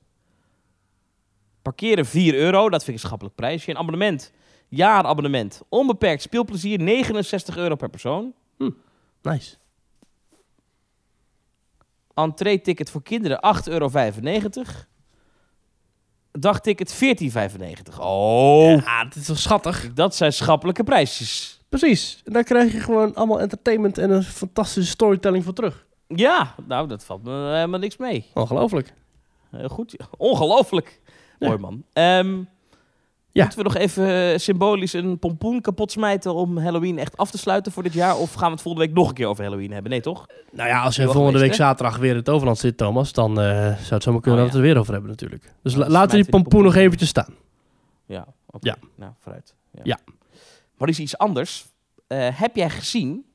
Parkeren 1.61 2.05
4 2.05 2.35
euro, 2.35 2.69
dat 2.69 2.83
vind 2.83 2.87
ik 2.87 2.93
een 2.93 3.07
schappelijk 3.07 3.35
prijsje. 3.35 3.69
Een 3.69 3.77
abonnement, 3.77 4.31
jaarabonnement, 4.67 5.61
onbeperkt 5.69 6.21
speelplezier, 6.21 6.79
69 6.79 7.57
euro 7.57 7.75
per 7.75 7.89
persoon. 7.89 8.33
Nice. 9.21 9.57
Entree-ticket 12.13 12.89
voor 12.89 13.03
kinderen 13.03 13.39
8,95 13.57 13.71
euro. 13.71 13.89
Dagticket 16.31 16.93
14,95. 16.93 17.99
Oh, 17.99 18.81
Ja, 18.85 19.03
het 19.05 19.15
is 19.15 19.25
toch 19.25 19.37
schattig? 19.39 19.93
dat 19.93 20.15
zijn 20.15 20.33
schappelijke 20.33 20.83
prijsjes. 20.83 21.59
Precies. 21.69 22.21
En 22.25 22.33
daar 22.33 22.43
krijg 22.43 22.71
je 22.73 22.79
gewoon 22.79 23.15
allemaal 23.15 23.39
entertainment 23.39 23.97
en 23.97 24.09
een 24.11 24.23
fantastische 24.23 24.91
storytelling 24.91 25.43
voor 25.43 25.53
terug. 25.53 25.85
Ja, 26.07 26.55
nou, 26.67 26.87
dat 26.87 27.03
valt 27.03 27.23
me 27.23 27.53
helemaal 27.53 27.79
niks 27.79 27.97
mee. 27.97 28.25
Ongelooflijk. 28.33 28.93
Heel 29.51 29.67
goed. 29.69 29.95
Ongelooflijk. 30.17 30.99
Ja. 31.39 31.47
Mooi 31.47 31.59
man. 31.59 31.83
Ehm, 31.93 32.43
Ja. 33.33 33.41
Moeten 33.43 33.57
we 33.63 33.65
nog 33.69 33.75
even 33.77 34.31
eh, 34.31 34.37
symbolisch 34.37 34.93
een 34.93 35.19
pompoen 35.19 35.61
kapot 35.61 35.91
smijten 35.91 36.33
om 36.33 36.57
Halloween 36.57 36.97
echt 36.99 37.17
af 37.17 37.31
te 37.31 37.37
sluiten 37.37 37.71
voor 37.71 37.83
dit 37.83 37.93
jaar? 37.93 38.17
Of 38.17 38.33
gaan 38.33 38.45
we 38.47 38.53
het 38.53 38.61
volgende 38.61 38.87
week 38.87 38.95
nog 38.95 39.07
een 39.07 39.13
keer 39.13 39.27
over 39.27 39.43
Halloween 39.43 39.71
hebben? 39.71 39.91
Nee, 39.91 40.01
toch? 40.01 40.25
Nou 40.51 40.69
ja, 40.69 40.81
als 40.81 40.95
je 40.95 41.01
volgende 41.03 41.25
geweest, 41.27 41.43
week 41.45 41.53
zaterdag 41.67 41.97
weer 41.97 42.09
in 42.11 42.15
het 42.17 42.29
Overland 42.29 42.57
zit, 42.57 42.77
Thomas, 42.77 43.13
dan 43.13 43.29
eh, 43.41 43.45
zou 43.55 43.75
het 43.89 44.03
zomaar 44.03 44.21
kunnen 44.21 44.21
Oh, 44.23 44.25
dat 44.25 44.37
we 44.37 44.43
het 44.45 44.53
er 44.55 44.61
weer 44.61 44.77
over 44.77 44.93
hebben 44.93 45.09
natuurlijk. 45.11 45.53
Dus 45.63 45.75
la- 45.75 45.87
laten 45.89 46.17
we 46.17 46.21
die 46.23 46.31
pompoen 46.31 46.63
nog 46.63 46.75
eventjes 46.75 47.09
staan. 47.09 47.33
Ja. 48.05 48.27
Ja. 48.59 48.75
Nou, 48.95 49.11
vooruit. 49.19 49.53
Ja. 49.71 49.79
Ja. 49.83 49.97
Maar 50.77 50.89
is 50.89 50.99
iets 50.99 51.17
anders. 51.17 51.65
Eh, 52.07 52.27
heb 52.39 52.55
jij 52.55 52.69
gezien 52.69 53.25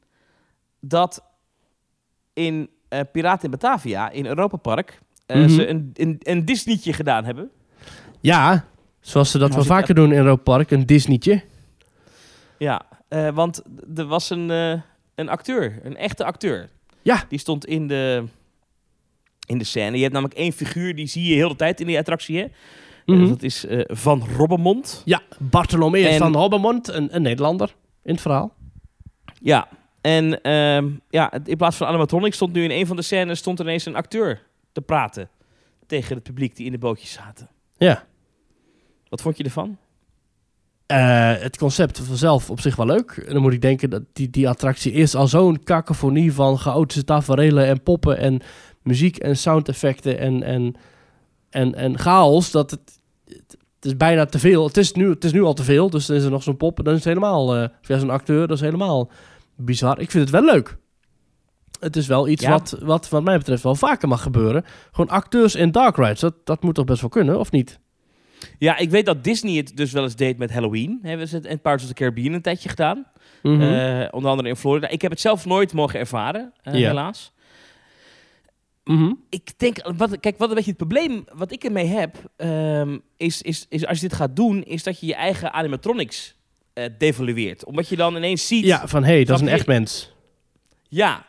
dat 0.80 1.22
in 2.32 2.70
eh 2.88 3.00
Piraten 3.12 3.44
in 3.44 3.50
Batavia, 3.50 4.10
in 4.10 4.26
Europa 4.26 4.56
Park, 4.56 5.00
eh, 5.26 5.36
Mhm. 5.36 5.48
ze 5.48 5.68
een, 5.68 5.90
een, 5.94 6.16
een 6.22 6.44
Disneytje 6.44 6.92
gedaan 6.92 7.24
hebben? 7.24 7.50
Ja, 8.20 8.64
zoals 9.06 9.30
ze 9.30 9.38
dat 9.38 9.54
wel 9.54 9.64
vaker 9.64 9.94
doen 9.94 10.12
in 10.12 10.18
Europa 10.18 10.42
Park, 10.42 10.70
een 10.70 10.86
Disneytje. 10.86 11.42
Ja, 12.58 12.82
eh, 13.08 13.28
want 13.28 13.62
er 13.96 14.06
was 14.06 14.30
een, 14.30 14.50
eh, 14.50 14.80
een 15.14 15.28
acteur, 15.28 15.80
een 15.82 15.96
echte 15.96 16.24
acteur. 16.24 16.68
Ja. 17.02 17.24
Die 17.28 17.38
stond 17.38 17.66
in 17.66 17.86
de, 17.86 18.24
in 19.46 19.58
de 19.58 19.64
scène. 19.64 19.96
Je 19.96 20.02
hebt 20.02 20.12
namelijk 20.12 20.38
één 20.38 20.52
figuur, 20.52 20.94
die 20.94 21.06
zie 21.06 21.28
je 21.28 21.34
heel 21.34 21.48
de 21.48 21.56
tijd 21.56 21.80
in 21.80 21.86
die 21.86 21.98
attractie. 21.98 22.38
Hè? 22.38 22.46
Mhm. 23.06 23.28
dat 23.28 23.42
is 23.42 23.66
eh, 23.66 23.80
Van 23.86 24.28
Robbenmond. 24.36 25.02
Ja, 25.04 25.22
Bartholomeus 25.38 26.06
En- 26.06 26.18
van 26.18 26.34
Hobbermond, 26.34 26.88
een, 26.88 27.14
een 27.14 27.22
Nederlander 27.22 27.74
in 28.02 28.12
het 28.12 28.20
verhaal. 28.20 28.54
Ja, 29.40 29.68
en 30.00 30.42
ehm, 30.42 30.90
ja, 31.10 31.32
in 31.44 31.56
plaats 31.56 31.76
van 31.76 31.86
animatronic 31.86 32.34
stond 32.34 32.52
nu 32.52 32.64
in 32.64 32.70
een 32.70 32.86
van 32.86 32.96
de 32.96 33.02
scènes 33.02 33.38
stond 33.38 33.60
ineens 33.60 33.86
een 33.86 33.96
acteur 33.96 34.42
te 34.72 34.80
praten 34.80 35.28
tegen 35.86 36.14
het 36.14 36.24
publiek 36.24 36.56
die 36.56 36.66
in 36.66 36.72
de 36.72 36.78
bootjes 36.78 37.12
zaten. 37.12 37.48
Ja. 37.76 38.04
Wat 39.08 39.22
vond 39.22 39.36
je 39.36 39.44
ervan? 39.44 39.76
Eh, 40.86 41.32
het 41.38 41.58
concept 41.58 41.98
vanzelf 41.98 42.50
op 42.50 42.60
zich 42.60 42.76
wel 42.76 42.86
leuk. 42.86 43.10
En 43.26 43.32
dan 43.32 43.42
moet 43.42 43.52
ik 43.52 43.60
denken 43.60 43.90
dat 43.90 44.02
die, 44.12 44.30
die 44.30 44.48
attractie 44.48 44.92
is 44.92 45.14
al 45.14 45.26
zo'n 45.26 45.62
kakofonie 45.62 46.32
van 46.32 46.58
chaotische 46.58 47.04
tafereelen 47.04 47.66
en 47.66 47.82
poppen 47.82 48.18
en 48.18 48.40
muziek 48.82 49.16
en 49.16 49.36
soundeffecten 49.36 50.18
en, 50.18 50.42
en, 50.42 50.74
en, 51.50 51.74
en 51.74 51.98
chaos. 51.98 52.50
Dat 52.50 52.70
het, 52.70 53.00
het, 53.24 53.56
is 53.80 53.96
bijna 53.96 54.26
te 54.26 54.38
veel. 54.38 54.66
Het 54.66 54.76
is, 54.76 54.92
nu, 54.92 55.10
het 55.10 55.24
is 55.24 55.32
nu 55.32 55.42
al 55.42 55.54
te 55.54 55.62
veel. 55.64 55.90
Dus 55.90 56.06
dan 56.06 56.16
is 56.16 56.24
er 56.24 56.30
nog 56.30 56.42
zo'n 56.42 56.56
pop 56.56 56.76
dan 56.76 56.86
is 56.94 57.04
het 57.04 57.08
helemaal, 57.08 57.46
of 57.48 57.88
ja, 57.88 57.98
zo'n 57.98 58.10
acteur, 58.10 58.46
dat 58.46 58.56
is 58.56 58.62
helemaal 58.62 59.10
bizar. 59.56 60.00
Ik 60.00 60.10
vind 60.10 60.22
het 60.30 60.32
wel 60.32 60.54
leuk. 60.54 60.76
Het 61.80 61.96
is 61.96 62.06
wel 62.06 62.28
iets 62.28 62.42
Ja. 62.42 62.50
wat, 62.50 62.76
wat 62.82 63.08
wat 63.08 63.22
mij 63.22 63.38
betreft 63.38 63.62
wel 63.62 63.74
vaker 63.74 64.08
mag 64.08 64.22
gebeuren. 64.22 64.64
Gewoon 64.90 65.10
acteurs 65.10 65.54
in 65.54 65.70
dark 65.70 65.96
rides, 65.96 66.20
dat, 66.20 66.34
dat 66.44 66.62
moet 66.62 66.74
toch 66.74 66.84
best 66.84 67.00
wel 67.00 67.10
kunnen, 67.10 67.38
of 67.38 67.50
niet? 67.50 67.80
Ja, 68.58 68.76
ik 68.76 68.90
weet 68.90 69.06
dat 69.06 69.24
Disney 69.24 69.56
het 69.56 69.76
dus 69.76 69.92
wel 69.92 70.02
eens 70.02 70.16
deed 70.16 70.38
met 70.38 70.52
Halloween. 70.52 70.98
Hebben 71.02 71.28
ze 71.28 71.36
het 71.36 71.46
in 71.46 71.60
Pirates 71.60 71.82
of 71.82 71.88
the 71.88 71.94
Caribbean 71.94 72.32
een 72.32 72.42
tijdje 72.42 72.68
gedaan. 72.68 73.06
Mhm. 73.42 73.62
Eh, 73.62 74.08
onder 74.10 74.30
andere 74.30 74.48
in 74.48 74.56
Florida. 74.56 74.88
Ik 74.88 75.02
heb 75.02 75.10
het 75.10 75.20
zelf 75.20 75.44
nooit 75.44 75.72
mogen 75.72 75.98
ervaren, 75.98 76.52
eh, 76.62 76.72
helaas. 76.72 77.32
Mhm. 78.84 79.12
Ik 79.28 79.50
denk, 79.56 79.92
wat, 79.96 80.20
kijk, 80.20 80.38
wat 80.38 80.48
een 80.48 80.54
beetje 80.54 80.70
het 80.70 80.78
probleem 80.78 81.24
wat 81.34 81.52
ik 81.52 81.64
ermee 81.64 81.86
heb, 81.86 82.16
ehm, 82.36 82.98
is, 83.16 83.42
is, 83.42 83.66
is 83.68 83.86
als 83.86 84.00
je 84.00 84.08
dit 84.08 84.16
gaat 84.16 84.36
doen, 84.36 84.62
is 84.62 84.82
dat 84.82 85.00
je 85.00 85.06
je 85.06 85.14
eigen 85.14 85.52
animatronics 85.52 86.34
eh 86.72 86.84
devalueert. 86.98 87.64
Omdat 87.64 87.88
je 87.88 87.96
dan 87.96 88.16
ineens 88.16 88.46
ziet... 88.46 88.64
Ja, 88.64 88.88
van 88.88 89.04
hé, 89.04 89.12
hey, 89.12 89.24
dat 89.24 89.36
is 89.36 89.42
een 89.42 89.52
echt 89.52 89.66
mens. 89.66 90.12
Ja. 90.88 91.26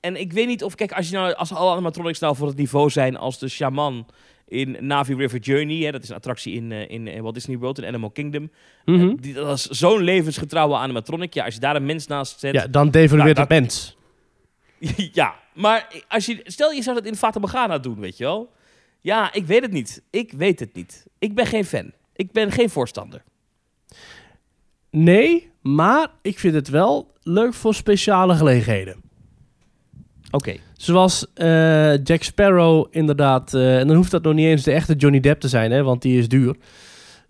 En 0.00 0.20
ik 0.20 0.32
weet 0.32 0.46
niet 0.46 0.64
of, 0.64 0.74
kijk, 0.74 0.92
als, 0.92 1.08
je 1.08 1.16
nou, 1.16 1.34
als 1.34 1.52
alle 1.52 1.72
animatronics 1.72 2.18
nou 2.18 2.36
voor 2.36 2.46
het 2.46 2.56
niveau 2.56 2.90
zijn 2.90 3.16
als 3.16 3.38
de 3.38 3.48
shaman 3.48 4.06
in 4.48 4.76
Navi 4.80 5.14
River 5.14 5.38
Journey, 5.38 5.84
hè, 5.84 5.92
dat 5.92 6.02
is 6.02 6.08
een 6.08 6.14
attractie 6.16 6.54
in, 6.54 6.72
eh, 6.72 6.90
in, 6.90 7.08
eh, 7.08 7.20
Walt 7.20 7.34
Disney 7.34 7.58
World, 7.58 7.78
in 7.78 7.84
Animal 7.84 8.10
Kingdom. 8.10 8.50
Mhm. 8.84 9.14
Die, 9.16 9.34
dat 9.34 9.58
is 9.58 9.66
zo'n 9.66 10.02
levensgetrouwe 10.02 10.76
animatronic. 10.76 11.34
Ja, 11.34 11.44
als 11.44 11.54
je 11.54 11.60
daar 11.60 11.76
een 11.76 11.86
mens 11.86 12.06
naast 12.06 12.40
zet. 12.40 12.54
Ja, 12.54 12.66
dan 12.66 12.90
devalueert 12.90 13.36
Nou, 13.36 13.48
het 13.48 13.60
mens. 13.60 13.96
ja, 15.12 15.34
maar 15.52 16.02
als 16.08 16.26
je, 16.26 16.40
stel 16.44 16.70
je 16.70 16.82
zou 16.82 16.96
dat 16.96 17.06
in 17.06 17.16
Fata 17.16 17.38
Morgana 17.38 17.78
doen, 17.78 18.00
weet 18.00 18.16
je 18.16 18.24
wel. 18.24 18.52
Ja, 19.00 19.32
ik 19.32 19.46
weet 19.46 19.62
het 19.62 19.72
niet. 19.72 20.02
Ik 20.10 20.32
weet 20.32 20.60
het 20.60 20.74
niet. 20.74 21.06
Ik 21.18 21.34
ben 21.34 21.46
geen 21.46 21.64
fan. 21.64 21.92
Ik 22.16 22.32
ben 22.32 22.52
geen 22.52 22.70
voorstander. 22.70 23.22
Nee, 24.90 25.50
maar 25.60 26.08
ik 26.22 26.38
vind 26.38 26.54
het 26.54 26.68
wel 26.68 27.12
leuk 27.22 27.54
voor 27.54 27.74
speciale 27.74 28.34
gelegenheden. 28.34 29.02
Oké. 30.34 30.54
Zoals 30.76 31.26
eh, 31.34 32.04
Jack 32.04 32.22
Sparrow 32.22 32.86
inderdaad. 32.90 33.54
eh, 33.54 33.78
en 33.78 33.86
dan 33.86 33.96
hoeft 33.96 34.10
dat 34.10 34.22
nog 34.22 34.34
niet 34.34 34.46
eens 34.46 34.62
de 34.62 34.72
echte 34.72 34.94
Johnny 34.94 35.20
Depp 35.20 35.40
te 35.40 35.48
zijn, 35.48 35.70
hè, 35.70 35.82
want 35.82 36.02
die 36.02 36.18
is 36.18 36.28
duur. 36.28 36.56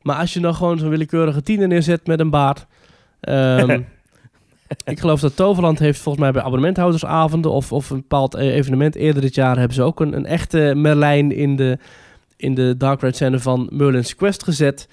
Maar 0.02 0.16
als 0.16 0.32
je 0.32 0.40
dan 0.40 0.55
gewoon 0.55 0.78
zo'n 0.78 0.88
willekeurige 0.88 1.42
tiener 1.42 1.68
neerzet 1.68 2.07
met 2.07 2.20
een 2.20 2.30
baard. 2.30 2.66
ehm, 3.20 3.80
ik 4.92 5.00
geloof 5.00 5.20
dat 5.20 5.36
Toverland 5.36 5.78
heeft 5.78 6.00
volgens 6.00 6.24
mij 6.24 6.32
bij 6.32 6.42
abonnementhoudersavonden 6.42 7.50
of, 7.50 7.72
of 7.72 7.90
een 7.90 7.96
bepaald 7.96 8.34
eh, 8.34 8.55
evenement 8.55 8.94
eerder 8.94 9.22
dit 9.22 9.34
jaar 9.34 9.57
hebben 9.57 9.74
ze 9.74 9.82
ook 9.82 10.00
een, 10.00 10.16
een 10.16 10.26
echte 10.26 10.72
Merlijn 10.76 11.32
in 11.32 11.57
de, 11.57 11.78
in 12.36 12.55
de 12.55 12.76
Dark 12.76 13.00
Ride 13.00 13.14
scène 13.14 13.38
van 13.38 13.68
Merlin's 13.72 14.14
Quest 14.14 14.44
gezet. 14.44 14.88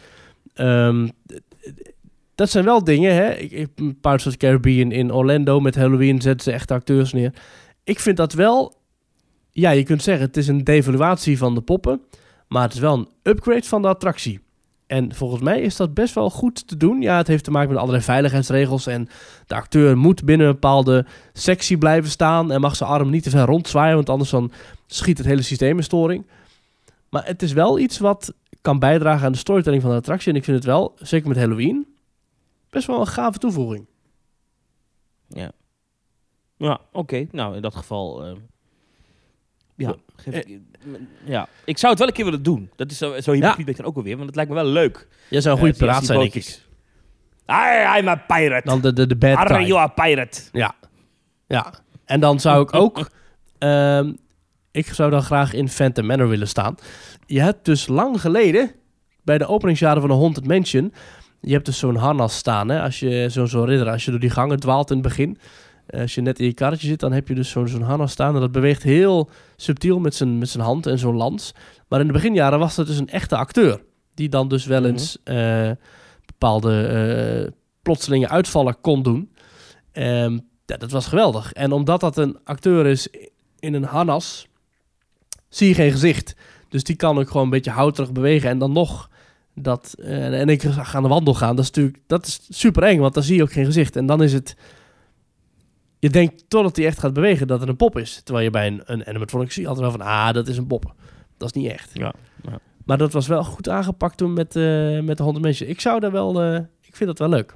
Ehm, 0.53 1.07
dat 2.35 2.49
zijn 2.49 2.65
wel 2.65 2.83
dingen, 2.83 3.13
hè. 3.15 3.31
Ik, 3.33 3.51
ik, 3.51 3.67
Pirates 3.75 4.25
of 4.25 4.31
the 4.31 4.37
Caribbean 4.37 4.91
in 4.91 5.13
Orlando 5.13 5.59
met 5.59 5.75
Halloween 5.75 6.21
zetten 6.21 6.43
ze 6.43 6.51
echte 6.51 6.73
acteurs 6.73 7.13
neer. 7.13 7.33
Ik 7.91 7.99
vind 7.99 8.17
dat 8.17 8.33
wel... 8.33 8.73
Ja, 9.51 9.69
je 9.69 9.83
kunt 9.83 10.03
zeggen, 10.03 10.25
het 10.25 10.37
is 10.37 10.47
een 10.47 10.63
devaluatie 10.63 11.37
van 11.37 11.55
de 11.55 11.61
poppen. 11.61 12.01
Maar 12.47 12.63
het 12.63 12.73
is 12.73 12.79
wel 12.79 12.97
een 12.97 13.09
upgrade 13.23 13.63
van 13.63 13.81
de 13.81 13.87
attractie. 13.87 14.39
En 14.87 15.15
volgens 15.15 15.41
mij 15.41 15.61
is 15.61 15.75
dat 15.75 15.93
best 15.93 16.15
wel 16.15 16.29
goed 16.29 16.67
te 16.67 16.77
doen. 16.77 17.01
Ja, 17.01 17.17
het 17.17 17.27
heeft 17.27 17.43
te 17.43 17.51
maken 17.51 17.69
met 17.69 17.77
allerlei 17.77 18.03
veiligheidsregels. 18.03 18.87
En 18.87 19.09
de 19.47 19.55
acteur 19.55 19.97
moet 19.97 20.23
binnen 20.23 20.47
een 20.47 20.53
bepaalde 20.53 21.05
sectie 21.33 21.77
blijven 21.77 22.09
staan. 22.09 22.51
En 22.51 22.61
mag 22.61 22.75
zijn 22.75 22.89
arm 22.89 23.09
niet 23.09 23.23
te 23.23 23.29
ver 23.29 23.45
rondzwaaien. 23.45 23.95
Want 23.95 24.09
anders 24.09 24.29
dan 24.29 24.51
schiet 24.87 25.17
het 25.17 25.27
hele 25.27 25.41
systeem 25.41 25.77
in 25.77 25.83
storing. 25.83 26.25
Maar 27.09 27.25
het 27.25 27.41
is 27.41 27.53
wel 27.53 27.79
iets 27.79 27.97
wat 27.97 28.33
kan 28.61 28.79
bijdragen 28.79 29.25
aan 29.25 29.31
de 29.31 29.37
storytelling 29.37 29.81
van 29.81 29.91
de 29.91 29.97
attractie. 29.97 30.31
En 30.31 30.37
ik 30.37 30.43
vind 30.43 30.57
het 30.57 30.65
wel, 30.65 30.95
zeker 30.99 31.27
met 31.27 31.37
Halloween, 31.37 31.87
best 32.69 32.87
wel 32.87 32.99
een 32.99 33.07
gave 33.07 33.37
toevoeging. 33.37 33.85
Ja. 35.27 35.51
Ja, 36.61 36.79
oké. 36.91 37.27
Nou, 37.31 37.55
in 37.55 37.61
dat 37.61 37.75
geval... 37.75 38.23
eh, 38.25 38.31
ja, 39.75 39.95
geef 40.15 40.33
ik, 40.35 40.59
ja, 41.25 41.47
ik 41.65 41.77
zou 41.77 41.91
het 41.91 41.99
wel 41.99 42.07
een 42.09 42.13
keer 42.13 42.25
willen 42.25 42.43
doen. 42.43 42.69
Dat 42.75 42.91
is 42.91 42.97
zo, 42.97 43.21
zo 43.21 43.31
hypocriet 43.31 43.65
ben 43.65 43.67
ik 43.73 43.77
dan 43.77 43.85
ook 43.85 43.95
alweer, 43.95 44.13
want 44.15 44.25
het 44.27 44.35
lijkt 44.35 44.49
me 44.51 44.55
wel 44.57 44.65
leuk. 44.65 45.07
Jij 45.29 45.41
zou 45.41 45.53
een 45.53 45.59
goede 45.61 45.73
Eh, 45.73 45.79
piraat 45.79 46.05
zijn, 46.05 46.19
denk 46.19 46.33
ik. 46.33 46.45
I, 47.51 47.97
I'm 47.99 48.07
a 48.07 48.15
pirate. 48.15 48.67
Dan 48.69 48.81
de, 48.81 48.93
de, 48.93 49.07
de 49.07 49.15
bad 49.15 49.35
Are 49.37 49.53
guy. 49.55 49.65
you 49.67 49.79
a 49.79 49.87
pirate? 49.87 50.41
Ja. 50.51 50.75
Ja. 51.47 51.73
En 52.05 52.19
dan 52.19 52.39
zou 52.39 52.61
ik 52.63 52.73
ook... 52.73 53.09
ehm, 53.57 54.13
ik 54.71 54.87
zou 54.87 55.09
dan 55.11 55.21
graag 55.23 55.53
in 55.53 55.69
Phantom 55.69 56.05
Manor 56.05 56.27
willen 56.27 56.47
staan. 56.47 56.75
Je 57.25 57.41
hebt 57.41 57.65
dus 57.65 57.87
lang 57.87 58.21
geleden, 58.21 58.71
bij 59.23 59.37
de 59.37 59.47
openingsjaren 59.47 60.01
van 60.01 60.09
de 60.09 60.15
Haunted 60.15 60.47
Mansion... 60.47 60.93
Je 61.43 61.53
hebt 61.53 61.65
dus 61.65 61.79
zo'n 61.79 61.95
harnas 61.95 62.35
staan, 62.37 62.69
hè. 62.69 62.81
Als 62.81 62.99
je 62.99 63.25
zo'n 63.29 63.47
zo'n 63.47 63.65
ridder, 63.65 63.89
als 63.89 64.05
je 64.05 64.11
door 64.11 64.19
die 64.19 64.29
gangen 64.29 64.59
dwaalt 64.59 64.89
in 64.89 64.97
het 64.97 65.07
begin... 65.07 65.37
eh, 65.91 66.01
Als 66.01 66.15
je 66.15 66.21
net 66.21 66.39
in 66.39 66.45
je 66.45 66.53
karretje 66.53 66.87
zit, 66.87 66.99
dan 66.99 67.11
heb 67.11 67.27
je 67.27 67.35
dus 67.35 67.49
zo'n 67.49 67.67
zo'n 67.67 67.81
harnas 67.81 68.11
staan. 68.11 68.35
En 68.35 68.41
dat 68.41 68.51
beweegt 68.51 68.83
heel 68.83 69.29
subtiel 69.55 69.99
met 69.99 70.15
zijn, 70.15 70.37
met 70.37 70.49
zijn 70.49 70.63
hand 70.63 70.85
en 70.85 70.99
zo'n 70.99 71.15
lans. 71.15 71.53
Maar 71.87 71.99
in 71.99 72.07
de 72.07 72.13
beginjaren 72.13 72.59
was 72.59 72.75
dat 72.75 72.87
dus 72.87 72.97
een 72.97 73.09
echte 73.09 73.35
acteur. 73.35 73.83
Die 74.13 74.29
dan 74.29 74.47
dus 74.47 74.65
wel 74.65 74.85
eens 74.85 75.17
eh, 75.23 75.71
bepaalde 76.25 76.83
eh, 76.83 77.51
plotselinge 77.81 78.29
uitvallen 78.29 78.81
kon 78.81 79.03
doen. 79.03 79.31
Ehm, 79.91 80.39
ja, 80.65 80.77
dat 80.77 80.91
was 80.91 81.07
geweldig. 81.07 81.53
En 81.53 81.71
omdat 81.71 81.99
dat 81.99 82.17
een 82.17 82.39
acteur 82.43 82.85
is 82.85 83.07
in 83.59 83.73
een 83.73 83.83
harnas, 83.83 84.47
zie 85.49 85.67
je 85.67 85.73
geen 85.73 85.91
gezicht. 85.91 86.35
Dus 86.69 86.83
die 86.83 86.95
kan 86.95 87.19
ook 87.19 87.27
gewoon 87.27 87.43
een 87.43 87.49
beetje 87.49 87.71
houterig 87.71 88.11
bewegen. 88.11 88.49
En 88.49 88.57
dan 88.57 88.71
nog 88.71 89.09
dat... 89.55 89.95
en 90.03 90.49
ik 90.49 90.61
ga 90.61 90.97
aan 90.97 91.03
de 91.03 91.09
wandel 91.09 91.33
gaan. 91.33 91.55
Dat 91.55 91.65
is 91.65 91.71
natuurlijk 91.71 92.03
dat 92.07 92.25
is 92.25 92.39
super 92.49 92.83
eng, 92.83 92.99
want 92.99 93.13
dan 93.13 93.23
zie 93.23 93.35
je 93.35 93.41
ook 93.41 93.51
geen 93.51 93.65
gezicht. 93.65 93.95
En 93.95 94.05
dan 94.05 94.23
is 94.23 94.33
het... 94.33 94.55
Je 96.01 96.09
denkt 96.09 96.43
totdat 96.47 96.75
hij 96.75 96.85
echt 96.85 96.99
gaat 96.99 97.13
bewegen 97.13 97.47
dat 97.47 97.59
het 97.59 97.69
een 97.69 97.75
pop 97.75 97.97
is. 97.97 98.21
Terwijl 98.23 98.45
je 98.45 98.51
bij 98.51 98.67
een, 98.67 98.81
een 98.85 99.05
animatronic 99.07 99.51
zie 99.51 99.67
altijd 99.67 99.85
wel 99.87 99.97
van... 99.97 100.07
Ah, 100.07 100.33
dat 100.33 100.47
is 100.47 100.57
een 100.57 100.67
pop. 100.67 100.93
Dat 101.37 101.55
is 101.55 101.61
niet 101.61 101.71
echt. 101.71 101.89
Ja, 101.93 102.13
ja. 102.43 102.59
Maar 102.85 102.97
dat 102.97 103.13
was 103.13 103.27
wel 103.27 103.43
goed 103.43 103.69
aangepakt 103.69 104.17
toen 104.17 104.33
met, 104.33 104.55
eh, 104.55 104.99
met 104.99 105.17
de 105.17 105.23
100 105.23 105.45
mensen. 105.45 105.69
Ik 105.69 105.81
zou 105.81 105.99
daar 105.99 106.11
wel... 106.11 106.41
eh, 106.41 106.55
ik 106.81 106.95
vind 106.95 107.09
dat 107.09 107.19
wel 107.19 107.29
leuk. 107.29 107.55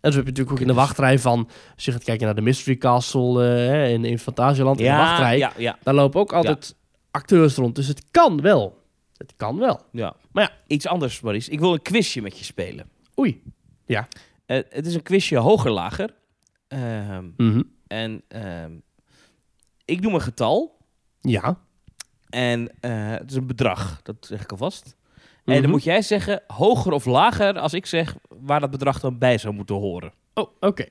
En 0.00 0.10
zo 0.12 0.16
heb 0.16 0.26
je 0.26 0.30
natuurlijk 0.30 0.50
ook 0.50 0.60
in 0.60 0.66
de 0.66 0.74
wachtrij 0.74 1.18
van... 1.18 1.48
Als 1.74 1.84
je 1.84 1.92
gaat 1.92 2.04
kijken 2.04 2.26
naar 2.26 2.34
de 2.34 2.40
Mystery 2.40 2.76
Castle 2.76 3.42
hè, 3.42 3.86
in, 3.88 4.04
in 4.04 4.18
Fantasieland. 4.18 4.78
in 4.80 4.90
de 4.90 4.96
wachtrij. 4.96 5.38
ja, 5.38 5.52
ja, 5.56 5.78
Daar 5.82 5.94
lopen 5.94 6.20
ook 6.20 6.32
altijd 6.32 6.74
acteurs 7.10 7.54
rond. 7.54 7.74
Dus 7.74 7.86
het 7.86 8.02
kan 8.10 8.40
wel. 8.40 8.82
Het 9.16 9.32
kan 9.36 9.58
wel. 9.58 9.80
ja. 9.92 10.14
Maar 10.32 10.42
ja. 10.42 10.50
Iets 10.66 10.86
anders, 10.86 11.20
Maurice. 11.20 11.50
Ik 11.50 11.60
wil 11.60 11.72
een 11.72 11.82
quizje 11.82 12.22
met 12.22 12.38
je 12.38 12.44
spelen. 12.44 12.88
Oei. 13.18 13.42
Eh, 14.46 14.58
het 14.68 14.86
is 14.86 14.94
een 14.94 15.02
quizje 15.02 15.36
hoger-lager. 15.36 16.10
Ehm, 16.74 17.30
Mhm. 17.36 17.62
en 17.86 18.22
ehm, 18.28 18.72
ik 19.84 20.00
noem 20.00 20.14
een 20.14 20.20
getal. 20.20 20.78
Ja. 21.20 21.58
En 22.28 22.70
eh, 22.80 23.10
het 23.10 23.30
is 23.30 23.36
een 23.36 23.46
bedrag. 23.46 24.02
Dat 24.02 24.16
zeg 24.20 24.42
ik 24.42 24.50
alvast. 24.50 24.96
En 25.44 25.52
Mhm. 25.52 25.62
dan 25.62 25.70
moet 25.70 25.84
jij 25.84 26.02
zeggen 26.02 26.42
hoger 26.46 26.92
of 26.92 27.04
lager 27.04 27.58
als 27.58 27.72
ik 27.74 27.86
zeg 27.86 28.16
waar 28.28 28.60
dat 28.60 28.70
bedrag 28.70 29.00
dan 29.00 29.18
bij 29.18 29.38
zou 29.38 29.54
moeten 29.54 29.74
horen. 29.74 30.12
Oh, 30.34 30.50
oké. 30.60 30.86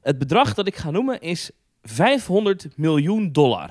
Het 0.00 0.18
bedrag 0.18 0.54
dat 0.54 0.66
ik 0.66 0.76
ga 0.76 0.90
noemen 0.90 1.20
is 1.20 1.50
500 1.82 2.76
miljoen 2.76 3.32
dollar. 3.32 3.70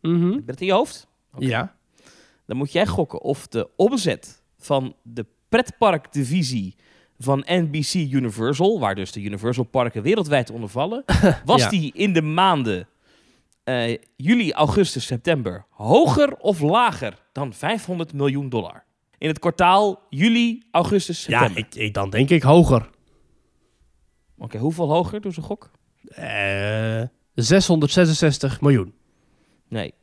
Mhm. 0.00 0.24
Heb 0.30 0.34
je 0.40 0.44
dat 0.44 0.60
in 0.60 0.66
je 0.66 0.72
hoofd? 0.72 1.06
Oké. 1.34 1.44
Ja. 1.44 1.76
Dan 2.46 2.56
moet 2.56 2.72
jij 2.72 2.86
gokken 2.86 3.20
of 3.22 3.46
de 3.46 3.68
omzet 3.76 4.42
van 4.58 4.94
de 5.02 5.26
pretparkdivisie 5.48 6.76
van 7.18 7.42
NBC 7.46 7.94
Universal, 7.94 8.80
waar 8.80 8.94
dus 8.94 9.12
de 9.12 9.22
Universal 9.22 9.64
parken 9.64 10.02
wereldwijd 10.02 10.50
onder 10.50 10.68
vallen, 10.68 11.04
was 11.44 11.62
Ja. 11.62 11.68
die 11.70 11.92
in 11.94 12.12
de 12.12 12.22
maanden 12.22 12.88
eh, 13.64 13.96
juli, 14.16 14.52
augustus, 14.52 15.06
september 15.06 15.64
hoger 15.70 16.36
of 16.36 16.60
lager 16.60 17.14
dan 17.32 17.52
500 17.52 18.12
miljoen 18.12 18.48
dollar? 18.48 18.84
In 19.18 19.28
het 19.28 19.38
kwartaal 19.38 20.02
juli, 20.10 20.62
augustus, 20.70 21.26
Ja, 21.26 21.38
september. 21.38 21.64
ik, 21.72 21.74
ik, 21.74 21.94
dan 21.94 22.10
denk 22.10 22.30
ik 22.30 22.42
hoger. 22.42 22.90
Oké, 24.38 24.58
hoeveel 24.58 24.88
hoger? 24.90 25.20
Doe 25.20 25.32
ze 25.32 25.40
gok. 25.42 25.70
Eh 26.08 27.02
666 27.34 28.60
miljoen. 28.60 28.94
Nee. 29.68 29.94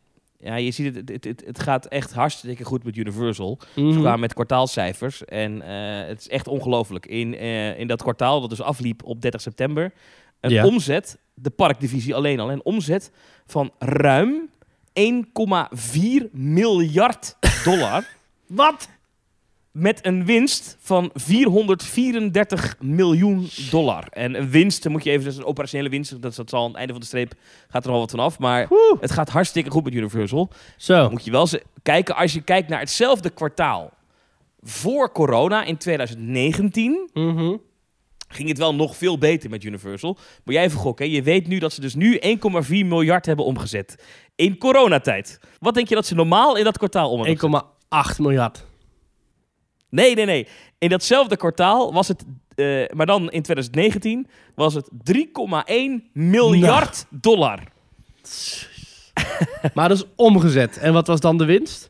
Ja, 0.46 0.56
je 0.56 0.72
ziet 0.72 0.96
het, 0.96 1.10
het, 1.10 1.24
het, 1.24 1.44
het 1.46 1.60
gaat 1.60 1.86
echt 1.86 2.14
hartstikke 2.14 2.64
goed 2.64 2.84
met 2.84 2.96
Universal. 2.96 3.60
Ze 3.76 3.82
Mhm. 3.82 4.00
kwamen 4.00 4.20
met 4.20 4.34
kwartaalcijfers. 4.34 5.26
En 5.26 5.62
eh, 5.62 6.08
het 6.08 6.20
is 6.20 6.30
echt 6.30 6.48
ongelooflijk. 6.48 7.06
In, 7.06 7.36
eh, 7.36 7.80
in 7.80 7.88
dat 7.88 8.02
kwartaal, 8.02 8.42
dat 8.42 8.50
dus 8.50 8.62
afliep 8.62 9.04
op 9.04 9.22
30 9.22 9.42
september, 9.42 9.92
een 10.40 10.52
Ja. 10.52 10.66
omzet, 10.66 11.18
de 11.34 11.50
parkdivisie 11.50 12.16
alleen 12.16 12.40
al, 12.40 12.52
een 12.52 12.64
omzet 12.66 13.12
van 13.46 13.72
ruim 13.80 14.50
1,4 14.94 16.30
miljard 16.32 17.36
dollar. 17.64 18.04
Wat? 18.48 18.90
Met 19.78 20.06
een 20.06 20.26
winst 20.26 20.78
van 20.80 21.10
434 21.14 22.76
miljoen 22.80 23.48
dollar. 23.72 24.08
En 24.10 24.36
een 24.36 24.50
winst, 24.50 24.84
dan 24.84 24.92
moet 24.92 25.04
je 25.04 25.10
even, 25.10 25.24
dat 25.24 25.34
is 25.34 25.40
een 25.40 25.46
operationele 25.46 25.90
winst. 25.90 26.22
Dat, 26.22 26.36
dat 26.36 26.50
zal 26.50 26.62
aan 26.62 26.68
het 26.68 26.76
einde 26.78 26.92
van 26.92 27.02
de 27.02 27.08
streep, 27.08 27.34
gaat 27.70 27.86
er 27.86 27.92
nog 27.92 28.00
wat 28.00 28.10
vanaf. 28.12 28.40
Maar 28.40 28.68
Woe. 28.68 28.98
het 29.00 29.12
gaat 29.12 29.30
hartstikke 29.30 29.70
goed 29.72 29.84
met 29.84 29.94
Universal. 29.94 30.50
Zo. 30.78 31.10
Moet 31.10 31.26
je 31.26 31.32
wel 31.32 31.48
kijken, 31.84 32.16
als 32.16 32.34
je 32.34 32.42
kijkt 32.42 32.70
naar 32.70 32.80
hetzelfde 32.80 33.30
kwartaal 33.30 33.92
voor 34.62 35.12
corona 35.12 35.64
in 35.64 35.78
2019, 35.78 37.10
Mhm. 37.14 37.56
ging 38.28 38.50
het 38.50 38.58
wel 38.58 38.76
nog 38.76 38.96
veel 38.96 39.18
beter 39.18 39.50
met 39.50 39.64
Universal. 39.64 40.18
Moet 40.44 40.54
jij 40.56 40.64
even 40.64 40.80
gokken, 40.80 41.10
je 41.10 41.22
weet 41.24 41.48
nu 41.48 41.60
dat 41.60 41.74
ze 41.74 41.82
dus 41.82 41.96
nu 41.96 42.18
1,4 42.20 42.86
miljard 42.86 43.26
hebben 43.26 43.46
omgezet 43.46 44.04
in 44.36 44.58
coronatijd. 44.58 45.40
Wat 45.60 45.74
denk 45.74 45.88
je 45.90 45.96
dat 45.96 46.06
ze 46.06 46.16
normaal 46.16 46.58
in 46.58 46.64
dat 46.64 46.78
kwartaal 46.78 47.10
om 47.12 47.20
hebben 47.20 47.40
gezet? 47.40 47.62
1,8 47.90 48.20
miljard. 48.20 48.66
Nee, 49.90 50.16
nee, 50.16 50.26
nee. 50.26 50.48
In 50.78 50.90
datzelfde 50.90 51.38
kwartaal 51.38 51.94
was 51.94 52.08
het, 52.08 52.26
eh, 52.56 52.86
maar 52.94 53.06
dan 53.06 53.22
in 53.32 53.42
2019, 53.42 54.28
was 54.56 54.74
het 54.74 54.90
3,1 55.04 56.10
miljard 56.14 57.06
dollar. 57.10 57.60
maar 59.74 59.90
dat 59.90 59.98
is 59.98 60.06
omgezet. 60.16 60.78
En 60.78 60.94
wat 60.94 61.08
was 61.08 61.20
dan 61.20 61.38
de 61.38 61.46
winst? 61.46 61.90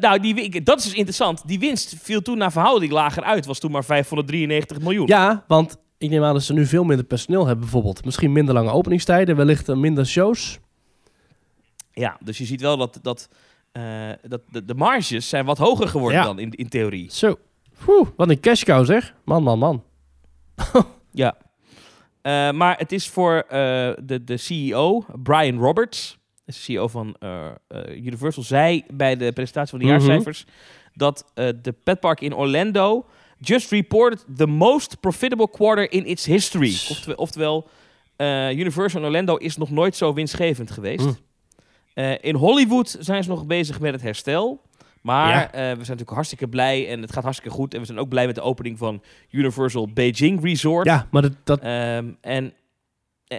Nou, 0.00 0.20
die, 0.20 0.62
dat 0.62 0.78
is 0.78 0.84
dus 0.84 0.94
interessant. 0.94 1.42
Die 1.46 1.58
winst 1.58 1.94
viel 2.02 2.22
toen 2.22 2.38
naar 2.38 2.52
verhouding 2.52 2.92
lager 2.92 3.22
uit. 3.22 3.46
Was 3.46 3.58
toen 3.58 3.70
maar 3.70 3.84
593 3.84 4.80
miljoen. 4.80 5.06
Ja, 5.06 5.44
want 5.48 5.76
ik 5.98 6.10
neem 6.10 6.24
aan 6.24 6.32
dat 6.32 6.42
ze 6.42 6.52
nu 6.52 6.66
veel 6.66 6.84
minder 6.84 7.06
personeel 7.06 7.46
hebben 7.46 7.64
bijvoorbeeld. 7.64 8.04
Misschien 8.04 8.32
minder 8.32 8.54
lange 8.54 8.70
openingstijden, 8.70 9.36
wellicht 9.36 9.68
eh, 9.68 9.76
minder 9.76 10.06
shows. 10.06 10.58
Ja, 11.92 12.16
dus 12.20 12.38
je 12.38 12.44
ziet 12.44 12.60
wel 12.60 12.76
dat, 12.76 12.98
dat, 13.02 13.28
eh, 13.74 14.10
dat 14.22 14.40
de, 14.50 14.64
de 14.64 14.74
marges 14.74 15.28
zijn 15.28 15.44
wat 15.44 15.58
hoger 15.58 15.88
geworden 15.88 16.18
Ja. 16.18 16.24
dan 16.24 16.38
in, 16.38 16.50
in 16.50 16.68
theorie. 16.68 17.10
Zo, 17.12 17.36
Oeh, 17.88 18.08
wat 18.16 18.28
een 18.28 18.40
cash 18.40 18.62
cow 18.62 18.84
zeg. 18.86 19.14
Man, 19.24 19.42
man, 19.42 19.58
man. 19.58 19.82
Ja. 21.12 21.36
Eh, 22.22 22.50
maar 22.50 22.78
het 22.78 22.92
is 22.92 23.08
voor 23.08 23.32
eh, 23.48 23.48
de, 24.02 24.24
de 24.24 24.36
CEO, 24.36 25.04
Brian 25.22 25.58
Roberts, 25.58 26.18
de 26.44 26.52
CEO 26.52 26.88
van 26.88 27.16
Universal, 27.88 28.42
zei 28.42 28.84
bij 28.92 29.16
de 29.16 29.32
presentatie 29.32 29.70
van 29.70 29.78
de 29.78 29.84
Mhm. 29.84 29.94
jaarcijfers 29.94 30.44
dat 30.94 31.30
de 31.34 31.74
petpark 31.84 32.20
in 32.20 32.34
Orlando 32.34 33.06
just 33.40 33.70
reported 33.70 34.24
the 34.36 34.46
most 34.46 35.00
profitable 35.00 35.50
quarter 35.50 35.92
in 35.92 36.06
its 36.06 36.24
history. 36.26 36.74
Oftewel, 36.90 37.16
oftewel 37.16 37.68
Universal 38.56 39.00
in 39.00 39.06
Orlando 39.06 39.36
is 39.36 39.56
nog 39.56 39.70
nooit 39.70 39.96
zo 39.96 40.12
winstgevend 40.12 40.70
geweest. 40.70 41.04
Mm. 41.04 41.16
Eh, 41.94 42.12
in 42.20 42.34
Hollywood 42.34 42.96
zijn 43.00 43.22
ze 43.22 43.28
nog 43.28 43.46
bezig 43.46 43.80
met 43.80 43.92
het 43.92 44.02
herstel. 44.02 44.62
Maar 45.02 45.28
Ja. 45.28 45.46
eh, 45.46 45.52
we 45.52 45.60
zijn 45.60 45.76
natuurlijk 45.78 46.10
hartstikke 46.10 46.48
blij 46.48 46.88
en 46.88 47.00
het 47.00 47.12
gaat 47.12 47.22
hartstikke 47.22 47.54
goed. 47.56 47.74
En 47.74 47.80
we 47.80 47.86
zijn 47.86 47.98
ook 47.98 48.08
blij 48.08 48.26
met 48.26 48.34
de 48.34 48.40
opening 48.40 48.78
van 48.78 49.02
Universal 49.30 49.88
Beijing 49.92 50.42
Resort. 50.42 50.86
Ja, 50.86 51.06
maar 51.10 51.22
dat, 51.22 51.32
dat, 51.44 51.60
Ehm, 51.60 52.08
en, 52.20 52.52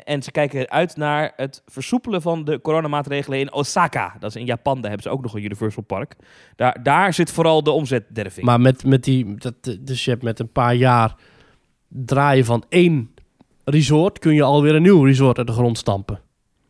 en 0.03 0.23
ze 0.23 0.31
kijken 0.31 0.69
uit 0.69 0.95
naar 0.97 1.33
het 1.35 1.61
versoepelen 1.65 2.21
van 2.21 2.43
de 2.43 2.61
coronamaatregelen 2.61 3.39
in 3.39 3.53
Osaka. 3.53 4.15
Dat 4.19 4.29
is 4.29 4.41
in 4.41 4.45
Japan, 4.45 4.75
daar 4.81 4.89
hebben 4.91 5.03
ze 5.11 5.17
ook 5.17 5.21
nog 5.21 5.33
een 5.35 5.43
Universal 5.43 5.83
Park. 5.83 6.15
Daar, 6.55 6.83
daar 6.83 7.13
zit 7.13 7.31
vooral 7.31 7.63
de 7.63 7.71
omzetderving. 7.71 8.45
maar 8.45 8.61
met, 8.61 8.85
met 8.85 9.03
die, 9.03 9.35
dat, 9.35 9.53
dus 9.79 10.05
je 10.05 10.11
hebt 10.11 10.23
met 10.23 10.39
een 10.39 10.51
paar 10.51 10.75
jaar 10.75 11.15
draaien 11.87 12.45
van 12.45 12.63
één 12.69 13.13
resort, 13.63 14.19
kun 14.19 14.33
je 14.33 14.43
alweer 14.43 14.75
een 14.75 14.81
nieuw 14.81 15.03
resort 15.03 15.37
uit 15.37 15.47
de 15.47 15.53
grond 15.53 15.77
stampen. 15.77 16.19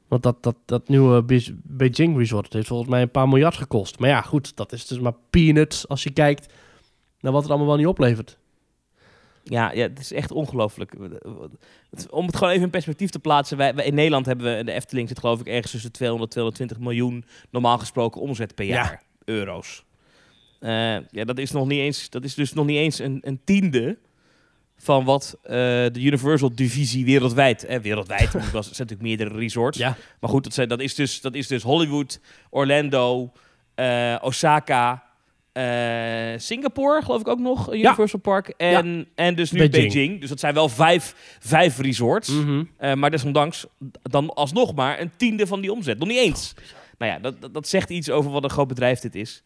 Want 0.08 0.24
dat, 0.24 0.44
dat, 0.44 0.56
dat 0.66 0.88
nieuwe 0.88 1.24
Be- 1.24 1.56
Beijing 1.64 2.18
Resort 2.18 2.54
heeft 2.54 2.68
volgens 2.68 2.90
mij 2.90 3.02
een 3.02 3.12
paar 3.12 3.28
miljard 3.30 3.56
gekost. 3.56 4.00
Maar 4.00 4.10
ja, 4.10 4.22
goed, 4.22 4.56
dat 4.56 4.72
is 4.72 4.88
dus 4.88 5.00
maar 5.00 5.14
peanuts 5.30 5.88
als 5.88 6.04
je 6.04 6.10
kijkt 6.12 6.54
naar 7.20 7.32
wat 7.32 7.42
het 7.42 7.50
allemaal 7.52 7.68
wel 7.70 7.78
niet 7.78 7.88
oplevert. 7.88 8.38
Ja, 9.44 9.72
ja, 9.72 9.82
het 9.82 10.00
is 10.00 10.12
echt 10.12 10.32
ongelooflijk. 10.32 10.96
Om 12.10 12.26
het 12.26 12.36
gewoon 12.36 12.50
even 12.54 12.64
in 12.66 12.70
perspectief 12.70 13.10
te 13.10 13.20
plaatsen. 13.20 13.58
Wij, 13.58 13.76
wij- 13.76 13.86
in 13.86 13.94
Nederland 13.94 14.26
hebben 14.26 14.58
we, 14.58 14.64
de 14.64 14.72
Efteling 14.72 15.08
zit 15.08 15.20
geloof 15.20 15.40
ik 15.40 15.48
ergens 15.48 15.72
tussen 15.72 15.92
200 15.92 16.32
220 16.32 16.80
miljoen 16.80 17.26
normaal 17.50 17.78
gesproken 17.78 18.22
omzet 18.22 18.56
per 18.56 18.66
Ja. 18.66 18.74
jaar. 18.74 19.04
Euro's. 19.26 19.84
Eh, 20.60 20.70
ja, 21.10 21.24
dat 21.26 21.38
is, 21.38 21.52
nog 21.52 21.68
niet 21.68 21.80
eens, 21.80 22.10
dat 22.10 22.24
is 22.24 22.34
dus 22.34 22.54
nog 22.54 22.66
niet 22.66 22.78
eens 22.78 23.00
een, 23.00 23.20
een 23.22 23.40
tiende 23.44 23.98
van 24.78 25.04
wat 25.04 25.38
eh, 25.44 25.52
de 25.52 26.00
Universal-divisie 26.02 27.06
wereldwijd... 27.06 27.66
Eh, 27.66 27.80
wereldwijd, 27.80 28.32
want 28.34 28.46
er 28.46 28.52
zijn 28.52 28.64
natuurlijk 28.64 29.02
meerdere 29.02 29.40
resorts. 29.40 29.78
Ja, 29.78 29.98
Maar 30.20 30.30
goed, 30.30 30.44
dat, 30.44 30.54
zijn, 30.54 30.68
dat, 30.68 30.80
is, 30.80 30.96
dus, 30.96 31.22
dat 31.22 31.36
is 31.36 31.48
dus 31.48 31.64
Hollywood, 31.64 32.20
Orlando, 32.50 33.32
eh, 33.76 34.16
Osaka, 34.22 35.04
eh, 35.52 35.64
Singapore, 36.38 37.02
geloof 37.02 37.22
ik 37.22 37.28
ook 37.28 37.40
nog, 37.40 37.76
Ja. 37.76 37.88
Universal 37.88 38.20
Park. 38.20 38.48
En, 38.58 39.08
en 39.16 39.36
dus 39.36 39.52
nu 39.52 39.70
Beijing. 39.70 39.94
Beijing. 39.94 40.20
Dus 40.20 40.30
dat 40.30 40.40
zijn 40.40 40.54
wel 40.54 40.70
vijf, 40.70 41.38
vijf 41.40 41.80
resorts. 41.80 42.30
Mhm. 42.30 42.64
Maar 43.00 43.12
desondanks 43.12 43.66
dan 44.02 44.34
alsnog 44.34 44.76
maar 44.76 45.00
een 45.00 45.12
tiende 45.18 45.48
van 45.48 45.62
die 45.62 45.72
omzet. 45.72 46.00
Nog 46.00 46.08
niet 46.08 46.18
eens. 46.18 46.54
Nou 46.98 47.12
ja, 47.12 47.20
dat, 47.20 47.42
dat, 47.42 47.54
dat 47.54 47.68
zegt 47.68 47.90
iets 47.90 48.10
over 48.10 48.32
wat 48.32 48.44
een 48.44 48.50
groot 48.50 48.68
bedrijf 48.68 49.00
dit 49.00 49.16
is. 49.16 49.44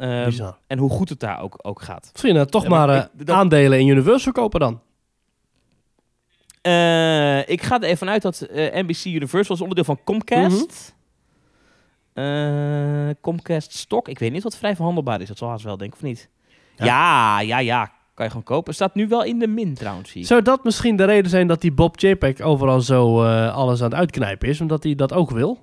Ehm, 0.00 0.50
en 0.66 0.78
hoe 0.78 0.90
goed 0.90 1.08
het 1.08 1.20
daar 1.20 1.40
ook, 1.40 1.54
ook 1.62 1.82
gaat. 1.82 2.10
Je 2.22 2.32
nou 2.32 2.46
toch 2.46 2.62
Ja, 2.62 2.68
maar 2.68 2.86
maar 2.86 2.96
eh, 2.96 3.02
ik- 3.18 3.26
dat- 3.26 3.36
aandelen 3.36 3.78
in 3.80 3.86
Universal 3.88 4.32
kopen 4.32 4.60
dan? 4.60 4.80
Eh, 6.62 7.48
ik 7.48 7.62
ga 7.62 7.76
er 7.80 7.82
even 7.88 8.08
uit 8.08 8.22
dat 8.22 8.40
eh, 8.40 8.82
NBC 8.82 9.04
Universal 9.04 9.54
is 9.54 9.60
onderdeel 9.60 9.84
van 9.84 9.98
Comcast. 10.04 10.94
Eh, 12.12 13.08
Comcast 13.20 13.72
Stock. 13.74 14.08
Ik 14.08 14.18
weet 14.18 14.32
niet 14.32 14.42
wat 14.42 14.56
vrij 14.56 14.74
verhandelbaar 14.76 15.20
is. 15.20 15.28
Dat 15.28 15.38
zal 15.38 15.48
haast 15.48 15.64
wel, 15.64 15.76
denk 15.76 15.90
ik, 15.92 15.96
of 15.98 16.02
niet? 16.04 16.28
Ja. 16.76 16.84
Ja, 16.84 17.40
ja, 17.40 17.58
ja. 17.58 17.90
Kan 18.14 18.24
je 18.24 18.30
gewoon 18.30 18.56
kopen. 18.56 18.74
Staat 18.74 18.94
nu 18.94 19.08
wel 19.08 19.24
in 19.24 19.38
de 19.38 19.46
min 19.46 19.74
trouwens, 19.74 20.10
zie 20.10 20.20
ik. 20.20 20.26
Zou 20.26 20.42
dat 20.42 20.64
misschien 20.64 20.96
de 20.96 21.04
reden 21.04 21.30
zijn 21.30 21.46
dat 21.46 21.60
die 21.60 21.72
Bob 21.72 21.98
JPEG 22.00 22.40
overal 22.40 22.80
zo 22.80 23.24
alles 23.48 23.82
aan 23.82 23.90
het 23.90 23.98
uitknijpen 23.98 24.48
is? 24.48 24.60
Omdat 24.60 24.82
hij 24.82 24.94
dat 24.94 25.12
ook 25.12 25.30
wil? 25.30 25.58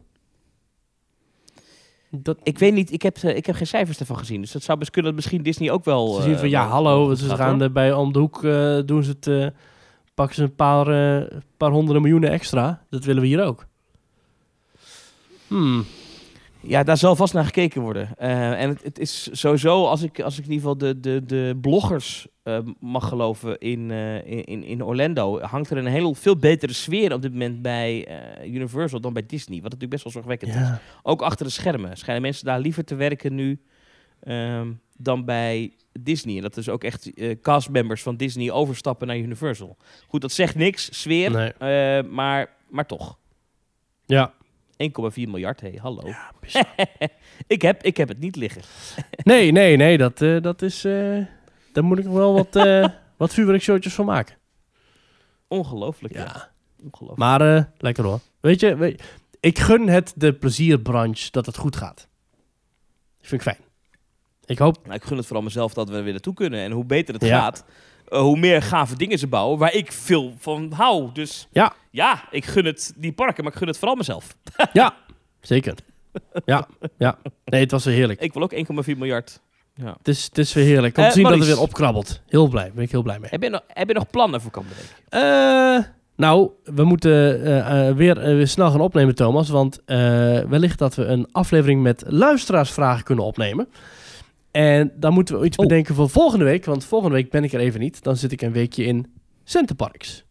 Dat, 2.10 2.38
Ik 2.44 2.60
weet 2.60 2.74
niet, 2.74 2.92
ik 2.92 3.02
heb, 3.02 3.18
eh, 3.18 3.36
ik 3.36 3.46
heb 3.46 3.56
geen 3.56 3.68
cijfers 3.68 4.00
ervan 4.00 4.18
gezien. 4.18 4.42
Dus 4.42 4.52
dat 4.52 4.64
zou 4.64 4.78
best 4.78 4.92
kunnen 4.92 5.12
dat 5.12 5.20
misschien 5.22 5.44
Disney 5.44 5.72
ook 5.72 5.86
wel... 5.86 6.14
ze 6.14 6.22
zien 6.22 6.34
eh, 6.34 6.40
van 6.40 6.50
ja, 6.50 6.62
wel- 6.62 6.72
hallo, 6.72 7.16
ze 7.16 7.26
gaat, 7.28 7.38
gaan 7.38 7.62
er 7.62 7.72
bij 7.72 7.94
om 7.94 8.14
de 8.14 8.20
hoek 8.20 8.44
eh, 8.44 8.80
doen 8.86 9.04
ze 9.04 9.10
het, 9.10 9.28
eh, 9.28 9.48
pakken 10.14 10.36
ze 10.36 10.44
een 10.44 10.56
paar, 10.56 10.88
eh, 11.22 11.38
paar 11.58 11.72
honderden 11.72 12.02
miljoenen 12.02 12.30
extra. 12.30 12.82
Dat 12.90 13.04
willen 13.04 13.22
we 13.22 13.28
hier 13.28 13.44
ook. 13.44 13.66
Hmm. 15.48 15.86
Ja, 16.68 16.84
daar 16.84 16.98
zal 16.98 17.16
vast 17.16 17.34
naar 17.34 17.46
gekeken 17.46 17.82
worden. 17.82 18.10
Eh, 18.18 18.62
en 18.62 18.70
het, 18.70 18.84
het 18.84 19.00
is 19.00 19.30
sowieso, 19.32 19.86
als 19.86 20.02
ik, 20.02 20.20
als 20.20 20.38
ik 20.38 20.46
in 20.46 20.52
ieder 20.52 20.70
geval 20.70 20.78
de, 20.78 21.00
de, 21.00 21.24
de 21.26 21.58
bloggers 21.62 22.28
eh, 22.44 22.60
mag 22.80 23.08
geloven 23.08 23.60
in, 23.60 23.92
eh, 23.92 24.26
in, 24.26 24.64
in 24.64 24.84
Orlando, 24.84 25.40
hangt 25.40 25.70
er 25.70 25.78
een 25.78 25.86
heel 25.86 26.14
veel 26.14 26.38
betere 26.38 26.74
sfeer 26.74 27.14
op 27.14 27.22
dit 27.22 27.32
moment 27.32 27.62
bij 27.62 28.08
Universal 28.46 29.00
dan 29.00 29.14
bij 29.14 29.26
Disney. 29.26 29.56
Wat 29.56 29.72
natuurlijk 29.72 29.92
best 29.92 30.04
wel 30.04 30.14
zorgwekkend 30.14 30.56
is. 30.56 30.62
Ook 31.04 31.22
achter 31.22 31.46
de 31.46 31.52
schermen. 31.52 31.98
Schijnen 31.98 32.22
mensen 32.22 32.46
daar 32.46 32.60
liever 32.60 32.84
te 32.84 32.96
werken 32.96 33.36
nu 33.36 33.62
ehm, 34.20 34.72
dan 34.98 35.26
bij 35.26 35.74
Disney. 36.00 36.36
En 36.36 36.42
dat 36.42 36.54
dus 36.54 36.70
ook 36.70 36.84
echt 36.84 37.12
castmembers 37.42 38.02
van 38.02 38.18
Disney 38.18 38.52
overstappen 38.52 39.08
naar 39.08 39.18
Universal. 39.18 39.78
Goed, 40.08 40.22
dat 40.22 40.32
zegt 40.32 40.56
niks, 40.56 41.02
sfeer, 41.02 41.54
Nee. 41.60 42.04
maar, 42.04 42.50
maar 42.70 42.86
toch. 42.86 43.18
ja. 44.06 44.34
1,4 44.84 44.88
miljard, 45.16 45.62
hé, 45.62 45.72
hallo. 45.82 46.02
ik, 47.48 47.62
heb, 47.62 47.84
ik 47.84 47.98
heb 47.98 48.08
het 48.08 48.20
niet 48.20 48.36
liggen. 48.36 48.62
Nee, 49.24 49.52
nee, 49.52 49.76
nee, 49.78 49.98
dat, 49.98 50.22
eh, 50.22 50.42
dat 50.42 50.62
is... 50.62 50.84
eh, 50.86 51.18
daar 51.74 51.84
moet 51.84 51.98
ik 51.98 52.04
nog 52.06 52.14
wel 52.14 52.34
wat, 52.34 52.56
eh 52.56 52.88
wat 53.18 53.34
vuurwerkshowtjes 53.34 53.94
van 53.94 54.06
maken. 54.06 54.36
Ongelooflijk, 55.48 56.14
ja. 56.14 56.24
Ja. 56.24 56.52
Ongelooflijk. 56.84 57.20
Maar 57.20 57.72
lekker 57.78 58.04
hoor. 58.04 58.20
Weet 58.40 58.60
je, 58.60 58.76
weet- 58.76 59.04
ik 59.40 59.60
gun 59.60 59.88
het 59.90 60.14
de 60.16 60.34
plezierbranche 60.34 61.32
dat 61.32 61.46
het 61.46 61.58
goed 61.58 61.76
gaat. 61.76 62.08
Dat 63.18 63.28
vind 63.28 63.42
ik 63.46 63.48
fijn. 63.54 63.66
Ik 64.46 64.58
hoop... 64.58 64.78
Nou, 64.84 64.96
ik 64.96 65.04
gun 65.04 65.18
het 65.18 65.26
vooral 65.26 65.44
mezelf 65.44 65.74
dat 65.74 65.90
we 65.90 65.96
er 65.96 66.04
weer 66.04 66.12
naartoe 66.12 66.34
kunnen. 66.34 66.60
En 66.60 66.72
hoe 66.72 66.86
beter 66.86 67.14
het 67.14 67.24
Ja. 67.24 67.40
gaat, 67.40 67.66
eh, 68.08 68.20
hoe 68.20 68.38
meer 68.38 68.62
gave 68.62 68.96
dingen 68.96 69.20
ze 69.20 69.28
bouwen 69.28 69.58
waar 69.60 69.74
ik 69.74 69.92
veel 69.92 70.34
van 70.40 70.72
hou. 70.76 71.10
Dus 71.14 71.48
Ja. 71.52 71.74
ja, 71.92 72.24
ik 72.32 72.46
gun 72.46 72.66
het 72.66 72.94
die 72.96 73.12
parken, 73.14 73.44
maar 73.44 73.52
ik 73.54 73.58
gun 73.60 73.68
het 73.68 73.78
vooral 73.78 73.96
mezelf. 73.98 74.36
Ja, 74.74 74.96
zeker. 75.42 75.74
Ja, 76.46 76.68
ja. 76.98 77.18
Nee, 77.46 77.62
het 77.62 77.72
was 77.72 77.86
weer 77.86 77.94
heerlijk. 77.96 78.20
Ik 78.22 78.34
wil 78.34 78.44
ook 78.44 78.54
1,4 78.54 78.98
miljard. 78.98 79.42
Ja. 79.76 79.96
Het 79.98 80.08
is, 80.08 80.26
het 80.26 80.38
is 80.38 80.54
weer 80.54 80.66
heerlijk. 80.66 80.98
Om 80.98 81.04
Eh, 81.04 81.10
te 81.10 81.16
zien 81.16 81.24
dat 81.28 81.38
het 81.38 81.48
weer 81.48 81.60
opkrabbelt. 81.60 82.22
Heel 82.28 82.48
blij. 82.48 82.72
Ben 82.76 82.84
ik 82.84 82.92
heel 82.92 83.02
blij 83.02 83.20
mee. 83.20 83.30
Heb, 83.30 83.44
je 83.44 83.50
nog, 83.50 83.62
heb 83.68 83.88
je 83.88 83.94
nog 83.94 84.10
plannen 84.10 84.42
voor 84.42 84.52
komende 84.52 84.76
week? 84.76 84.94
Eh, 85.10 85.84
nou, 86.16 86.50
we 86.64 86.84
moeten 86.84 87.96
weer, 87.96 88.16
weer 88.20 88.48
snel 88.48 88.72
gaan 88.72 88.82
opnemen, 88.82 89.16
Thomas. 89.16 89.50
Want 89.50 89.82
wellicht 90.50 90.80
dat 90.80 90.96
we 90.96 91.06
een 91.06 91.28
aflevering 91.32 91.82
met 91.82 92.04
luisteraarsvragen 92.08 93.04
kunnen 93.04 93.26
opnemen. 93.26 93.68
En 94.58 94.92
dan 94.96 95.14
moeten 95.14 95.40
we 95.40 95.46
iets 95.46 95.58
Oh. 95.58 95.68
bedenken 95.68 95.96
voor 95.96 96.10
volgende 96.10 96.46
week. 96.46 96.66
Want 96.66 96.86
volgende 96.86 97.16
week 97.16 97.30
ben 97.32 97.44
ik 97.44 97.54
er 97.54 97.60
even 97.60 97.80
niet. 97.80 98.04
Dan 98.04 98.16
zit 98.18 98.32
ik 98.32 98.42
een 98.42 98.52
weekje 98.52 98.84
in 98.84 99.14
Centerparks. 99.44 100.26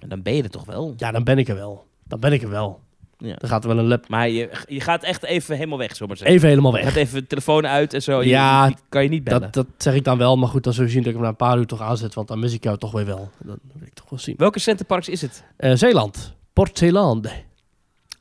En 0.00 0.08
dan 0.08 0.22
ben 0.22 0.34
je 0.34 0.42
er 0.42 0.50
toch 0.50 0.64
wel. 0.64 0.94
Ja, 0.96 1.10
dan 1.10 1.24
ben 1.24 1.38
ik 1.38 1.48
er 1.48 1.54
wel. 1.54 1.86
Dan 2.04 2.20
ben 2.20 2.32
ik 2.32 2.42
er 2.42 2.48
wel. 2.50 2.80
Ja. 3.18 3.34
Dan 3.36 3.48
gaat 3.48 3.62
er 3.64 3.68
wel 3.68 3.78
een 3.78 3.86
lap 3.86 4.08
Maar 4.08 4.28
je, 4.28 4.50
je 4.68 4.80
gaat 4.80 5.02
echt 5.02 5.22
even 5.24 5.54
helemaal 5.56 5.78
weg, 5.78 5.96
zomaar 5.96 6.16
zeggen. 6.16 6.36
even 6.36 6.48
helemaal 6.48 6.70
Je 6.76 6.76
weg. 6.82 6.86
gaat 6.92 6.96
even 7.02 7.20
de 7.20 7.26
telefoon 7.26 7.66
uit 7.66 7.94
en 7.94 8.02
zo. 8.02 8.22
Je- 8.22 8.28
Ja, 8.28 8.66
je, 8.66 8.74
kan 8.88 9.02
je 9.02 9.08
niet 9.08 9.24
bellen. 9.24 9.40
Dat, 9.40 9.52
dat 9.52 9.66
zeg 9.78 9.94
ik 9.94 10.04
dan 10.04 10.18
wel. 10.18 10.36
Maar 10.36 10.48
goed, 10.48 10.64
dan 10.64 10.72
zul 10.72 10.84
je 10.84 10.90
zien 10.90 10.98
dat 11.02 11.08
ik 11.08 11.14
hem 11.14 11.22
na 11.22 11.28
een 11.30 11.36
paar 11.36 11.58
uur 11.58 11.66
toch 11.66 11.80
aanzet. 11.80 12.14
Want 12.14 12.28
dan 12.28 12.38
mis 12.38 12.52
ik 12.52 12.64
jou 12.64 12.78
toch 12.78 12.92
weer 12.92 13.06
wel. 13.06 13.30
Dat 13.38 13.58
wil 13.72 13.86
ik 13.86 13.94
toch 13.94 14.10
wel 14.10 14.18
zien. 14.18 14.34
Welke 14.38 14.58
centerparks 14.58 15.08
is 15.08 15.20
het? 15.22 15.44
Eh, 15.56 15.72
Zeeland. 15.74 16.34
Port 16.52 16.78
Zeeland. 16.78 17.28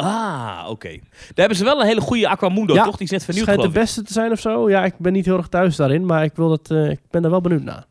Ah, 0.04 0.66
oké. 0.70 0.90
Daar 0.90 1.00
hebben 1.36 1.58
ze 1.58 1.64
wel 1.64 1.80
een 1.80 1.88
hele 1.88 2.02
goede 2.02 2.28
Aquamundo, 2.28 2.74
Ja, 2.74 2.84
toch? 2.84 2.96
Die 2.98 3.06
is 3.06 3.12
net 3.12 3.24
vernieuwd, 3.24 3.46
Schijnt 3.46 3.62
de 3.62 3.70
beste 3.70 4.04
te 4.04 4.14
zijn 4.14 4.32
of 4.32 4.40
zo. 4.40 4.70
Ja, 4.70 4.86
ik 4.86 4.94
ben 4.98 5.14
niet 5.14 5.26
heel 5.26 5.38
erg 5.38 5.48
thuis 5.48 5.76
daarin, 5.76 6.06
maar 6.06 6.24
ik, 6.24 6.32
wil 6.36 6.50
dat, 6.50 6.72
eh, 6.72 6.90
ik 6.90 7.00
ben 7.10 7.24
er 7.24 7.30
wel 7.30 7.42
benieuwd 7.42 7.64
naar. 7.64 7.86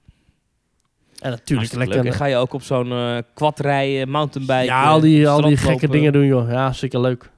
En 1.19 1.31
natuurlijk 1.31 1.73
lekker. 1.73 2.07
En 2.07 2.13
ga 2.13 2.25
je 2.25 2.37
ook 2.37 2.53
op 2.53 2.63
zo'n 2.63 2.93
eh 2.93 3.17
quad 3.35 3.61
rijden, 3.61 4.09
mountainbike? 4.09 4.65
ja, 4.65 4.85
al 4.85 5.01
die, 5.01 5.29
al 5.29 5.41
die 5.41 5.57
gekke 5.57 5.89
dingen 5.89 6.13
doen, 6.13 6.27
joh. 6.27 6.51
Ja, 6.51 6.73
zeker 6.73 7.01
leuk. 7.01 7.31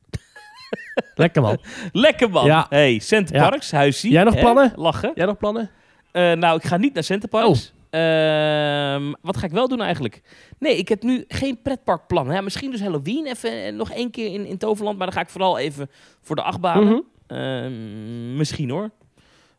lekker 1.14 1.42
man. 1.42 1.58
Lekker 1.92 2.30
man. 2.30 2.44
Ja. 2.44 2.66
Hey, 2.68 2.98
Centerparks, 2.98 3.70
huisje. 3.70 4.08
Jij 4.08 4.24
nog 4.24 4.34
hè? 4.34 4.40
plannen? 4.40 4.72
Lachen. 4.76 5.12
Jij 5.14 5.26
nog 5.26 5.36
plannen? 5.36 5.70
Eh, 6.12 6.32
nou, 6.32 6.56
ik 6.56 6.64
ga 6.64 6.76
niet 6.76 6.94
naar 6.94 7.04
Centerparks. 7.04 7.72
Oh. 7.74 7.81
Ehm, 7.92 9.12
wat 9.20 9.36
ga 9.36 9.46
ik 9.46 9.52
wel 9.52 9.68
doen 9.68 9.80
eigenlijk? 9.80 10.22
Nee, 10.58 10.76
ik 10.76 10.88
heb 10.88 11.02
nu 11.02 11.24
geen 11.28 11.58
pretparkplan. 11.62 12.30
Ja, 12.32 12.40
misschien 12.40 12.70
dus 12.70 12.80
Halloween 12.80 13.26
even 13.26 13.64
eh, 13.64 13.72
nog 13.72 13.90
één 13.90 14.10
keer 14.10 14.32
in, 14.32 14.46
in 14.46 14.58
Toverland. 14.58 14.96
Maar 14.98 15.06
dan 15.06 15.16
ga 15.16 15.22
ik 15.22 15.28
vooral 15.30 15.58
even 15.58 15.90
voor 16.22 16.36
de 16.36 16.42
achtbanen. 16.42 16.86
Mhm. 16.86 17.00
Ehm, 17.38 18.36
misschien 18.36 18.70
hoor. 18.70 18.90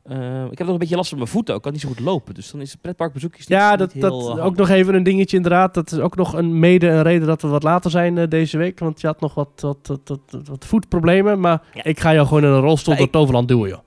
Eh, 0.03 0.43
ik 0.51 0.57
heb 0.57 0.59
nog 0.59 0.69
een 0.69 0.77
beetje 0.77 0.95
last 0.95 1.09
van 1.09 1.17
mijn 1.17 1.29
voeten 1.29 1.53
ook. 1.53 1.57
Ik 1.57 1.63
kan 1.63 1.71
niet 1.73 1.81
zo 1.81 1.87
goed 1.87 1.99
lopen. 1.99 2.33
Dus 2.33 2.51
dan 2.51 2.61
is 2.61 2.71
het 2.71 2.81
pretparkbezoekjes 2.81 3.47
niet, 3.47 3.57
Ja, 3.57 3.69
niet 3.69 3.79
dat, 3.79 3.91
heel, 3.93 4.01
dat 4.27 4.37
eh, 4.37 4.45
ook 4.45 4.55
nog 4.55 4.69
even 4.69 4.95
een 4.95 5.03
dingetje 5.03 5.35
inderdaad. 5.37 5.73
Dat 5.73 5.91
is 5.91 5.99
ook 5.99 6.15
nog 6.15 6.33
een 6.33 6.59
mede 6.59 6.87
een 6.87 7.01
reden 7.03 7.27
dat 7.27 7.41
we 7.41 7.47
wat 7.47 7.63
later 7.63 7.91
zijn 7.91 8.17
eh, 8.17 8.27
deze 8.29 8.57
week. 8.57 8.79
Want 8.79 9.01
je 9.01 9.07
had 9.07 9.19
nog 9.19 9.33
wat, 9.33 9.49
wat, 9.55 9.77
wat, 9.87 9.99
wat, 10.29 10.47
wat 10.47 10.65
voetproblemen. 10.65 11.39
Maar 11.39 11.61
Ja. 11.73 11.83
ik 11.83 11.99
ga 11.99 12.13
jou 12.13 12.27
gewoon 12.27 12.43
in 12.43 12.49
een 12.49 12.59
rolstoel 12.59 12.95
door 12.95 13.05
ik- 13.05 13.11
Toverland 13.11 13.47
duwen, 13.47 13.69
joh. 13.69 13.79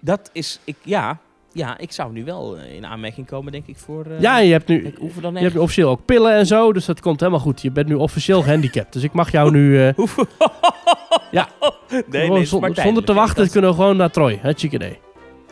Dat 0.00 0.30
is... 0.32 0.60
Ik, 0.64 0.76
ja, 0.82 1.18
ja, 1.56 1.78
ik 1.78 1.92
zou 1.92 2.12
nu 2.12 2.24
wel 2.24 2.56
eh, 2.58 2.74
in 2.74 2.86
aanmerking 2.86 3.26
komen, 3.26 3.52
denk 3.52 3.66
ik, 3.66 3.76
voor... 3.76 4.04
eh, 4.06 4.20
ja, 4.20 4.38
je 4.38 4.52
hebt 4.52 4.68
nu... 4.68 4.94
Dan 5.20 5.34
Je 5.34 5.40
hebt 5.40 5.54
nu 5.54 5.60
officieel 5.60 5.88
ook 5.90 6.04
pillen 6.04 6.32
en 6.34 6.46
zo, 6.46 6.72
dus 6.72 6.84
dat 6.84 7.00
komt 7.00 7.20
helemaal 7.20 7.40
goed. 7.40 7.62
Je 7.62 7.70
bent 7.70 7.88
nu 7.88 7.94
officieel 7.94 8.42
gehandicapt. 8.42 8.92
Dus 8.92 9.02
ik 9.02 9.12
mag 9.12 9.30
jou 9.30 9.50
nu... 9.50 9.90
Hoeveel- 9.96 10.26
Ja. 11.30 11.48
nee, 12.10 12.30
nee, 12.30 12.44
zonder 12.44 12.74
tijdelijk, 12.74 13.06
te 13.06 13.12
hè. 13.12 13.18
wachten 13.18 13.42
Dat- 13.42 13.52
kunnen 13.52 13.70
we 13.70 13.76
gewoon 13.76 13.96
naar 13.96 14.10
Troy. 14.10 14.38
Hartstikke 14.42 14.76
idee. 14.76 14.98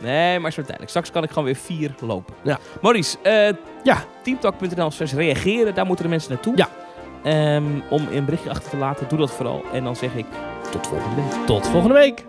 Nee, 0.01 0.39
maar 0.39 0.49
is 0.49 0.55
maar 0.55 0.65
tijdelijk. 0.65 0.89
Straks 0.89 1.11
kan 1.11 1.23
ik 1.23 1.29
gewoon 1.29 1.43
weer 1.45 1.55
vier 1.55 1.95
lopen. 2.01 2.33
Ja. 2.43 2.59
Maurice, 2.81 3.17
eh 3.21 3.53
Ja. 3.83 4.03
teamtalk.nl 4.23 4.91
slash 4.91 5.13
reageren. 5.13 5.75
Daar 5.75 5.85
moeten 5.85 6.05
de 6.05 6.11
mensen 6.11 6.31
naartoe. 6.31 6.53
Ja. 6.55 6.69
Ehm, 7.23 7.63
om 7.89 8.07
een 8.11 8.25
berichtje 8.25 8.49
achter 8.49 8.69
te 8.69 8.77
laten, 8.77 9.07
doe 9.07 9.19
dat 9.19 9.31
vooral. 9.31 9.63
En 9.73 9.83
dan 9.83 9.95
zeg 9.95 10.15
ik 10.15 10.25
tot 10.71 10.87
volgende 10.87 11.15
week. 11.15 11.45
Tot 11.45 11.67
volgende 11.67 11.93
week. 11.95 12.25